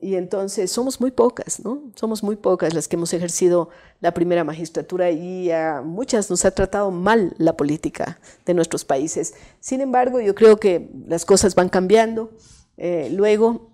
y 0.00 0.14
entonces 0.14 0.70
somos 0.70 1.00
muy 1.00 1.10
pocas, 1.10 1.60
¿no? 1.64 1.90
Somos 1.96 2.22
muy 2.22 2.36
pocas 2.36 2.74
las 2.74 2.86
que 2.88 2.96
hemos 2.96 3.12
ejercido 3.14 3.70
la 4.00 4.12
primera 4.12 4.44
magistratura 4.44 5.10
y 5.10 5.50
a 5.50 5.80
muchas 5.82 6.30
nos 6.30 6.44
ha 6.44 6.50
tratado 6.50 6.90
mal 6.90 7.34
la 7.38 7.56
política 7.56 8.20
de 8.44 8.52
nuestros 8.52 8.84
países. 8.84 9.34
Sin 9.58 9.80
embargo, 9.80 10.20
yo 10.20 10.34
creo 10.34 10.58
que 10.58 10.90
las 11.08 11.24
cosas 11.24 11.54
van 11.54 11.70
cambiando. 11.70 12.30
Eh, 12.76 13.08
luego, 13.10 13.70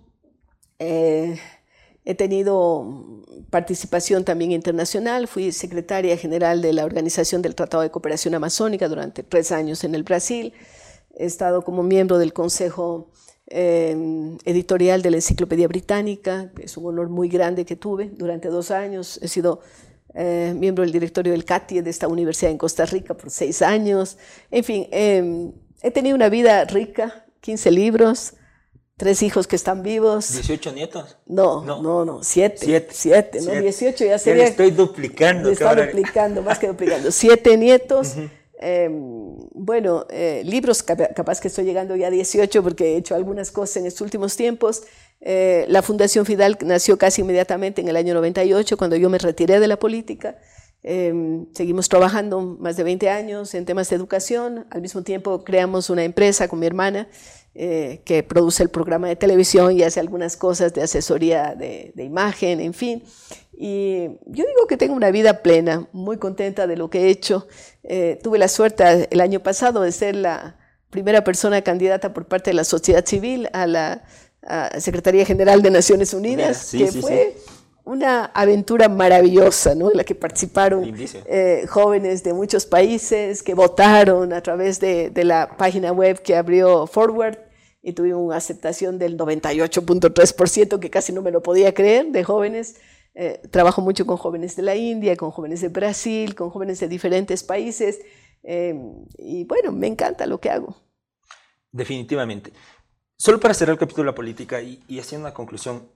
eh, 0.79 1.37
He 2.05 2.13
tenido 2.13 3.23
participación 3.49 4.23
también 4.23 4.51
internacional, 4.51 5.27
fui 5.27 5.51
secretaria 5.51 6.15
general 6.17 6.61
de 6.61 6.71
la 6.71 6.85
Organización 6.85 7.41
del 7.41 7.55
Tratado 7.55 7.81
de 7.81 7.89
Cooperación 7.89 8.35
Amazónica 8.35 8.87
durante 8.87 9.23
tres 9.23 9.51
años 9.51 9.83
en 9.83 9.95
el 9.95 10.03
Brasil. 10.03 10.53
He 11.17 11.25
estado 11.25 11.63
como 11.63 11.81
miembro 11.81 12.19
del 12.19 12.31
Consejo 12.31 13.09
eh, 13.47 14.37
Editorial 14.45 15.01
de 15.01 15.11
la 15.11 15.17
Enciclopedia 15.17 15.67
Británica, 15.67 16.51
es 16.61 16.77
un 16.77 16.85
honor 16.85 17.09
muy 17.09 17.27
grande 17.27 17.65
que 17.65 17.75
tuve 17.75 18.11
durante 18.13 18.49
dos 18.49 18.69
años. 18.69 19.19
He 19.23 19.27
sido 19.27 19.61
eh, 20.13 20.53
miembro 20.55 20.83
del 20.83 20.91
directorio 20.91 21.31
del 21.31 21.43
CATIE 21.43 21.81
de 21.81 21.89
esta 21.89 22.07
universidad 22.07 22.51
en 22.51 22.59
Costa 22.59 22.85
Rica 22.85 23.15
por 23.15 23.31
seis 23.31 23.63
años. 23.63 24.17
En 24.51 24.63
fin, 24.63 24.87
eh, 24.91 25.51
he 25.81 25.89
tenido 25.89 26.15
una 26.15 26.29
vida 26.29 26.65
rica, 26.65 27.25
15 27.41 27.71
libros, 27.71 28.33
tres 28.97 29.23
hijos 29.23 29.47
que 29.47 29.55
están 29.55 29.83
vivos. 29.83 30.31
¿18 30.31 30.73
nietos? 30.73 31.17
No, 31.25 31.63
no, 31.63 31.81
no, 31.81 32.05
no 32.05 32.23
siete, 32.23 32.57
siete. 32.59 32.89
Siete, 32.91 33.41
¿no? 33.41 33.51
18 33.51 34.05
ya 34.05 34.19
sería. 34.19 34.43
Ya 34.43 34.49
estoy 34.49 34.71
duplicando. 34.71 35.49
Está 35.49 35.75
duplicando, 35.75 36.41
más 36.41 36.59
que 36.59 36.67
duplicando. 36.67 37.11
Siete 37.11 37.57
nietos. 37.57 38.15
Em, 38.57 39.35
bueno, 39.51 40.05
eh, 40.09 40.41
libros, 40.45 40.81
capaz 40.81 41.41
que 41.41 41.49
estoy 41.49 41.65
llegando 41.65 41.95
ya 41.95 42.07
a 42.07 42.09
18 42.09 42.63
porque 42.63 42.93
he 42.93 42.97
hecho 42.97 43.13
algunas 43.13 43.51
cosas 43.51 43.77
en 43.77 43.85
estos 43.85 44.01
últimos 44.01 44.37
tiempos. 44.37 44.83
Eh, 45.19 45.65
la 45.67 45.81
Fundación 45.81 46.25
Fidal 46.25 46.57
nació 46.61 46.97
casi 46.97 47.21
inmediatamente 47.21 47.81
en 47.81 47.89
el 47.89 47.97
año 47.97 48.13
98, 48.13 48.77
cuando 48.77 48.95
yo 48.95 49.09
me 49.09 49.17
retiré 49.17 49.59
de 49.59 49.67
la 49.67 49.77
política. 49.77 50.37
Em, 50.83 51.47
seguimos 51.53 51.89
trabajando 51.89 52.41
más 52.41 52.77
de 52.77 52.83
20 52.83 53.09
años 53.09 53.53
en 53.55 53.65
temas 53.65 53.89
de 53.89 53.95
educación. 53.97 54.67
Al 54.69 54.81
mismo 54.81 55.01
tiempo 55.01 55.43
creamos 55.43 55.89
una 55.89 56.03
empresa 56.03 56.47
con 56.47 56.59
mi 56.59 56.67
hermana 56.67 57.09
eh, 57.57 58.01
que 58.03 58.21
produce 58.21 58.63
el 58.63 58.69
programa 58.69 59.07
de 59.07 59.15
televisión 59.15 59.71
y 59.71 59.83
hace 59.83 59.99
algunas 59.99 60.35
cosas 60.35 60.73
de 60.73 60.83
asesoría 60.83 61.55
de, 61.55 61.93
imagen, 61.97 62.59
en 62.59 62.73
fin. 62.73 63.03
Y 63.57 64.07
yo 64.25 64.43
digo 64.45 64.67
que 64.67 64.75
tengo 64.75 64.93
una 64.93 65.09
vida 65.09 65.41
plena, 65.41 65.87
muy 65.93 66.17
contenta 66.17 66.67
de 66.67 66.75
lo 66.75 66.89
que 66.89 67.03
he 67.03 67.09
hecho. 67.09 67.47
Eh, 67.83 68.19
tuve 68.21 68.37
la 68.37 68.49
suerte 68.49 69.07
el 69.09 69.21
año 69.21 69.39
pasado 69.39 69.81
de 69.81 69.91
ser 69.91 70.15
la 70.15 70.57
primera 70.89 71.23
persona 71.23 71.61
candidata 71.61 72.13
por 72.13 72.27
parte 72.27 72.49
de 72.49 72.55
la 72.55 72.65
sociedad 72.65 73.05
civil 73.05 73.49
a 73.53 73.67
la 73.67 74.03
Secretaría 74.77 75.25
General 75.25 75.63
de 75.63 75.71
Naciones 75.71 76.13
Unidas, 76.13 76.69
que 76.71 76.91
fue 76.91 77.35
una 77.85 78.25
aventura 78.25 78.89
maravillosa, 78.89 79.75
¿no? 79.75 79.91
En 79.91 79.97
la 79.97 80.03
que 80.03 80.15
participaron 80.15 80.93
eh, 81.27 81.65
jóvenes 81.69 82.23
de 82.23 82.33
muchos 82.33 82.65
países 82.65 83.43
que 83.43 83.53
votaron 83.53 84.33
a 84.33 84.41
través 84.41 84.79
de, 84.79 85.11
la 85.23 85.55
página 85.55 85.91
web 85.91 86.21
que 86.21 86.35
abrió 86.35 86.87
Forward 86.87 87.37
y 87.85 87.93
tuvimos 87.93 88.23
una 88.23 88.37
aceptación 88.37 88.97
del 88.97 89.15
98.3%, 89.15 90.79
que 90.79 90.89
casi 90.89 91.13
no 91.13 91.21
me 91.21 91.29
lo 91.29 91.43
podía 91.43 91.71
creer, 91.75 92.07
de 92.07 92.23
jóvenes. 92.23 92.81
Eh, 93.13 93.39
trabajo 93.51 93.79
mucho 93.81 94.07
con 94.07 94.17
jóvenes 94.17 94.55
de 94.55 94.63
la 94.63 94.75
India, 94.75 95.15
con 95.15 95.29
jóvenes 95.29 95.61
de 95.61 95.69
Brasil, 95.69 96.33
con 96.33 96.49
jóvenes 96.49 96.79
de 96.79 96.87
diferentes 96.87 97.43
países. 97.43 98.01
Eh, 98.41 98.73
y 99.19 99.43
bueno, 99.43 99.71
me 99.71 99.85
encanta 99.85 100.25
lo 100.25 100.39
que 100.39 100.49
hago. 100.49 100.75
Definitivamente. 101.71 102.51
Solo 103.15 103.39
para 103.39 103.53
cerrar 103.53 103.73
el 103.73 103.79
capítulo 103.79 104.05
de 104.05 104.11
la 104.11 104.15
política 104.15 104.63
y, 104.63 104.99
haciendo 104.99 105.27
una 105.27 105.35
conclusión, 105.35 105.87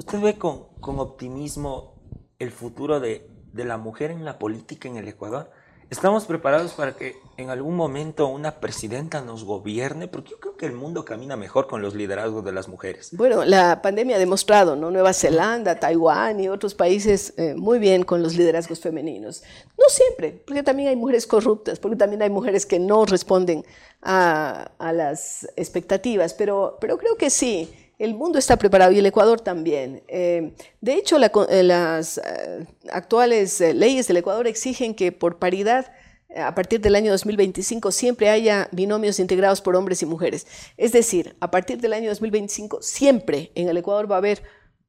¿Usted 0.00 0.18
ve 0.18 0.38
con, 0.38 0.70
optimismo 0.80 2.00
el 2.38 2.50
futuro 2.52 3.00
de, 3.00 3.28
la 3.52 3.76
mujer 3.76 4.10
en 4.10 4.24
la 4.24 4.38
política 4.38 4.88
en 4.88 4.96
el 4.96 5.06
Ecuador? 5.06 5.50
¿Estamos 5.90 6.24
preparados 6.24 6.74
para 6.74 6.94
que 6.94 7.16
en 7.36 7.50
algún 7.50 7.74
momento 7.74 8.28
una 8.28 8.60
presidenta 8.60 9.22
nos 9.22 9.42
gobierne? 9.42 10.06
Porque 10.06 10.30
yo 10.30 10.38
creo 10.38 10.56
que 10.56 10.66
el 10.66 10.72
mundo 10.72 11.04
camina 11.04 11.36
mejor 11.36 11.66
con 11.66 11.82
los 11.82 11.96
liderazgos 11.96 12.44
de 12.44 12.52
las 12.52 12.68
mujeres. 12.68 13.10
Bueno, 13.16 13.44
la 13.44 13.82
pandemia 13.82 14.14
ha 14.14 14.18
demostrado, 14.20 14.76
¿no? 14.76 14.92
Nueva 14.92 15.12
Zelanda, 15.12 15.80
Taiwán 15.80 16.38
y 16.38 16.48
otros 16.48 16.76
países 16.76 17.34
eh, 17.36 17.54
muy 17.56 17.80
bien 17.80 18.04
con 18.04 18.22
los 18.22 18.36
liderazgos 18.36 18.78
femeninos. 18.78 19.42
No 19.76 19.86
siempre, 19.88 20.44
porque 20.46 20.62
también 20.62 20.90
hay 20.90 20.96
mujeres 20.96 21.26
corruptas, 21.26 21.80
porque 21.80 21.96
también 21.96 22.22
hay 22.22 22.30
mujeres 22.30 22.66
que 22.66 22.78
no 22.78 23.04
responden 23.04 23.64
a, 24.00 24.70
las 24.78 25.48
expectativas, 25.56 26.34
pero, 26.34 26.78
pero 26.80 26.98
creo 26.98 27.16
que 27.16 27.30
sí 27.30 27.68
el 28.00 28.14
mundo 28.14 28.38
está 28.38 28.56
preparado 28.56 28.92
y 28.92 28.98
el 28.98 29.04
Ecuador 29.04 29.42
también. 29.42 30.02
Eh, 30.08 30.54
de 30.80 30.94
hecho, 30.94 31.18
eh, 31.18 31.62
las 31.62 32.16
eh, 32.16 32.66
actuales 32.90 33.60
leyes 33.60 34.08
del 34.08 34.16
Ecuador 34.16 34.46
exigen 34.46 34.94
que 34.94 35.12
por 35.12 35.38
paridad, 35.38 35.92
a 36.34 36.54
partir 36.54 36.80
del 36.80 36.94
año 36.94 37.10
2025, 37.10 37.92
siempre 37.92 38.30
haya 38.30 38.70
binomios 38.72 39.20
integrados 39.20 39.60
por 39.60 39.76
hombres 39.76 40.00
y 40.00 40.06
mujeres. 40.06 40.46
Es 40.78 40.92
decir, 40.92 41.36
a 41.40 41.50
partir 41.50 41.78
del 41.78 41.92
año 41.92 42.08
2025, 42.08 42.80
siempre 42.80 43.52
en 43.54 43.68
el 43.68 43.76
Ecuador 43.76 44.10
va 44.10 44.14
a 44.14 44.18
haber 44.18 44.42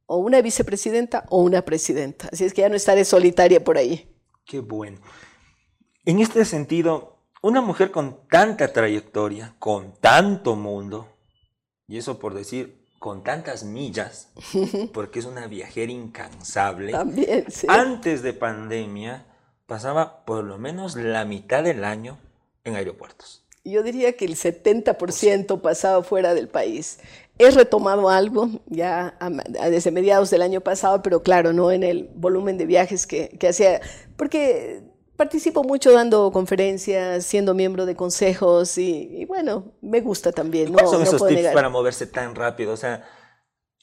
o 0.06 0.18
una 0.18 0.42
vicepresidenta 0.42 1.26
o 1.30 1.42
una 1.42 1.64
presidenta. 1.64 2.30
Así 2.32 2.46
es 2.46 2.54
que 2.54 2.62
ya 2.62 2.70
no 2.70 2.78
estaré 2.78 3.04
solitaria 3.04 3.62
por 3.62 3.78
ahí. 3.78 4.10
Qué 4.46 4.62
bueno. 4.62 5.02
En 6.06 6.20
este 6.20 6.46
sentido, 6.46 7.18
una 7.42 7.60
mujer 7.60 7.92
con 7.92 8.26
tanta 8.30 8.72
trayectoria, 8.72 9.56
con 9.60 10.00
tanto 10.00 10.56
mundo, 10.56 11.10
y 11.88 11.98
eso 11.98 12.18
por 12.18 12.34
decir 12.34 12.81
con 13.02 13.24
tantas 13.24 13.64
millas, 13.64 14.30
porque 14.94 15.18
es 15.18 15.26
una 15.26 15.48
viajera 15.48 15.92
incansable. 15.92 16.92
También, 16.92 17.46
Antes 17.68 18.22
de 18.22 18.32
pandemia, 18.32 19.26
pasaba 19.66 20.24
por 20.24 20.44
lo 20.44 20.60
menos 20.60 20.96
la 20.96 21.26
mitad 21.26 21.64
del 21.64 21.84
año 21.84 22.20
en 22.64 22.76
aeropuertos. 22.76 23.44
Yo 23.64 23.82
diría 23.82 24.14
que 24.14 24.26
el 24.26 24.36
70% 24.36 25.62
pasaba 25.62 26.04
fuera 26.04 26.36
del 26.36 26.48
país. 26.48 27.00
He 27.40 27.50
retomado 27.50 28.08
algo 28.08 28.50
ya 28.68 29.18
desde 29.72 29.90
mediados 29.90 30.30
del 30.30 30.44
año 30.44 30.62
pasado, 30.62 31.02
pero 31.02 31.24
claro, 31.24 31.54
no 31.54 31.72
en 31.72 31.82
el 31.82 32.08
volumen 32.14 32.60
de 32.60 32.68
viajes 32.68 33.08
que, 33.08 33.30
que 33.30 33.48
hacía, 33.48 33.82
porque 34.16 34.84
participo 35.22 35.64
mucho 35.64 35.92
dando 35.92 36.32
conferencias, 36.32 37.24
siendo 37.24 37.54
miembro 37.54 37.86
de 37.86 37.96
consejos 37.96 38.76
y, 38.80 39.24
bueno, 39.26 39.76
me 39.80 40.02
gusta 40.02 40.32
también. 40.32 40.74
¿Cuáles 40.74 40.90
son 40.90 41.04
esos 41.04 41.28
tips 41.28 41.50
para 41.50 41.70
moverse 41.70 42.08
tan 42.08 42.34
rápido? 42.34 42.74
O 42.74 42.78
sea, 42.78 43.08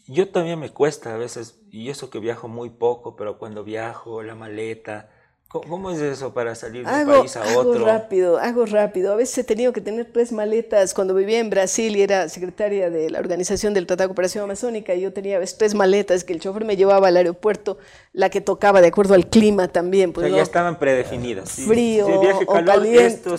yo 0.09 0.30
también 0.30 0.59
me 0.59 0.70
cuesta 0.70 1.14
a 1.14 1.16
veces, 1.16 1.61
y 1.70 1.91
eso 1.91 2.11
que 2.11 2.18
viajo 2.18 2.49
muy 2.49 2.70
poco, 2.70 3.14
pero 3.14 3.39
cuando 3.39 3.62
viajo, 3.62 4.24
la 4.24 4.34
maleta, 4.34 5.11
¿Cómo 5.51 5.90
es 5.90 5.99
eso 6.03 6.34
para 6.34 6.55
salir 6.55 6.86
de 6.86 6.92
un 6.92 7.07
país 7.07 7.34
a 7.34 7.40
otro? 7.57 7.72
Hago 7.72 7.86
rápido, 7.86 8.36
hago 8.36 8.66
rápido. 8.66 9.14
A 9.14 9.16
veces 9.16 9.38
he 9.38 9.44
tenido 9.44 9.72
que 9.72 9.80
tener 9.80 10.05
tres 10.12 10.30
maletas. 10.30 10.92
Cuando 10.92 11.14
vivía 11.14 11.38
en 11.38 11.49
Brasil 11.49 11.96
y 11.96 12.03
era 12.03 12.28
secretaria 12.28 12.90
de 12.90 13.09
la 13.09 13.18
Organización 13.18 13.72
del 13.72 13.86
Tratado 13.86 14.09
de 14.09 14.11
Cooperación 14.11 14.44
Amazónica, 14.44 14.94
yo 14.94 15.11
tenía 15.14 15.40
tres 15.42 15.74
maletas 15.74 16.22
que 16.22 16.34
el 16.34 16.40
chofer 16.40 16.66
me 16.66 16.76
llevaba 16.76 17.09
al 17.09 17.16
aeropuerto, 17.16 17.78
la 18.12 18.28
que 18.28 18.42
tocaba 18.42 18.82
de 18.82 18.88
acuerdo 18.88 19.14
al 19.14 19.26
clima 19.26 19.68
también. 19.68 20.12
Pues, 20.12 20.30
ya 20.30 20.42
estaban 20.42 20.78
predefinidas. 20.78 21.51
Frío 21.53 22.07
o 22.46 22.64
caliente, 22.64 23.30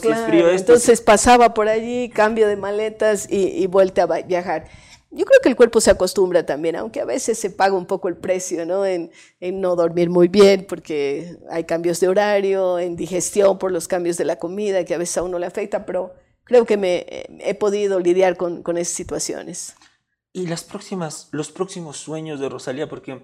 Entonces 0.55 1.01
pasaba 1.01 1.53
por 1.53 1.67
allí, 1.67 2.09
cambio 2.09 2.47
de 2.47 2.55
maletas 2.55 3.27
y, 3.29 3.49
y 3.49 3.67
vuelta 3.67 4.07
a 4.09 4.21
viajar. 4.23 4.65
Yo 5.11 5.25
creo 5.25 5.39
que 5.41 5.49
el 5.49 5.55
cuerpo 5.55 5.81
se 5.81 5.89
acostumbra 5.89 6.45
también, 6.45 6.75
aunque 6.75 7.01
a 7.01 7.05
veces 7.05 7.39
se 7.39 7.49
paga 7.49 7.75
un 7.75 7.87
poco 7.87 8.09
el 8.09 8.17
precio, 8.17 8.65
¿no? 8.65 8.85
En, 8.85 9.11
no 9.41 9.75
dormir 9.75 10.09
muy 10.09 10.27
bien 10.27 10.65
porque 10.69 11.37
hay 11.49 11.63
cambios 11.63 11.99
de 11.99 12.07
horario, 12.07 12.77
en 12.77 12.95
digestión 12.95 13.57
por 13.57 13.71
los 13.71 13.87
cambios 13.87 14.17
de 14.17 14.25
la 14.25 14.37
comida 14.37 14.85
que 14.85 14.93
a 14.93 14.99
veces 14.99 15.17
a 15.17 15.23
uno 15.23 15.39
le 15.39 15.47
afecta, 15.47 15.85
pero 15.85 16.13
creo 16.43 16.65
que 16.65 16.77
me 16.77 17.05
he 17.39 17.55
podido 17.55 17.99
lidiar 17.99 18.37
con, 18.37 18.77
esas 18.77 18.93
situaciones. 18.93 19.75
Y 20.31 20.45
los 20.45 20.63
próximos 20.63 21.97
sueños 21.97 22.39
de 22.39 22.49
Rosalía, 22.49 22.87
porque 22.87 23.23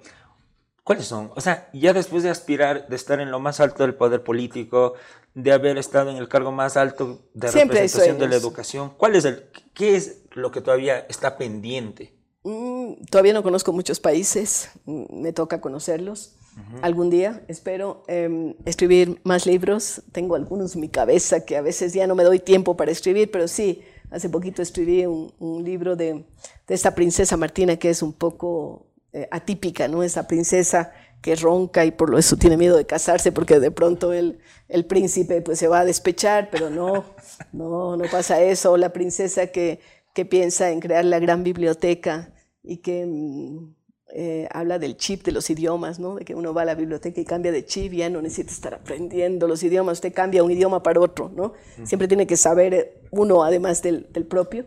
¿cuáles 0.85 1.07
son? 1.07 1.31
O 1.35 1.41
sea, 1.41 1.67
ya 1.73 1.91
después 1.91 2.23
de 2.23 2.29
aspirar, 2.29 2.87
de 2.87 2.95
estar 2.95 3.19
en 3.19 3.31
lo 3.31 3.41
más 3.41 3.59
alto 3.59 3.83
del 3.83 3.95
poder 3.95 4.23
político, 4.23 4.93
de 5.33 5.51
haber 5.51 5.77
estado 5.77 6.11
en 6.11 6.17
el 6.17 6.29
cargo 6.29 6.53
más 6.53 6.77
alto 6.77 7.23
de 7.33 7.51
representación 7.51 8.17
de 8.17 8.29
la 8.29 8.35
educación, 8.37 8.93
¿cuál 8.95 9.15
es 9.15 9.25
el, 9.25 9.43
qué 9.73 9.97
es 9.97 10.21
lo 10.31 10.51
que 10.51 10.61
todavía 10.61 10.99
está 11.09 11.37
pendiente? 11.37 12.13
Mm, 12.43 13.05
todavía 13.09 13.33
no 13.33 13.41
conozco 13.41 13.73
muchos 13.73 13.99
países, 13.99 14.69
mm, 14.85 15.21
me 15.21 15.33
toca 15.33 15.59
conocerlos. 15.59 16.37
Algún 16.81 17.09
día 17.09 17.43
espero 17.49 18.05
em, 18.07 18.53
escribir 18.63 19.19
más 19.25 19.45
libros. 19.45 20.03
Tengo 20.13 20.35
algunos 20.35 20.75
en 20.75 20.81
mi 20.81 20.87
cabeza 20.87 21.43
que 21.43 21.57
a 21.57 21.61
veces 21.61 21.91
ya 21.91 22.07
no 22.07 22.15
me 22.15 22.23
doy 22.23 22.39
tiempo 22.39 22.77
para 22.77 22.91
escribir, 22.91 23.29
pero 23.29 23.49
sí, 23.49 23.81
hace 24.09 24.29
poquito 24.29 24.61
escribí 24.61 25.05
un, 25.05 25.65
libro 25.65 25.97
de, 25.97 26.23
de, 26.65 26.73
esta 26.73 26.95
princesa 26.95 27.35
Martina 27.35 27.75
que 27.75 27.89
es 27.89 28.01
un 28.01 28.13
poco 28.13 28.87
eh, 29.15 29.27
atípica, 29.31 29.87
¿no? 29.87 30.03
Esa 30.03 30.27
princesa 30.27 30.91
que 31.21 31.35
ronca 31.35 31.85
y 31.85 31.91
por 31.91 32.09
lo 32.09 32.19
eso 32.19 32.37
tiene 32.37 32.57
miedo 32.57 32.77
de 32.77 32.85
casarse 32.85 33.31
porque 33.31 33.59
de 33.59 33.71
pronto 33.71 34.13
el, 34.13 34.39
el 34.67 34.85
príncipe 34.85 35.41
pues 35.41 35.57
se 35.57 35.67
va 35.67 35.79
a 35.79 35.85
despechar, 35.85 36.49
pero 36.51 36.69
no, 36.69 37.03
no, 37.51 37.97
no 37.97 38.03
pasa 38.11 38.41
eso. 38.41 38.73
O 38.73 38.77
la 38.77 38.93
princesa 38.93 39.47
que 39.47 39.79
que 40.15 40.25
piensa 40.25 40.71
en 40.71 40.79
crear 40.79 41.03
la 41.03 41.19
gran 41.19 41.43
biblioteca 41.43 42.33
y 42.63 42.77
que 42.77 43.05
mm, 43.05 43.75
eh, 44.13 44.47
habla 44.49 44.79
del 44.79 44.95
chip 44.95 45.25
de 45.25 45.33
los 45.33 45.49
idiomas, 45.49 45.99
¿no? 45.99 46.15
de 46.15 46.23
que 46.23 46.33
uno 46.33 46.53
va 46.53 46.61
a 46.61 46.65
la 46.65 46.73
biblioteca 46.73 47.19
y 47.19 47.25
cambia 47.25 47.51
de 47.51 47.65
chip, 47.65 47.91
ya 47.91 48.09
no 48.09 48.21
necesita 48.21 48.53
estar 48.53 48.73
aprendiendo 48.73 49.45
los 49.45 49.61
idiomas, 49.61 49.97
usted 49.97 50.13
cambia 50.13 50.41
un 50.41 50.51
idioma 50.51 50.81
para 50.81 51.01
otro, 51.01 51.29
¿no? 51.35 51.51
siempre 51.83 52.07
tiene 52.07 52.25
que 52.25 52.37
saber 52.37 53.01
uno 53.11 53.43
además 53.43 53.81
del, 53.81 54.05
propio, 54.29 54.65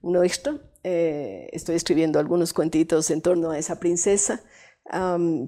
uno 0.00 0.22
extra. 0.22 0.58
Eh, 0.84 1.48
estoy 1.52 1.76
escribiendo 1.76 2.18
algunos 2.18 2.52
cuentitos 2.52 3.10
en 3.10 3.20
torno 3.20 3.50
a 3.50 3.58
esa 3.58 3.80
princesa, 3.80 4.42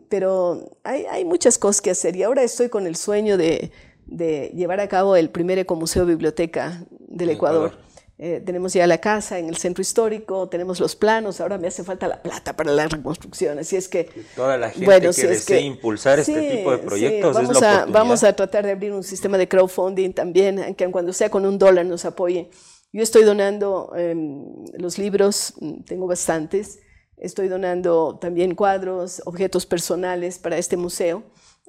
pero 0.09 0.77
hay, 0.85 1.07
hay, 1.07 1.25
muchas 1.25 1.57
cosas 1.57 1.81
que 1.81 1.91
hacer 1.91 2.15
y 2.17 2.25
ahora 2.25 2.43
estoy 2.43 2.69
con 2.69 2.87
el 2.87 2.97
sueño 2.97 3.39
de, 3.39 3.73
de 4.07 4.53
llevar 4.55 4.81
a 4.81 4.89
cabo 4.89 5.17
el 5.17 5.31
primer 5.31 5.59
ecomuseo 5.59 6.05
biblioteca 6.05 6.85
del 6.91 7.31
Ecuador. 7.31 7.79
Eh, 8.23 8.43
tenemos 8.45 8.75
ya 8.75 8.87
la 8.87 8.99
casa 8.99 9.39
en 9.39 9.49
el 9.49 9.57
centro 9.57 9.81
histórico, 9.81 10.47
tenemos 10.51 10.79
los 10.79 10.95
planos, 10.95 11.41
ahora 11.41 11.57
me 11.57 11.69
hace 11.69 11.83
falta 11.83 12.07
la 12.07 12.21
plata 12.21 12.55
para 12.55 12.71
la 12.71 12.87
reconstrucción. 12.87 13.59
Así 13.59 13.77
es 13.77 13.89
que. 13.89 14.11
Toda 14.37 14.59
la 14.59 14.69
gente 14.69 14.85
bueno, 14.85 15.11
que 15.11 15.27
desee 15.27 15.63
impulsar 15.63 16.19
este 16.19 16.59
tipo 16.59 16.71
de 16.71 16.79
proyectos 16.79 17.35
vamos 17.35 17.57
es 17.57 17.63
a, 17.63 17.87
Vamos 17.87 18.23
a 18.23 18.35
tratar 18.35 18.67
de 18.67 18.73
abrir 18.73 18.93
un 18.93 19.03
sistema 19.03 19.39
de 19.39 19.49
crowdfunding 19.49 20.13
también, 20.13 20.63
aunque 20.63 20.87
cuando 20.91 21.15
sea 21.15 21.31
con 21.31 21.47
un 21.47 21.59
dólar 21.59 21.87
nos 21.87 22.05
apoyen. 22.05 22.51
Yo 22.93 23.03
estoy 23.03 23.23
donando 23.23 23.93
em, 23.97 24.65
los 24.77 24.99
libros, 24.99 25.55
mm, 25.61 25.83
tengo 25.83 26.07
bastantes. 26.07 26.81
Estoy 27.17 27.49
donando 27.49 28.19
también 28.21 28.55
cuadros, 28.55 29.23
objetos 29.27 29.65
personales 29.65 30.39
para 30.39 30.59
este 30.59 30.77
museo. 30.77 31.23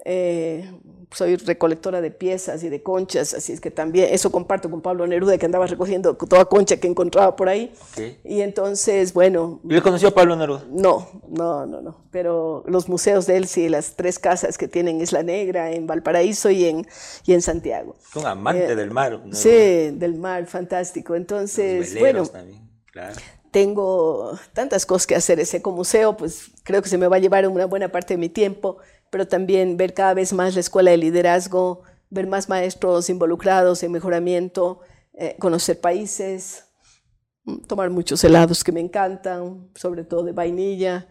Eh, 0.03 0.69
soy 1.13 1.35
recolectora 1.35 2.01
de 2.01 2.09
piezas 2.09 2.63
y 2.63 2.69
de 2.69 2.81
conchas, 2.81 3.33
así 3.33 3.51
es 3.51 3.59
que 3.59 3.69
también 3.69 4.07
eso 4.11 4.31
comparto 4.31 4.71
con 4.71 4.81
Pablo 4.81 5.05
Neruda, 5.05 5.37
que 5.37 5.45
andaba 5.45 5.67
recogiendo 5.67 6.15
toda 6.15 6.45
concha 6.45 6.77
que 6.77 6.87
encontraba 6.87 7.35
por 7.35 7.49
ahí. 7.49 7.73
Y 8.23 8.41
entonces, 8.41 9.13
bueno... 9.13 9.59
¿Le 9.67 9.81
conoció 9.81 10.09
a 10.09 10.11
Pablo 10.11 10.35
Neruda? 10.35 10.63
No, 10.69 11.21
no, 11.27 11.65
no, 11.65 11.81
no. 11.81 12.05
Pero 12.11 12.63
los 12.67 12.87
museos 12.87 13.27
de 13.27 13.37
él, 13.37 13.47
sí, 13.47 13.67
las 13.67 13.95
tres 13.95 14.19
casas 14.19 14.57
que 14.57 14.67
tienen 14.67 15.01
Isla 15.01 15.21
Negra, 15.21 15.71
en 15.71 15.85
Valparaíso 15.85 16.49
y 16.49 16.65
en, 16.65 16.87
y 17.25 17.33
en 17.33 17.41
Santiago. 17.41 17.97
Un 18.15 18.25
amante 18.25 18.71
eh, 18.71 18.75
del 18.75 18.91
mar. 18.91 19.21
Sí, 19.33 19.49
del 19.91 20.15
mar, 20.15 20.45
fantástico. 20.47 21.15
Entonces, 21.15 21.99
bueno... 21.99 22.25
También, 22.25 22.69
claro 22.91 23.15
tengo 23.51 24.39
tantas 24.53 24.85
cosas 24.85 25.05
que 25.05 25.15
hacer. 25.15 25.39
Ese 25.39 25.61
museo, 25.65 26.15
pues 26.17 26.51
creo 26.63 26.81
que 26.81 26.89
se 26.89 26.97
me 26.97 27.07
va 27.07 27.17
a 27.17 27.19
llevar 27.19 27.47
una 27.47 27.65
buena 27.65 27.89
parte 27.89 28.13
de 28.13 28.17
mi 28.17 28.29
tiempo, 28.29 28.77
pero 29.11 29.27
también 29.27 29.77
ver 29.77 29.93
cada 29.93 30.15
vez 30.15 30.33
más 30.33 30.55
la 30.55 30.61
escuela 30.61 30.89
de 30.89 30.97
liderazgo, 30.97 31.83
ver 32.09 32.25
más 32.25 32.49
maestros 32.49 33.11
involucrados 33.11 33.83
en 33.83 33.91
mejoramiento, 33.91 34.79
eh, 35.13 35.35
conocer 35.37 35.79
países, 35.79 36.65
mm, 37.43 37.57
tomar 37.67 37.91
muchos 37.91 38.23
helados 38.23 38.63
que 38.63 38.71
me 38.71 38.79
encantan, 38.79 39.69
sobre 39.75 40.03
todo 40.03 40.23
de 40.23 40.31
vainilla, 40.31 41.07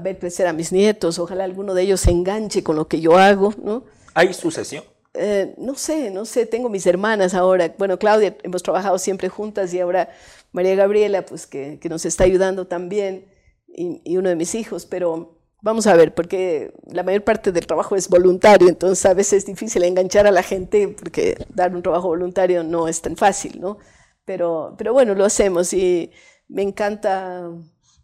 ver 0.00 0.18
crecer 0.18 0.46
a 0.46 0.52
mis 0.52 0.72
nietos, 0.72 1.18
ojalá 1.18 1.44
alguno 1.44 1.74
de 1.74 1.82
ellos 1.82 2.00
se 2.00 2.10
enganche 2.10 2.62
con 2.62 2.76
lo 2.76 2.88
que 2.88 3.00
yo 3.00 3.16
hago. 3.16 3.54
¿no? 3.62 3.84
¿Hay 4.14 4.32
sucesión? 4.32 4.84
Eh, 5.14 5.54
no 5.58 5.74
sé, 5.74 6.10
no 6.10 6.24
sé, 6.24 6.46
tengo 6.46 6.68
mis 6.68 6.86
hermanas 6.86 7.34
ahora. 7.34 7.74
Bueno, 7.78 7.98
Claudia, 7.98 8.36
hemos 8.42 8.62
trabajado 8.62 8.98
siempre 8.98 9.28
juntas 9.28 9.72
y 9.74 9.80
ahora 9.80 10.10
María 10.52 10.74
Gabriela, 10.74 11.24
pues 11.24 11.46
que, 11.46 11.80
nos 11.88 12.04
está 12.04 12.24
ayudando 12.24 12.66
también, 12.66 13.26
y, 13.66 14.16
uno 14.16 14.28
de 14.28 14.36
mis 14.36 14.54
hijos, 14.54 14.86
pero 14.86 15.37
vamos 15.62 15.86
a 15.86 15.94
ver, 15.94 16.14
porque 16.14 16.72
la 16.86 17.02
mayor 17.02 17.24
parte 17.24 17.52
del 17.52 17.66
trabajo 17.66 17.96
es 17.96 18.08
voluntario, 18.08 18.68
entonces 18.68 19.04
a 19.06 19.14
veces 19.14 19.38
es 19.38 19.46
difícil 19.46 19.82
enganchar 19.84 20.26
a 20.26 20.30
la 20.32 20.42
gente, 20.42 20.88
porque 20.88 21.36
dar 21.48 21.74
un 21.74 21.82
trabajo 21.82 22.08
voluntario 22.08 22.62
no 22.62 22.88
es 22.88 23.02
tan 23.02 23.16
fácil, 23.16 23.60
¿no? 23.60 23.78
Pero, 24.24 24.74
pero 24.78 24.92
bueno, 24.92 25.14
lo 25.14 25.24
hacemos 25.24 25.72
y 25.72 26.10
me 26.48 26.62
encanta 26.62 27.50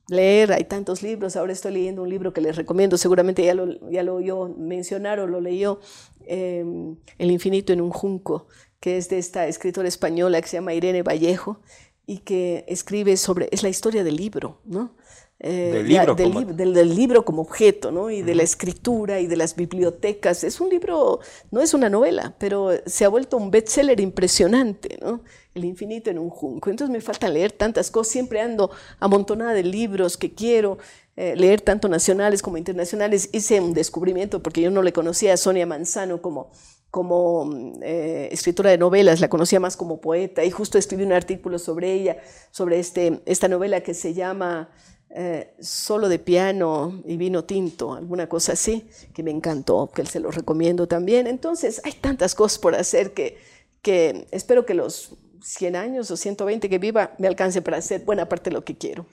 leer, 0.09 0.53
hay 0.53 0.65
tantos 0.65 1.03
libros, 1.03 1.37
ahora 1.37 1.53
estoy 1.53 1.73
leyendo 1.73 2.03
un 2.03 2.11
libro 2.11 2.33
que 2.33 2.41
les 2.41 2.57
recomiendo, 2.57 2.99
seguramente 2.99 3.45
ya 3.45 3.55
lo, 3.55 3.91
ya 3.91 4.03
lo 4.03 4.17
oyó 4.17 4.49
mencionar 4.49 5.21
o 5.21 5.27
lo 5.27 5.41
leyó, 5.41 5.81
em, 6.27 6.97
El 7.19 7.31
infinito 7.31 7.73
en 7.73 7.81
un 7.81 7.91
junco, 7.91 8.49
que 8.81 8.97
es 8.99 9.09
de 9.09 9.19
esta 9.19 9.47
escritora 9.47 9.89
española 9.89 10.41
que 10.41 10.49
se 10.49 10.57
llama 10.57 10.75
Irene 10.75 11.03
Vallejo, 11.03 11.61
y 12.07 12.19
que 12.19 12.65
escribe 12.69 13.17
sobre, 13.17 13.49
es 13.51 13.63
la 13.63 13.71
historia 13.71 14.05
del 14.05 14.17
libro, 14.17 14.61
¿no? 14.65 14.95
Eh, 15.41 15.73
del, 15.73 15.89
libro 15.89 16.17
como... 16.17 16.41
del, 16.45 16.95
libro 16.95 17.25
como 17.25 17.43
objeto, 17.43 17.91
¿no? 17.91 18.11
Y 18.11 18.23
de 18.23 18.35
la 18.35 18.45
escritura 18.45 19.21
y 19.21 19.27
de 19.27 19.37
las 19.37 19.57
bibliotecas. 19.57 20.45
Es 20.45 20.61
un 20.61 20.71
libro, 20.71 21.21
no 21.51 21.61
es 21.61 21.75
una 21.75 21.91
novela, 21.91 22.35
pero 22.39 22.71
se 22.87 23.05
ha 23.05 23.09
vuelto 23.09 23.37
un 23.37 23.51
bestseller 23.51 24.01
impresionante, 24.01 24.99
¿no? 25.03 25.23
El 25.55 25.65
infinito 25.65 26.11
en 26.11 26.19
un 26.19 26.31
junco. 26.31 26.71
Entonces 26.71 26.93
me 26.93 27.01
falta 27.01 27.29
leer 27.29 27.53
tantas 27.53 27.91
cosas, 27.91 28.13
siempre 28.13 28.41
ando 28.41 28.71
amontonada 29.01 29.53
de 29.55 29.65
libros 29.65 30.17
que 30.17 30.35
quiero. 30.35 30.79
Eh, 31.17 31.37
leer 31.37 31.61
tanto 31.61 31.89
nacionales 31.89 32.43
como 32.43 32.57
internacionales. 32.57 33.29
Hice 33.33 33.61
un 33.61 33.73
descubrimiento 33.73 34.43
porque 34.43 34.63
yo 34.63 34.71
no 34.71 34.83
le 34.83 34.93
conocía 34.93 35.35
a 35.35 35.37
Sonia 35.37 35.67
Manzano 35.67 36.21
como 36.23 36.51
como 36.95 37.53
eh, 37.83 38.29
escritora 38.31 38.71
de 38.71 38.79
novelas, 38.79 39.19
la 39.19 39.29
conocía 39.29 39.59
más 39.59 39.77
como 39.77 40.01
poeta 40.01 40.45
y 40.45 40.53
justo 40.53 40.79
escribí 40.79 41.03
un 41.03 41.13
artículo 41.13 41.59
sobre 41.59 41.93
ella, 41.93 42.19
sobre 42.53 42.79
este, 42.79 43.21
esta 43.27 43.49
novela 43.49 43.81
que 43.81 43.95
se 43.95 44.15
llama 44.15 44.71
eh, 45.17 45.55
Solo 45.61 46.09
de 46.09 46.19
piano 46.19 47.01
y 47.05 47.17
vino 47.17 47.45
tinto, 47.45 47.95
alguna 47.95 48.29
cosa 48.29 48.55
así, 48.55 48.89
que 49.15 49.23
me 49.23 49.31
encantó, 49.31 49.89
que 49.95 50.05
se 50.07 50.19
lo 50.19 50.33
recomiendo 50.33 50.89
también. 50.89 51.29
Entonces, 51.29 51.81
hay 51.85 51.93
tantas 51.93 52.35
cosas 52.35 52.59
por 52.59 52.75
hacer 52.75 53.15
que, 53.15 53.39
que 53.81 54.27
espero 54.33 54.67
que 54.67 54.75
los 54.75 55.15
100 55.41 55.77
años 55.77 56.11
o 56.11 56.17
120 56.17 56.69
que 56.69 56.79
viva 56.79 57.15
me 57.19 57.29
alcance 57.29 57.63
para 57.63 57.77
hacer 57.77 58.01
buena 58.05 58.29
parte 58.29 58.51
de 58.51 58.55
lo 58.55 58.65
que 58.65 58.77
quiero. 58.77 59.07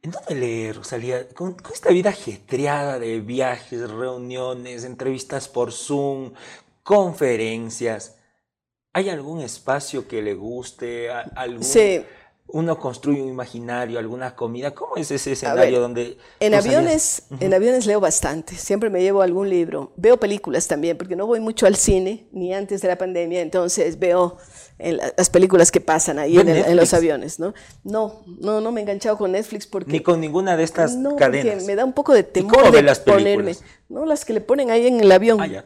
¿En 0.00 0.12
dónde 0.12 0.34
leer, 0.34 0.76
Rosalía? 0.76 1.28
Con, 1.28 1.52
con, 1.52 1.72
esta 1.72 1.90
vida 1.90 2.10
ajetreada 2.10 2.98
de 2.98 3.20
viajes, 3.20 3.90
reuniones, 3.90 4.84
entrevistas 4.84 5.48
por 5.48 5.70
Zoom, 5.70 6.32
conferencias. 6.82 8.16
¿Hay 8.94 9.10
algún 9.10 9.42
espacio 9.42 10.08
que 10.08 10.22
le 10.22 10.32
guste? 10.32 11.10
Algún, 11.10 11.62
sí. 11.62 12.02
Uno 12.52 12.78
construye 12.78 13.22
un 13.22 13.28
imaginario, 13.28 13.98
alguna 13.98 14.36
comida. 14.36 14.72
¿Cómo 14.72 14.96
es 14.96 15.10
ese 15.10 15.32
escenario 15.32 15.80
donde... 15.80 16.18
En 16.38 16.54
aviones, 16.54 17.24
en 17.40 17.54
aviones 17.54 17.86
leo 17.86 17.98
bastante. 17.98 18.54
Siempre 18.56 18.90
me 18.90 19.00
llevo 19.00 19.22
algún 19.22 19.48
libro. 19.48 19.92
Veo 19.96 20.18
películas 20.18 20.68
también, 20.68 20.98
porque 20.98 21.16
no 21.16 21.26
voy 21.26 21.40
mucho 21.40 21.66
al 21.66 21.76
cine, 21.76 22.26
ni 22.32 22.52
antes 22.52 22.82
de 22.82 22.88
la 22.88 22.98
pandemia. 22.98 23.40
Entonces 23.40 23.98
veo 23.98 24.36
las 24.78 25.30
películas 25.30 25.70
que 25.70 25.80
pasan 25.80 26.18
ahí 26.18 26.36
en, 26.36 26.76
los 26.76 26.92
aviones, 26.92 27.38
¿no? 27.38 27.54
No, 27.84 28.22
no, 28.26 28.60
no 28.60 28.72
me 28.72 28.80
he 28.80 28.82
enganchado 28.82 29.16
con 29.16 29.32
Netflix 29.32 29.66
porque... 29.66 29.90
Ni 29.90 30.00
con 30.00 30.20
ninguna 30.20 30.56
de 30.56 30.64
estas 30.64 30.96
no, 30.96 31.16
cadenas. 31.16 31.64
me 31.64 31.74
da 31.74 31.84
un 31.84 31.92
poco 31.92 32.12
de 32.12 32.22
temor 32.22 32.70
de 32.70 32.82
las 32.82 33.00
ponerme. 33.00 33.56
No, 33.88 34.04
las 34.04 34.24
que 34.24 34.32
le 34.32 34.40
ponen 34.40 34.70
ahí 34.70 34.86
en 34.86 35.00
el 35.00 35.10
avión. 35.10 35.40
Ah, 35.40 35.64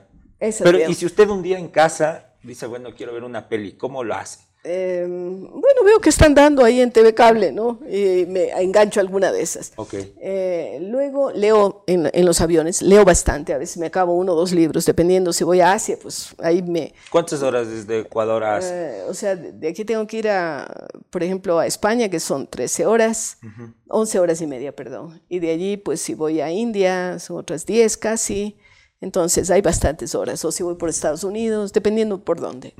pero, 0.62 0.88
¿y 0.88 0.94
si 0.94 1.06
usted 1.06 1.28
un 1.28 1.42
día 1.42 1.58
en 1.58 1.68
casa 1.68 2.34
dice, 2.42 2.66
bueno, 2.66 2.94
quiero 2.94 3.12
ver 3.12 3.24
una 3.24 3.48
peli, 3.48 3.72
¿cómo 3.72 4.04
lo 4.04 4.14
hace? 4.14 4.45
Em, 4.68 5.40
bueno, 5.42 5.84
veo 5.84 6.00
que 6.00 6.08
están 6.08 6.34
dando 6.34 6.64
ahí 6.64 6.80
en 6.80 6.90
TV 6.90 7.14
Cable, 7.14 7.52
¿no? 7.52 7.78
Y 7.88 8.26
me 8.26 8.50
engancho 8.50 8.98
alguna 8.98 9.30
de 9.30 9.40
esas. 9.40 9.72
Okay. 9.76 10.12
Eh, 10.20 10.78
luego 10.82 11.30
leo 11.30 11.84
en, 11.86 12.10
en, 12.12 12.26
los 12.26 12.40
aviones, 12.40 12.82
leo 12.82 13.04
bastante, 13.04 13.54
a 13.54 13.58
veces 13.58 13.76
me 13.76 13.86
acabo 13.86 14.14
uno 14.14 14.32
o 14.32 14.34
dos 14.34 14.50
libros, 14.50 14.84
dependiendo 14.84 15.32
si 15.32 15.44
voy 15.44 15.60
a 15.60 15.72
Asia, 15.72 15.96
pues 16.02 16.34
ahí 16.38 16.62
me... 16.62 16.94
¿Cuántas 17.10 17.42
horas 17.42 17.68
desde 17.68 18.00
Ecuador 18.00 18.42
a 18.42 18.56
Asia? 18.56 18.98
Eh, 18.98 19.02
o 19.08 19.14
sea, 19.14 19.36
de 19.36 19.68
aquí 19.68 19.84
tengo 19.84 20.04
que 20.08 20.18
ir 20.18 20.28
a, 20.28 20.88
por 21.10 21.22
ejemplo, 21.22 21.60
a 21.60 21.66
España, 21.66 22.08
que 22.08 22.18
son 22.18 22.48
13 22.48 22.86
horas, 22.86 23.38
11 23.86 24.18
horas 24.18 24.40
y 24.40 24.48
media, 24.48 24.74
perdón. 24.74 25.22
Y 25.28 25.38
de 25.38 25.52
allí, 25.52 25.76
pues 25.76 26.00
si 26.00 26.14
voy 26.14 26.40
a 26.40 26.50
India, 26.50 27.20
son 27.20 27.36
otras 27.36 27.66
10 27.66 27.96
casi. 27.98 28.56
Entonces 29.00 29.50
hay 29.50 29.60
bastantes 29.60 30.14
horas, 30.14 30.44
o 30.44 30.50
si 30.50 30.62
voy 30.62 30.74
por 30.74 30.88
Estados 30.88 31.22
Unidos, 31.22 31.72
dependiendo 31.72 32.24
por 32.24 32.40
dónde, 32.40 32.74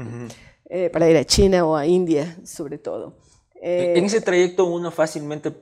eh, 0.69 0.91
para 0.91 1.09
ir 1.09 1.17
a 1.17 1.25
China 1.25 1.67
o 1.67 1.77
a 1.77 1.87
India 1.87 2.37
sobre 2.45 2.79
todo. 2.79 3.19
en 3.61 4.05
ese 4.05 4.21
trayecto 4.21 4.65
uno 4.67 4.91
fácilmente, 4.91 5.53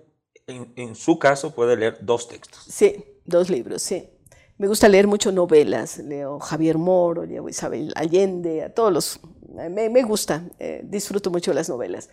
en, 0.46 0.94
su 0.94 1.18
caso, 1.18 1.54
puede 1.54 1.76
leer 1.76 1.98
dos 2.00 2.28
textos. 2.28 2.64
Sí, 2.68 3.04
dos 3.24 3.48
libros, 3.50 3.82
sí. 3.82 4.08
Me 4.56 4.68
gusta 4.68 4.88
leer 4.88 5.06
mucho 5.06 5.32
novelas, 5.32 5.98
leo 5.98 6.38
Javier 6.38 6.78
Moro, 6.78 7.24
leo 7.24 7.48
Isabel 7.48 7.92
Allende, 7.96 8.62
a 8.62 8.72
todos 8.72 8.92
los... 8.92 9.20
Me, 9.70 9.88
me 9.88 10.02
gusta, 10.02 10.44
eh, 10.58 10.82
disfruto 10.84 11.30
mucho 11.30 11.52
las 11.52 11.68
novelas. 11.68 12.10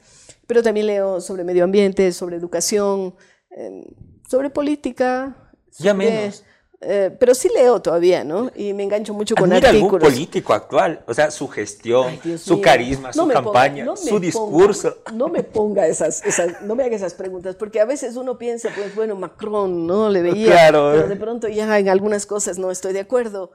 Pero 0.48 0.64
también 0.64 0.88
leo 0.88 1.22
sobre 1.22 1.44
medio 1.44 1.64
ambiente, 1.64 2.12
sobre 2.12 2.38
educación, 2.38 3.16
eh, 3.56 3.84
sobre 4.28 4.50
política. 4.50 5.52
Ya 5.78 5.94
menos. 5.94 6.44
Eh, 6.84 7.16
pero 7.20 7.36
sí 7.36 7.48
leo 7.54 7.80
todavía, 7.80 8.24
¿no? 8.24 8.52
Y 8.56 8.74
me 8.74 8.82
engancho 8.82 9.14
mucho 9.14 9.36
con 9.36 9.52
Admira 9.52 9.70
artículos. 9.70 9.94
algún 9.94 10.10
político 10.10 10.52
actual? 10.52 11.04
O 11.06 11.14
sea, 11.14 11.30
su 11.30 11.48
gestión, 11.48 12.20
su 12.40 12.60
carisma, 12.60 13.14
su 13.14 13.28
campaña, 13.28 13.86
su 13.96 14.20
discurso. 14.20 14.98
no 15.14 15.28
me 15.28 15.44
ponga 15.44 15.86
esas, 15.86 16.26
esas, 16.26 16.64
no 16.64 16.76
me 16.76 16.84
haga 16.84 16.96
esas 16.96 17.14
preguntas, 17.14 17.56
porque 17.56 17.80
a 17.80 17.86
veces 17.86 18.16
uno 18.16 18.40
piensa, 18.40 18.70
pues 18.76 18.96
bueno, 18.96 19.16
Macron, 19.16 19.86
¿no? 19.86 20.10
Le 20.10 20.24
veía, 20.24 20.48
claro. 20.48 20.92
pero 20.96 21.08
de 21.08 21.16
pronto 21.18 21.48
ya 21.48 21.78
en 21.78 21.88
algunas 21.88 22.26
cosas 22.26 22.58
no 22.58 22.72
estoy 22.72 22.94
de 22.94 23.02
acuerdo. 23.02 23.52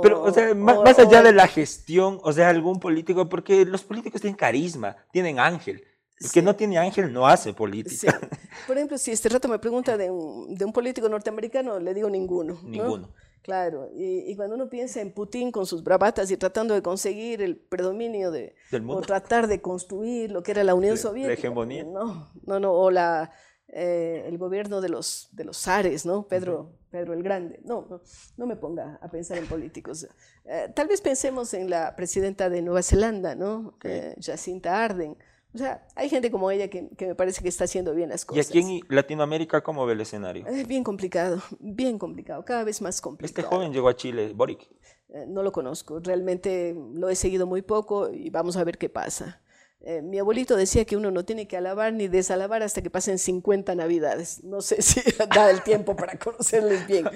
pero, 0.00 0.22
o 0.22 0.32
sea, 0.32 0.54
más, 0.54 0.96
allá 0.96 1.22
de 1.24 1.32
la 1.32 1.48
gestión, 1.48 2.20
o 2.22 2.32
sea, 2.32 2.50
algún 2.50 2.78
político, 2.78 3.28
porque 3.28 3.64
los 3.64 3.82
políticos 3.82 4.20
tienen 4.20 4.36
carisma, 4.36 4.96
tienen 5.10 5.40
ángel. 5.40 5.82
El 6.20 6.30
que 6.30 6.42
no 6.42 6.54
tiene 6.54 6.78
ángel 6.78 7.12
no 7.12 7.26
hace 7.26 7.54
política. 7.54 8.20
Por 8.66 8.76
ejemplo, 8.76 8.98
si 8.98 9.10
este 9.10 9.30
rato 9.30 9.48
me 9.48 9.58
pregunta 9.58 9.96
de 9.96 10.10
un, 10.10 10.54
de 10.54 10.64
un 10.64 10.72
político 10.72 11.08
norteamericano, 11.08 11.80
le 11.80 11.94
digo 11.94 12.10
ninguno. 12.10 12.60
Ninguno. 12.62 13.10
Claro, 13.42 13.88
y, 13.94 14.30
y, 14.30 14.36
cuando 14.36 14.54
uno 14.54 14.68
piensa 14.68 15.00
en 15.00 15.12
Putin 15.12 15.50
con 15.50 15.64
sus 15.64 15.82
bravatas 15.82 16.30
y 16.30 16.36
tratando 16.36 16.74
de 16.74 16.82
conseguir 16.82 17.40
el 17.40 17.56
predominio 17.56 18.30
de, 18.30 18.54
Del 18.70 18.82
mundo. 18.82 19.00
o 19.00 19.00
tratar 19.00 19.46
de 19.46 19.62
construir 19.62 20.30
lo 20.30 20.42
que 20.42 20.50
era 20.50 20.62
la 20.62 20.74
Unión 20.74 20.98
Soviética. 20.98 21.32
La 21.32 21.38
hegemonía. 21.38 21.84
No, 21.84 22.30
no, 22.44 22.60
no, 22.60 22.72
o 22.74 22.90
la, 22.90 23.32
eh, 23.68 24.24
el 24.26 24.36
gobierno 24.36 24.82
de 24.82 24.90
los, 24.90 25.30
de 25.32 25.44
los 25.44 25.56
zares, 25.56 26.04
¿no? 26.04 26.28
Pedro, 26.28 26.72
Pedro 26.90 27.14
el 27.14 27.22
Grande. 27.22 27.60
No, 27.64 27.86
no, 27.88 28.02
no, 28.36 28.46
me 28.46 28.56
ponga 28.56 28.98
a 29.00 29.10
pensar 29.10 29.38
en 29.38 29.46
políticos. 29.46 30.06
Eh, 30.44 30.70
tal 30.74 30.88
vez 30.88 31.00
pensemos 31.00 31.54
en 31.54 31.70
la 31.70 31.96
presidenta 31.96 32.50
de 32.50 32.60
Nueva 32.60 32.82
Zelanda, 32.82 33.34
¿no? 33.34 33.78
Eh, 33.84 34.16
Jacinta 34.20 34.84
Arden 34.84 35.16
o 35.52 35.58
sea, 35.58 35.86
hay 35.96 36.08
gente 36.08 36.30
como 36.30 36.50
ella 36.50 36.68
que, 36.68 36.88
me 37.00 37.14
parece 37.14 37.42
que 37.42 37.48
está 37.48 37.64
haciendo 37.64 37.94
bien 37.94 38.08
las 38.08 38.24
cosas. 38.24 38.54
¿Y 38.54 38.58
aquí 38.58 38.58
en 38.58 38.80
Latinoamérica 38.88 39.62
cómo 39.62 39.84
ve 39.84 39.94
el 39.94 40.00
escenario? 40.00 40.46
Es 40.46 40.66
bien 40.66 40.84
complicado, 40.84 41.42
bien 41.58 41.98
complicado, 41.98 42.44
cada 42.44 42.62
vez 42.62 42.80
más 42.80 43.00
complicado. 43.00 43.40
Este 43.40 43.56
joven 43.56 43.72
llegó 43.72 43.88
a 43.88 43.96
Chile, 43.96 44.32
Boric. 44.34 44.68
Eh, 45.08 45.26
no 45.26 45.42
lo 45.42 45.50
conozco, 45.50 45.98
realmente 45.98 46.76
lo 46.94 47.08
he 47.08 47.16
seguido 47.16 47.46
muy 47.46 47.62
poco 47.62 48.10
y 48.10 48.30
vamos 48.30 48.56
a 48.56 48.64
ver 48.64 48.78
qué 48.78 48.88
pasa. 48.88 49.42
Eh, 49.82 50.02
mi 50.02 50.18
abuelito 50.18 50.56
decía 50.56 50.84
que 50.84 50.96
uno 50.96 51.10
no 51.10 51.24
tiene 51.24 51.48
que 51.48 51.56
alabar 51.56 51.92
ni 51.94 52.06
desalabar 52.06 52.62
hasta 52.62 52.82
que 52.82 52.90
pasen 52.90 53.18
50 53.18 53.74
navidades. 53.74 54.44
No 54.44 54.60
sé 54.60 54.82
si 54.82 55.00
da 55.34 55.50
el 55.50 55.62
tiempo 55.62 55.96
para 55.96 56.18
conocerles 56.18 56.86
bien, 56.86 57.08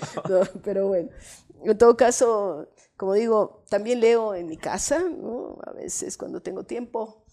pero 0.64 0.88
bueno. 0.88 1.10
En 1.62 1.78
todo 1.78 1.96
caso, 1.96 2.68
como 2.96 3.14
digo, 3.14 3.62
también 3.68 4.00
leo 4.00 4.34
en 4.34 4.46
mi 4.46 4.56
casa, 4.56 4.98
¿no? 4.98 5.58
a 5.64 5.72
veces 5.72 6.16
cuando 6.16 6.40
tengo 6.40 6.64
tiempo, 6.64 7.23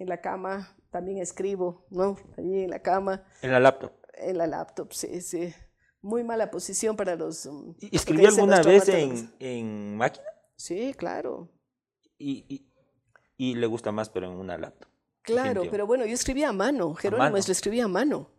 en 0.00 0.08
la 0.08 0.20
cama, 0.20 0.76
también 0.90 1.18
escribo, 1.18 1.86
¿no? 1.90 2.16
Allí 2.36 2.64
en 2.64 2.70
la 2.70 2.80
cama. 2.80 3.22
En 3.42 3.52
la 3.52 3.60
laptop. 3.60 3.92
En 4.14 4.38
la 4.38 4.46
laptop, 4.46 4.92
sí, 4.92 5.20
sí. 5.20 5.54
Muy 6.00 6.24
mala 6.24 6.50
posición 6.50 6.96
para 6.96 7.14
los... 7.16 7.44
Um, 7.44 7.74
¿Escribí 7.92 8.24
alguna 8.24 8.62
vez 8.62 8.88
en, 8.88 9.30
en, 9.38 9.96
máquina? 9.96 10.26
Sí, 10.56 10.94
claro. 10.96 11.50
Y, 12.18 12.66
y, 13.36 13.54
le 13.54 13.66
gusta 13.66 13.92
más, 13.92 14.08
pero 14.08 14.26
en 14.26 14.38
una 14.38 14.56
laptop. 14.56 14.88
Claro, 15.22 15.64
pero 15.70 15.86
bueno, 15.86 16.06
yo 16.06 16.14
escribía 16.14 16.48
a 16.48 16.52
mano, 16.52 16.94
Jerónimo 16.94 17.30
lo 17.30 17.36
escribía 17.36 17.84
a 17.84 17.88
mano. 17.88 18.30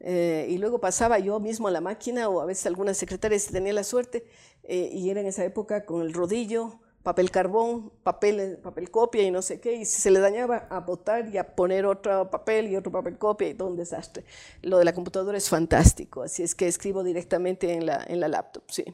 Eh, 0.00 0.46
y 0.48 0.58
luego 0.58 0.80
pasaba 0.80 1.18
yo 1.18 1.40
mismo 1.40 1.66
a 1.66 1.72
la 1.72 1.80
máquina 1.80 2.28
o 2.28 2.40
a 2.40 2.44
veces 2.44 2.66
algunas 2.66 2.96
secretarias 2.96 3.46
tenía 3.46 3.72
la 3.72 3.82
suerte 3.82 4.24
eh, 4.62 4.90
y 4.92 5.10
era 5.10 5.20
en 5.20 5.26
esa 5.26 5.44
época 5.44 5.84
con 5.84 6.02
el 6.02 6.12
rodillo, 6.12 6.80
papel 7.02 7.30
carbón, 7.30 7.92
papel, 8.02 8.58
papel 8.62 8.90
copia 8.90 9.22
y 9.22 9.30
no 9.30 9.42
sé 9.42 9.60
qué, 9.60 9.74
y 9.74 9.84
si 9.84 10.00
se 10.00 10.10
le 10.10 10.20
dañaba 10.20 10.66
a 10.70 10.80
botar 10.80 11.28
y 11.28 11.38
a 11.38 11.54
poner 11.54 11.86
otro 11.86 12.30
papel 12.30 12.68
y 12.68 12.76
otro 12.76 12.92
papel 12.92 13.18
copia 13.18 13.48
y 13.48 13.54
todo 13.54 13.68
un 13.68 13.76
desastre. 13.76 14.24
Lo 14.62 14.78
de 14.78 14.84
la 14.84 14.92
computadora 14.92 15.38
es 15.38 15.48
fantástico, 15.48 16.22
así 16.22 16.42
es 16.42 16.54
que 16.54 16.66
escribo 16.66 17.02
directamente 17.02 17.72
en 17.72 17.86
la, 17.86 18.04
en 18.06 18.20
la 18.20 18.28
laptop, 18.28 18.64
sí. 18.68 18.84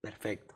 Perfecto. 0.00 0.54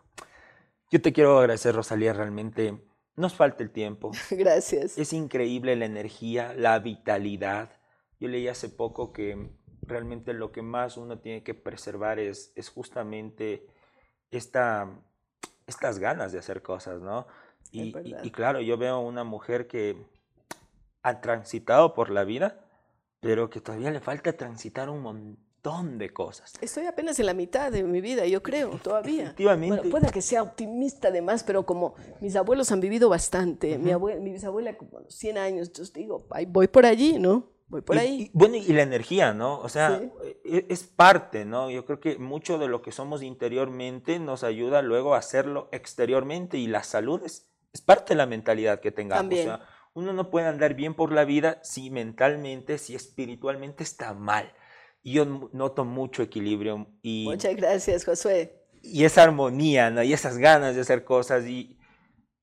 Yo 0.90 1.00
te 1.00 1.12
quiero 1.12 1.38
agradecer, 1.38 1.74
Rosalía, 1.74 2.12
realmente 2.12 2.80
nos 3.16 3.34
falta 3.34 3.62
el 3.62 3.70
tiempo. 3.70 4.10
Gracias. 4.30 4.98
Es 4.98 5.12
increíble 5.12 5.76
la 5.76 5.84
energía, 5.84 6.54
la 6.54 6.78
vitalidad. 6.78 7.70
Yo 8.18 8.28
leí 8.28 8.48
hace 8.48 8.68
poco 8.68 9.12
que 9.12 9.50
realmente 9.82 10.32
lo 10.32 10.52
que 10.52 10.62
más 10.62 10.96
uno 10.96 11.18
tiene 11.18 11.42
que 11.42 11.54
preservar 11.54 12.18
es, 12.18 12.52
es 12.56 12.68
justamente 12.68 13.66
esta, 14.30 15.02
estas 15.70 15.98
ganas 15.98 16.32
de 16.32 16.38
hacer 16.38 16.62
cosas, 16.62 17.00
¿no? 17.00 17.26
Y, 17.72 17.94
y, 18.22 18.30
claro, 18.30 18.60
yo 18.60 18.76
veo 18.76 18.98
una 18.98 19.24
mujer 19.24 19.66
que 19.66 19.96
ha 21.02 21.20
transitado 21.20 21.94
por 21.94 22.10
la 22.10 22.24
vida, 22.24 22.64
pero 23.20 23.48
que 23.48 23.60
todavía 23.60 23.90
le 23.90 24.00
falta 24.00 24.32
transitar 24.32 24.90
un 24.90 25.02
montón 25.02 25.98
de 25.98 26.10
cosas. 26.10 26.54
Estoy 26.60 26.86
apenas 26.86 27.20
en 27.20 27.26
la 27.26 27.34
mitad 27.34 27.70
de 27.70 27.84
mi 27.84 28.00
vida, 28.00 28.26
yo 28.26 28.42
creo, 28.42 28.70
todavía. 28.82 29.22
Efectivamente. 29.24 29.76
Bueno, 29.76 29.90
puede 29.90 30.10
que 30.12 30.20
sea 30.20 30.42
optimista 30.42 31.08
además, 31.08 31.44
pero 31.44 31.64
como 31.64 31.94
mis 32.20 32.34
abuelos 32.34 32.72
han 32.72 32.80
vivido 32.80 33.08
bastante, 33.08 33.78
mi, 33.78 33.92
abuela, 33.92 34.20
mi 34.20 34.32
bisabuela 34.32 34.76
como 34.76 35.02
100 35.08 35.38
años, 35.38 35.68
entonces 35.68 35.94
digo, 35.94 36.26
voy 36.48 36.66
por 36.66 36.86
allí, 36.86 37.18
¿no? 37.18 37.48
Voy 37.70 37.82
por 37.82 37.96
ahí. 37.96 38.30
bueno, 38.32 38.56
y 38.56 38.72
la 38.72 38.82
energía, 38.82 39.32
¿no? 39.32 39.60
O 39.60 39.68
sea, 39.68 40.02
e, 40.44 40.66
es, 40.68 40.82
parte, 40.82 41.44
¿no? 41.44 41.70
Yo 41.70 41.84
creo 41.84 42.00
que 42.00 42.18
mucho 42.18 42.58
de 42.58 42.66
lo 42.66 42.82
que 42.82 42.90
somos 42.90 43.22
interiormente 43.22 44.18
nos 44.18 44.42
ayuda 44.42 44.82
luego 44.82 45.14
a 45.14 45.18
hacerlo 45.18 45.68
exteriormente 45.70 46.58
y 46.58 46.66
la 46.66 46.82
salud 46.82 47.22
es, 47.24 47.48
parte 47.86 48.14
de 48.14 48.18
la 48.18 48.26
mentalidad 48.26 48.80
que 48.80 48.90
tengamos. 48.90 49.32
O 49.32 49.36
sea, 49.36 49.60
uno 49.94 50.12
no 50.12 50.30
puede 50.30 50.48
andar 50.48 50.74
bien 50.74 50.94
por 50.94 51.12
la 51.12 51.24
vida 51.24 51.60
si 51.62 51.90
mentalmente, 51.90 52.76
si 52.78 52.96
espiritualmente 52.96 53.84
está 53.84 54.14
mal. 54.14 54.52
Y 55.02 55.12
yo 55.14 55.48
noto 55.52 55.84
mucho 55.84 56.22
equilibrio. 56.22 56.88
Y, 57.02 57.26
Muchas 57.28 57.54
gracias, 57.54 58.04
Josué. 58.04 58.64
Y 58.82 59.04
esa 59.04 59.22
armonía, 59.22 59.90
¿no? 59.90 60.02
Y 60.02 60.12
esas 60.12 60.38
ganas 60.38 60.74
de 60.74 60.80
hacer 60.80 61.04
cosas. 61.04 61.46
Y, 61.46 61.79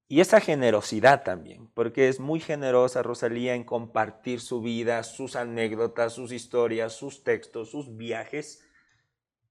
y 0.09 0.21
esa 0.21 0.39
generosidad 0.39 1.23
también, 1.23 1.67
porque 1.73 2.07
es 2.07 2.21
muy 2.21 2.39
generosa 2.39 3.03
Rosalía 3.03 3.55
en 3.55 3.65
compartir 3.65 4.39
su 4.39 4.61
vida, 4.61 5.03
sus 5.03 5.35
anécdotas, 5.35 6.13
sus 6.13 6.31
historias, 6.31 6.93
sus 6.93 7.23
textos, 7.23 7.71
sus 7.71 7.97
viajes. 7.97 8.63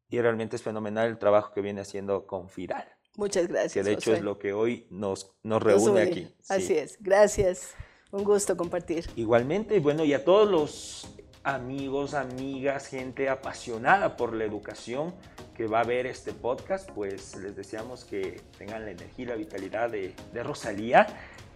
Y 0.09 0.19
realmente 0.21 0.57
es 0.57 0.63
fenomenal 0.63 1.09
el 1.09 1.19
trabajo 1.19 1.53
que 1.53 1.61
viene 1.61 1.83
haciendo 1.83 2.27
con 2.27 2.49
Fidal. 2.49 2.89
Muchas 3.17 3.49
gracias. 3.49 3.73
Que 3.75 3.83
de 3.83 3.93
hecho 3.93 4.15
es 4.15 4.23
lo 4.23 4.39
que 4.39 4.55
hoy 4.55 4.87
nos, 4.91 5.37
nos 5.43 5.63
reúne 5.63 6.03
aquí. 6.03 6.35
Así 6.49 6.75
es, 6.75 6.97
gracias. 7.01 7.75
Un 8.11 8.25
gusto 8.25 8.57
compartir. 8.57 9.05
Igualmente, 9.17 9.79
bueno, 9.81 10.05
y 10.05 10.15
a 10.15 10.25
todos 10.25 10.49
los 10.49 11.09
amigos, 11.47 12.15
amigas, 12.15 12.89
gente 12.89 13.29
apasionada 13.29 14.17
por 14.17 14.35
la 14.35 14.45
educación 14.45 15.15
que 15.57 15.69
va 15.69 15.81
a 15.81 15.85
ver 15.85 16.05
este 16.07 16.33
podcast, 16.33 16.91
pues 16.91 17.37
les 17.37 17.55
deseamos 17.55 18.05
que 18.05 18.41
tengan 18.59 18.85
la 18.85 18.91
energía 18.91 19.25
y 19.25 19.29
la 19.29 19.37
vitalidad 19.37 19.89
de, 19.89 20.13
de 20.33 20.43
Rosalía 20.43 21.07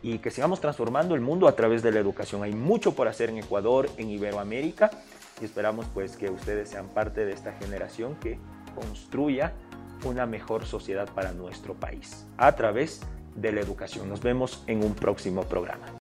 y 0.00 0.18
que 0.18 0.30
sigamos 0.30 0.60
transformando 0.60 1.16
el 1.16 1.20
mundo 1.20 1.48
a 1.48 1.56
través 1.56 1.82
de 1.82 1.90
la 1.90 1.98
educación. 1.98 2.44
Hay 2.44 2.54
mucho 2.54 2.94
por 2.94 3.08
hacer 3.08 3.30
en 3.30 3.38
Ecuador, 3.38 3.90
en 3.96 4.10
Iberoamérica 4.10 4.92
y 5.40 5.44
esperamos 5.44 5.86
pues 5.92 6.16
que 6.16 6.30
ustedes 6.30 6.70
sean 6.70 6.86
parte 6.88 7.24
de 7.26 7.32
esta 7.32 7.52
generación 7.54 8.14
que 8.14 8.38
construya 8.76 9.52
una 10.04 10.24
mejor 10.24 10.66
sociedad 10.66 11.08
para 11.12 11.32
nuestro 11.32 11.74
país 11.74 12.28
a 12.38 12.54
través 12.54 13.00
de 13.34 13.50
la 13.50 13.60
educación. 13.60 14.08
Nos 14.08 14.22
vemos 14.22 14.62
en 14.68 14.84
un 14.84 14.94
próximo 14.94 15.42
programa. 15.42 15.99